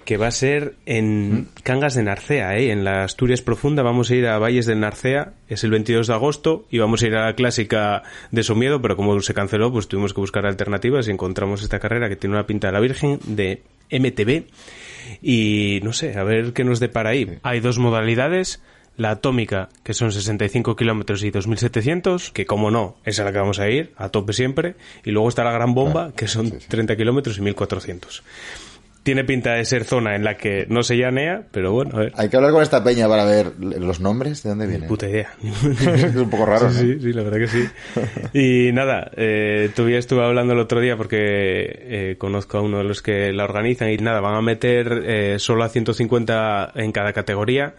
que 0.05 0.16
va 0.16 0.26
a 0.26 0.32
ser 0.32 0.74
en 0.84 1.46
Cangas 1.62 1.94
de 1.94 2.02
Narcea, 2.02 2.59
¿eh? 2.59 2.72
en 2.72 2.82
la 2.82 3.05
Asturias 3.05 3.40
Profunda. 3.40 3.84
Vamos 3.84 4.11
a 4.11 4.16
ir 4.16 4.26
a 4.26 4.40
Valles 4.40 4.66
del 4.66 4.80
Narcea, 4.80 5.34
es 5.48 5.62
el 5.62 5.70
22 5.70 6.09
de 6.09 6.14
agosto, 6.14 6.66
y 6.72 6.78
vamos 6.78 7.05
a 7.05 7.07
ir 7.07 7.14
a 7.14 7.26
la 7.26 7.36
clásica 7.36 8.02
de 8.32 8.42
Somiedo, 8.42 8.82
pero 8.82 8.96
como 8.96 9.20
se 9.20 9.32
canceló, 9.32 9.70
pues 9.70 9.86
tuvimos 9.86 10.12
que 10.12 10.20
buscar 10.20 10.46
alternativas 10.46 11.07
y 11.07 11.12
encontramos 11.12 11.62
esta 11.62 11.78
carrera 11.78 12.09
que 12.09 12.16
tiene 12.16 12.34
una 12.34 12.48
pinta 12.48 12.66
de 12.66 12.72
la 12.72 12.80
Virgen 12.80 13.20
de 13.26 13.62
MTV. 13.92 14.42
Y 15.22 15.78
no 15.84 15.92
sé, 15.92 16.18
a 16.18 16.24
ver 16.24 16.52
qué 16.52 16.64
nos 16.64 16.80
depara 16.80 17.11
ahí. 17.11 17.38
Hay 17.44 17.61
dos 17.61 17.78
modalidades. 17.78 18.61
La 18.97 19.11
atómica, 19.11 19.68
que 19.82 19.92
son 19.92 20.12
65 20.12 20.76
kilómetros 20.76 21.24
y 21.24 21.32
2.700, 21.32 22.30
que 22.32 22.47
como 22.47 22.70
no, 22.70 22.97
es 23.05 23.18
a 23.18 23.24
la 23.24 23.32
que 23.32 23.38
vamos 23.38 23.59
a 23.59 23.68
ir, 23.68 23.92
a 23.97 24.09
tope 24.11 24.32
siempre. 24.32 24.76
Y 25.05 25.11
luego 25.11 25.28
está 25.28 25.42
la 25.42 25.51
gran 25.53 25.74
bomba, 25.74 26.12
que 26.14 26.28
son 26.28 26.53
30 26.68 26.97
kilómetros 26.97 27.38
y 27.38 27.40
1.400. 27.40 28.22
Tiene 29.03 29.22
pinta 29.24 29.53
de 29.53 29.66
ser 29.66 29.84
zona 29.84 30.16
en 30.16 30.24
la 30.24 30.38
que 30.38 30.64
no 30.70 30.82
se 30.82 30.97
llanea, 30.97 31.42
pero 31.51 31.72
bueno, 31.72 31.90
a 31.95 31.99
ver. 32.01 32.12
Hay 32.16 32.30
que 32.30 32.36
hablar 32.36 32.53
con 32.53 32.62
esta 32.62 32.82
peña 32.82 33.07
para 33.07 33.26
ver 33.26 33.53
los 33.59 34.01
nombres, 34.01 34.42
de 34.42 34.49
dónde 34.49 34.66
vienen. 34.66 34.88
Puta 34.88 35.07
idea. 35.07 35.28
es 35.42 36.14
un 36.16 36.30
poco 36.30 36.47
raro, 36.47 36.70
Sí, 36.70 36.86
¿no? 36.86 36.95
sí, 36.95 37.01
sí, 37.03 37.12
la 37.12 37.22
verdad 37.22 37.38
que 37.38 37.49
sí. 37.49 37.68
Y 38.32 38.72
nada, 38.72 39.11
eh, 39.16 39.70
estuve 39.76 40.24
hablando 40.24 40.55
el 40.55 40.59
otro 40.59 40.80
día 40.80 40.97
porque 40.97 41.18
eh, 41.20 42.16
conozco 42.16 42.57
a 42.57 42.62
uno 42.62 42.78
de 42.78 42.84
los 42.84 43.03
que 43.03 43.30
la 43.34 43.45
organizan 43.45 43.90
y 43.90 43.99
nada, 43.99 44.20
van 44.20 44.36
a 44.36 44.40
meter 44.40 45.03
eh, 45.05 45.38
solo 45.38 45.64
a 45.64 45.68
150 45.68 46.72
en 46.76 46.90
cada 46.90 47.12
categoría. 47.12 47.74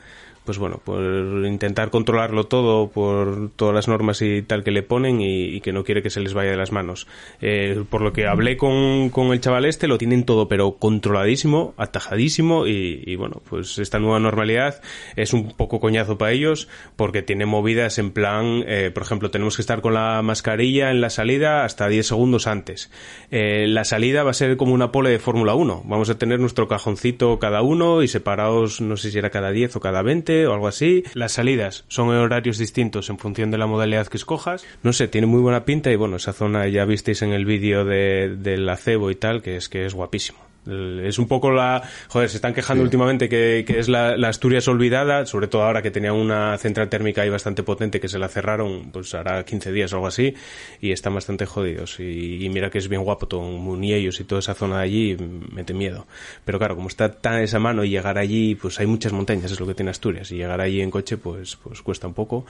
Pues 0.46 0.58
bueno, 0.60 0.80
por 0.84 1.02
intentar 1.46 1.89
controlarlo 1.89 2.46
todo 2.46 2.89
por 2.89 3.50
todas 3.56 3.74
las 3.74 3.88
normas 3.88 4.22
y 4.22 4.43
tal 4.43 4.64
que 4.64 4.72
le 4.72 4.84
ponen 4.84 5.20
y, 5.22 5.60
que 5.62 5.74
no 5.74 5.84
quiere 5.84 6.04
que 6.04 6.10
se 6.10 6.20
les 6.20 6.34
vaya 6.34 6.52
de 6.52 6.58
las 6.58 6.72
manos. 6.72 7.08
Eh, 7.41 7.84
por 7.89 8.02
lo 8.02 8.14
que 8.14 8.28
hablé 8.28 8.56
con, 8.56 9.10
con 9.10 9.34
el 9.34 9.41
chaval 9.41 9.66
este, 9.66 9.88
lo 9.88 9.98
tienen 9.98 10.24
todo 10.24 10.48
pero 10.48 10.74
controladísimo, 10.74 11.74
atajadísimo 11.78 12.68
y, 12.68 13.04
y 13.06 13.16
bueno, 13.16 13.41
pues 13.50 13.80
esta 13.80 13.98
nueva 14.00 14.20
normalidad 14.20 14.82
es 15.16 15.34
un 15.34 15.52
poco 15.54 15.80
coñazo 15.80 16.18
para 16.18 16.32
ellos 16.32 16.68
porque 16.96 17.24
tiene 17.24 17.46
movidas 17.46 17.98
en 17.98 18.12
plan, 18.12 18.64
eh, 18.68 18.91
por 18.93 19.04
ejemplo, 19.04 19.32
tenemos 19.32 19.56
que 19.56 19.62
estar 19.62 19.82
con 19.82 19.93
la 19.93 20.22
mascarilla 20.22 20.91
en 20.91 21.02
la 21.02 21.10
salida 21.10 21.66
hasta 21.66 21.88
10 21.88 22.06
segundos 22.06 22.48
antes. 22.48 22.91
Eh, 23.32 23.66
la 23.68 23.84
salida 23.84 24.24
va 24.24 24.32
a 24.32 24.34
ser 24.34 24.58
como 24.58 24.74
una 24.74 24.91
pole 24.91 25.10
de 25.10 25.20
Fórmula 25.20 25.56
1. 25.56 25.84
Vamos 25.86 26.10
a 26.10 26.18
tener 26.18 26.39
nuestro 26.39 26.68
cajoncito 26.68 27.39
cada 27.39 27.62
uno 27.62 28.04
y 28.04 28.08
separados, 28.08 28.82
no 28.82 28.98
sé 28.98 29.12
si 29.12 29.18
era 29.18 29.30
cada 29.30 29.52
10 29.52 29.76
o 29.78 29.80
cada 29.80 30.02
20 30.02 30.34
o 30.45 30.53
algo 30.53 30.67
así. 30.67 31.03
Las 31.13 31.33
salidas 31.33 31.86
son 31.88 32.09
horarios 32.09 32.57
distintos 32.57 33.09
en 33.09 33.17
función 33.17 33.51
de 33.51 33.57
la 33.57 33.67
modalidad 33.67 34.07
que 34.07 34.17
escojas. 34.17 34.65
No 34.83 34.93
sé, 34.93 35.07
tiene 35.07 35.27
muy 35.27 35.41
buena 35.41 35.65
pinta 35.65 35.91
y 35.91 35.95
bueno, 35.95 36.17
esa 36.17 36.33
zona 36.33 36.67
ya 36.67 36.86
visteis 36.86 37.21
en 37.21 37.31
el 37.31 37.45
vídeo 37.45 37.86
de, 37.86 38.36
del 38.38 38.67
acebo 38.69 39.11
y 39.11 39.15
tal, 39.15 39.41
que 39.41 39.57
es 39.57 39.69
que 39.69 39.86
es 39.86 39.93
guapísimo. 39.93 40.39
Es 40.68 41.20
un 41.20 41.28
poco 41.28 41.51
la... 41.51 41.84
Joder, 42.09 42.30
se 42.30 42.38
están 42.38 42.53
quejando 42.53 42.84
últimamente 42.84 43.30
que, 43.30 43.63
que 43.68 43.80
es 43.80 43.88
la, 43.88 44.18
la 44.18 44.30
Asturias 44.30 44.68
olvidada, 44.68 45.26
sobre 45.26 45.47
todo 45.47 45.63
ahora 45.63 45.82
que 45.82 45.91
tenía 45.91 46.13
una 46.13 46.57
central 46.57 46.89
térmica 46.89 47.22
ahí 47.22 47.30
bastante 47.30 47.63
potente 47.63 47.99
que 47.99 48.07
se 48.07 48.20
la 48.20 48.28
cerraron, 48.28 48.91
pues 48.91 49.13
hará 49.13 49.43
15 49.43 49.72
días 49.72 49.93
o 49.93 49.97
algo 49.97 50.07
así, 50.07 50.34
y 50.82 50.91
están 50.91 51.13
bastante 51.13 51.45
jodidos. 51.45 51.99
Y, 51.99 52.43
y 52.43 52.49
mira 52.49 52.70
que 52.70 52.80
es 52.80 52.88
bien 52.88 53.03
guapo 53.03 53.28
todo 53.28 53.41
Muniellos 53.41 54.20
y 54.20 54.24
toda 54.24 54.39
esa 54.39 54.53
zona 54.53 54.78
de 54.78 54.84
allí, 54.84 55.18
mete 55.51 55.74
miedo. 55.74 56.07
Pero 56.43 56.57
claro, 56.57 56.76
como 56.76 56.88
está 56.88 57.11
tan 57.11 57.41
esa 57.41 57.59
mano 57.59 57.84
y 57.84 57.89
llegar 57.89 58.18
allí, 58.18 58.55
pues 58.55 58.80
hay 58.80 58.88
muchas 58.88 59.13
montañas, 59.13 59.51
es 59.51 59.59
lo 59.59 59.68
que 59.68 59.76
tiene 59.76 59.91
Asturias, 59.91 60.32
y 60.32 60.38
llegar 60.38 60.61
allí 60.61 60.82
en 60.82 60.91
coche, 60.91 61.18
pues, 61.18 61.55
pues 61.57 61.82
cuesta 61.82 62.07
un 62.07 62.13
poco, 62.13 62.45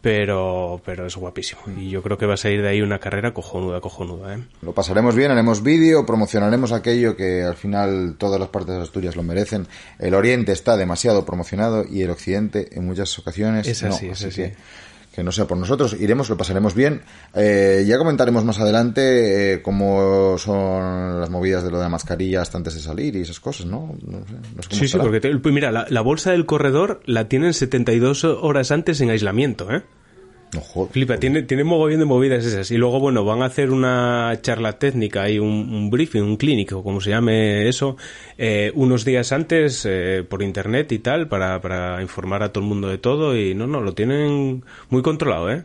pero, 0.00 0.80
pero 0.84 1.06
es 1.06 1.16
guapísimo. 1.16 1.60
Y 1.76 1.90
yo 1.90 2.02
creo 2.02 2.16
que 2.18 2.26
va 2.26 2.34
a 2.34 2.38
salir 2.38 2.62
de 2.62 2.68
ahí 2.68 2.82
una 2.82 2.98
carrera 2.98 3.32
cojonuda, 3.32 3.80
cojonuda, 3.80 4.36
¿eh? 4.36 4.38
Lo 4.62 4.72
pasaremos 4.72 5.14
bien, 5.14 5.30
haremos 5.30 5.62
vídeo, 5.62 6.06
promocionaremos 6.06 6.72
aquello 6.72 7.16
que 7.16 7.42
al 7.42 7.56
final 7.58 8.14
todas 8.18 8.40
las 8.40 8.48
partes 8.48 8.74
de 8.76 8.82
Asturias 8.82 9.16
lo 9.16 9.22
merecen. 9.22 9.66
El 9.98 10.14
oriente 10.14 10.52
está 10.52 10.76
demasiado 10.76 11.24
promocionado 11.24 11.84
y 11.88 12.02
el 12.02 12.10
occidente 12.10 12.68
en 12.72 12.86
muchas 12.86 13.18
ocasiones 13.18 13.66
Es 13.66 13.82
así, 13.82 14.06
no. 14.06 14.12
es 14.12 14.24
así 14.24 14.34
que, 14.42 14.54
que 15.14 15.24
no 15.24 15.32
sea 15.32 15.46
por 15.46 15.58
nosotros, 15.58 15.96
iremos, 15.98 16.28
lo 16.30 16.36
pasaremos 16.36 16.74
bien. 16.74 17.00
Eh, 17.34 17.84
ya 17.86 17.98
comentaremos 17.98 18.44
más 18.44 18.60
adelante 18.60 19.54
eh, 19.54 19.62
cómo 19.62 20.36
son 20.38 21.20
las 21.20 21.28
movidas 21.30 21.64
de 21.64 21.70
lo 21.70 21.78
de 21.78 21.82
la 21.84 21.88
mascarilla 21.88 22.42
hasta 22.42 22.56
antes 22.58 22.74
de 22.74 22.80
salir 22.80 23.16
y 23.16 23.22
esas 23.22 23.40
cosas, 23.40 23.66
¿no? 23.66 23.94
No 24.06 24.18
sé, 24.26 24.32
no 24.54 24.62
sé 24.62 24.68
Sí, 24.70 24.88
sí, 24.88 24.96
porque 24.98 25.20
te- 25.20 25.36
pues 25.38 25.52
mira, 25.54 25.72
la, 25.72 25.86
la 25.88 26.00
bolsa 26.02 26.30
del 26.30 26.46
corredor 26.46 27.00
la 27.04 27.28
tienen 27.28 27.52
72 27.52 28.24
horas 28.24 28.70
antes 28.70 29.00
en 29.00 29.10
aislamiento, 29.10 29.72
¿eh? 29.72 29.82
Flipa, 30.90 31.18
tiene, 31.18 31.42
tiene 31.42 31.64
mogollón 31.64 32.00
de 32.00 32.04
movidas 32.06 32.44
esas. 32.44 32.70
Y 32.70 32.78
luego, 32.78 33.00
bueno, 33.00 33.24
van 33.24 33.42
a 33.42 33.46
hacer 33.46 33.70
una 33.70 34.32
charla 34.40 34.78
técnica 34.78 35.28
y 35.28 35.38
un, 35.38 35.48
un 35.48 35.90
briefing, 35.90 36.22
un 36.22 36.36
clínico, 36.36 36.82
como 36.82 37.00
se 37.00 37.10
llame 37.10 37.68
eso, 37.68 37.96
eh, 38.38 38.72
unos 38.74 39.04
días 39.04 39.32
antes 39.32 39.84
eh, 39.84 40.24
por 40.28 40.42
internet 40.42 40.90
y 40.92 41.00
tal, 41.00 41.28
para, 41.28 41.60
para 41.60 42.00
informar 42.00 42.42
a 42.42 42.52
todo 42.52 42.64
el 42.64 42.68
mundo 42.68 42.88
de 42.88 42.98
todo. 42.98 43.36
Y 43.36 43.54
no, 43.54 43.66
no, 43.66 43.80
lo 43.80 43.92
tienen 43.92 44.64
muy 44.88 45.02
controlado, 45.02 45.50
¿eh? 45.50 45.64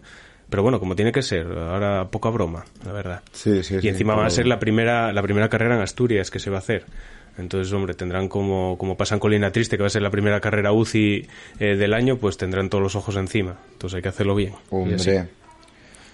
Pero 0.50 0.62
bueno, 0.62 0.80
como 0.80 0.96
tiene 0.96 1.12
que 1.12 1.24
ser, 1.24 1.48
ahora 1.48 2.10
poca 2.12 2.30
broma, 2.30 2.66
la 2.86 2.92
verdad. 2.92 3.22
Sí, 3.32 3.64
sí, 3.64 3.78
y 3.78 3.82
sí, 3.82 3.88
encima 3.88 4.14
va 4.14 4.28
a 4.28 4.30
ser 4.30 4.46
la 4.46 4.60
primera, 4.60 5.12
la 5.12 5.24
primera 5.24 5.50
carrera 5.50 5.76
en 5.76 5.82
Asturias 5.82 6.30
que 6.30 6.38
se 6.38 6.52
va 6.52 6.58
a 6.58 6.60
hacer. 6.60 6.86
Entonces, 7.38 7.74
hombre, 7.74 7.96
tendrán 7.96 8.28
como, 8.28 8.78
como 8.78 8.96
pasan 8.96 9.20
Colina 9.20 9.52
Triste, 9.52 9.78
que 9.78 9.84
va 9.84 9.88
a 9.88 9.90
ser 9.90 10.02
la 10.04 10.12
primera 10.12 10.40
carrera 10.40 10.72
UCI 10.72 11.28
eh, 11.60 11.76
del 11.76 11.94
año, 11.94 12.18
pues 12.18 12.38
tendrán 12.38 12.70
todos 12.70 12.84
los 12.84 12.96
ojos 12.96 13.16
encima. 13.16 13.58
Entonces 13.72 13.96
hay 13.96 14.02
que 14.04 14.10
hacerlo 14.10 14.36
bien. 14.36 14.54
Hombre. 14.70 15.00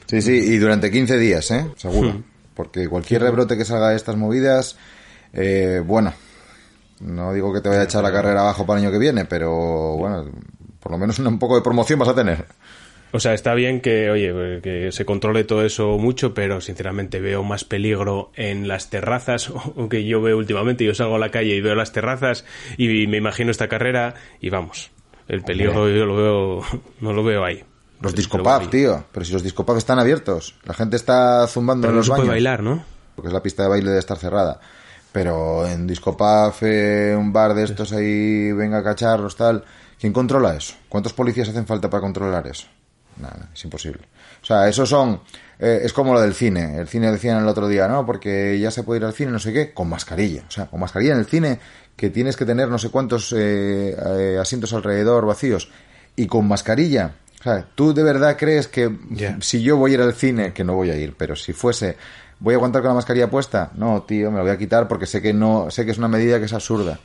Sí, 0.06 0.22
sí, 0.22 0.32
y 0.32 0.58
durante 0.58 0.90
15 0.90 1.18
días, 1.18 1.52
¿eh? 1.52 1.68
Seguro. 1.76 2.14
Hmm. 2.14 2.24
Porque 2.56 2.88
cualquier 2.88 3.22
rebrote 3.22 3.56
que 3.56 3.64
salga 3.64 3.90
de 3.90 3.96
estas 3.96 4.16
movidas, 4.16 4.76
eh, 5.34 5.82
bueno, 5.86 6.14
no 7.00 7.34
digo 7.34 7.54
que 7.54 7.62
te 7.62 7.70
vaya 7.70 7.82
a 7.82 7.84
echar 7.84 8.04
la 8.04 8.12
carrera 8.12 8.42
abajo 8.42 8.66
para 8.66 8.80
el 8.80 8.86
año 8.86 8.92
que 8.92 9.00
viene, 9.00 9.26
pero 9.26 9.98
bueno, 9.98 10.26
por 10.80 10.92
lo 10.92 10.98
menos 10.98 11.20
un 11.20 11.40
poco 11.40 11.56
de 11.56 11.62
promoción 11.62 12.00
vas 12.00 12.10
a 12.10 12.16
tener. 12.16 12.46
O 13.12 13.20
sea, 13.20 13.34
está 13.34 13.56
bien 13.56 13.82
que, 13.82 14.10
oye, 14.12 14.62
que 14.62 14.92
se 14.92 15.06
controle 15.06 15.44
todo 15.44 15.66
eso 15.66 15.98
mucho, 15.98 16.34
pero 16.34 16.62
sinceramente 16.62 17.20
veo 17.20 17.44
más 17.44 17.64
peligro 17.64 18.32
en 18.36 18.68
las 18.68 18.90
terrazas, 18.90 19.50
o 19.76 19.90
que 19.90 20.06
yo 20.06 20.22
veo 20.22 20.38
últimamente, 20.38 20.86
yo 20.86 20.94
salgo 20.94 21.16
a 21.16 21.20
la 21.20 21.32
calle 21.32 21.56
y 21.56 21.62
veo 21.62 21.76
las 21.76 21.92
terrazas 21.92 22.46
y 22.78 23.08
me 23.08 23.18
imagino 23.18 23.52
esta 23.52 23.68
carrera 23.68 24.14
y 24.40 24.50
vamos, 24.50 24.92
el 25.28 25.42
peligro 25.42 25.90
yo 25.90 26.06
lo 26.06 26.16
veo, 26.16 26.82
no 27.02 27.14
lo 27.14 27.24
veo 27.24 27.44
ahí. 27.44 27.64
Los 28.02 28.16
discopubs, 28.16 28.70
tío. 28.70 29.04
Pero 29.12 29.26
si 29.26 29.34
los 29.34 29.44
discopubs 29.44 29.80
están 29.80 30.00
abiertos, 30.00 30.56
la 30.64 30.74
gente 30.74 30.96
está 30.96 31.46
zumbando 31.48 31.82
Pero 31.82 31.92
en 31.92 31.96
no 31.96 32.00
los 32.00 32.06
se 32.08 32.14
puede 32.14 32.30
bailar, 32.30 32.64
¿no? 32.64 32.84
Porque 33.16 33.28
es 33.28 33.34
la 33.34 33.44
pista 33.44 33.64
de 33.64 33.70
baile 33.70 33.92
de 33.92 34.00
estar 34.00 34.18
cerrada. 34.18 34.60
Pero 35.12 35.68
en 35.68 35.86
discopub, 35.86 36.54
eh, 36.62 37.14
un 37.18 37.34
bar 37.34 37.54
de 37.54 37.66
estos 37.66 37.92
ahí, 37.92 38.54
venga 38.54 38.82
cacharros, 38.84 39.36
tal. 39.36 39.66
¿Quién 40.00 40.14
controla 40.14 40.56
eso? 40.56 40.76
¿Cuántos 40.88 41.12
policías 41.12 41.50
hacen 41.50 41.68
falta 41.68 41.90
para 41.90 42.00
controlar 42.00 42.48
eso? 42.48 42.68
Nada, 43.20 43.50
es 43.54 43.64
imposible. 43.64 44.02
O 44.42 44.46
sea, 44.46 44.68
eso 44.68 44.86
son. 44.86 45.22
eh, 45.60 45.82
es 45.84 45.92
como 45.94 46.14
lo 46.14 46.22
del 46.22 46.34
cine. 46.34 46.78
El 46.78 46.88
cine 46.88 47.12
decían 47.12 47.42
el 47.42 47.48
otro 47.48 47.68
día, 47.68 47.88
¿no? 47.88 48.06
Porque 48.06 48.58
ya 48.60 48.72
se 48.72 48.84
puede 48.84 49.02
ir 49.02 49.06
al 49.06 49.14
cine, 49.14 49.32
no 49.32 49.40
sé 49.40 49.52
qué, 49.52 49.74
con 49.74 49.90
mascarilla. 49.90 50.44
O 50.48 50.52
sea, 50.52 50.68
con 50.68 50.80
mascarilla 50.80 51.14
en 51.14 51.20
el 51.20 51.26
cine, 51.26 51.60
que 51.96 52.10
tienes 52.10 52.38
que 52.38 52.46
tener 52.46 52.70
no 52.70 52.78
sé 52.80 52.90
cuántos 52.90 53.34
eh, 53.34 53.94
eh, 53.94 54.38
asientos 54.40 54.74
alrededor 54.74 55.26
vacíos. 55.26 55.70
Y 56.16 56.28
con 56.28 56.48
mascarilla. 56.48 57.16
O 57.40 57.44
sea, 57.44 57.66
¿tú 57.76 57.94
de 57.94 58.04
verdad 58.04 58.36
crees 58.38 58.68
que 58.68 58.90
si 59.42 59.62
yo 59.62 59.78
voy 59.78 59.92
a 59.92 59.94
ir 59.96 60.02
al 60.02 60.14
cine, 60.14 60.54
que 60.54 60.64
no 60.64 60.76
voy 60.76 60.90
a 60.90 60.98
ir, 60.98 61.16
pero 61.18 61.36
si 61.38 61.54
fuese, 61.54 61.96
¿voy 62.40 62.54
a 62.54 62.58
aguantar 62.58 62.82
con 62.82 62.90
la 62.90 62.96
mascarilla 62.96 63.30
puesta? 63.30 63.72
No, 63.76 64.04
tío, 64.04 64.30
me 64.30 64.38
la 64.38 64.44
voy 64.44 64.52
a 64.52 64.58
quitar 64.58 64.88
porque 64.90 65.06
sé 65.06 65.22
que 65.22 65.32
no, 65.34 65.72
sé 65.72 65.86
que 65.86 65.92
es 65.92 65.98
una 65.98 66.10
medida 66.10 66.40
que 66.40 66.46
es 66.46 66.54
absurda. 66.54 67.00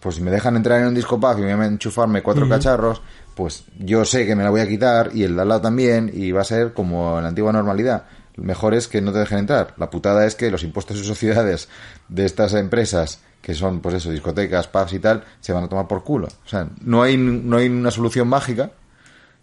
Pues 0.00 0.16
si 0.16 0.20
me 0.22 0.30
dejan 0.32 0.56
entrar 0.56 0.80
en 0.80 0.88
un 0.88 0.94
disco 0.94 1.18
pub 1.20 1.38
y 1.38 1.42
me 1.42 1.54
voy 1.54 1.64
a 1.64 1.68
enchufarme 1.68 2.22
cuatro 2.22 2.48
cacharros, 2.48 3.02
pues 3.36 3.64
yo 3.78 4.06
sé 4.06 4.26
que 4.26 4.34
me 4.34 4.42
la 4.42 4.48
voy 4.48 4.62
a 4.62 4.66
quitar 4.66 5.10
y 5.12 5.22
el 5.22 5.36
de 5.36 5.42
al 5.42 5.48
lado 5.48 5.60
también 5.60 6.10
y 6.12 6.32
va 6.32 6.40
a 6.40 6.44
ser 6.44 6.72
como 6.72 7.18
en 7.18 7.22
la 7.22 7.28
antigua 7.28 7.52
normalidad. 7.52 8.04
Lo 8.34 8.42
mejor 8.42 8.72
es 8.72 8.88
que 8.88 9.02
no 9.02 9.12
te 9.12 9.18
dejen 9.18 9.40
entrar. 9.40 9.74
La 9.76 9.90
putada 9.90 10.24
es 10.24 10.34
que 10.34 10.50
los 10.50 10.62
impuestos 10.62 10.96
y 10.96 11.04
sociedades 11.04 11.68
de 12.08 12.24
estas 12.24 12.54
empresas, 12.54 13.20
que 13.42 13.54
son, 13.54 13.80
pues 13.80 13.96
eso, 13.96 14.10
discotecas, 14.10 14.68
pubs 14.68 14.94
y 14.94 15.00
tal, 15.00 15.22
se 15.40 15.52
van 15.52 15.64
a 15.64 15.68
tomar 15.68 15.86
por 15.86 16.02
culo. 16.02 16.28
O 16.46 16.48
sea, 16.48 16.66
no 16.80 17.02
hay, 17.02 17.18
no 17.18 17.58
hay 17.58 17.68
una 17.68 17.90
solución 17.90 18.26
mágica, 18.26 18.70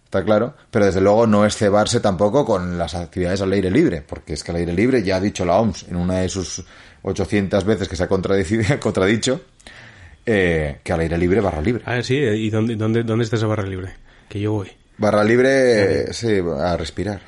está 0.04 0.24
claro, 0.24 0.54
pero 0.72 0.86
desde 0.86 1.00
luego 1.00 1.28
no 1.28 1.46
es 1.46 1.56
cebarse 1.56 2.00
tampoco 2.00 2.44
con 2.44 2.76
las 2.76 2.96
actividades 2.96 3.42
al 3.42 3.52
aire 3.52 3.70
libre, 3.70 4.02
porque 4.02 4.32
es 4.32 4.42
que 4.42 4.50
al 4.50 4.56
aire 4.56 4.72
libre 4.72 5.04
ya 5.04 5.16
ha 5.16 5.20
dicho 5.20 5.44
la 5.44 5.56
OMS 5.60 5.86
en 5.88 5.94
una 5.94 6.18
de 6.18 6.28
sus 6.28 6.64
800 7.02 7.64
veces 7.64 7.88
que 7.88 7.94
se 7.94 8.02
ha 8.02 8.08
contradicho, 8.08 9.40
eh, 10.26 10.78
que 10.82 10.92
al 10.92 11.00
aire 11.00 11.18
libre 11.18 11.40
barra 11.40 11.60
libre. 11.60 11.82
Ah, 11.86 12.02
sí, 12.02 12.16
¿y 12.16 12.50
dónde, 12.50 12.76
dónde, 12.76 13.02
dónde 13.02 13.24
está 13.24 13.36
esa 13.36 13.46
barra 13.46 13.66
libre? 13.66 13.94
Que 14.28 14.40
yo 14.40 14.52
voy. 14.52 14.70
Barra 14.96 15.24
libre, 15.24 16.08
eh, 16.08 16.12
sí, 16.12 16.38
a 16.58 16.76
respirar. 16.76 17.20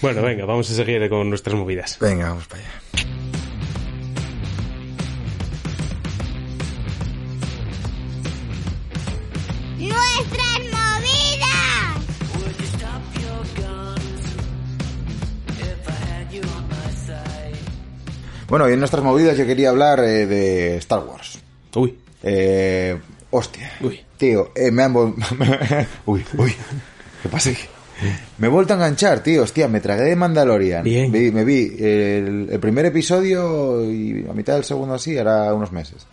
Bueno, 0.00 0.22
venga, 0.22 0.44
vamos 0.44 0.70
a 0.70 0.74
seguir 0.74 1.08
con 1.08 1.28
nuestras 1.28 1.56
movidas. 1.56 1.98
Venga, 2.00 2.28
vamos 2.30 2.46
para 2.48 2.62
allá. 2.62 2.70
¡Nuestras 9.78 10.58
movidas! 10.72 11.62
Bueno, 18.48 18.68
y 18.68 18.72
en 18.72 18.78
nuestras 18.78 19.04
movidas 19.04 19.36
yo 19.38 19.46
quería 19.46 19.70
hablar 19.70 20.00
eh, 20.00 20.26
de 20.26 20.76
Star 20.76 21.00
Wars. 21.04 21.38
Uy, 21.74 21.96
Eh, 22.22 22.98
hostia. 23.30 23.72
Uy. 23.80 24.00
Tío, 24.16 24.50
eh, 24.54 24.70
me 24.70 24.82
han... 24.82 24.94
uy, 26.06 26.24
uy. 26.36 26.54
¿Qué 27.22 27.28
pasa 27.28 27.50
aquí? 27.50 27.62
Me 28.38 28.48
he 28.48 28.50
vuelto 28.50 28.72
a 28.72 28.76
enganchar, 28.76 29.22
tío. 29.22 29.42
Hostia, 29.42 29.68
me 29.68 29.80
tragué 29.80 30.02
de 30.04 30.16
Mandalorian. 30.16 30.82
Bien. 30.84 31.10
Me 31.10 31.44
vi 31.44 31.74
el, 31.78 32.48
el 32.50 32.60
primer 32.60 32.86
episodio 32.86 33.84
y 33.90 34.26
a 34.28 34.32
mitad 34.32 34.54
del 34.54 34.64
segundo 34.64 34.94
así, 34.94 35.16
era 35.16 35.52
unos 35.54 35.72
meses. 35.72 36.06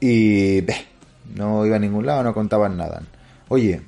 Y... 0.00 0.60
beh, 0.62 0.86
no 1.34 1.64
iba 1.66 1.76
a 1.76 1.80
ningún 1.80 2.06
lado, 2.06 2.22
no 2.22 2.34
contaban 2.34 2.76
nada. 2.76 3.02
Oye, 3.48 3.80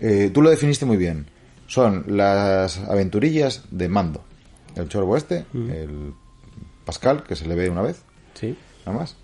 eh, 0.00 0.30
tú 0.32 0.42
lo 0.42 0.50
definiste 0.50 0.84
muy 0.84 0.96
bien. 0.96 1.26
Son 1.66 2.04
las 2.08 2.78
aventurillas 2.78 3.62
de 3.70 3.88
Mando. 3.88 4.22
El 4.76 4.88
chorbo 4.88 5.16
este, 5.16 5.44
el 5.54 6.12
Pascal, 6.84 7.24
que 7.24 7.36
se 7.36 7.46
le 7.46 7.54
ve 7.54 7.70
una 7.70 7.82
vez, 7.82 8.02
Sí. 8.34 8.56
nada 8.86 8.98
más. 8.98 9.16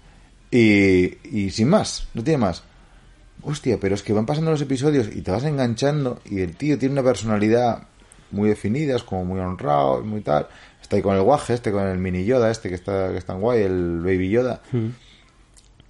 Y, 0.50 1.18
y 1.24 1.50
sin 1.50 1.68
más, 1.68 2.08
no 2.14 2.22
tiene 2.22 2.38
más. 2.38 2.62
Hostia, 3.42 3.78
pero 3.80 3.94
es 3.94 4.02
que 4.02 4.12
van 4.12 4.26
pasando 4.26 4.50
los 4.50 4.60
episodios 4.60 5.08
y 5.14 5.22
te 5.22 5.30
vas 5.30 5.44
enganchando 5.44 6.20
y 6.24 6.40
el 6.40 6.56
tío 6.56 6.78
tiene 6.78 6.94
una 6.94 7.02
personalidad 7.02 7.86
muy 8.30 8.48
definida, 8.48 8.96
es 8.96 9.02
como 9.02 9.24
muy 9.24 9.40
honrado, 9.40 10.02
muy 10.02 10.20
tal. 10.20 10.48
Está 10.80 10.96
ahí 10.96 11.02
con 11.02 11.16
el 11.16 11.22
guaje, 11.22 11.54
este 11.54 11.72
con 11.72 11.86
el 11.86 11.98
mini 11.98 12.24
Yoda, 12.24 12.50
este 12.50 12.68
que 12.68 12.74
está, 12.74 13.10
que 13.10 13.18
está 13.18 13.34
en 13.34 13.40
guay, 13.40 13.62
el 13.62 14.00
baby 14.00 14.30
Yoda. 14.30 14.60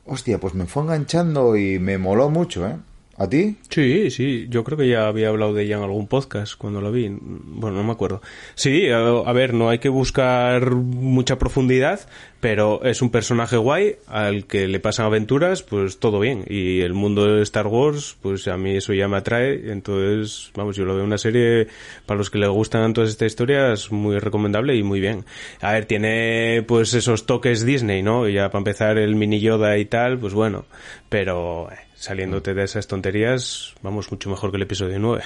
Hostia, 0.07 0.39
pues 0.39 0.55
me 0.55 0.67
fue 0.67 0.83
enganchando 0.83 1.57
y 1.57 1.79
me 1.79 1.99
moló 1.99 2.31
mucho, 2.31 2.67
¿eh? 2.67 2.77
¿A 3.21 3.29
ti? 3.29 3.57
Sí, 3.69 4.13
sí, 4.13 4.47
yo 4.49 4.63
creo 4.63 4.79
que 4.79 4.89
ya 4.89 5.09
había 5.09 5.31
hablado 5.31 5.53
de 5.53 5.65
ella 5.65 5.79
en 5.79 5.83
algún 5.83 6.07
podcast 6.07 6.55
cuando 6.57 6.81
lo 6.81 6.93
vi. 6.93 7.09
Bueno, 7.11 7.79
no 7.79 7.83
me 7.83 7.91
acuerdo. 7.91 8.23
Sí, 8.55 8.89
a, 8.91 8.99
a 8.99 9.33
ver, 9.33 9.55
no 9.55 9.71
hay 9.71 9.81
que 9.81 9.89
buscar 9.89 10.71
mucha 10.77 11.37
profundidad, 11.37 11.99
pero 12.39 12.85
es 12.85 13.03
un 13.03 13.11
personaje 13.11 13.57
guay 13.57 13.97
al 14.07 14.47
que 14.47 14.69
le 14.69 14.79
pasan 14.79 15.07
aventuras, 15.07 15.65
pues 15.65 15.99
todo 15.99 16.21
bien. 16.21 16.45
Y 16.49 16.83
el 16.83 16.95
mundo 16.95 17.27
de 17.27 17.43
Star 17.43 17.67
Wars, 17.67 18.17
pues 18.23 18.47
a 18.47 18.57
mí 18.57 18.77
eso 18.77 18.93
ya 18.93 19.09
me 19.09 19.17
atrae. 19.17 19.73
Entonces, 19.73 20.53
vamos, 20.55 20.77
yo 20.77 20.85
lo 20.85 20.95
veo 20.95 21.03
una 21.05 21.19
serie 21.19 21.67
para 22.07 22.19
los 22.19 22.31
que 22.31 22.39
les 22.39 22.49
gustan 22.49 22.93
todas 22.93 23.11
estas 23.11 23.27
historias 23.27 23.91
muy 23.91 24.21
recomendable 24.21 24.77
y 24.77 24.85
muy 24.85 25.01
bien. 25.01 25.25
A 25.61 25.73
ver, 25.73 25.87
tiene 25.87 26.63
pues 26.69 26.95
esos 26.95 27.27
toques 27.27 27.65
Disney, 27.67 28.01
¿no? 28.01 28.29
Y 28.29 28.35
ya 28.35 28.49
para 28.49 28.61
empezar 28.61 28.97
el 28.97 29.17
mini 29.17 29.41
Yoda 29.41 29.77
y 29.77 29.87
tal, 29.87 30.21
pues 30.21 30.35
bueno, 30.35 30.67
pero... 31.09 31.69
eh, 31.73 31.88
saliéndote 31.99 32.55
de 32.55 32.65
esas 32.65 32.87
tonterías, 32.87 33.75
vamos, 33.83 34.11
mucho 34.11 34.31
mejor 34.31 34.51
que 34.51 34.57
el 34.57 34.63
episodio 34.63 34.99
9. 34.99 35.25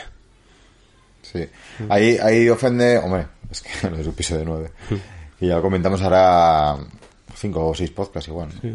Sí. 1.22 1.44
Ahí, 1.88 2.16
ahí 2.22 2.48
ofende, 2.48 2.98
hombre, 2.98 3.26
es 3.50 3.60
que 3.62 3.70
no 3.90 3.96
es 3.96 4.06
un 4.06 4.12
episodio 4.12 4.44
9. 4.46 4.70
y 5.40 5.48
ya 5.48 5.56
lo 5.56 5.62
comentamos 5.62 6.00
ahora 6.02 6.76
cinco 7.34 7.68
o 7.68 7.74
seis 7.74 7.90
podcasts 7.90 8.28
igual. 8.28 8.48
¿no? 8.62 8.70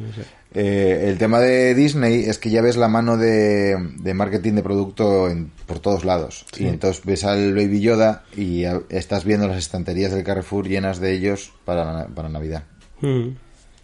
Eh, 0.53 1.05
el 1.09 1.17
tema 1.17 1.39
de 1.39 1.73
Disney 1.75 2.23
es 2.25 2.39
que 2.39 2.49
ya 2.49 2.61
ves 2.61 2.75
la 2.77 2.87
mano 2.87 3.15
de, 3.17 3.75
de 3.99 4.13
marketing 4.13 4.53
de 4.53 4.63
producto 4.63 5.29
en- 5.29 5.51
por 5.65 5.79
todos 5.79 6.03
lados. 6.05 6.45
Y 6.57 6.67
entonces 6.67 7.03
ves 7.05 7.23
al 7.23 7.53
Baby 7.53 7.81
Yoda 7.81 8.23
y 8.35 8.65
a- 8.65 8.81
estás 8.89 9.23
viendo 9.25 9.47
las 9.47 9.57
estanterías 9.57 10.11
del 10.11 10.23
Carrefour 10.23 10.67
llenas 10.67 10.99
de 10.99 11.13
ellos 11.13 11.53
para, 11.65 12.07
para 12.07 12.29
Navidad. 12.29 12.63
Mm. 13.01 13.29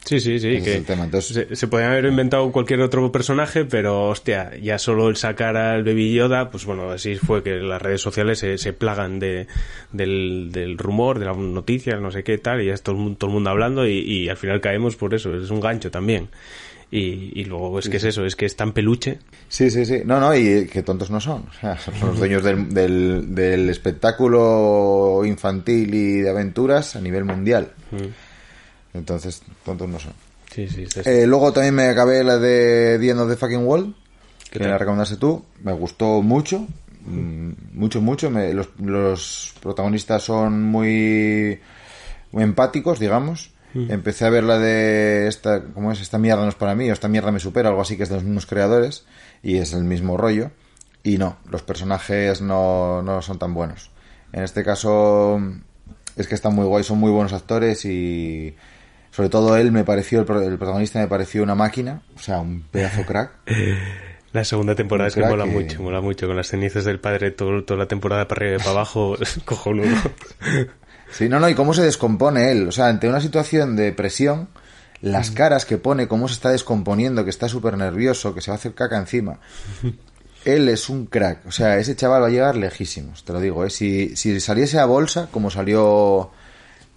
Sí, 0.06 0.20
sí, 0.20 0.38
sí. 0.38 0.48
Ese 0.50 0.58
es 0.58 0.64
que 0.64 0.76
el 0.76 0.84
tema, 0.86 1.06
entonces- 1.06 1.48
se, 1.50 1.56
se 1.56 1.68
podían 1.70 1.92
haber 1.92 2.06
inventado 2.06 2.52
cualquier 2.52 2.82
otro 2.82 3.10
personaje, 3.12 3.64
pero 3.64 4.10
hostia, 4.10 4.52
ya 4.62 4.78
solo 4.78 5.08
el 5.08 5.16
sacar 5.16 5.56
al 5.56 5.84
Baby 5.86 6.14
Yoda, 6.14 6.50
pues 6.52 6.66
bueno, 6.66 6.92
así 6.92 7.16
fue 7.16 7.42
que 7.42 7.52
las 7.60 7.82
redes 7.82 8.02
sociales 8.02 8.40
se, 8.40 8.58
se 8.58 8.74
plagan 8.74 9.20
de, 9.20 9.48
del, 9.94 10.50
del 10.52 10.78
rumor, 10.78 11.20
de 11.20 11.26
las 11.26 11.38
noticias, 11.38 12.02
no 12.02 12.12
sé 12.12 12.24
qué 12.24 12.38
tal, 12.38 12.62
y 12.62 12.66
ya 12.66 12.74
es 12.74 12.82
todo 12.84 12.96
el 12.96 13.02
mundo, 13.02 13.18
todo 13.18 13.30
el 13.30 13.34
mundo 13.36 13.50
hablando 13.50 13.88
y, 13.88 14.00
y 14.00 14.28
al 14.30 14.36
final 14.38 14.60
caemos 14.60 14.98
por 14.98 15.14
eso, 15.14 15.34
es 15.36 15.50
un 15.50 15.62
gancho 15.62 15.90
también. 15.90 16.28
Y, 16.92 17.32
y 17.40 17.46
luego 17.46 17.80
es 17.80 17.90
que 17.90 17.98
es 17.98 18.04
eso, 18.04 18.24
es 18.24 18.36
que 18.36 18.46
es 18.46 18.56
tan 18.56 18.72
peluche. 18.72 19.18
Sí, 19.48 19.72
sí, 19.72 19.84
sí. 19.84 20.02
No, 20.06 20.20
no, 20.20 20.36
y 20.36 20.68
que 20.68 20.84
tontos 20.84 21.10
no 21.10 21.20
son. 21.20 21.46
O 21.50 21.54
sea, 21.60 21.76
son 21.76 21.96
los 22.10 22.20
dueños 22.20 22.44
del, 22.44 22.72
del, 22.72 23.34
del 23.34 23.68
espectáculo 23.72 25.24
infantil 25.26 25.92
y 25.94 26.22
de 26.22 26.30
aventuras 26.30 26.96
a 26.96 27.02
nivel 27.02 27.24
mundial. 27.26 27.72
Entonces, 28.94 29.42
tontos 29.66 29.88
no 29.90 30.00
son. 30.00 30.14
Sí, 30.52 30.68
sí, 30.68 30.86
sí. 30.88 31.02
Eh, 31.06 31.26
luego 31.26 31.52
también 31.52 31.74
me 31.76 31.88
acabé 31.88 32.24
la 32.24 32.38
de 32.38 32.98
The 33.00 33.10
End 33.10 33.20
of 33.22 33.30
the 33.30 33.36
Fucking 33.38 33.66
World, 33.66 33.96
que 34.52 34.60
¿Qué 34.60 34.66
me 34.66 34.70
la 34.70 34.78
recomendaste 34.78 35.18
tú. 35.18 35.44
Me 35.64 35.74
gustó 35.74 36.22
mucho, 36.22 36.68
mm, 37.06 37.52
mucho, 37.74 38.02
mucho. 38.02 38.30
Me- 38.30 38.54
los, 38.54 38.70
los 38.80 39.54
protagonistas 39.62 40.22
son 40.24 40.64
muy, 40.64 41.60
muy 42.32 42.44
empáticos, 42.44 43.00
digamos. 43.00 43.50
Empecé 43.76 44.26
a 44.26 44.30
ver 44.30 44.44
la 44.44 44.60
de 44.60 45.28
esta, 45.28 45.64
¿cómo 45.64 45.92
es? 45.92 46.00
Esta 46.00 46.20
mierda 46.20 46.44
no 46.44 46.50
es 46.50 46.54
para 46.56 46.76
mí, 46.76 46.88
o 46.92 46.94
esta 46.94 47.08
mierda 47.08 47.32
me 47.32 47.40
supera, 47.40 47.70
algo 47.70 47.82
así 47.82 47.98
que 47.98 48.04
es 48.04 48.10
de 48.10 48.16
los 48.16 48.24
mismos 48.24 48.46
creadores, 48.46 49.06
y 49.42 49.58
es 49.58 49.74
el 49.74 49.84
mismo 49.84 50.16
rollo. 50.16 50.52
Y 51.02 51.18
no, 51.18 51.38
los 51.50 51.64
personajes 51.64 52.40
no, 52.40 53.02
no 53.02 53.24
son 53.24 53.40
tan 53.40 53.56
buenos. 53.56 53.90
En 54.32 54.44
este 54.44 54.64
caso, 54.64 55.42
es 56.16 56.28
que 56.28 56.36
están 56.36 56.54
muy 56.54 56.66
guay, 56.66 56.84
son 56.84 57.00
muy 57.00 57.10
buenos 57.10 57.34
actores 57.34 57.84
y 57.86 58.56
sobre 59.16 59.30
todo 59.30 59.56
él 59.56 59.72
me 59.72 59.84
pareció, 59.84 60.22
el, 60.22 60.44
el 60.44 60.58
protagonista 60.58 61.00
me 61.00 61.08
pareció 61.08 61.44
una 61.44 61.56
máquina, 61.56 62.02
o 62.16 62.20
sea, 62.20 62.40
un 62.40 62.64
pedazo 62.64 63.04
crack. 63.08 63.32
La 64.32 64.44
segunda 64.44 64.74
temporada 64.74 65.10
es 65.10 65.14
que 65.16 65.22
mola 65.22 65.44
que- 65.46 65.52
mucho, 65.52 65.82
mola 65.84 66.02
mucho, 66.02 66.26
con 66.28 66.36
las 66.36 66.48
cenizas 66.48 66.84
del 66.86 67.00
padre 67.00 67.30
todo, 67.32 67.64
toda 67.64 67.78
la 67.80 67.88
temporada 67.88 68.28
para 68.28 68.40
arriba 68.46 68.56
y 68.56 68.60
para 68.60 68.72
abajo, 68.72 69.16
cojonudo. 69.46 69.96
Sí, 71.12 71.30
no, 71.30 71.40
no, 71.40 71.48
y 71.48 71.54
cómo 71.54 71.74
se 71.76 71.84
descompone 71.84 72.52
él. 72.52 72.68
O 72.68 72.72
sea, 72.72 72.88
ante 72.88 73.08
una 73.08 73.22
situación 73.22 73.76
de 73.76 73.92
presión, 73.94 74.50
las 75.02 75.30
caras 75.30 75.66
que 75.68 75.78
pone, 75.78 76.08
cómo 76.08 76.28
se 76.28 76.34
está 76.34 76.50
descomponiendo, 76.50 77.24
que 77.24 77.30
está 77.30 77.48
súper 77.48 77.78
nervioso, 77.78 78.34
que 78.34 78.42
se 78.42 78.50
va 78.50 78.56
a 78.56 78.58
hacer 78.58 78.74
caca 78.74 78.98
encima. 78.98 79.40
Él 80.46 80.68
es 80.68 80.90
un 80.90 81.06
crack. 81.06 81.46
O 81.46 81.52
sea, 81.52 81.78
ese 81.78 81.96
chaval 81.96 82.24
va 82.24 82.28
a 82.28 82.30
llegar 82.32 82.58
lejísimos, 82.58 83.24
te 83.24 83.32
lo 83.32 83.40
digo. 83.40 83.64
¿eh? 83.64 83.70
Si, 83.70 84.16
si 84.18 84.40
saliese 84.42 84.78
a 84.80 84.86
bolsa, 84.86 85.28
como 85.32 85.50
salió. 85.52 86.32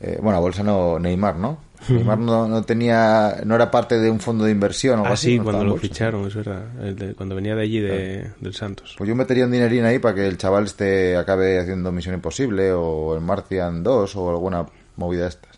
eh, 0.00 0.18
bueno, 0.20 0.38
a 0.38 0.40
bolsa 0.40 0.62
no, 0.64 0.98
Neymar, 0.98 1.36
¿no? 1.36 1.58
Neymar 1.88 2.18
no, 2.18 2.48
no 2.48 2.62
tenía. 2.62 3.36
No 3.44 3.54
era 3.54 3.70
parte 3.70 3.98
de 3.98 4.10
un 4.10 4.20
fondo 4.20 4.44
de 4.44 4.50
inversión 4.52 4.94
o 4.94 5.02
algo 5.02 5.10
Ah, 5.10 5.14
así. 5.14 5.32
sí, 5.32 5.38
no 5.38 5.44
cuando 5.44 5.64
lo 5.64 5.70
bolsa. 5.72 5.86
ficharon, 5.88 6.26
es 6.26 6.34
verdad. 6.34 6.64
el 6.82 6.96
de- 6.96 7.14
cuando 7.14 7.34
venía 7.34 7.54
de 7.54 7.62
allí, 7.62 7.80
de, 7.80 8.30
del 8.40 8.54
Santos. 8.54 8.94
Pues 8.98 9.08
yo 9.08 9.14
metería 9.14 9.44
un 9.44 9.52
dinerín 9.52 9.84
ahí 9.84 9.98
para 9.98 10.14
que 10.14 10.26
el 10.26 10.36
chaval 10.38 10.64
este 10.64 11.16
acabe 11.16 11.58
haciendo 11.60 11.92
Misión 11.92 12.14
Imposible 12.14 12.72
o 12.72 13.14
el 13.14 13.20
Martian 13.20 13.82
2 13.82 14.16
o 14.16 14.30
alguna 14.30 14.66
movida 14.96 15.22
de 15.22 15.28
estas. 15.28 15.55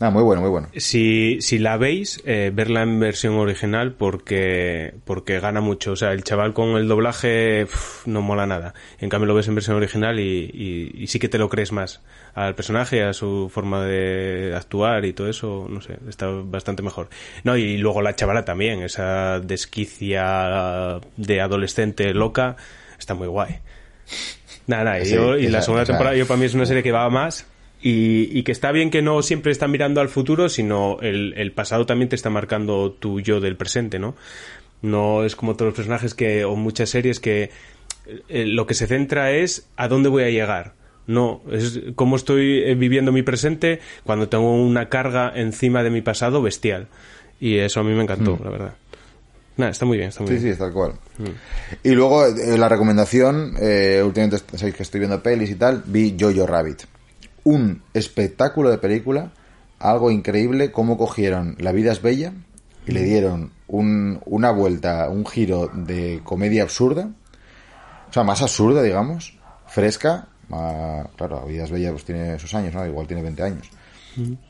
Ah, 0.00 0.10
muy 0.10 0.22
bueno, 0.22 0.40
muy 0.42 0.50
bueno. 0.50 0.68
Si, 0.76 1.38
si 1.40 1.58
la 1.58 1.76
veis, 1.76 2.22
eh, 2.24 2.52
verla 2.54 2.82
en 2.82 3.00
versión 3.00 3.34
original 3.34 3.94
porque, 3.94 4.94
porque 5.04 5.40
gana 5.40 5.60
mucho. 5.60 5.90
O 5.92 5.96
sea, 5.96 6.12
el 6.12 6.22
chaval 6.22 6.52
con 6.54 6.76
el 6.76 6.86
doblaje 6.86 7.66
no 8.06 8.22
mola 8.22 8.46
nada. 8.46 8.74
En 9.00 9.08
cambio 9.08 9.26
lo 9.26 9.34
ves 9.34 9.48
en 9.48 9.56
versión 9.56 9.74
original 9.76 10.20
y, 10.20 10.50
y, 10.54 11.02
y 11.02 11.06
sí 11.08 11.18
que 11.18 11.28
te 11.28 11.36
lo 11.38 11.48
crees 11.48 11.72
más. 11.72 12.00
Al 12.34 12.54
personaje, 12.54 13.02
a 13.02 13.12
su 13.12 13.50
forma 13.52 13.84
de 13.86 14.54
actuar 14.56 15.04
y 15.04 15.12
todo 15.14 15.28
eso, 15.28 15.66
no 15.68 15.80
sé, 15.80 15.98
está 16.08 16.28
bastante 16.28 16.84
mejor. 16.84 17.08
No, 17.42 17.56
y 17.56 17.76
luego 17.78 18.00
la 18.00 18.14
chavala 18.14 18.44
también, 18.44 18.82
esa 18.84 19.40
desquicia 19.40 21.00
de 21.16 21.40
adolescente 21.40 22.14
loca, 22.14 22.54
está 23.00 23.14
muy 23.14 23.26
guay. 23.26 23.58
Nada, 24.68 24.84
nada, 24.84 25.00
y, 25.00 25.10
yo- 25.10 25.36
y 25.36 25.48
la 25.48 25.58
segunda 25.62 25.82
temporada 25.84 26.14
yo 26.16 26.26
para 26.26 26.38
mí 26.38 26.46
es 26.46 26.54
una 26.54 26.66
serie 26.66 26.84
que 26.84 26.92
va 26.92 27.08
más 27.10 27.46
y, 27.80 28.36
y 28.38 28.42
que 28.42 28.52
está 28.52 28.72
bien 28.72 28.90
que 28.90 29.02
no 29.02 29.22
siempre 29.22 29.52
está 29.52 29.68
mirando 29.68 30.00
al 30.00 30.08
futuro, 30.08 30.48
sino 30.48 30.98
el, 31.00 31.34
el 31.36 31.52
pasado 31.52 31.86
también 31.86 32.08
te 32.08 32.16
está 32.16 32.30
marcando 32.30 32.92
tu 32.92 33.20
yo 33.20 33.40
del 33.40 33.56
presente, 33.56 33.98
¿no? 33.98 34.14
No 34.82 35.24
es 35.24 35.36
como 35.36 35.54
todos 35.54 35.68
los 35.70 35.76
personajes 35.76 36.14
que, 36.14 36.44
o 36.44 36.54
muchas 36.56 36.90
series 36.90 37.20
que 37.20 37.50
eh, 38.28 38.44
lo 38.46 38.66
que 38.66 38.74
se 38.74 38.86
centra 38.86 39.32
es 39.32 39.66
a 39.76 39.88
dónde 39.88 40.08
voy 40.08 40.22
a 40.24 40.30
llegar. 40.30 40.74
No, 41.06 41.40
es 41.50 41.80
cómo 41.94 42.16
estoy 42.16 42.62
eh, 42.64 42.74
viviendo 42.74 43.12
mi 43.12 43.22
presente 43.22 43.80
cuando 44.04 44.28
tengo 44.28 44.54
una 44.54 44.88
carga 44.88 45.32
encima 45.34 45.82
de 45.82 45.90
mi 45.90 46.02
pasado 46.02 46.42
bestial. 46.42 46.86
Y 47.40 47.58
eso 47.58 47.80
a 47.80 47.84
mí 47.84 47.92
me 47.94 48.02
encantó, 48.02 48.38
la 48.42 48.50
verdad. 48.50 48.74
Nada, 49.56 49.70
está 49.72 49.86
muy 49.86 49.96
bien, 49.96 50.10
está 50.10 50.22
muy 50.22 50.32
Mm. 50.32 50.34
Sí, 50.34 50.38
sí, 50.38 50.44
bien. 50.44 50.52
es 50.52 50.58
tal 50.58 50.72
cual. 50.72 50.92
Y 51.82 51.90
luego 51.90 52.26
eh, 52.26 52.58
la 52.58 52.68
recomendación, 52.68 53.54
eh, 53.60 54.02
últimamente 54.04 54.38
sabéis 54.56 54.76
que 54.76 54.82
estoy 54.82 55.00
viendo 55.00 55.22
pelis 55.22 55.50
y 55.50 55.54
tal, 55.54 55.82
vi 55.86 56.14
Jojo 56.18 56.46
Rabbit. 56.46 56.82
Un 57.50 57.82
espectáculo 57.94 58.70
de 58.70 58.78
película, 58.78 59.32
algo 59.78 60.10
increíble, 60.10 60.70
cómo 60.72 60.98
cogieron 60.98 61.56
La 61.58 61.72
vida 61.72 61.92
es 61.92 62.02
bella 62.02 62.32
y 62.86 62.92
le 62.92 63.02
dieron 63.04 63.52
un- 63.68 64.20
una 64.26 64.50
vuelta, 64.50 65.08
un 65.08 65.24
giro 65.26 65.70
de 65.72 66.20
comedia 66.24 66.62
absurda, 66.62 67.08
o 68.08 68.12
sea, 68.12 68.22
más 68.24 68.42
absurda, 68.42 68.82
digamos, 68.82 69.38
fresca, 69.66 70.28
más- 70.48 71.06
claro, 71.16 71.40
La 71.40 71.44
vida 71.46 71.64
es 71.64 71.70
bella 71.70 71.90
pues 71.92 72.04
tiene 72.04 72.38
sus 72.38 72.54
años, 72.54 72.74
¿no? 72.74 72.86
Igual 72.86 73.06
tiene 73.06 73.22
20 73.22 73.42
años. 73.42 73.70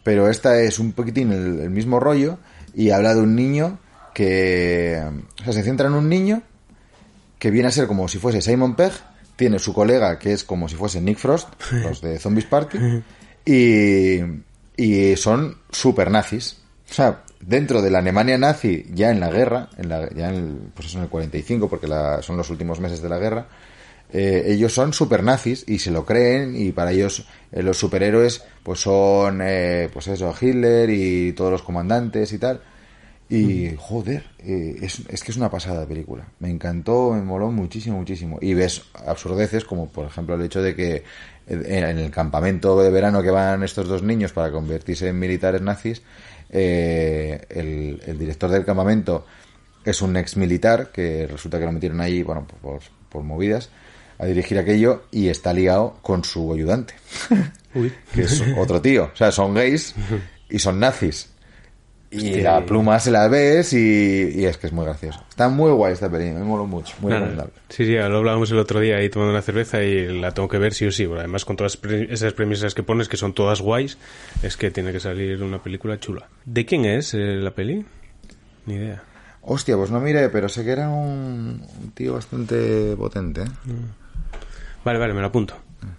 Pero 0.03 0.29
esta 0.29 0.61
es 0.61 0.79
un 0.79 0.93
poquitín 0.93 1.31
el, 1.33 1.61
el 1.61 1.71
mismo 1.71 2.01
rollo 2.01 2.39
y 2.75 2.91
habla 2.91 3.15
de 3.15 3.21
un 3.21 3.35
niño 3.37 3.79
que... 4.15 5.03
O 5.41 5.45
sea, 5.45 5.53
se 5.53 5.63
centra 5.63 5.89
en 5.89 5.95
un 5.95 6.09
niño 6.09 6.43
que 7.39 7.51
viene 7.51 7.69
a 7.69 7.73
ser 7.73 7.87
como 7.87 8.09
si 8.09 8.19
fuese 8.19 8.41
Simon 8.41 8.75
Pegg, 8.77 8.93
tiene 9.39 9.59
su 9.59 9.73
colega 9.73 10.19
que 10.19 10.33
es 10.35 10.45
como 10.45 10.69
si 10.69 10.75
fuese 10.75 11.01
Nick 11.01 11.17
Frost, 11.17 11.49
los 11.73 12.03
de 12.03 12.19
Zombies 12.19 12.45
Party, 12.47 12.77
y, 13.47 14.21
y 14.77 15.17
son 15.17 15.57
super 15.71 16.11
nazis. 16.11 16.59
O 16.91 16.93
sea, 16.93 17.23
dentro 17.41 17.81
de 17.83 17.91
la 17.91 17.99
Alemania 18.01 18.37
nazi, 18.37 18.85
ya 18.93 19.11
en 19.11 19.21
la 19.21 19.31
guerra, 19.31 19.69
en 19.77 19.89
la, 19.89 20.09
ya 20.15 20.29
en 20.31 20.35
el, 20.35 20.55
pues 20.75 20.89
eso 20.89 20.99
en 20.99 21.05
el 21.05 21.11
45, 21.11 21.69
porque 21.69 21.87
la- 21.87 22.21
son 22.23 22.37
los 22.37 22.51
últimos 22.51 22.81
meses 22.81 23.01
de 23.01 23.09
la 23.09 23.19
guerra, 23.19 23.47
eh, 24.13 24.45
ellos 24.47 24.73
son 24.73 24.93
super 24.95 25.23
nazis 25.23 25.65
y 25.69 25.79
se 25.79 25.91
lo 25.91 26.05
creen 26.07 26.57
y 26.57 26.73
para 26.73 26.93
ellos 26.93 27.27
eh, 27.53 27.63
los 27.63 27.77
superhéroes 27.79 28.43
pues 28.63 28.81
son 28.81 29.41
eh, 29.43 29.91
pues 29.93 30.09
eso 30.09 30.35
Hitler 30.41 30.89
y 30.89 31.33
todos 31.35 31.51
los 31.53 31.63
comandantes 31.63 32.33
y 32.33 32.39
tal 32.39 32.61
y 33.31 33.75
joder 33.77 34.25
eh, 34.39 34.79
es, 34.81 35.03
es 35.09 35.23
que 35.23 35.33
es 35.33 35.37
una 35.37 35.51
pasada 35.51 35.81
de 35.81 35.87
película 35.87 36.27
me 36.41 36.51
encantó 36.51 37.13
me 37.13 37.23
moló 37.23 37.51
muchísimo 37.51 37.99
muchísimo 37.99 38.39
y 38.41 38.55
ves 38.55 38.83
absurdeces 39.07 39.65
como 39.65 39.89
por 39.89 40.07
ejemplo 40.07 40.35
el 40.35 40.43
hecho 40.43 40.63
de 40.63 40.75
que 40.75 41.05
en 41.47 41.85
en 41.85 41.99
el 41.99 42.11
campamento 42.11 42.81
de 42.83 42.91
verano 42.91 43.23
que 43.23 43.31
van 43.31 43.63
estos 43.63 43.87
dos 43.87 44.03
niños 44.03 44.33
para 44.33 44.51
convertirse 44.51 45.09
en 45.09 45.19
militares 45.19 45.61
nazis 45.61 46.03
eh, 46.51 47.45
el, 47.51 48.01
el 48.07 48.19
director 48.19 48.51
del 48.51 48.65
campamento 48.65 49.27
es 49.85 50.03
un 50.03 50.17
ex 50.17 50.37
militar 50.37 50.91
que 50.93 51.27
resulta 51.27 51.59
que 51.59 51.65
lo 51.65 51.73
metieron 51.73 52.01
ahí, 52.01 52.23
bueno, 52.23 52.47
por, 52.61 52.81
por 53.09 53.23
movidas, 53.23 53.71
a 54.19 54.27
dirigir 54.27 54.59
aquello 54.59 55.05
y 55.11 55.29
está 55.29 55.53
ligado 55.53 55.99
con 56.03 56.25
su 56.25 56.53
ayudante, 56.53 56.95
Uy. 57.75 57.93
que 58.13 58.23
es 58.23 58.43
otro 58.57 58.83
tío. 58.83 59.11
O 59.13 59.17
sea, 59.17 59.31
son 59.31 59.55
gays 59.55 59.95
y 60.51 60.59
son 60.59 60.81
nazis. 60.81 61.31
Y 62.11 62.41
la 62.41 62.65
pluma 62.65 62.99
se 63.01 63.11
la 63.11 63.29
ves 63.29 63.75
y, 63.75 64.33
y 64.35 64.45
es 64.47 64.57
que 64.57 64.67
es 64.69 64.73
muy 64.73 64.85
gracioso. 64.87 65.21
Está 65.29 65.49
muy 65.51 65.71
guay 65.73 65.93
esta 65.93 66.09
película, 66.11 66.39
me 66.41 66.45
moló 66.47 66.67
mucho, 66.67 66.95
muy 67.01 67.13
recomendable. 67.19 67.53
Sí, 67.69 67.85
sí, 67.85 67.93
lo 67.97 68.17
hablábamos 68.17 68.51
el 68.51 68.59
otro 68.59 68.81
día 68.81 68.97
ahí 68.97 69.11
tomando 69.11 69.33
una 69.33 69.43
cerveza 69.43 69.83
y 69.83 70.19
la 70.19 70.33
tengo 70.33 70.49
que 70.49 70.57
ver 70.57 70.73
sí 70.73 70.87
o 70.87 70.91
sí. 70.91 71.05
Bueno, 71.05 71.21
además, 71.21 71.45
con 71.45 71.57
todas 71.57 71.77
pre- 71.77 72.11
esas 72.13 72.33
premisas 72.33 72.75
que 72.75 72.83
pones, 72.83 73.09
que 73.11 73.19
son 73.19 73.35
todas 73.35 73.61
guays, 73.61 73.99
es 74.43 74.57
que 74.57 74.71
tiene 74.71 74.91
que 74.93 75.01
salir 75.01 75.43
una 75.43 75.63
película 75.63 76.01
chula. 76.01 76.29
¿De 76.47 76.65
quién 76.65 76.87
es 76.87 77.13
eh, 77.13 77.19
la 77.37 77.51
peli? 77.51 77.85
Ni 78.65 78.75
idea. 78.77 79.03
Hostia, 79.43 79.77
pues 79.77 79.91
no 79.91 80.01
miré, 80.01 80.31
pero 80.31 80.49
sé 80.49 80.65
que 80.65 80.71
era 80.73 80.89
un, 80.89 81.63
un 81.83 81.91
tío 81.95 82.15
bastante 82.15 82.97
potente. 82.97 83.43
¿eh? 83.43 83.47
Vale, 84.85 84.99
vale, 84.99 85.13
me 85.15 85.21
lo 85.21 85.27
apunto. 85.27 85.55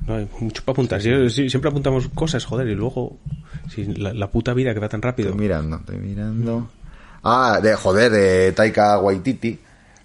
No 0.07 0.15
hay 0.15 0.27
mucho 0.39 0.63
para 0.65 0.73
apuntar. 0.73 1.01
Si- 1.01 1.29
si- 1.29 1.49
siempre 1.49 1.69
apuntamos 1.69 2.09
cosas, 2.09 2.45
joder, 2.45 2.67
y 2.67 2.75
luego 2.75 3.17
si 3.67 3.85
la, 3.85 4.13
la 4.13 4.31
puta 4.31 4.53
vida 4.53 4.73
que 4.73 4.79
va 4.79 4.89
tan 4.89 5.01
rápido. 5.01 5.29
Estoy 5.29 5.41
mirando, 5.41 5.77
estoy 5.77 5.97
mirando. 5.97 6.69
Ah, 7.23 7.59
de 7.61 7.75
joder, 7.75 8.11
de 8.11 8.51
Taika 8.53 8.99
Waititi, 8.99 9.59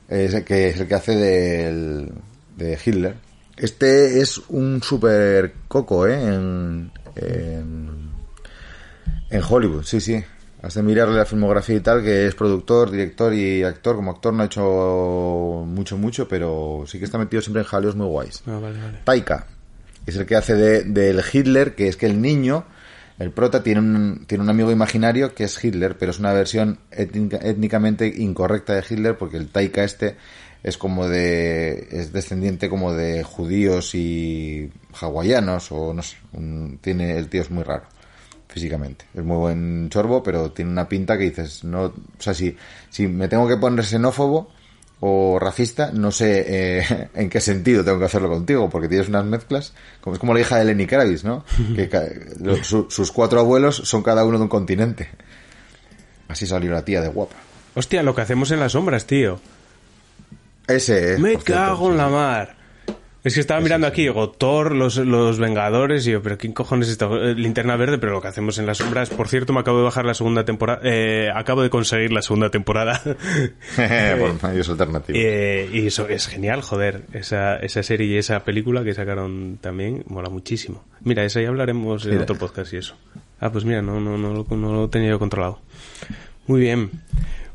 es 0.09 0.35
el 0.35 0.45
que 0.45 0.69
es 0.69 0.81
el 0.81 0.89
que 0.89 0.95
hace 0.95 1.17
del, 1.17 2.11
de 2.57 2.79
Hitler. 2.85 3.15
Este 3.57 4.21
es 4.21 4.39
un 4.49 4.83
super 4.83 5.55
coco, 5.69 6.07
¿eh? 6.09 6.15
En, 6.15 6.91
en, 7.15 8.11
en 9.31 9.43
Hollywood, 9.49 9.85
sí, 9.85 10.01
sí. 10.01 10.23
Has 10.61 10.75
de 10.75 10.83
mirarle 10.83 11.19
la 11.19 11.27
filmografía 11.27 11.77
y 11.77 11.81
tal, 11.81 12.03
que 12.03 12.27
es 12.27 12.35
productor, 12.35 12.91
director 12.91 13.35
y 13.35 13.63
actor. 13.63 13.97
Como 13.97 14.11
actor 14.11 14.33
no 14.33 14.43
ha 14.43 14.47
hecho 14.47 15.65
mucho, 15.67 15.99
mucho, 15.99 16.27
pero 16.27 16.85
sí 16.87 16.99
que 16.99 17.05
está 17.05 17.19
metido 17.19 17.43
siempre 17.43 17.61
en 17.61 17.69
jaleos 17.69 17.95
muy 17.97 18.07
guays. 18.07 18.43
Ah, 18.47 18.59
vale, 18.61 18.81
vale. 18.81 18.99
Taika, 19.05 19.47
es 20.07 20.17
el 20.17 20.25
que 20.25 20.37
hace 20.37 20.55
de, 20.55 20.85
del 20.85 21.23
Hitler, 21.31 21.75
que 21.75 21.89
es 21.89 21.99
que 21.99 22.07
el 22.07 22.21
niño, 22.21 22.65
el 23.19 23.31
prota, 23.31 23.63
tiene 23.63 23.81
un, 23.81 24.25
tiene 24.27 24.43
un 24.45 24.51
amigo 24.51 24.71
imaginario 24.73 25.35
que 25.35 25.45
es 25.45 25.63
Hitler, 25.63 25.97
pero 25.99 26.11
es 26.11 26.19
una 26.19 26.33
versión 26.33 26.79
étnica- 26.91 27.41
étnicamente 27.43 28.07
incorrecta 28.17 28.75
de 28.75 28.85
Hitler, 28.89 29.17
porque 29.17 29.37
el 29.37 29.49
Taika 29.49 29.85
este 29.85 30.17
es 30.63 30.79
como 30.79 31.09
de, 31.09 31.89
es 31.91 32.13
descendiente 32.13 32.69
como 32.69 32.93
de 32.93 33.23
judíos 33.23 33.95
y 33.95 34.71
hawaianos, 35.01 35.71
o 35.73 35.93
no 35.95 36.03
sé, 36.03 36.17
un- 36.33 36.79
tiene, 36.81 37.17
el 37.19 37.29
tío 37.29 37.43
es 37.43 37.51
muy 37.51 37.63
raro 37.65 37.85
físicamente. 38.49 39.05
Es 39.15 39.25
muy 39.25 39.37
buen 39.37 39.89
chorbo, 39.91 40.23
pero 40.23 40.53
tiene 40.53 40.71
una 40.71 40.89
pinta 40.89 41.19
que 41.19 41.25
dices, 41.25 41.65
no, 41.65 41.85
o 41.87 41.95
sea, 42.19 42.35
si, 42.35 42.57
si 42.89 43.07
me 43.09 43.29
tengo 43.29 43.49
que 43.49 43.57
poner 43.57 43.85
xenófobo 43.85 44.49
o 45.07 45.39
racista, 45.39 45.91
no 45.93 46.11
sé 46.11 46.45
eh, 46.79 47.09
en 47.15 47.29
qué 47.29 47.41
sentido 47.41 47.85
tengo 47.85 47.99
que 47.99 48.07
hacerlo 48.07 48.31
contigo, 48.31 48.71
porque 48.71 48.89
tienes 48.89 49.09
unas 49.09 49.27
mezclas, 49.27 49.75
como 50.01 50.15
es 50.15 50.21
como 50.21 50.33
la 50.33 50.41
hija 50.41 50.57
de 50.57 50.65
Lenny 50.65 50.87
Kravitz, 50.87 51.25
¿no? 51.25 51.45
que 51.77 51.91
su- 52.63 52.87
sus 52.91 53.13
cuatro 53.13 53.39
abuelos 53.41 53.77
son 53.77 54.03
cada 54.03 54.25
uno 54.25 54.39
de 54.39 54.45
un 54.45 54.49
continente. 54.49 55.11
Así 56.29 56.47
salió 56.47 56.73
la 56.73 56.85
tía 56.87 57.03
de 57.03 57.09
guapa. 57.09 57.37
Hostia, 57.75 58.03
lo 58.03 58.15
que 58.15 58.23
hacemos 58.23 58.51
en 58.51 58.61
las 58.61 58.73
sombras, 58.73 59.05
tío. 59.07 59.41
Ese 60.67 61.15
es. 61.15 61.19
Me 61.21 61.35
por 61.35 61.43
cierto, 61.43 61.63
cago 61.65 61.91
en 61.91 61.97
la 61.99 62.09
mar. 62.09 62.57
Es 63.25 63.33
que 63.35 63.41
estaba 63.41 63.59
mirando 63.63 63.87
aquí, 63.87 64.03
digo, 64.03 64.29
Thor, 64.31 64.75
los, 64.75 64.97
los 64.99 65.39
Vengadores, 65.39 66.07
y 66.07 66.11
yo, 66.13 66.23
pero 66.23 66.37
¿quién 66.37 66.53
cojones 66.53 66.89
es 66.89 66.93
esto? 66.93 67.17
Eh, 67.25 67.35
Linterna 67.35 67.75
Verde, 67.77 67.97
pero 67.97 68.13
lo 68.13 68.21
que 68.21 68.29
hacemos 68.29 68.59
en 68.59 68.67
las 68.67 68.77
sombras. 68.79 69.09
Por 69.09 69.29
cierto, 69.29 69.55
me 69.55 69.61
acabo 69.61 69.79
de 69.79 69.85
bajar 69.85 70.05
la 70.05 70.13
segunda 70.13 70.45
temporada, 70.45 70.81
eh, 70.85 71.31
acabo 71.35 71.63
de 71.63 71.71
conseguir 71.71 72.13
la 72.13 72.21
segunda 72.21 72.51
temporada. 72.51 73.01
por 74.19 74.43
medios 74.51 74.69
alternativos. 74.69 75.19
Eh, 75.25 75.71
y 75.73 75.87
eso 75.87 76.07
es 76.07 76.27
genial, 76.27 76.61
joder. 76.61 77.07
Esa, 77.15 77.57
esa 77.57 77.83
serie 77.83 78.07
y 78.09 78.17
esa 78.19 78.45
película 78.45 78.85
que 78.85 78.93
sacaron 78.93 79.59
también 79.59 80.05
mola 80.07 80.29
muchísimo. 80.29 80.85
Mira, 81.01 81.25
esa 81.25 81.41
ya 81.41 81.49
hablaremos 81.49 82.05
en 82.05 82.19
otro 82.19 82.37
podcast 82.37 82.75
y 82.75 82.77
eso. 82.77 82.95
Ah, 83.41 83.51
pues 83.51 83.65
mira, 83.65 83.81
no, 83.81 84.01
no, 84.01 84.19
no, 84.19 84.35
lo- 84.35 84.57
no 84.57 84.73
lo 84.75 84.91
tenía 84.91 85.09
yo 85.09 85.19
controlado. 85.19 85.61
Muy 86.47 86.61
bien. 86.61 86.91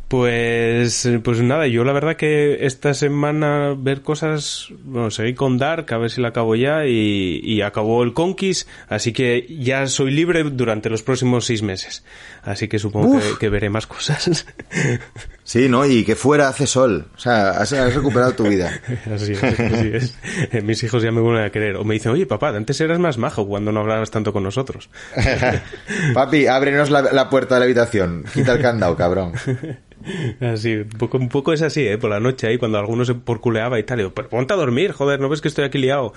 Pues, 0.10 1.08
pues 1.24 1.40
nada, 1.44 1.68
yo 1.68 1.84
la 1.84 1.94
verdad 1.94 2.16
que 2.16 2.66
esta 2.66 2.96
semana 2.96 3.76
ver 3.78 4.02
cosas, 4.02 4.70
bueno, 4.84 5.12
seguí 5.12 5.36
con 5.36 5.60
Dark, 5.60 5.94
a 5.94 6.00
ver 6.00 6.10
si 6.10 6.20
la 6.20 6.30
acabo 6.30 6.56
ya, 6.56 6.88
y, 6.88 7.40
y 7.44 7.62
acabó 7.62 8.02
el 8.02 8.14
Conquist, 8.14 8.68
así 8.88 9.14
que 9.14 9.46
ya 9.60 9.86
soy 9.86 10.10
libre 10.10 10.44
durante 10.44 10.90
los 10.90 11.04
próximos 11.04 11.46
seis 11.46 11.62
meses. 11.62 12.04
Así 12.42 12.68
que 12.68 12.80
supongo 12.80 13.20
que, 13.20 13.38
que 13.40 13.50
veré 13.50 13.70
más 13.70 13.86
cosas. 13.86 14.48
Sí, 15.50 15.68
¿no? 15.68 15.84
Y 15.84 16.06
que 16.06 16.16
fuera 16.16 16.48
hace 16.48 16.68
sol. 16.68 17.08
O 17.16 17.20
sea, 17.20 17.50
has, 17.50 17.74
has 17.74 17.96
recuperado 17.96 18.34
tu 18.34 18.48
vida. 18.48 18.72
Así 19.12 19.32
es, 19.32 19.44
así 19.44 19.92
es. 19.96 20.16
Eh, 20.52 20.62
Mis 20.62 20.84
hijos 20.84 21.02
ya 21.02 21.12
me 21.12 21.22
vuelven 21.22 21.44
a 21.44 21.50
querer. 21.50 21.76
O 21.78 21.84
me 21.84 21.96
dicen, 21.96 22.12
oye 22.12 22.28
papá, 22.28 22.50
antes 22.50 22.80
eras 22.82 23.00
más 23.00 23.18
majo 23.18 23.48
cuando 23.48 23.72
no 23.72 23.80
hablabas 23.80 24.12
tanto 24.12 24.32
con 24.32 24.44
nosotros. 24.44 24.92
Papi, 26.14 26.46
ábrenos 26.46 26.92
la, 26.92 27.02
la 27.02 27.32
puerta 27.32 27.56
de 27.56 27.62
la 27.62 27.66
habitación. 27.66 28.26
Quita 28.32 28.54
el 28.54 28.62
candado, 28.62 28.96
cabrón. 28.96 29.34
Así, 30.40 30.76
un 30.76 30.90
poco, 30.90 31.18
un 31.18 31.30
poco 31.30 31.52
es 31.52 31.62
así, 31.64 31.86
¿eh? 31.86 31.98
Por 31.98 32.12
la 32.12 32.20
noche 32.20 32.48
ahí, 32.48 32.58
cuando 32.60 32.78
alguno 32.78 33.04
se 33.04 33.16
porculeaba 33.16 33.80
y 33.80 33.84
tal. 33.84 33.98
Digo, 33.98 34.14
pero 34.14 34.30
ponte 34.30 34.54
a 34.54 34.56
dormir, 34.56 34.92
joder, 34.92 35.20
¿no 35.20 35.30
ves 35.30 35.42
que 35.42 35.48
estoy 35.48 35.66
aquí 35.66 35.78
liado? 35.80 36.14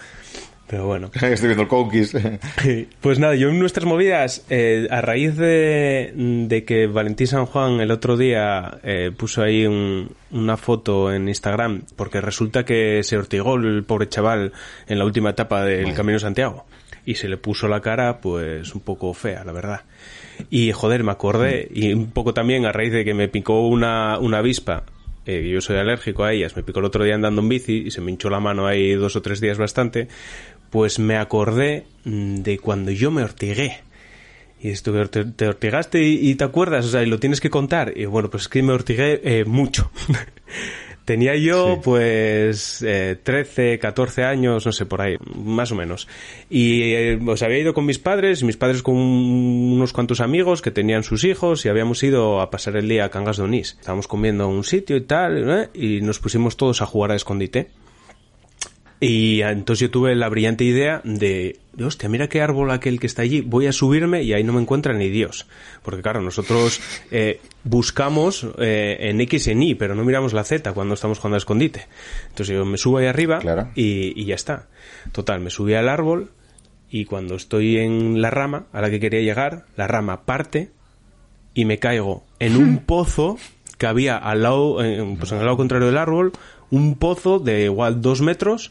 Pero 0.72 0.86
bueno. 0.86 1.10
Estoy 1.14 1.48
viendo 1.48 1.62
el 1.64 1.68
Conquist. 1.68 2.14
Pues 3.02 3.18
nada, 3.18 3.34
yo 3.34 3.50
en 3.50 3.58
nuestras 3.58 3.84
movidas, 3.84 4.46
eh, 4.48 4.86
a 4.90 5.02
raíz 5.02 5.36
de, 5.36 6.12
de 6.16 6.64
que 6.64 6.86
Valentín 6.86 7.26
San 7.26 7.44
Juan 7.44 7.80
el 7.80 7.90
otro 7.90 8.16
día 8.16 8.78
eh, 8.82 9.10
puso 9.14 9.42
ahí 9.42 9.66
un- 9.66 10.10
una 10.30 10.56
foto 10.56 11.12
en 11.12 11.28
Instagram, 11.28 11.82
porque 11.94 12.22
resulta 12.22 12.64
que 12.64 13.02
se 13.02 13.18
ortigó 13.18 13.56
el 13.56 13.84
pobre 13.84 14.08
chaval 14.08 14.52
en 14.88 14.98
la 14.98 15.04
última 15.04 15.28
etapa 15.30 15.62
del 15.62 15.92
Camino 15.92 16.14
de 16.14 16.20
Santiago. 16.20 16.64
Y 17.04 17.16
se 17.16 17.28
le 17.28 17.36
puso 17.36 17.68
la 17.68 17.82
cara, 17.82 18.20
pues, 18.22 18.74
un 18.74 18.80
poco 18.80 19.12
fea, 19.12 19.44
la 19.44 19.52
verdad. 19.52 19.82
Y 20.48 20.72
joder, 20.72 21.04
me 21.04 21.12
acordé, 21.12 21.68
y 21.74 21.92
un 21.92 22.12
poco 22.12 22.32
también 22.32 22.64
a 22.64 22.72
raíz 22.72 22.92
de 22.94 23.04
que 23.04 23.12
me 23.12 23.28
picó 23.28 23.66
una, 23.68 24.18
una 24.18 24.38
avispa, 24.38 24.84
eh, 25.24 25.48
yo 25.52 25.60
soy 25.60 25.76
alérgico 25.76 26.24
a 26.24 26.32
ellas, 26.32 26.56
me 26.56 26.64
picó 26.64 26.80
el 26.80 26.84
otro 26.86 27.04
día 27.04 27.14
andando 27.14 27.42
en 27.42 27.48
bici 27.48 27.84
y 27.86 27.90
se 27.92 28.00
me 28.00 28.10
hinchó 28.10 28.28
la 28.28 28.40
mano 28.40 28.66
ahí 28.66 28.92
dos 28.94 29.14
o 29.14 29.22
tres 29.22 29.40
días 29.40 29.56
bastante, 29.56 30.08
pues 30.72 30.98
me 30.98 31.16
acordé 31.18 31.84
mm, 32.04 32.36
de 32.36 32.58
cuando 32.58 32.90
yo 32.90 33.12
me 33.12 33.22
ortigué. 33.22 33.80
Y 34.60 34.70
esto 34.70 34.92
te, 35.08 35.24
te 35.26 35.46
ortigaste 35.46 36.02
y, 36.02 36.30
y 36.30 36.34
te 36.34 36.44
acuerdas, 36.44 36.86
o 36.86 36.88
sea, 36.88 37.02
y 37.02 37.06
lo 37.06 37.20
tienes 37.20 37.40
que 37.40 37.50
contar. 37.50 37.92
Y 37.94 38.06
bueno, 38.06 38.30
pues 38.30 38.44
es 38.44 38.48
que 38.48 38.62
me 38.62 38.72
ortigué 38.72 39.20
eh, 39.22 39.44
mucho. 39.44 39.90
Tenía 41.04 41.34
yo, 41.34 41.80
pues, 41.82 42.80
eh, 42.86 43.18
13, 43.20 43.80
14 43.80 44.22
años, 44.22 44.64
no 44.64 44.72
sé, 44.72 44.86
por 44.86 45.02
ahí, 45.02 45.16
más 45.34 45.72
o 45.72 45.74
menos. 45.74 46.06
Y 46.48 46.92
eh, 46.94 47.20
os 47.26 47.42
había 47.42 47.58
ido 47.58 47.74
con 47.74 47.84
mis 47.84 47.98
padres, 47.98 48.40
y 48.40 48.44
mis 48.44 48.56
padres 48.56 48.84
con 48.84 48.94
unos 48.94 49.92
cuantos 49.92 50.20
amigos 50.20 50.62
que 50.62 50.70
tenían 50.70 51.02
sus 51.02 51.24
hijos, 51.24 51.66
y 51.66 51.68
habíamos 51.68 52.02
ido 52.04 52.40
a 52.40 52.50
pasar 52.50 52.76
el 52.76 52.88
día 52.88 53.04
a 53.04 53.10
Cangas 53.10 53.36
de 53.38 53.42
Onís. 53.42 53.76
Estábamos 53.80 54.06
comiendo 54.06 54.44
en 54.44 54.50
un 54.50 54.64
sitio 54.64 54.96
y 54.96 55.02
tal, 55.02 55.50
¿eh? 55.50 55.70
y 55.74 56.00
nos 56.02 56.20
pusimos 56.20 56.56
todos 56.56 56.80
a 56.82 56.86
jugar 56.86 57.10
a 57.10 57.16
escondite. 57.16 57.68
Y 59.04 59.42
entonces 59.42 59.80
yo 59.80 59.90
tuve 59.90 60.14
la 60.14 60.28
brillante 60.28 60.62
idea 60.62 61.00
de, 61.02 61.58
hostia, 61.84 62.08
mira 62.08 62.28
qué 62.28 62.40
árbol 62.40 62.70
aquel 62.70 63.00
que 63.00 63.08
está 63.08 63.22
allí, 63.22 63.40
voy 63.40 63.66
a 63.66 63.72
subirme 63.72 64.22
y 64.22 64.32
ahí 64.32 64.44
no 64.44 64.52
me 64.52 64.60
encuentra 64.60 64.94
ni 64.94 65.08
Dios. 65.08 65.48
Porque 65.82 66.02
claro, 66.02 66.22
nosotros 66.22 66.80
eh, 67.10 67.40
buscamos 67.64 68.46
eh, 68.58 68.98
en 69.00 69.20
X 69.22 69.48
y 69.48 69.50
en 69.50 69.62
Y, 69.64 69.74
pero 69.74 69.96
no 69.96 70.04
miramos 70.04 70.32
la 70.32 70.44
Z 70.44 70.72
cuando 70.72 70.94
estamos 70.94 71.18
jugando 71.18 71.34
a 71.34 71.38
escondite. 71.38 71.88
Entonces 72.28 72.54
yo 72.54 72.64
me 72.64 72.78
subo 72.78 72.98
ahí 72.98 73.06
arriba 73.06 73.40
Claro. 73.40 73.70
y, 73.74 74.12
y 74.20 74.24
ya 74.24 74.36
está. 74.36 74.68
Total, 75.10 75.40
me 75.40 75.50
subí 75.50 75.74
al 75.74 75.88
árbol 75.88 76.30
y 76.88 77.04
cuando 77.04 77.34
estoy 77.34 77.78
en 77.78 78.22
la 78.22 78.30
rama 78.30 78.66
a 78.72 78.80
la 78.82 78.88
que 78.88 79.00
quería 79.00 79.20
llegar, 79.20 79.66
la 79.76 79.88
rama 79.88 80.24
parte 80.24 80.70
y 81.54 81.64
me 81.64 81.78
caigo 81.80 82.24
en 82.38 82.56
un 82.56 82.78
pozo 82.86 83.36
que 83.78 83.86
había 83.88 84.16
al 84.16 84.42
lado, 84.44 84.80
eh, 84.84 85.16
pues 85.18 85.32
en 85.32 85.38
el 85.38 85.44
lado 85.44 85.56
contrario 85.56 85.88
del 85.88 85.98
árbol, 85.98 86.30
un 86.70 86.94
pozo 86.94 87.40
de 87.40 87.64
igual 87.64 88.00
dos 88.00 88.20
metros 88.20 88.70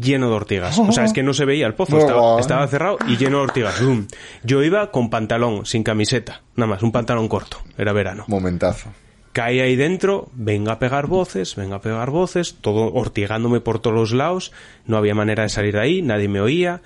lleno 0.00 0.28
de 0.28 0.34
ortigas. 0.34 0.78
O 0.78 0.92
sea, 0.92 1.04
es 1.04 1.12
que 1.12 1.22
no 1.22 1.34
se 1.34 1.44
veía 1.44 1.66
el 1.66 1.74
pozo, 1.74 1.98
estaba, 1.98 2.40
estaba 2.40 2.66
cerrado 2.68 2.98
y 3.06 3.16
lleno 3.16 3.38
de 3.38 3.44
ortigas. 3.44 3.84
¡Bum! 3.84 4.06
Yo 4.44 4.62
iba 4.62 4.90
con 4.90 5.10
pantalón, 5.10 5.66
sin 5.66 5.82
camiseta, 5.82 6.42
nada 6.56 6.70
más, 6.70 6.82
un 6.82 6.92
pantalón 6.92 7.28
corto, 7.28 7.58
era 7.76 7.92
verano. 7.92 8.24
Momentazo. 8.28 8.90
Caí 9.32 9.60
ahí 9.60 9.76
dentro, 9.76 10.30
venga 10.34 10.72
a 10.72 10.78
pegar 10.78 11.06
voces, 11.06 11.54
venga 11.54 11.76
a 11.76 11.80
pegar 11.80 12.10
voces, 12.10 12.56
todo 12.60 12.92
ortigándome 12.92 13.60
por 13.60 13.78
todos 13.78 13.94
los 13.94 14.12
lados, 14.12 14.52
no 14.86 14.96
había 14.96 15.14
manera 15.14 15.44
de 15.44 15.48
salir 15.48 15.74
de 15.74 15.80
ahí, 15.80 16.02
nadie 16.02 16.28
me 16.28 16.40
oía. 16.40 16.80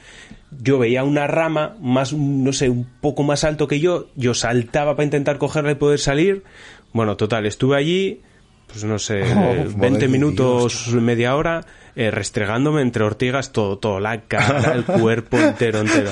Yo 0.51 0.79
veía 0.79 1.03
una 1.03 1.27
rama 1.27 1.77
más, 1.81 2.13
no 2.13 2.53
sé, 2.53 2.69
un 2.69 2.87
poco 3.01 3.23
más 3.23 3.45
alto 3.45 3.69
que 3.69 3.81
yo, 3.81 4.09
yo 4.17 4.35
saltaba 4.35 4.97
para 4.97 5.05
intentar 5.05 5.39
cogerla 5.39 5.73
y 5.73 5.77
poder 5.77 5.99
salir. 5.99 6.43
Bueno, 6.93 7.17
total, 7.17 7.47
estuve 7.47 7.77
allí, 7.77 8.21
pues 8.73 8.85
no 8.85 8.99
sé, 8.99 9.23
Oh, 9.23 9.25
eh, 9.27 9.65
madre 9.65 9.75
20 9.77 9.99
de 10.01 10.09
minutos, 10.09 10.89
media 10.95 11.37
hora, 11.37 11.65
eh, 11.95 12.11
restregándome 12.11 12.81
entre 12.83 13.05
ortigas 13.05 13.53
todo, 13.53 13.79
todo, 13.79 14.01
la 14.01 14.23
cara, 14.23 14.73
el 14.75 14.85
cuerpo 14.85 15.39
entero, 15.39 15.81
entero. 15.81 16.11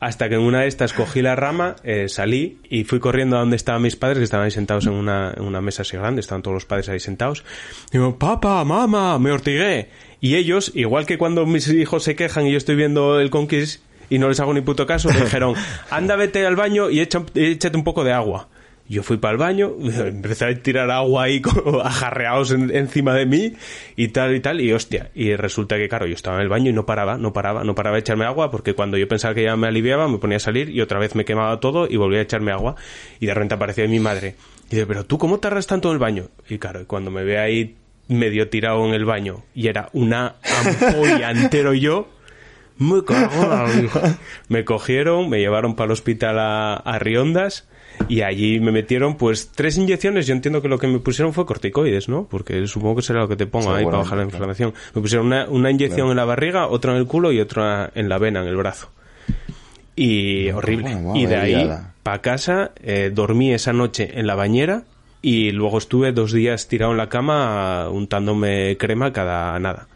Hasta 0.00 0.28
que 0.28 0.36
en 0.36 0.42
una 0.42 0.60
de 0.60 0.68
estas 0.68 0.92
cogí 0.92 1.22
la 1.22 1.34
rama, 1.34 1.74
eh, 1.82 2.08
salí 2.08 2.60
y 2.70 2.84
fui 2.84 3.00
corriendo 3.00 3.36
a 3.36 3.40
donde 3.40 3.56
estaban 3.56 3.82
mis 3.82 3.96
padres, 3.96 4.18
que 4.18 4.24
estaban 4.24 4.44
ahí 4.44 4.52
sentados 4.52 4.86
en 4.86 4.92
una, 4.92 5.34
en 5.36 5.42
una 5.42 5.60
mesa 5.60 5.82
así 5.82 5.96
grande, 5.96 6.20
estaban 6.20 6.42
todos 6.42 6.54
los 6.54 6.64
padres 6.66 6.88
ahí 6.88 7.00
sentados. 7.00 7.42
Digo, 7.90 8.16
papá, 8.16 8.64
mamá, 8.64 9.18
me 9.18 9.32
ortigué. 9.32 9.88
Y 10.20 10.36
ellos, 10.36 10.70
igual 10.74 11.04
que 11.04 11.18
cuando 11.18 11.46
mis 11.46 11.66
hijos 11.68 12.04
se 12.04 12.14
quejan 12.14 12.46
y 12.46 12.52
yo 12.52 12.58
estoy 12.58 12.76
viendo 12.76 13.18
el 13.18 13.30
Conquist 13.30 13.82
y 14.08 14.18
no 14.20 14.28
les 14.28 14.38
hago 14.38 14.54
ni 14.54 14.60
puto 14.60 14.86
caso, 14.86 15.08
me 15.08 15.20
dijeron, 15.20 15.54
anda, 15.90 16.14
vete 16.14 16.46
al 16.46 16.54
baño 16.54 16.90
y 16.90 17.00
echa- 17.00 17.24
échate 17.34 17.76
un 17.76 17.82
poco 17.84 18.04
de 18.04 18.12
agua. 18.12 18.48
Yo 18.90 19.02
fui 19.02 19.18
para 19.18 19.32
el 19.32 19.38
baño, 19.38 19.72
empecé 19.80 20.46
a 20.46 20.54
tirar 20.62 20.90
agua 20.90 21.24
ahí 21.24 21.40
como 21.42 21.80
ajarreados 21.84 22.52
en- 22.52 22.74
encima 22.74 23.12
de 23.14 23.26
mí 23.26 23.52
y 23.96 24.08
tal 24.08 24.34
y 24.34 24.40
tal, 24.40 24.60
y 24.62 24.72
hostia, 24.72 25.10
y 25.14 25.36
resulta 25.36 25.76
que 25.76 25.88
claro, 25.90 26.06
yo 26.06 26.14
estaba 26.14 26.36
en 26.38 26.42
el 26.44 26.48
baño 26.48 26.70
y 26.70 26.72
no 26.72 26.86
paraba, 26.86 27.18
no 27.18 27.32
paraba, 27.34 27.64
no 27.64 27.74
paraba 27.74 27.96
de 27.96 28.00
echarme 28.00 28.24
agua 28.24 28.50
porque 28.50 28.72
cuando 28.74 28.96
yo 28.96 29.06
pensaba 29.06 29.34
que 29.34 29.42
ya 29.44 29.56
me 29.56 29.66
aliviaba 29.68 30.08
me 30.08 30.16
ponía 30.18 30.38
a 30.38 30.40
salir 30.40 30.70
y 30.70 30.80
otra 30.80 30.98
vez 30.98 31.14
me 31.14 31.26
quemaba 31.26 31.60
todo 31.60 31.86
y 31.86 31.96
volvía 31.96 32.20
a 32.20 32.22
echarme 32.22 32.50
agua 32.50 32.76
y 33.20 33.26
de 33.26 33.34
repente 33.34 33.54
aparecía 33.56 33.86
mi 33.88 34.00
madre 34.00 34.36
y 34.68 34.70
dice, 34.76 34.86
pero 34.86 35.04
tú 35.04 35.18
cómo 35.18 35.38
tardas 35.38 35.66
tanto 35.66 35.88
en 35.88 35.92
el 35.94 35.98
baño? 35.98 36.28
Y 36.48 36.56
claro, 36.58 36.86
cuando 36.86 37.10
me 37.10 37.24
ve 37.24 37.38
ahí 37.38 37.76
medio 38.08 38.48
tirado 38.48 38.86
en 38.86 38.94
el 38.94 39.04
baño 39.04 39.44
y 39.54 39.68
era 39.68 39.90
una 39.92 40.36
ampolla 40.64 41.30
entero 41.30 41.74
yo, 41.74 42.08
me 42.78 43.02
vida. 43.02 44.18
Me 44.48 44.64
cogieron, 44.64 45.28
me 45.28 45.40
llevaron 45.40 45.74
para 45.76 45.86
el 45.86 45.92
hospital 45.92 46.38
a, 46.38 46.74
a 46.74 46.98
Riondas 46.98 47.67
y 48.08 48.22
allí 48.22 48.60
me 48.60 48.72
metieron 48.72 49.16
pues 49.16 49.50
tres 49.54 49.76
inyecciones. 49.76 50.26
Yo 50.26 50.34
entiendo 50.34 50.62
que 50.62 50.68
lo 50.68 50.78
que 50.78 50.86
me 50.86 50.98
pusieron 50.98 51.32
fue 51.32 51.46
corticoides, 51.46 52.08
¿no? 52.08 52.26
Porque 52.30 52.66
supongo 52.66 52.96
que 52.96 53.02
será 53.02 53.20
lo 53.20 53.28
que 53.28 53.36
te 53.36 53.46
pongan 53.46 53.76
ahí 53.76 53.84
para 53.84 53.98
bajar 53.98 54.18
la 54.18 54.24
inflamación. 54.24 54.74
Me 54.94 55.02
pusieron 55.02 55.26
una, 55.26 55.48
una 55.48 55.70
inyección 55.70 56.10
en 56.10 56.16
la 56.16 56.24
barriga, 56.24 56.68
otra 56.68 56.92
en 56.92 56.98
el 56.98 57.06
culo 57.06 57.32
y 57.32 57.40
otra 57.40 57.90
en 57.94 58.08
la 58.08 58.18
vena, 58.18 58.42
en 58.42 58.48
el 58.48 58.56
brazo. 58.56 58.90
Y 59.96 60.50
horrible. 60.50 60.96
y 61.14 61.26
de 61.26 61.36
ahí 61.36 61.68
para 62.04 62.22
casa, 62.22 62.70
eh, 62.82 63.10
dormí 63.12 63.52
esa 63.52 63.72
noche 63.72 64.18
en 64.18 64.26
la 64.26 64.34
bañera 64.34 64.84
y 65.20 65.50
luego 65.50 65.78
estuve 65.78 66.12
dos 66.12 66.32
días 66.32 66.68
tirado 66.68 66.92
en 66.92 66.98
la 66.98 67.08
cama 67.08 67.88
untándome 67.90 68.76
crema 68.78 69.12
cada 69.12 69.58
nada. 69.58 69.88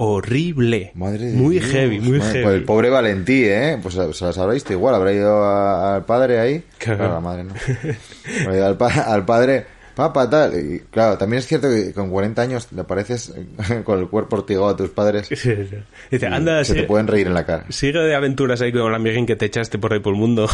Horrible. 0.00 0.92
Madre 0.94 1.32
muy 1.32 1.58
Dios. 1.58 1.72
heavy, 1.72 1.98
muy 1.98 2.18
Madre, 2.20 2.32
heavy. 2.32 2.44
pues 2.44 2.54
el 2.54 2.64
pobre 2.64 2.88
Valentí, 2.88 3.44
¿eh? 3.46 3.78
Pues 3.82 3.94
se 3.94 4.24
las 4.24 4.38
habrá 4.38 4.54
visto 4.54 4.72
igual. 4.72 4.94
Habrá 4.94 5.12
ido 5.12 5.42
a- 5.44 5.96
al 5.96 6.04
padre 6.04 6.38
ahí. 6.38 6.62
Claro. 6.78 6.98
Claro, 6.98 7.14
la 7.14 7.20
madre 7.20 7.44
no. 7.44 7.54
Habrá 8.42 8.56
ido 8.56 8.66
al, 8.66 8.76
pa- 8.76 8.92
al 9.12 9.24
padre, 9.24 9.66
papá, 9.96 10.30
tal. 10.30 10.54
Y 10.56 10.78
claro, 10.90 11.18
también 11.18 11.40
es 11.40 11.46
cierto 11.48 11.68
que 11.68 11.92
con 11.92 12.10
40 12.10 12.40
años 12.40 12.68
le 12.70 12.84
pareces 12.84 13.32
con 13.84 13.98
el 13.98 14.06
cuerpo 14.08 14.36
ortigado 14.36 14.68
a 14.68 14.76
tus 14.76 14.90
padres. 14.90 15.26
Sí, 15.26 15.34
sí. 15.36 15.68
Dice, 16.12 16.26
anda, 16.28 16.62
se 16.62 16.74
te 16.74 16.78
sigue, 16.80 16.86
pueden 16.86 17.08
reír 17.08 17.26
en 17.26 17.34
la 17.34 17.44
cara. 17.44 17.64
sigue 17.68 17.98
de 17.98 18.14
aventuras 18.14 18.60
ahí 18.60 18.70
con 18.72 18.88
la 18.92 18.98
amiguín 18.98 19.26
que 19.26 19.34
te 19.34 19.46
echaste 19.46 19.78
por 19.78 19.92
ahí 19.92 19.98
por 19.98 20.14
el 20.14 20.20
mundo. 20.20 20.48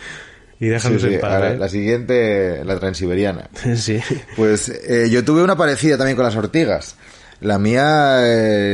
y 0.58 0.68
déjanos 0.68 1.02
sí, 1.02 1.08
en 1.14 1.20
paz. 1.20 1.32
ahora, 1.34 1.52
¿eh? 1.52 1.58
La 1.58 1.68
siguiente, 1.68 2.64
la 2.64 2.78
transiberiana. 2.80 3.50
Sí. 3.74 4.00
Pues 4.36 4.70
eh, 4.70 5.10
yo 5.10 5.22
tuve 5.22 5.42
una 5.42 5.54
parecida 5.54 5.98
también 5.98 6.16
con 6.16 6.24
las 6.24 6.34
ortigas. 6.36 6.96
La 7.40 7.58
mía 7.58 8.26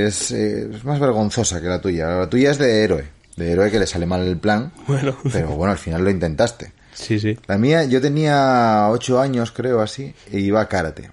es, 0.07 0.31
es 0.31 0.85
más 0.85 1.01
vergonzosa 1.01 1.61
que 1.61 1.67
la 1.69 1.81
tuya. 1.81 2.07
La 2.09 2.31
tuya 2.31 2.51
es 2.53 2.59
de 2.59 2.85
héroe. 2.85 3.05
De 3.37 3.53
héroe 3.53 3.71
que 3.71 3.79
le 3.79 3.87
sale 3.87 4.07
mal 4.07 4.21
el 4.27 4.37
plan. 4.39 4.73
Bueno. 4.87 5.17
Pero 5.33 5.49
bueno, 5.49 5.73
al 5.73 5.79
final 5.79 6.05
lo 6.05 6.11
intentaste. 6.11 6.73
Sí, 6.95 7.19
sí. 7.19 7.39
La 7.47 7.59
mía, 7.59 7.85
yo 7.85 8.01
tenía 8.01 8.89
ocho 8.91 9.21
años, 9.21 9.51
creo, 9.53 9.81
así, 9.81 10.15
e 10.31 10.39
iba 10.41 10.61
a 10.61 10.69
karate. 10.69 11.11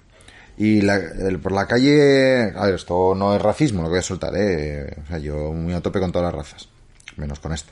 Y 0.58 0.82
la- 0.82 0.98
el- 0.98 1.40
por 1.40 1.54
la 1.54 1.66
calle, 1.68 2.52
a 2.56 2.66
ver, 2.66 2.76
esto 2.76 3.16
no 3.16 3.34
es 3.36 3.42
racismo, 3.42 3.82
lo 3.82 3.88
que 3.88 3.92
voy 3.92 4.00
a 4.00 4.04
soltar, 4.04 4.34
¿eh? 4.36 4.94
O 5.06 5.08
sea, 5.08 5.18
yo 5.18 5.54
muy 5.54 5.74
a 5.74 5.80
tope 5.82 6.00
con 6.02 6.12
todas 6.12 6.34
las 6.34 6.36
razas, 6.36 6.68
menos 7.16 7.40
con 7.40 7.54
esta. 7.54 7.72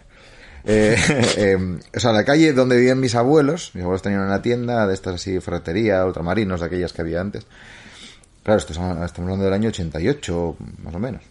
Eh, 0.64 0.96
eh, 1.38 1.58
o 1.96 2.00
sea, 2.00 2.14
la 2.14 2.24
calle 2.24 2.54
donde 2.54 2.78
vivían 2.78 3.00
mis 3.02 3.16
abuelos, 3.16 3.72
mis 3.74 3.84
abuelos 3.84 4.02
tenían 4.02 4.22
una 4.22 4.42
tienda 4.42 4.88
de 4.88 4.94
estas 4.94 5.16
así, 5.16 5.38
ferretería, 5.42 6.06
ultramarinos, 6.06 6.62
de 6.62 6.66
aquellas 6.68 6.94
que 6.94 7.02
había 7.02 7.20
antes. 7.20 7.46
Claro, 8.48 8.60
estamos 8.60 9.18
hablando 9.18 9.44
del 9.44 9.52
año 9.52 9.68
88, 9.68 10.56
más 10.82 10.96
o 10.96 11.00
menos 11.00 11.22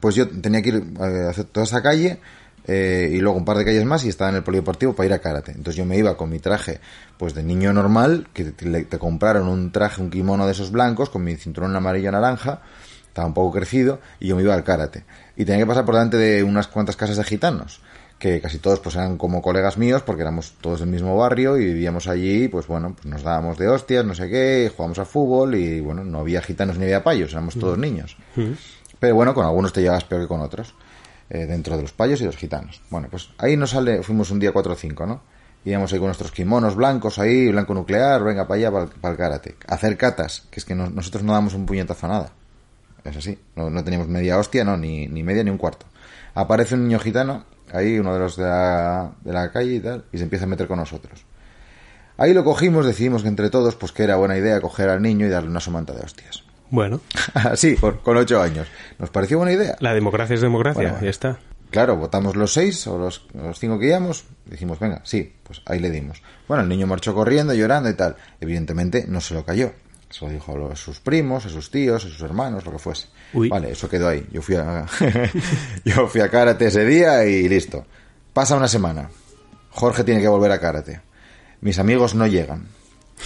pues 0.00 0.14
yo 0.14 0.28
tenía 0.28 0.62
que 0.62 0.68
ir 0.68 0.84
a 1.00 1.30
hacer 1.30 1.46
toda 1.46 1.64
esa 1.64 1.82
calle 1.82 2.20
eh, 2.68 3.10
y 3.12 3.18
luego 3.18 3.36
un 3.36 3.44
par 3.44 3.56
de 3.58 3.64
calles 3.64 3.84
más 3.84 4.04
y 4.04 4.10
estaba 4.10 4.30
en 4.30 4.36
el 4.36 4.44
polideportivo 4.44 4.94
para 4.94 5.06
ir 5.08 5.12
a 5.12 5.18
karate. 5.18 5.50
Entonces 5.50 5.74
yo 5.74 5.84
me 5.84 5.98
iba 5.98 6.16
con 6.16 6.30
mi 6.30 6.38
traje 6.38 6.78
pues 7.18 7.34
de 7.34 7.42
niño 7.42 7.72
normal, 7.72 8.28
que 8.32 8.44
te 8.44 8.98
compraron 9.00 9.48
un 9.48 9.72
traje, 9.72 10.00
un 10.00 10.08
kimono 10.08 10.46
de 10.46 10.52
esos 10.52 10.70
blancos, 10.70 11.10
con 11.10 11.24
mi 11.24 11.34
cinturón 11.34 11.74
amarillo 11.74 12.12
naranja, 12.12 12.60
estaba 13.08 13.26
un 13.26 13.34
poco 13.34 13.58
crecido, 13.58 13.98
y 14.20 14.28
yo 14.28 14.36
me 14.36 14.42
iba 14.42 14.54
al 14.54 14.62
karate. 14.62 15.04
Y 15.34 15.44
tenía 15.44 15.64
que 15.64 15.66
pasar 15.66 15.84
por 15.84 15.96
delante 15.96 16.16
de 16.16 16.44
unas 16.44 16.68
cuantas 16.68 16.94
casas 16.94 17.16
de 17.16 17.24
gitanos, 17.24 17.80
que 18.18 18.40
casi 18.40 18.58
todos 18.58 18.80
pues 18.80 18.94
eran 18.96 19.18
como 19.18 19.42
colegas 19.42 19.76
míos, 19.76 20.02
porque 20.02 20.22
éramos 20.22 20.54
todos 20.60 20.80
del 20.80 20.88
mismo 20.88 21.16
barrio 21.16 21.58
y 21.58 21.64
vivíamos 21.66 22.06
allí, 22.08 22.48
pues 22.48 22.66
bueno, 22.66 22.94
pues 22.94 23.04
nos 23.06 23.22
dábamos 23.22 23.58
de 23.58 23.68
hostias, 23.68 24.04
no 24.04 24.14
sé 24.14 24.28
qué, 24.30 24.70
jugábamos 24.74 24.98
a 24.98 25.04
fútbol 25.04 25.54
y 25.54 25.80
bueno, 25.80 26.02
no 26.04 26.20
había 26.20 26.40
gitanos 26.40 26.78
ni 26.78 26.84
había 26.84 27.04
payos, 27.04 27.32
éramos 27.32 27.58
todos 27.58 27.76
niños. 27.78 28.16
Pero 28.98 29.14
bueno, 29.14 29.34
con 29.34 29.44
algunos 29.44 29.72
te 29.72 29.82
llevas 29.82 30.04
peor 30.04 30.22
que 30.22 30.28
con 30.28 30.40
otros. 30.40 30.74
eh, 31.28 31.44
dentro 31.44 31.76
de 31.76 31.82
los 31.82 31.90
payos 31.92 32.20
y 32.20 32.24
los 32.24 32.36
gitanos. 32.36 32.80
Bueno, 32.88 33.08
pues 33.10 33.30
ahí 33.38 33.56
nos 33.56 33.70
sale, 33.70 34.00
fuimos 34.04 34.30
un 34.30 34.38
día 34.38 34.52
4 34.52 34.72
o 34.72 34.76
5, 34.76 35.06
¿no? 35.06 35.20
Íbamos 35.64 35.92
ahí 35.92 35.98
con 35.98 36.06
nuestros 36.06 36.30
kimonos 36.30 36.76
blancos 36.76 37.18
ahí, 37.18 37.48
blanco 37.50 37.74
nuclear, 37.74 38.22
venga 38.22 38.46
para 38.46 38.58
allá, 38.58 38.70
para 39.00 39.12
el 39.12 39.18
karate. 39.18 39.56
Hacer 39.66 39.96
catas, 39.96 40.46
que 40.52 40.60
es 40.60 40.64
que 40.64 40.76
no- 40.76 40.88
nosotros 40.88 41.24
no 41.24 41.32
damos 41.32 41.52
un 41.54 41.66
puñetazo 41.66 42.06
a 42.06 42.08
nada. 42.10 42.30
Es 43.04 43.16
así, 43.16 43.36
no, 43.56 43.68
no 43.70 43.82
teníamos 43.82 44.06
media 44.06 44.38
hostia, 44.38 44.62
no, 44.64 44.76
ni, 44.76 45.08
ni 45.08 45.24
media 45.24 45.42
ni 45.42 45.50
un 45.50 45.58
cuarto. 45.58 45.84
Aparece 46.34 46.76
un 46.76 46.84
niño 46.86 47.00
gitano, 47.00 47.44
ahí 47.76 47.98
uno 47.98 48.12
de 48.14 48.18
los 48.20 48.36
de 48.36 48.44
la, 48.44 49.12
de 49.22 49.32
la 49.32 49.50
calle 49.52 49.74
y 49.74 49.80
tal, 49.80 50.04
y 50.12 50.18
se 50.18 50.24
empieza 50.24 50.44
a 50.44 50.48
meter 50.48 50.66
con 50.66 50.78
nosotros. 50.78 51.24
Ahí 52.18 52.32
lo 52.32 52.44
cogimos, 52.44 52.86
decidimos 52.86 53.22
que 53.22 53.28
entre 53.28 53.50
todos, 53.50 53.76
pues 53.76 53.92
que 53.92 54.02
era 54.02 54.16
buena 54.16 54.38
idea 54.38 54.60
coger 54.60 54.88
al 54.88 55.02
niño 55.02 55.26
y 55.26 55.28
darle 55.28 55.50
una 55.50 55.60
somanta 55.60 55.92
de 55.92 56.00
hostias. 56.00 56.44
Bueno, 56.70 57.00
Así, 57.34 57.76
con, 57.76 57.98
con 57.98 58.16
ocho 58.16 58.40
años. 58.42 58.66
¿Nos 58.98 59.10
pareció 59.10 59.36
buena 59.38 59.52
idea? 59.52 59.76
la 59.80 59.94
democracia 59.94 60.34
es 60.34 60.40
democracia, 60.40 60.74
Bueno, 60.80 60.90
bueno. 60.92 61.04
ya 61.04 61.10
está. 61.10 61.38
Claro, 61.70 61.96
votamos 61.96 62.36
los 62.36 62.52
seis 62.52 62.86
o 62.86 62.96
los, 62.96 63.26
los 63.34 63.58
cinco 63.58 63.78
que 63.78 63.88
íbamos, 63.88 64.24
dijimos, 64.46 64.78
venga, 64.78 65.00
sí, 65.04 65.34
pues 65.42 65.60
ahí 65.66 65.78
le 65.80 65.90
dimos. 65.90 66.22
Bueno, 66.48 66.62
el 66.62 66.68
niño 66.68 66.86
marchó 66.86 67.12
corriendo, 67.14 67.52
llorando 67.54 67.90
y 67.90 67.94
tal. 67.94 68.16
Evidentemente 68.40 69.04
no 69.08 69.20
se 69.20 69.34
lo 69.34 69.44
cayó. 69.44 69.72
Se 70.10 70.24
lo 70.24 70.30
dijo 70.30 70.70
a 70.70 70.76
sus 70.76 71.00
primos, 71.00 71.44
a 71.46 71.48
sus 71.48 71.70
tíos, 71.70 72.04
a 72.04 72.08
sus 72.08 72.20
hermanos, 72.22 72.64
lo 72.64 72.72
que 72.72 72.78
fuese. 72.78 73.08
Uy. 73.32 73.48
Vale, 73.48 73.72
eso 73.72 73.88
quedó 73.88 74.08
ahí. 74.08 74.26
Yo 74.32 74.40
fui 74.40 74.54
a, 74.56 74.86
yo 75.84 76.06
fui 76.08 76.20
a 76.20 76.28
karate 76.30 76.66
ese 76.66 76.84
día 76.84 77.24
y 77.24 77.48
listo. 77.48 77.84
Pasa 78.32 78.56
una 78.56 78.68
semana. 78.68 79.08
Jorge 79.70 80.04
tiene 80.04 80.20
que 80.20 80.28
volver 80.28 80.52
a 80.52 80.60
karate. 80.60 81.00
Mis 81.60 81.78
amigos 81.78 82.14
no 82.14 82.26
llegan. 82.26 82.68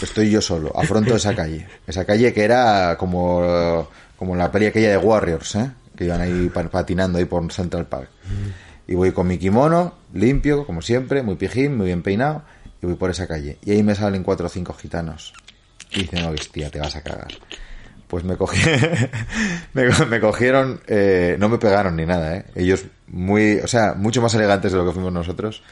Estoy 0.03 0.31
yo 0.31 0.41
solo, 0.41 0.73
afronto 0.77 1.15
esa 1.17 1.35
calle. 1.35 1.67
Esa 1.87 2.05
calle 2.05 2.33
que 2.33 2.45
era 2.45 2.97
como, 2.97 3.89
como 4.17 4.37
la 4.37 4.51
peli 4.51 4.67
aquella 4.67 4.91
de 4.91 4.97
Warriors, 4.97 5.55
¿eh? 5.57 5.71
Que 5.97 6.05
iban 6.05 6.21
ahí 6.21 6.49
pa- 6.49 6.69
patinando 6.69 7.19
ahí 7.19 7.25
por 7.25 7.53
Central 7.53 7.87
Park. 7.87 8.09
Y 8.87 8.95
voy 8.95 9.13
con 9.13 9.27
mi 9.27 9.37
kimono, 9.39 9.95
limpio, 10.15 10.65
como 10.65 10.81
siempre, 10.81 11.23
muy 11.23 11.35
pijín, 11.37 11.77
muy 11.77 11.87
bien 11.87 12.03
peinado, 12.03 12.43
y 12.83 12.87
voy 12.87 12.95
por 12.95 13.11
esa 13.11 13.27
calle. 13.27 13.59
Y 13.65 13.73
ahí 13.73 13.83
me 13.83 13.95
salen 13.95 14.23
cuatro 14.23 14.47
o 14.47 14.49
cinco 14.49 14.73
gitanos. 14.75 15.33
Y 15.93 16.01
dicen, 16.03 16.25
hostia, 16.27 16.71
te 16.71 16.79
vas 16.81 16.95
a 16.97 17.03
cagar. 17.03 17.29
Pues 18.07 18.25
me 18.25 18.37
cogí, 18.37 18.61
me, 19.73 19.89
me 20.07 20.21
cogieron, 20.21 20.81
eh, 20.89 21.37
no 21.39 21.49
me 21.49 21.59
pegaron 21.59 21.95
ni 21.97 22.07
nada, 22.07 22.37
¿eh? 22.37 22.45
Ellos 22.57 22.85
muy, 23.07 23.59
o 23.59 23.69
sea, 23.69 23.95
mucho 23.95 24.21
más 24.21 24.35
elegantes 24.35 24.73
de 24.73 24.79
lo 24.79 24.87
que 24.87 24.93
fuimos 24.93 25.13
nosotros. 25.13 25.63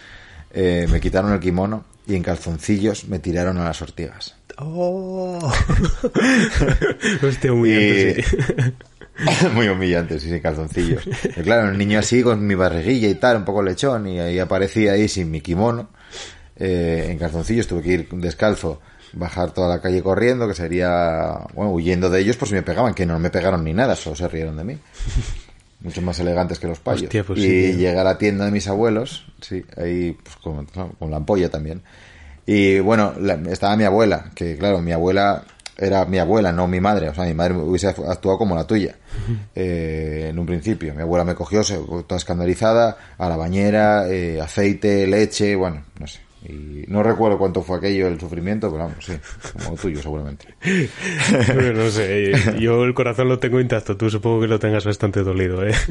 eh, 0.53 0.87
me 0.91 1.01
quitaron 1.01 1.33
el 1.33 1.41
kimono 1.41 1.85
y 2.07 2.15
en 2.15 2.23
calzoncillos 2.23 3.07
me 3.09 3.19
tiraron 3.19 3.59
a 3.59 3.65
las 3.65 3.83
ortigas. 3.83 4.37
Oh. 4.57 5.39
Hostia, 7.23 7.53
muy 7.53 7.71
Y- 7.71 7.77
bien, 8.05 8.15
sí. 8.25 8.75
Muy 9.53 9.67
humillante, 9.67 10.21
sí, 10.21 10.29
sin 10.29 10.39
calzoncillos. 10.39 11.03
Y 11.37 11.41
claro, 11.43 11.71
el 11.71 11.77
niño 11.79 11.99
así 11.99 12.23
con 12.23 12.47
mi 12.47 12.55
barriguilla 12.55 13.09
y 13.09 13.17
tal, 13.17 13.39
un 13.39 13.45
poco 13.45 13.65
lechón, 13.65 14.07
y 14.07 14.21
ahí 14.21 14.39
aparecía 14.39 14.93
ahí 14.93 15.09
sin 15.09 15.29
mi 15.29 15.41
kimono, 15.41 15.91
eh, 16.55 17.09
en 17.11 17.19
calzoncillos, 17.19 17.67
tuve 17.67 17.83
que 17.83 17.93
ir 17.95 18.09
descalzo, 18.13 18.81
bajar 19.13 19.53
toda 19.53 19.69
la 19.69 19.81
calle 19.81 20.03
corriendo, 20.03 20.47
que 20.49 20.55
sería, 20.55 21.39
bueno, 21.55 21.73
huyendo 21.73 22.11
de 22.11 22.21
ellos 22.21 22.37
por 22.37 22.49
si 22.49 22.55
me 22.55 22.63
pegaban, 22.63 22.95
que 22.95 23.07
no 23.07 23.19
me 23.19 23.31
pegaron 23.31 23.65
ni 23.65 23.73
nada, 23.73 23.97
solo 23.97 24.17
se 24.17 24.29
rieron 24.29 24.57
de 24.57 24.65
mí. 24.65 24.79
mucho 25.81 26.03
más 26.03 26.19
elegantes 26.19 26.59
que 26.59 26.67
los 26.67 26.81
payos. 26.81 27.05
Hostia, 27.05 27.23
pues 27.25 27.39
y 27.39 27.43
sí, 27.43 27.77
llegué 27.77 27.99
a 27.99 28.05
la 28.05 28.19
tienda 28.19 28.45
de 28.45 28.51
mis 28.51 28.67
abuelos, 28.67 29.27
sí, 29.41 29.65
ahí 29.77 30.17
pues, 30.23 30.37
con, 30.37 30.67
con 30.67 31.11
la 31.11 31.17
ampolla 31.19 31.49
también. 31.51 31.83
Y 32.47 32.81
bueno, 32.81 33.13
la- 33.21 33.39
estaba 33.51 33.77
mi 33.77 33.85
abuela, 33.85 34.31
que 34.35 34.57
claro, 34.57 34.81
mi 34.81 34.93
abuela 34.93 35.45
era 35.77 36.05
mi 36.07 36.19
abuela, 36.19 36.51
no 36.51 36.67
mi 36.67 36.81
madre. 36.81 37.09
O 37.09 37.15
sea, 37.15 37.25
mi 37.25 37.35
madre 37.35 37.55
hubiese 37.55 37.87
actuado 37.87 38.37
como 38.39 38.57
la 38.57 38.67
tuya 38.67 38.97
eh, 39.55 40.27
en 40.31 40.39
un 40.39 40.47
principio. 40.47 40.93
Mi 40.95 41.03
abuela 41.03 41.25
me 41.25 41.35
cogió, 41.37 41.63
se, 41.63 41.77
toda 41.77 42.17
escandalizada, 42.17 42.97
a 43.17 43.29
la 43.29 43.37
bañera, 43.37 44.09
eh, 44.09 44.41
aceite, 44.41 45.07
leche, 45.07 45.55
bueno, 45.55 45.85
no 46.01 46.07
sé. 46.09 46.19
Y 46.45 46.85
no 46.87 47.03
recuerdo 47.03 47.37
cuánto 47.37 47.63
fue 47.63 47.79
aquello, 47.79 48.07
el 48.07 48.21
sufrimiento, 48.21 48.71
pero 48.71 48.85
vamos, 48.85 49.05
sí, 49.05 49.13
como 49.65 49.77
tuyo 49.77 50.01
seguramente. 50.01 50.55
Bueno, 51.55 51.85
no 51.85 51.91
sé, 51.91 52.33
yo 52.61 52.85
el 52.85 52.95
corazón 52.95 53.29
lo 53.29 53.39
tengo 53.39 53.61
intacto, 53.61 53.97
tú 53.97 54.09
supongo 54.09 54.43
que 54.43 54.47
lo 54.47 54.59
tengas 54.59 54.85
bastante 54.85 55.23
dolido, 55.23 55.67
¿eh? 55.67 55.75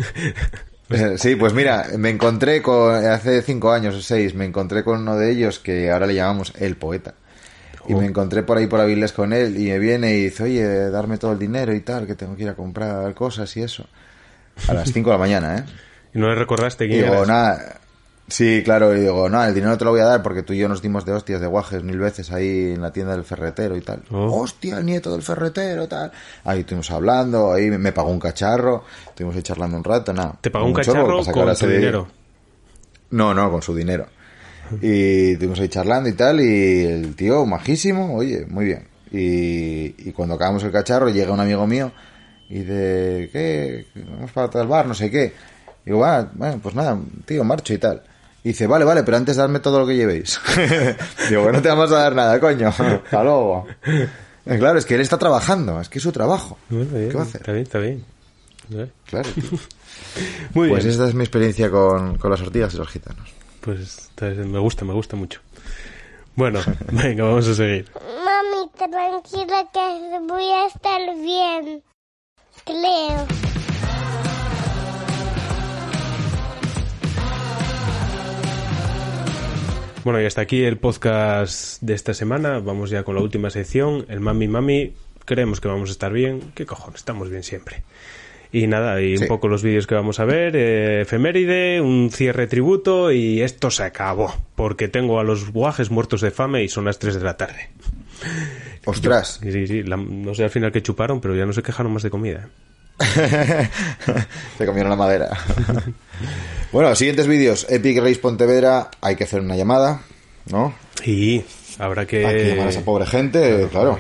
Eh, 0.90 1.18
Sí, 1.18 1.36
pues 1.36 1.53
mira, 1.53 1.88
me 1.98 2.10
encontré 2.10 2.61
con, 2.61 2.94
hace 2.94 3.41
cinco 3.41 3.74
años 3.74 3.94
o 3.94 4.02
seis, 4.02 4.34
me 4.36 4.45
encontré 4.45 4.86
con 4.86 5.02
uno 5.02 5.18
de 5.18 5.32
ellos 5.32 5.60
que 5.60 5.91
ahora 5.91 6.07
le 6.07 6.15
llamamos 6.15 6.53
el 6.57 6.78
poeta. 6.78 7.14
Y 7.90 7.94
me 7.94 8.06
encontré 8.06 8.44
por 8.44 8.57
ahí 8.57 8.68
por 8.68 8.80
Avilés 8.82 9.14
con 9.14 9.34
él 9.34 9.57
y 9.57 9.69
me 9.69 9.80
viene 9.80 10.11
y 10.14 10.24
dice, 10.26 10.44
oye, 10.44 10.90
darme 10.90 11.18
todo 11.18 11.32
el 11.32 11.40
dinero 11.40 11.74
y 11.74 11.80
tal, 11.80 12.06
que 12.06 12.15
tengo 12.15 12.36
que 12.36 12.44
ir 12.44 12.49
a 12.49 12.53
comprar 12.53 13.14
cosas 13.14 13.56
y 13.57 13.61
eso. 13.61 13.88
A 14.68 14.74
las 14.74 14.91
cinco 14.91 15.10
de 15.10 15.15
la 15.15 15.19
mañana, 15.19 15.57
¿eh? 15.57 15.64
Y 16.14 16.19
no 16.19 16.28
le 16.28 16.36
recordaste 16.36 16.88
quién 16.88 17.03
digo, 17.03 17.26
nada, 17.26 17.80
sí, 18.28 18.62
claro, 18.64 18.95
y 18.95 19.02
digo, 19.02 19.30
nada, 19.30 19.48
el 19.48 19.56
dinero 19.56 19.78
te 19.78 19.86
lo 19.86 19.91
voy 19.91 20.02
a 20.02 20.06
dar 20.06 20.24
porque 20.24 20.44
tú 20.44 20.54
y 20.54 20.58
yo 20.58 20.70
nos 20.70 20.82
dimos 20.82 21.06
de 21.06 21.14
hostias, 21.14 21.41
de 21.41 21.48
guajes 21.48 21.84
mil 21.84 21.98
veces 21.98 22.32
ahí 22.32 22.74
en 22.74 22.82
la 22.82 22.91
tienda 22.91 23.14
del 23.14 23.24
ferretero 23.24 23.76
y 23.76 23.82
tal. 23.82 24.04
Oh. 24.12 24.41
Hostia, 24.41 24.78
el 24.78 24.86
nieto 24.86 25.12
del 25.12 25.22
ferretero, 25.22 25.88
tal. 25.88 26.12
Ahí 26.44 26.60
estuvimos 26.60 26.90
hablando, 26.91 27.54
ahí 27.54 27.70
me 27.70 27.91
pagó 27.91 28.10
un 28.10 28.20
cacharro, 28.20 28.84
estuvimos 29.08 29.36
ahí 29.36 29.44
charlando 29.44 29.78
un 29.78 29.84
rato, 29.84 30.14
nada. 30.14 30.38
Te 30.41 30.52
pagó 30.52 30.66
un 30.66 30.74
chorro 30.74 30.84
cacharro 30.86 31.08
para 31.08 31.24
sacar 31.24 31.45
con 31.45 31.56
tu 31.56 31.68
dinero. 31.68 32.08
No, 33.12 33.34
no, 33.34 33.52
con 33.52 33.62
su 33.62 33.76
dinero. 33.76 34.08
Y 34.82 35.32
estuvimos 35.32 35.60
ahí 35.60 35.70
charlando 35.70 36.10
y 36.10 36.14
tal, 36.14 36.41
y 36.41 36.84
el 36.84 37.16
tío, 37.16 37.45
majísimo, 37.45 38.16
oye, 38.16 38.45
muy 38.48 38.66
bien. 38.66 38.88
Y, 39.12 40.10
y 40.10 40.12
cuando 40.12 40.36
acabamos 40.36 40.64
el 40.64 40.72
cacharro, 40.72 41.10
llega 41.10 41.32
un 41.32 41.40
amigo 41.40 41.66
mío 41.66 41.91
y 42.49 42.60
dice, 42.60 43.30
¿qué? 43.32 43.86
Vamos 43.95 44.32
para 44.32 44.49
tal 44.49 44.68
bar, 44.68 44.86
no 44.86 44.94
sé 44.94 45.10
qué. 45.10 45.34
Digo, 45.86 45.99
va, 45.99 46.30
bueno, 46.34 46.60
pues 46.62 46.76
nada, 46.76 46.99
tío, 47.26 47.44
marcho 47.44 47.74
y 47.74 47.78
tal. 47.78 48.04
Y 48.43 48.49
dice, 48.49 48.68
vale, 48.68 48.85
vale, 48.85 49.03
pero 49.03 49.18
antes 49.18 49.35
dadme 49.35 49.59
todo 49.59 49.80
lo 49.80 49.88
que 49.88 49.95
llevéis. 49.95 50.39
Digo, 51.30 51.45
que 51.45 51.51
no 51.51 51.61
te 51.61 51.68
vamos 51.69 51.91
a 51.91 51.97
dar 51.99 52.15
nada, 52.15 52.39
coño. 52.39 52.69
Hasta 52.69 53.23
luego. 53.23 53.65
Eh, 53.85 54.57
Claro, 54.59 54.80
es 54.80 54.85
que 54.85 54.95
él 54.95 55.01
está 55.01 55.18
trabajando, 55.18 55.81
es 55.81 55.89
que 55.89 55.97
es 55.97 56.03
su 56.03 56.11
trabajo. 56.14 56.57
Bueno, 56.69 56.85
bien, 56.93 57.09
¿Qué 57.09 57.15
va 57.18 57.23
a 57.23 57.26
hacer? 57.26 57.41
Está 57.41 57.51
bien, 57.51 57.64
está 57.64 57.80
bien. 57.80 58.05
¿Eh? 58.73 58.89
Claro. 59.05 59.30
Muy 60.53 60.69
Pues 60.69 60.84
bien. 60.84 60.91
esta 60.93 61.07
es 61.07 61.14
mi 61.14 61.23
experiencia 61.23 61.69
con, 61.69 62.18
con 62.18 62.31
las 62.31 62.39
ortigas 62.41 62.73
y 62.73 62.77
los 62.77 62.88
gitanos. 62.88 63.30
Pues 63.59 63.80
está- 63.81 64.27
me 64.27 64.59
gusta, 64.59 64.85
me 64.85 64.93
gusta 64.93 65.18
mucho. 65.18 65.41
Bueno, 66.35 66.61
venga, 66.93 67.26
vamos 67.26 67.47
a 67.49 67.53
seguir. 67.55 67.91
Mami, 67.95 68.69
tranquila 68.77 69.68
que 69.73 70.19
voy 70.31 70.49
a 70.51 70.68
estar 70.68 71.01
bien. 71.22 71.84
Creo. 72.64 73.27
Bueno, 80.08 80.22
y 80.22 80.26
hasta 80.26 80.40
aquí 80.40 80.64
el 80.64 80.78
podcast 80.78 81.82
de 81.82 81.94
esta 81.94 82.14
semana. 82.14 82.60
Vamos 82.60 82.90
ya 82.90 83.04
con 83.04 83.16
la 83.16 83.22
última 83.22 83.50
sección, 83.50 84.06
el 84.08 84.22
Mami 84.22 84.48
Mami. 84.48 84.94
Creemos 85.26 85.60
que 85.60 85.68
vamos 85.68 85.90
a 85.90 85.92
estar 85.92 86.14
bien. 86.14 86.54
¿Qué 86.56 86.66
cojones? 86.66 87.02
Estamos 87.02 87.30
bien 87.30 87.44
siempre. 87.44 87.84
Y 88.54 88.68
nada, 88.68 89.02
y 89.02 89.18
Sí. 89.18 89.24
un 89.24 89.28
poco 89.28 89.50
los 89.50 89.64
vídeos 89.64 89.86
que 89.86 89.96
vamos 89.96 90.22
a 90.22 90.24
ver, 90.24 90.56
eh, 90.56 91.02
efeméride, 91.02 91.82
un 91.82 92.10
cierre 92.10 92.48
tributo 92.48 93.12
y 93.12 93.42
esto 93.42 93.70
se 93.70 93.84
acabó, 93.84 94.34
porque 94.56 94.88
tengo 94.88 95.20
a 95.20 95.26
los 95.26 95.52
guajes 95.52 95.92
muertos 95.92 96.22
de 96.22 96.32
fame 96.32 96.64
y 96.64 96.70
son 96.70 96.86
las 96.86 97.00
3 97.00 97.16
de 97.16 97.24
la 97.26 97.36
tarde. 97.36 97.70
Ostras. 98.86 99.42
Sí, 99.44 99.52
sí, 99.52 99.68
sí, 99.68 99.84
la- 99.84 99.98
no 99.98 100.34
sé 100.34 100.46
al 100.46 100.52
final 100.52 100.72
qué 100.72 100.82
chuparon, 100.82 101.20
pero 101.20 101.36
ya 101.36 101.46
no 101.46 101.52
se 101.52 101.62
quejaron 101.64 101.92
más 101.92 102.04
de 102.04 102.10
comida. 102.12 102.48
Te 104.58 104.66
comieron 104.66 104.90
la 104.90 104.96
madera. 104.96 105.28
bueno, 106.72 106.95
siguientes 106.95 107.27
vídeos. 107.27 107.65
Epic 107.69 107.99
Race 107.99 108.19
Pontevedra. 108.19 108.89
Hay 109.02 109.15
que 109.15 109.23
hacer 109.23 109.41
una 109.41 109.56
llamada, 109.56 110.02
¿no? 110.52 110.73
Y 111.06 111.44
habrá 111.80 112.06
que... 112.06 112.26
Hay 112.26 112.35
que 112.35 112.49
llamar 112.49 112.68
a 112.68 112.69
esa 112.69 112.84
pobre 112.84 113.06
gente, 113.06 113.68
claro. 113.72 113.99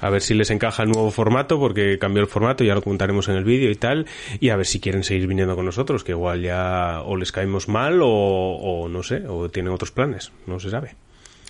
A 0.00 0.10
ver 0.10 0.20
si 0.20 0.34
les 0.34 0.50
encaja 0.50 0.82
el 0.82 0.90
nuevo 0.90 1.10
formato, 1.10 1.58
porque 1.58 1.98
cambió 1.98 2.22
el 2.22 2.28
formato, 2.28 2.62
ya 2.62 2.74
lo 2.74 2.82
contaremos 2.82 3.28
en 3.28 3.36
el 3.36 3.44
vídeo 3.44 3.70
y 3.70 3.74
tal. 3.76 4.06
Y 4.38 4.50
a 4.50 4.56
ver 4.56 4.66
si 4.66 4.78
quieren 4.78 5.02
seguir 5.02 5.26
viniendo 5.26 5.56
con 5.56 5.64
nosotros, 5.64 6.04
que 6.04 6.12
igual 6.12 6.42
ya 6.42 7.00
o 7.02 7.16
les 7.16 7.32
caemos 7.32 7.68
mal 7.68 8.02
o, 8.02 8.08
o 8.08 8.88
no 8.88 9.02
sé, 9.02 9.26
o 9.26 9.48
tienen 9.48 9.72
otros 9.72 9.92
planes, 9.92 10.30
no 10.46 10.60
se 10.60 10.68
sabe. 10.68 10.94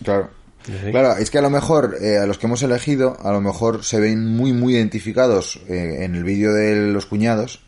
Claro. 0.05 0.31
Sí. 0.65 0.91
Claro, 0.93 1.17
es 1.19 1.31
que 1.31 1.39
a 1.39 1.43
lo 1.43 1.51
mejor 1.51 1.97
eh, 2.01 2.17
a 2.17 2.27
los 2.27 2.39
que 2.39 2.47
hemos 2.47 2.63
elegido, 2.63 3.19
a 3.21 3.33
lo 3.33 3.41
mejor 3.43 3.85
se 3.85 4.01
ven 4.01 4.27
muy, 4.27 4.53
muy 4.53 4.77
identificados 4.77 5.61
eh, 5.69 6.05
en 6.05 6.15
el 6.15 6.25
vídeo 6.25 6.55
de 6.55 6.77
los 6.93 7.07
cuñados. 7.07 7.61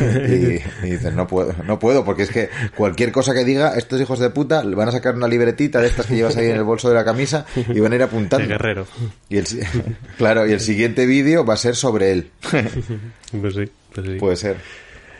Y, 0.00 0.62
y 0.86 0.90
dicen, 0.90 1.16
no 1.16 1.26
puedo, 1.26 1.54
no 1.64 1.78
puedo, 1.78 2.04
porque 2.04 2.22
es 2.22 2.30
que 2.30 2.48
cualquier 2.76 3.12
cosa 3.12 3.34
que 3.34 3.44
diga, 3.44 3.76
estos 3.76 4.00
hijos 4.00 4.18
de 4.18 4.30
puta 4.30 4.64
le 4.64 4.74
van 4.74 4.88
a 4.88 4.92
sacar 4.92 5.14
una 5.14 5.28
libretita 5.28 5.80
de 5.80 5.88
estas 5.88 6.06
que 6.06 6.14
llevas 6.14 6.36
ahí 6.36 6.48
en 6.48 6.56
el 6.56 6.64
bolso 6.64 6.88
de 6.88 6.94
la 6.94 7.04
camisa 7.04 7.46
y 7.54 7.80
van 7.80 7.92
a 7.92 7.96
ir 7.96 8.02
apuntando. 8.02 8.46
De 8.46 8.52
guerrero. 8.52 8.86
Y 9.28 9.38
el, 9.38 9.46
claro, 10.16 10.46
y 10.46 10.52
el 10.52 10.60
siguiente 10.60 11.06
vídeo 11.06 11.44
va 11.44 11.54
a 11.54 11.58
ser 11.58 11.76
sobre 11.76 12.12
él. 12.12 12.30
Pues 13.32 13.54
sí, 13.54 13.64
pues 13.94 14.06
sí. 14.06 14.14
Puede 14.16 14.36
ser. 14.36 14.56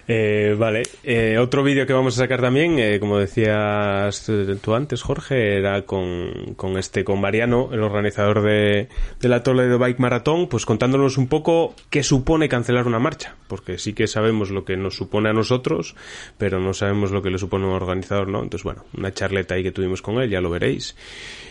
Eh, 0.09 0.57
vale, 0.59 0.83
Eh, 1.05 1.39
otro 1.39 1.63
vídeo 1.63 1.87
que 1.87 1.93
vamos 1.93 2.15
a 2.15 2.23
sacar 2.23 2.41
también, 2.41 2.79
eh, 2.79 2.99
como 2.99 3.19
decías 3.19 4.29
tú 4.61 4.75
antes, 4.75 5.03
Jorge, 5.03 5.59
era 5.59 5.83
con, 5.83 6.55
con 6.57 6.77
este, 6.77 7.05
con 7.05 7.21
Mariano, 7.21 7.71
el 7.73 7.83
organizador 7.83 8.43
de, 8.43 8.89
de 9.21 9.29
la 9.29 9.43
Toledo 9.43 9.79
Bike 9.79 10.01
Maratón, 10.01 10.49
pues 10.49 10.67
contándonos 10.67 11.19
un 11.19 11.29
poco 11.29 11.75
qué 11.91 12.03
supone 12.03 12.49
cancelar 12.49 12.87
una 12.87 12.99
marcha, 12.99 13.37
porque 13.47 13.79
sí 13.79 13.93
que 13.93 14.07
sabemos 14.07 14.51
lo 14.51 14.65
que 14.65 14.77
nos 14.77 14.97
supone 14.97 15.31
a 15.31 15.33
nosotros, 15.33 15.95
pero 16.37 16.59
no 16.59 16.75
sabemos 16.75 17.13
lo 17.13 17.23
que 17.23 17.31
le 17.31 17.39
supone 17.39 17.65
a 17.65 17.69
un 17.69 17.75
organizador, 17.75 18.29
¿no? 18.29 18.43
Entonces, 18.43 18.65
bueno, 18.65 18.85
una 18.97 19.13
charleta 19.13 19.55
ahí 19.55 19.63
que 19.63 19.73
tuvimos 19.73 20.03
con 20.03 20.21
él, 20.21 20.31
ya 20.31 20.41
lo 20.41 20.51
veréis, 20.51 20.97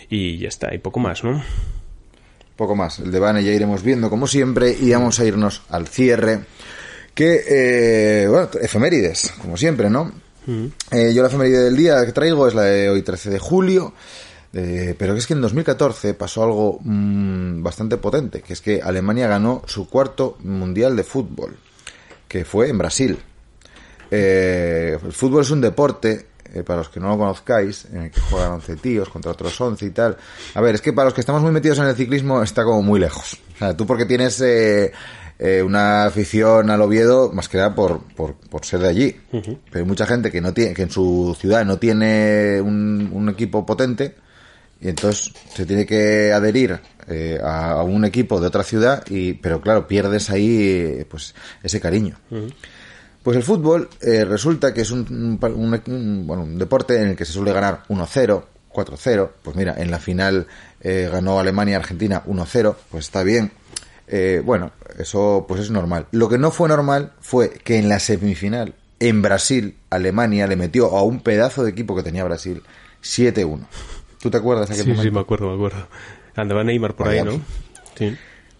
y 0.09 0.37
ya 0.37 0.49
está, 0.49 0.73
y 0.73 0.77
poco 0.77 0.99
más, 0.99 1.23
¿no? 1.23 1.41
poco 2.57 2.75
más. 2.75 2.99
El 2.99 3.11
de 3.11 3.19
Bane 3.19 3.43
ya 3.43 3.51
iremos 3.51 3.81
viendo 3.81 4.07
como 4.11 4.27
siempre 4.27 4.75
y 4.79 4.91
vamos 4.91 5.19
a 5.19 5.25
irnos 5.25 5.63
al 5.69 5.87
cierre. 5.87 6.41
Que, 7.21 8.23
eh, 8.23 8.27
bueno, 8.27 8.49
efemérides, 8.59 9.35
como 9.39 9.55
siempre, 9.55 9.91
¿no? 9.91 10.11
Eh, 10.89 11.13
yo 11.13 11.21
la 11.21 11.27
efeméride 11.27 11.65
del 11.65 11.77
día 11.77 12.03
que 12.03 12.13
traigo 12.13 12.47
es 12.47 12.55
la 12.55 12.63
de 12.63 12.89
hoy 12.89 13.03
13 13.03 13.29
de 13.29 13.37
julio, 13.37 13.93
eh, 14.53 14.95
pero 14.97 15.15
es 15.15 15.27
que 15.27 15.33
en 15.33 15.41
2014 15.41 16.15
pasó 16.15 16.41
algo 16.41 16.79
mm, 16.81 17.61
bastante 17.61 17.97
potente, 17.97 18.41
que 18.41 18.53
es 18.53 18.61
que 18.61 18.81
Alemania 18.81 19.27
ganó 19.27 19.61
su 19.67 19.87
cuarto 19.87 20.39
mundial 20.39 20.95
de 20.95 21.03
fútbol, 21.03 21.57
que 22.27 22.43
fue 22.43 22.69
en 22.69 22.79
Brasil. 22.79 23.19
Eh, 24.09 24.97
el 24.99 25.13
fútbol 25.13 25.43
es 25.43 25.51
un 25.51 25.61
deporte, 25.61 26.25
eh, 26.55 26.63
para 26.63 26.79
los 26.79 26.89
que 26.89 26.99
no 26.99 27.09
lo 27.09 27.19
conozcáis, 27.19 27.85
en 27.93 28.01
el 28.01 28.11
que 28.11 28.19
juegan 28.19 28.53
11 28.53 28.77
tíos 28.77 29.09
contra 29.09 29.31
otros 29.31 29.61
11 29.61 29.85
y 29.85 29.91
tal. 29.91 30.17
A 30.55 30.61
ver, 30.61 30.73
es 30.73 30.81
que 30.81 30.91
para 30.91 31.05
los 31.05 31.13
que 31.13 31.21
estamos 31.21 31.43
muy 31.43 31.51
metidos 31.51 31.77
en 31.77 31.85
el 31.85 31.95
ciclismo 31.95 32.41
está 32.41 32.63
como 32.63 32.81
muy 32.81 32.99
lejos. 32.99 33.37
O 33.53 33.57
sea, 33.59 33.77
tú 33.77 33.85
porque 33.85 34.05
tienes 34.05 34.41
eh, 34.41 34.91
eh, 35.43 35.63
una 35.63 36.05
afición 36.05 36.69
al 36.69 36.81
Oviedo, 36.81 37.31
más 37.33 37.49
que 37.49 37.57
nada 37.57 37.73
por, 37.73 38.01
por, 38.15 38.35
por 38.35 38.63
ser 38.63 38.79
de 38.81 38.87
allí. 38.89 39.15
Pero 39.31 39.79
hay 39.79 39.83
mucha 39.85 40.05
gente 40.05 40.29
que, 40.31 40.39
no 40.39 40.53
tiene, 40.53 40.73
que 40.75 40.83
en 40.83 40.91
su 40.91 41.35
ciudad 41.39 41.65
no 41.65 41.77
tiene 41.79 42.61
un, 42.61 43.09
un 43.11 43.27
equipo 43.29 43.65
potente 43.65 44.15
y 44.79 44.87
entonces 44.89 45.33
se 45.53 45.65
tiene 45.65 45.85
que 45.87 46.31
adherir 46.31 46.79
eh, 47.07 47.39
a, 47.43 47.71
a 47.71 47.83
un 47.83 48.05
equipo 48.05 48.39
de 48.39 48.47
otra 48.47 48.63
ciudad 48.63 49.03
y 49.09 49.33
pero 49.33 49.59
claro 49.61 49.87
pierdes 49.87 50.29
ahí 50.29 50.59
eh, 50.99 51.05
pues 51.09 51.33
ese 51.63 51.79
cariño. 51.81 52.17
Pues 53.23 53.37
el 53.37 53.43
fútbol 53.43 53.89
eh, 54.01 54.25
resulta 54.25 54.73
que 54.73 54.81
es 54.81 54.91
un, 54.91 55.01
un 55.09 55.81
un- 55.93 56.27
bueno, 56.27 56.43
un 56.43 56.57
deporte 56.57 56.99
en 57.01 57.09
el 57.09 57.15
que 57.15 57.25
se 57.25 57.33
suele 57.33 57.51
ganar 57.53 57.83
1-0 57.89 58.43
4-0 58.73 59.29
pues 59.43 59.55
mira 59.55 59.75
en 59.77 59.91
la 59.91 59.99
final 59.99 60.47
eh, 60.81 61.09
ganó 61.11 61.39
Alemania 61.39 61.77
Argentina 61.77 62.23
1-0 62.25 62.75
pues 62.89 63.05
está 63.05 63.21
bien 63.23 63.51
Eh, 64.13 64.41
bueno 64.43 64.73
eso 64.99 65.45
pues 65.47 65.61
es 65.61 65.71
normal 65.71 66.05
lo 66.11 66.27
que 66.27 66.37
no 66.37 66.51
fue 66.51 66.67
normal 66.67 67.13
fue 67.21 67.49
que 67.49 67.77
en 67.77 67.87
la 67.87 67.97
semifinal 67.99 68.75
en 68.99 69.21
Brasil 69.21 69.77
Alemania 69.89 70.47
le 70.47 70.57
metió 70.57 70.97
a 70.97 71.01
un 71.03 71.21
pedazo 71.21 71.63
de 71.63 71.69
equipo 71.71 71.95
que 71.95 72.03
tenía 72.03 72.25
Brasil 72.25 72.61
7-1 73.01 73.59
¿Tú 74.21 74.29
te 74.29 74.37
acuerdas 74.37 74.69
aquel 74.69 74.83
Sí, 74.83 74.89
momento? 74.89 75.03
sí, 75.03 75.11
me 75.11 75.19
acuerdo, 75.21 75.47
me 75.47 75.55
acuerdo. 75.55 75.87
Andaba 76.35 76.63
Neymar 76.63 76.95
por 76.95 77.07
Vaya, 77.07 77.21
ahí, 77.23 77.27
¿no? 77.27 77.41
Sí. 77.97 78.15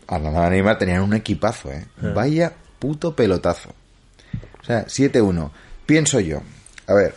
Armada 0.07 0.49
Neymar 0.49 0.79
tenían 0.79 1.03
un 1.03 1.13
equipazo, 1.13 1.71
¿eh? 1.71 1.85
Vaya 2.15 2.53
puto 2.79 3.15
pelotazo. 3.15 3.69
O 4.59 4.63
sea, 4.65 4.85
7-1. 4.87 5.51
Pienso 5.85 6.19
yo. 6.19 6.41
A 6.87 6.95
ver, 6.95 7.13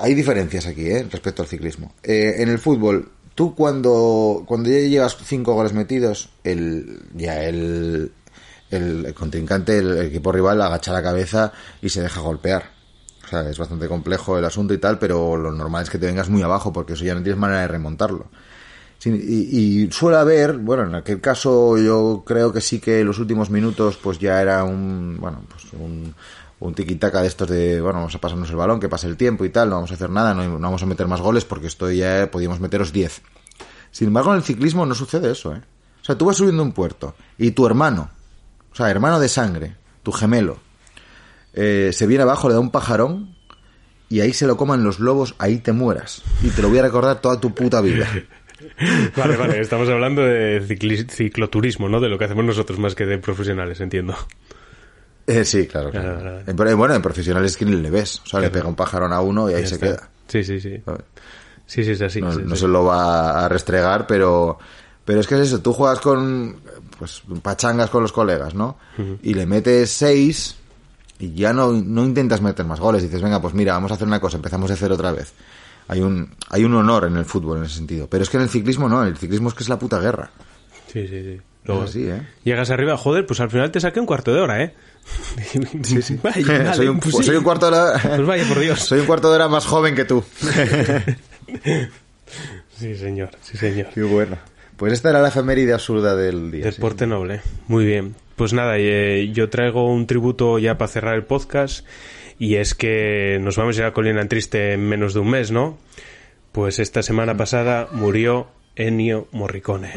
hay 0.00 0.14
diferencias 0.14 0.66
aquí, 0.66 0.86
¿eh? 0.88 1.06
Respecto 1.10 1.42
al 1.42 1.48
ciclismo. 1.48 1.92
Eh, 2.02 2.36
en 2.38 2.48
el 2.48 2.58
fútbol, 2.58 3.10
tú 3.38 3.54
cuando, 3.54 4.42
cuando 4.46 4.68
ya 4.68 4.80
llevas 4.80 5.16
cinco 5.22 5.54
goles 5.54 5.72
metidos, 5.72 6.30
el, 6.42 7.04
ya 7.14 7.44
el, 7.44 8.10
el, 8.68 9.14
contrincante, 9.14 9.78
el, 9.78 9.96
equipo 9.98 10.32
rival, 10.32 10.60
agacha 10.60 10.92
la 10.92 11.04
cabeza 11.04 11.52
y 11.80 11.88
se 11.88 12.02
deja 12.02 12.20
golpear. 12.20 12.72
O 13.24 13.28
sea, 13.28 13.48
es 13.48 13.56
bastante 13.56 13.86
complejo 13.86 14.36
el 14.36 14.44
asunto 14.44 14.74
y 14.74 14.78
tal, 14.78 14.98
pero 14.98 15.36
lo 15.36 15.52
normal 15.52 15.84
es 15.84 15.90
que 15.90 15.98
te 15.98 16.06
vengas 16.06 16.28
muy 16.28 16.42
abajo, 16.42 16.72
porque 16.72 16.94
eso 16.94 17.04
ya 17.04 17.14
no 17.14 17.22
tienes 17.22 17.38
manera 17.38 17.60
de 17.60 17.68
remontarlo. 17.68 18.26
Y, 19.04 19.84
y 19.84 19.92
suele 19.92 20.16
haber, 20.16 20.58
bueno, 20.58 20.82
en 20.86 20.96
aquel 20.96 21.20
caso 21.20 21.78
yo 21.78 22.24
creo 22.26 22.52
que 22.52 22.60
sí 22.60 22.80
que 22.80 23.04
los 23.04 23.20
últimos 23.20 23.50
minutos 23.50 23.98
pues 24.02 24.18
ya 24.18 24.42
era 24.42 24.64
un, 24.64 25.16
bueno, 25.20 25.42
pues 25.48 25.72
un, 25.74 26.12
un 26.60 26.74
tiquitaca 26.74 27.22
de 27.22 27.28
estos 27.28 27.48
de, 27.48 27.80
bueno, 27.80 27.98
vamos 28.00 28.14
a 28.14 28.18
pasarnos 28.18 28.50
el 28.50 28.56
balón, 28.56 28.80
que 28.80 28.88
pase 28.88 29.06
el 29.06 29.16
tiempo 29.16 29.44
y 29.44 29.50
tal, 29.50 29.68
no 29.70 29.76
vamos 29.76 29.90
a 29.90 29.94
hacer 29.94 30.10
nada, 30.10 30.34
no, 30.34 30.58
vamos 30.58 30.82
a 30.82 30.86
meter 30.86 31.06
más 31.06 31.20
goles 31.20 31.44
porque 31.44 31.68
esto 31.68 31.90
ya 31.90 32.30
podíamos 32.30 32.60
meteros 32.60 32.92
10. 32.92 33.22
Sin 33.90 34.08
embargo, 34.08 34.32
en 34.32 34.38
el 34.38 34.42
ciclismo 34.42 34.84
no 34.84 34.94
sucede 34.94 35.30
eso, 35.30 35.54
¿eh? 35.54 35.60
O 36.00 36.04
sea, 36.04 36.16
tú 36.16 36.24
vas 36.24 36.36
subiendo 36.36 36.62
un 36.62 36.72
puerto 36.72 37.14
y 37.36 37.50
tu 37.50 37.66
hermano, 37.66 38.10
o 38.72 38.74
sea, 38.74 38.90
hermano 38.90 39.20
de 39.20 39.28
sangre, 39.28 39.76
tu 40.02 40.12
gemelo, 40.12 40.58
eh, 41.52 41.90
se 41.92 42.06
viene 42.06 42.22
abajo, 42.22 42.48
le 42.48 42.54
da 42.54 42.60
un 42.60 42.70
pajarón 42.70 43.34
y 44.08 44.20
ahí 44.20 44.32
se 44.32 44.46
lo 44.46 44.56
coman 44.56 44.84
los 44.84 45.00
lobos, 45.00 45.34
ahí 45.38 45.58
te 45.58 45.72
mueras. 45.72 46.22
Y 46.42 46.48
te 46.50 46.62
lo 46.62 46.68
voy 46.68 46.78
a 46.78 46.82
recordar 46.82 47.20
toda 47.20 47.40
tu 47.40 47.54
puta 47.54 47.80
vida. 47.80 48.08
Vale, 49.16 49.36
vale, 49.36 49.60
estamos 49.60 49.88
hablando 49.88 50.20
de 50.22 50.60
cicloturismo, 51.08 51.88
¿no? 51.88 52.00
De 52.00 52.08
lo 52.08 52.18
que 52.18 52.24
hacemos 52.24 52.44
nosotros 52.44 52.80
más 52.80 52.96
que 52.96 53.06
de 53.06 53.18
profesionales, 53.18 53.80
entiendo. 53.80 54.16
Eh, 55.28 55.44
sí, 55.44 55.66
claro. 55.66 55.90
claro. 55.90 56.06
Claro, 56.06 56.20
claro. 56.22 56.40
En- 56.46 56.56
pero, 56.56 56.76
bueno, 56.76 56.94
en 56.94 57.02
profesionales 57.02 57.56
que 57.56 57.64
ni 57.66 57.76
le 57.76 57.90
ves. 57.90 58.20
O 58.24 58.26
sea, 58.26 58.40
le 58.40 58.50
pega 58.50 58.66
un 58.66 58.74
pajarón 58.74 59.12
a 59.12 59.20
uno 59.20 59.50
y 59.50 59.54
ahí 59.54 59.62
Ya 59.62 59.68
se 59.68 59.74
está. 59.74 59.86
queda. 59.86 60.08
Sí, 60.26 60.42
sí, 60.42 60.60
sí. 60.60 60.82
Sí, 61.66 61.84
sí, 61.84 61.90
es 61.90 62.00
así. 62.00 62.20
no, 62.22 62.32
sí, 62.32 62.40
no 62.44 62.54
sí. 62.56 62.62
se 62.62 62.68
lo 62.68 62.84
va 62.84 63.44
a 63.44 63.48
restregar, 63.48 64.06
pero 64.06 64.58
pero 65.04 65.20
es 65.20 65.26
que 65.26 65.34
es 65.36 65.40
eso, 65.42 65.60
tú 65.60 65.72
juegas 65.72 66.00
con 66.00 66.56
pues 66.98 67.22
pachangas 67.42 67.88
con 67.90 68.02
los 68.02 68.12
colegas, 68.12 68.54
¿no? 68.54 68.76
Y 69.22 69.34
le 69.34 69.46
metes 69.46 69.90
seis 69.90 70.56
y 71.18 71.32
ya 71.34 71.52
no, 71.52 71.72
no 71.72 72.04
intentas 72.04 72.40
meter 72.40 72.64
más 72.66 72.80
goles, 72.80 73.02
dices, 73.02 73.20
venga, 73.22 73.40
pues 73.40 73.52
mira, 73.54 73.72
vamos 73.74 73.90
a 73.90 73.94
hacer 73.94 74.06
una 74.06 74.20
cosa, 74.20 74.36
empezamos 74.36 74.70
a 74.70 74.74
hacer 74.74 74.90
otra 74.92 75.12
vez. 75.12 75.32
Hay 75.88 76.00
un 76.00 76.34
hay 76.50 76.64
un 76.64 76.74
honor 76.74 77.04
en 77.04 77.16
el 77.16 77.24
fútbol 77.26 77.58
en 77.58 77.64
ese 77.64 77.76
sentido, 77.76 78.06
pero 78.08 78.22
es 78.22 78.30
que 78.30 78.36
en 78.38 78.44
el 78.44 78.48
ciclismo 78.48 78.88
no, 78.88 79.02
el 79.04 79.16
ciclismo 79.16 79.48
es 79.50 79.54
que 79.54 79.62
es 79.62 79.68
la 79.68 79.78
puta 79.78 79.98
guerra. 79.98 80.30
Sí, 80.92 81.06
sí, 81.06 81.22
sí. 81.22 81.40
Luego, 81.64 81.82
así, 81.82 82.06
¿eh? 82.08 82.26
Llegas 82.44 82.70
arriba, 82.70 82.96
joder, 82.96 83.26
pues 83.26 83.40
al 83.40 83.50
final 83.50 83.70
te 83.70 83.80
saqué 83.80 84.00
un 84.00 84.06
cuarto 84.06 84.32
de 84.32 84.40
hora, 84.40 84.62
¿eh? 84.62 84.74
Sí, 85.82 86.02
sí. 86.02 86.18
soy, 86.74 86.88
un, 86.88 87.00
pues 87.00 87.24
soy 87.24 87.36
un 87.36 87.44
cuarto 87.44 87.70
de 87.70 87.78
hora 87.78 88.00
Pues 88.00 88.26
vaya, 88.26 88.44
por 88.46 88.60
Dios. 88.60 88.80
Soy 88.80 89.00
un 89.00 89.06
cuarto 89.06 89.30
de 89.30 89.36
hora 89.36 89.48
más 89.48 89.66
joven 89.66 89.94
que 89.94 90.04
tú. 90.04 90.24
Sí, 92.78 92.94
señor, 92.94 93.30
sí, 93.40 93.56
señor. 93.56 93.88
Qué 93.92 94.02
bueno. 94.02 94.36
Pues 94.76 94.92
esta 94.92 95.10
era 95.10 95.20
la 95.20 95.28
efeméride 95.28 95.72
absurda 95.72 96.14
del 96.14 96.52
día. 96.52 96.70
sí. 96.70 96.76
Deporte 96.76 97.06
noble. 97.08 97.40
Muy 97.66 97.84
bien. 97.84 98.14
Pues 98.36 98.52
nada, 98.52 98.76
eh, 98.78 99.30
yo 99.32 99.48
traigo 99.50 99.92
un 99.92 100.06
tributo 100.06 100.60
ya 100.60 100.78
para 100.78 100.88
cerrar 100.88 101.16
el 101.16 101.24
podcast 101.24 101.84
y 102.38 102.54
es 102.54 102.76
que 102.76 103.38
nos 103.40 103.56
vamos 103.56 103.76
a 103.76 103.80
ir 103.80 103.86
a 103.86 103.92
Colina 103.92 104.20
en 104.20 104.28
Triste 104.28 104.74
en 104.74 104.88
menos 104.88 105.14
de 105.14 105.20
un 105.20 105.30
mes, 105.30 105.50
¿no? 105.50 105.76
Pues 106.52 106.78
esta 106.78 107.02
semana 107.02 107.36
pasada 107.36 107.88
murió 107.90 108.46
Ennio 108.76 109.26
Morricone. 109.32 109.94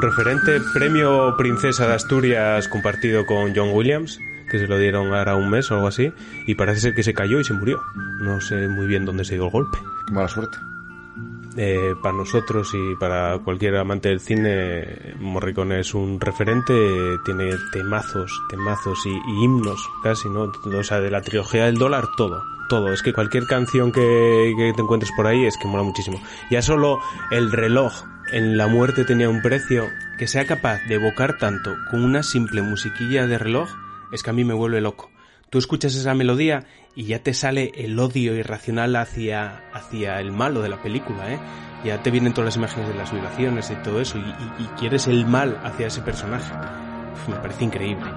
Un 0.00 0.06
referente, 0.06 0.62
premio 0.72 1.36
Princesa 1.36 1.86
de 1.86 1.92
Asturias 1.92 2.68
compartido 2.68 3.26
con 3.26 3.54
John 3.54 3.68
Williams, 3.74 4.18
que 4.50 4.58
se 4.58 4.66
lo 4.66 4.78
dieron 4.78 5.12
ahora 5.12 5.36
un 5.36 5.50
mes 5.50 5.70
o 5.70 5.74
algo 5.74 5.88
así, 5.88 6.10
y 6.46 6.54
parece 6.54 6.80
ser 6.80 6.94
que 6.94 7.02
se 7.02 7.12
cayó 7.12 7.38
y 7.38 7.44
se 7.44 7.52
murió. 7.52 7.82
No 8.22 8.40
sé 8.40 8.66
muy 8.66 8.86
bien 8.86 9.04
dónde 9.04 9.26
se 9.26 9.34
dio 9.34 9.44
el 9.44 9.50
golpe. 9.50 9.76
Qué 10.06 10.14
mala 10.14 10.26
suerte. 10.26 10.56
Eh, 11.58 11.94
para 12.02 12.16
nosotros 12.16 12.72
y 12.72 12.96
para 12.98 13.40
cualquier 13.40 13.76
amante 13.76 14.08
del 14.08 14.20
cine, 14.20 15.16
Morricone 15.18 15.80
es 15.80 15.92
un 15.92 16.18
referente, 16.18 16.72
tiene 17.26 17.50
temazos, 17.70 18.32
temazos 18.48 19.04
y, 19.04 19.10
y 19.10 19.44
himnos 19.44 19.86
casi, 20.02 20.30
¿no? 20.30 20.50
O 20.64 20.82
sea, 20.82 21.00
de 21.00 21.10
la 21.10 21.20
trilogía 21.20 21.66
del 21.66 21.76
dólar, 21.76 22.06
todo, 22.16 22.42
todo. 22.70 22.90
Es 22.90 23.02
que 23.02 23.12
cualquier 23.12 23.44
canción 23.46 23.92
que, 23.92 24.54
que 24.56 24.72
te 24.72 24.80
encuentres 24.80 25.12
por 25.14 25.26
ahí 25.26 25.44
es 25.44 25.58
que 25.58 25.68
mola 25.68 25.82
muchísimo. 25.82 26.22
Ya 26.50 26.62
solo 26.62 27.00
el 27.30 27.52
reloj 27.52 27.92
en 28.32 28.56
la 28.56 28.66
muerte 28.66 29.04
tenía 29.04 29.28
un 29.28 29.42
precio 29.42 29.88
que 30.18 30.26
sea 30.26 30.46
capaz 30.46 30.80
de 30.88 30.94
evocar 30.94 31.38
tanto 31.38 31.76
con 31.90 32.04
una 32.04 32.22
simple 32.22 32.62
musiquilla 32.62 33.26
de 33.26 33.38
reloj, 33.38 33.70
es 34.12 34.22
que 34.22 34.30
a 34.30 34.32
mí 34.32 34.44
me 34.44 34.54
vuelve 34.54 34.80
loco. 34.80 35.10
Tú 35.50 35.58
escuchas 35.58 35.94
esa 35.94 36.14
melodía 36.14 36.64
y 36.94 37.06
ya 37.06 37.22
te 37.22 37.34
sale 37.34 37.72
el 37.74 37.98
odio 37.98 38.34
irracional 38.34 38.94
hacia, 38.96 39.68
hacia 39.72 40.20
el 40.20 40.32
malo 40.32 40.62
de 40.62 40.68
la 40.68 40.80
película, 40.80 41.32
¿eh? 41.32 41.38
Ya 41.84 42.02
te 42.02 42.10
vienen 42.10 42.32
todas 42.32 42.46
las 42.46 42.56
imágenes 42.56 42.88
de 42.88 42.94
las 42.94 43.10
violaciones 43.10 43.70
y 43.70 43.74
todo 43.76 44.00
eso 44.00 44.18
y, 44.18 44.64
quieres 44.78 45.06
el 45.06 45.26
mal 45.26 45.58
hacia 45.64 45.86
ese 45.86 46.02
personaje. 46.02 46.52
Me 47.26 47.36
parece 47.36 47.64
increíble. 47.64 48.10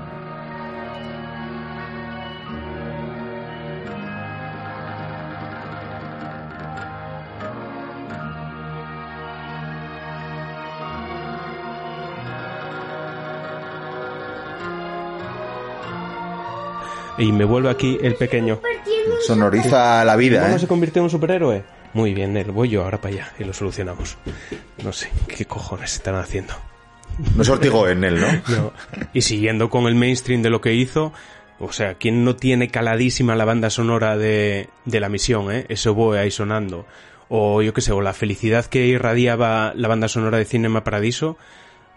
Y 17.17 17.31
me 17.31 17.45
vuelve 17.45 17.69
aquí 17.69 17.97
el 18.01 18.15
pequeño. 18.15 18.59
Sonoriza 19.25 20.03
la 20.03 20.15
vida, 20.15 20.41
¿Cómo 20.43 20.55
¿eh? 20.55 20.59
se 20.59 20.67
convirtió 20.67 20.99
en 21.01 21.03
un 21.05 21.09
superhéroe? 21.09 21.63
Muy 21.93 22.13
bien, 22.13 22.33
Nel, 22.33 22.51
voy 22.51 22.69
yo 22.69 22.83
ahora 22.83 22.99
para 22.99 23.13
allá 23.13 23.31
y 23.37 23.43
lo 23.43 23.53
solucionamos. 23.53 24.17
No 24.83 24.91
sé, 24.91 25.11
¿qué 25.27 25.45
cojones 25.45 25.93
están 25.93 26.15
haciendo? 26.15 26.53
No 27.35 27.43
se 27.43 27.51
ortigó 27.51 27.87
en 27.87 28.03
él, 28.03 28.19
¿no? 28.19 28.27
No. 28.55 28.73
Y 29.13 29.21
siguiendo 29.21 29.69
con 29.69 29.85
el 29.85 29.95
mainstream 29.95 30.41
de 30.41 30.49
lo 30.49 30.61
que 30.61 30.73
hizo, 30.73 31.13
o 31.59 31.71
sea, 31.71 31.95
¿quién 31.95 32.23
no 32.23 32.35
tiene 32.35 32.69
caladísima 32.69 33.35
la 33.35 33.45
banda 33.45 33.69
sonora 33.69 34.17
de, 34.17 34.69
de 34.85 34.99
la 34.99 35.09
misión, 35.09 35.51
eh? 35.51 35.65
Ese 35.69 35.89
oboe 35.89 36.17
ahí 36.17 36.31
sonando. 36.31 36.87
O 37.29 37.61
yo 37.61 37.73
qué 37.73 37.81
sé, 37.81 37.91
o 37.91 38.01
la 38.01 38.13
felicidad 38.13 38.65
que 38.65 38.87
irradiaba 38.87 39.73
la 39.75 39.87
banda 39.87 40.07
sonora 40.07 40.39
de 40.39 40.45
Cinema 40.45 40.83
Paradiso, 40.83 41.37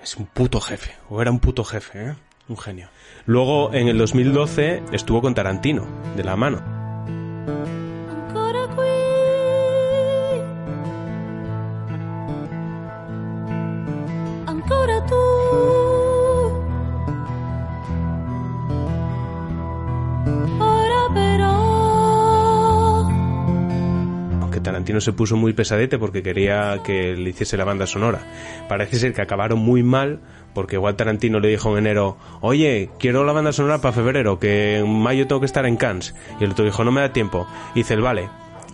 es 0.02 0.16
un 0.16 0.26
puto 0.26 0.60
jefe, 0.60 0.93
o 1.09 1.22
era 1.22 1.30
un 1.30 1.40
puto 1.40 1.64
jefe, 1.64 2.10
¿eh? 2.10 2.14
Un 2.48 2.59
genio. 2.59 2.88
Luego, 3.26 3.74
en 3.74 3.88
el 3.88 3.98
2012, 3.98 4.84
estuvo 4.92 5.20
con 5.20 5.34
Tarantino, 5.34 5.84
de 6.16 6.22
la 6.22 6.36
mano. 6.36 6.75
Se 25.06 25.12
puso 25.12 25.36
muy 25.36 25.52
pesadete 25.52 25.98
porque 25.98 26.20
quería 26.20 26.80
que 26.84 27.14
le 27.16 27.30
hiciese 27.30 27.56
la 27.56 27.64
banda 27.64 27.86
sonora. 27.86 28.20
Parece 28.68 28.96
ser 28.96 29.14
que 29.14 29.22
acabaron 29.22 29.60
muy 29.60 29.84
mal 29.84 30.18
porque 30.52 30.74
igual 30.74 30.96
Tarantino 30.96 31.38
le 31.38 31.48
dijo 31.48 31.70
en 31.72 31.86
enero, 31.86 32.18
oye, 32.40 32.90
quiero 32.98 33.24
la 33.24 33.32
banda 33.32 33.52
sonora 33.52 33.80
para 33.80 33.94
febrero, 33.94 34.40
que 34.40 34.78
en 34.78 34.90
mayo 34.90 35.28
tengo 35.28 35.40
que 35.40 35.46
estar 35.46 35.64
en 35.64 35.76
Cannes. 35.76 36.14
Y 36.40 36.44
el 36.44 36.50
otro 36.50 36.64
dijo, 36.64 36.82
no 36.82 36.90
me 36.90 37.02
da 37.02 37.12
tiempo. 37.12 37.46
Y 37.74 37.80
dice 37.80 37.94
vale. 37.94 38.28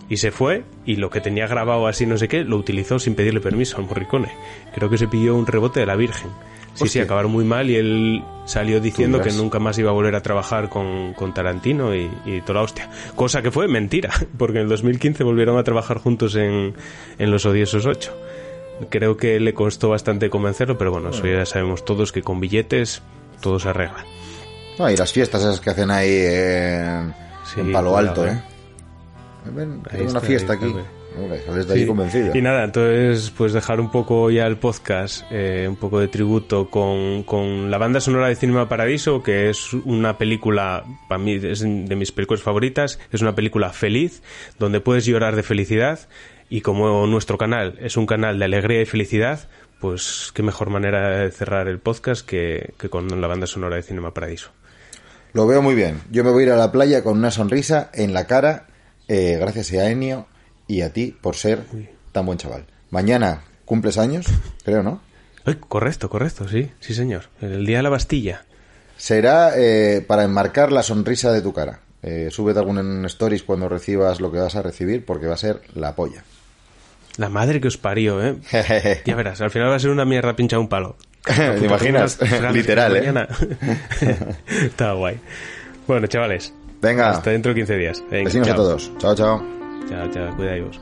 Y 0.09 0.17
se 0.17 0.31
fue 0.31 0.63
y 0.85 0.95
lo 0.95 1.11
que 1.11 1.21
tenía 1.21 1.45
grabado 1.45 1.85
así 1.85 2.07
no 2.07 2.17
sé 2.17 2.27
qué, 2.27 2.43
lo 2.43 2.57
utilizó 2.57 2.97
sin 2.97 3.13
pedirle 3.13 3.39
permiso 3.39 3.77
al 3.77 3.85
Morricone. 3.85 4.31
Creo 4.73 4.89
que 4.89 4.97
se 4.97 5.07
pidió 5.07 5.35
un 5.35 5.45
rebote 5.45 5.81
de 5.81 5.85
la 5.85 5.95
Virgen. 5.95 6.31
Sí, 6.73 6.87
sí, 6.87 6.99
acabaron 6.99 7.31
muy 7.31 7.45
mal 7.45 7.69
y 7.69 7.75
él 7.75 8.23
salió 8.45 8.81
diciendo 8.81 9.21
que 9.21 9.31
nunca 9.31 9.59
más 9.59 9.77
iba 9.77 9.91
a 9.91 9.93
volver 9.93 10.15
a 10.15 10.21
trabajar 10.21 10.69
con, 10.69 11.13
con 11.13 11.33
Tarantino 11.33 11.95
y, 11.95 12.09
y 12.25 12.41
toda 12.41 12.55
la 12.55 12.61
hostia. 12.61 12.89
Cosa 13.15 13.41
que 13.41 13.51
fue 13.51 13.67
mentira, 13.67 14.09
porque 14.37 14.57
en 14.57 14.63
el 14.63 14.69
2015 14.69 15.23
volvieron 15.23 15.57
a 15.57 15.63
trabajar 15.63 15.99
juntos 15.99 16.35
en, 16.35 16.73
en 17.19 17.31
Los 17.31 17.45
Odiosos 17.45 17.85
8. 17.85 18.17
Creo 18.89 19.17
que 19.17 19.39
le 19.39 19.53
costó 19.53 19.89
bastante 19.89 20.29
convencerlo, 20.29 20.77
pero 20.77 20.91
bueno, 20.91 21.09
eso 21.09 21.25
ya 21.27 21.45
sabemos 21.45 21.85
todos 21.85 22.11
que 22.11 22.23
con 22.23 22.39
billetes 22.39 23.03
todo 23.39 23.59
se 23.59 23.69
arregla. 23.69 24.03
No, 24.79 24.89
y 24.89 24.97
las 24.97 25.13
fiestas 25.13 25.41
esas 25.43 25.61
que 25.61 25.69
hacen 25.69 25.91
ahí 25.91 26.09
en, 26.11 27.13
Sí, 27.45 27.59
en 27.59 27.71
Palo 27.71 27.97
Alto, 27.97 28.25
eh. 28.25 28.31
¿eh? 28.31 28.41
Ven, 29.51 29.83
tengo 29.83 30.09
una 30.09 30.21
fiesta 30.21 30.53
ahí 30.53 30.59
aquí. 30.59 30.75
Hombre, 31.17 31.41
sales 31.45 31.67
de 31.67 31.73
ahí 31.73 31.79
Sí. 31.81 31.85
convencido. 31.87 32.35
Y 32.35 32.41
nada, 32.41 32.63
entonces 32.63 33.31
pues 33.37 33.53
dejar 33.53 33.79
un 33.79 33.91
poco 33.91 34.31
ya 34.31 34.45
el 34.47 34.57
podcast, 34.57 35.23
eh, 35.31 35.67
un 35.69 35.75
poco 35.75 35.99
de 35.99 36.07
tributo 36.07 36.69
con, 36.69 37.23
con 37.23 37.69
la 37.69 37.77
banda 37.77 37.99
sonora 38.01 38.27
de 38.29 38.35
Cinema 38.35 38.67
Paradiso, 38.67 39.21
que 39.21 39.49
es 39.49 39.73
una 39.73 40.17
película, 40.17 40.83
para 41.07 41.19
mí 41.19 41.33
es 41.35 41.59
de 41.61 41.95
mis 41.95 42.11
películas 42.11 42.41
favoritas, 42.41 42.99
es 43.11 43.21
una 43.21 43.35
película 43.35 43.69
feliz, 43.71 44.23
donde 44.59 44.79
puedes 44.79 45.05
llorar 45.05 45.35
de 45.35 45.43
felicidad 45.43 45.99
y 46.49 46.61
como 46.61 47.05
nuestro 47.07 47.37
canal 47.37 47.77
es 47.81 47.95
un 47.97 48.05
canal 48.05 48.39
de 48.39 48.45
alegría 48.45 48.81
y 48.81 48.85
felicidad, 48.85 49.47
pues 49.79 50.31
qué 50.33 50.43
mejor 50.43 50.69
manera 50.69 51.17
de 51.19 51.31
cerrar 51.31 51.67
el 51.67 51.79
podcast 51.79 52.25
que, 52.25 52.73
que 52.79 52.89
con 52.89 53.19
la 53.21 53.27
banda 53.27 53.47
sonora 53.47 53.75
de 53.75 53.83
Cinema 53.83 54.13
Paradiso. 54.13 54.51
Lo 55.33 55.45
veo 55.47 55.61
muy 55.61 55.75
bien. 55.75 55.99
Yo 56.11 56.23
me 56.23 56.31
voy 56.31 56.43
a 56.43 56.45
ir 56.47 56.51
a 56.53 56.55
la 56.57 56.71
playa 56.71 57.03
con 57.03 57.17
una 57.17 57.31
sonrisa 57.31 57.89
en 57.93 58.13
la 58.13 58.27
cara, 58.27 58.67
eh, 59.07 59.37
gracias 59.39 59.71
a 59.73 59.89
Enio 59.89 60.27
y 60.67 60.81
a 60.81 60.91
ti 60.91 61.15
por 61.19 61.35
ser 61.35 61.63
tan 62.11 62.25
buen 62.25 62.37
chaval. 62.37 62.65
Mañana 62.89 63.41
cumples 63.65 63.97
años, 63.97 64.25
creo, 64.63 64.83
¿no? 64.83 65.01
Ay, 65.45 65.57
correcto, 65.67 66.09
correcto, 66.09 66.47
sí, 66.47 66.71
sí 66.79 66.93
señor. 66.93 67.23
El 67.41 67.65
día 67.65 67.77
de 67.77 67.83
la 67.83 67.89
Bastilla. 67.89 68.45
Será 68.97 69.51
eh, 69.57 70.03
para 70.05 70.23
enmarcar 70.23 70.71
la 70.71 70.83
sonrisa 70.83 71.31
de 71.31 71.41
tu 71.41 71.53
cara. 71.53 71.79
Eh, 72.01 72.29
súbete 72.31 72.59
algún 72.59 72.77
en 72.79 73.05
stories 73.05 73.43
cuando 73.43 73.67
recibas 73.69 74.19
lo 74.21 74.31
que 74.31 74.39
vas 74.39 74.55
a 74.55 74.61
recibir 74.61 75.05
porque 75.05 75.27
va 75.27 75.33
a 75.33 75.37
ser 75.37 75.61
la 75.73 75.95
polla. 75.95 76.23
La 77.17 77.29
madre 77.29 77.61
que 77.61 77.67
os 77.67 77.77
parió, 77.77 78.23
¿eh? 78.23 78.37
Ya 79.05 79.15
verás, 79.15 79.41
al 79.41 79.51
final 79.51 79.69
va 79.69 79.75
a 79.75 79.79
ser 79.79 79.89
una 79.89 80.05
mierda 80.05 80.35
pincha 80.35 80.59
un 80.59 80.67
palo. 80.67 80.95
¿Te 81.23 81.65
imaginas? 81.65 82.19
Literal, 82.53 82.95
¿eh? 82.97 83.27
Está 84.47 84.93
guay. 84.93 85.19
Bueno, 85.87 86.07
chavales. 86.07 86.53
Venga. 86.81 87.11
Hasta 87.11 87.31
dentro 87.31 87.53
de 87.53 87.55
15 87.61 87.77
días. 87.77 88.03
Venga, 88.09 88.25
Besinos 88.25 88.47
a 88.47 88.51
chao. 88.51 88.57
todos. 88.57 88.91
Chao, 88.97 89.15
chao. 89.15 89.62
Chao, 89.87 90.09
chao. 90.09 90.35
Cuidaos. 90.35 90.81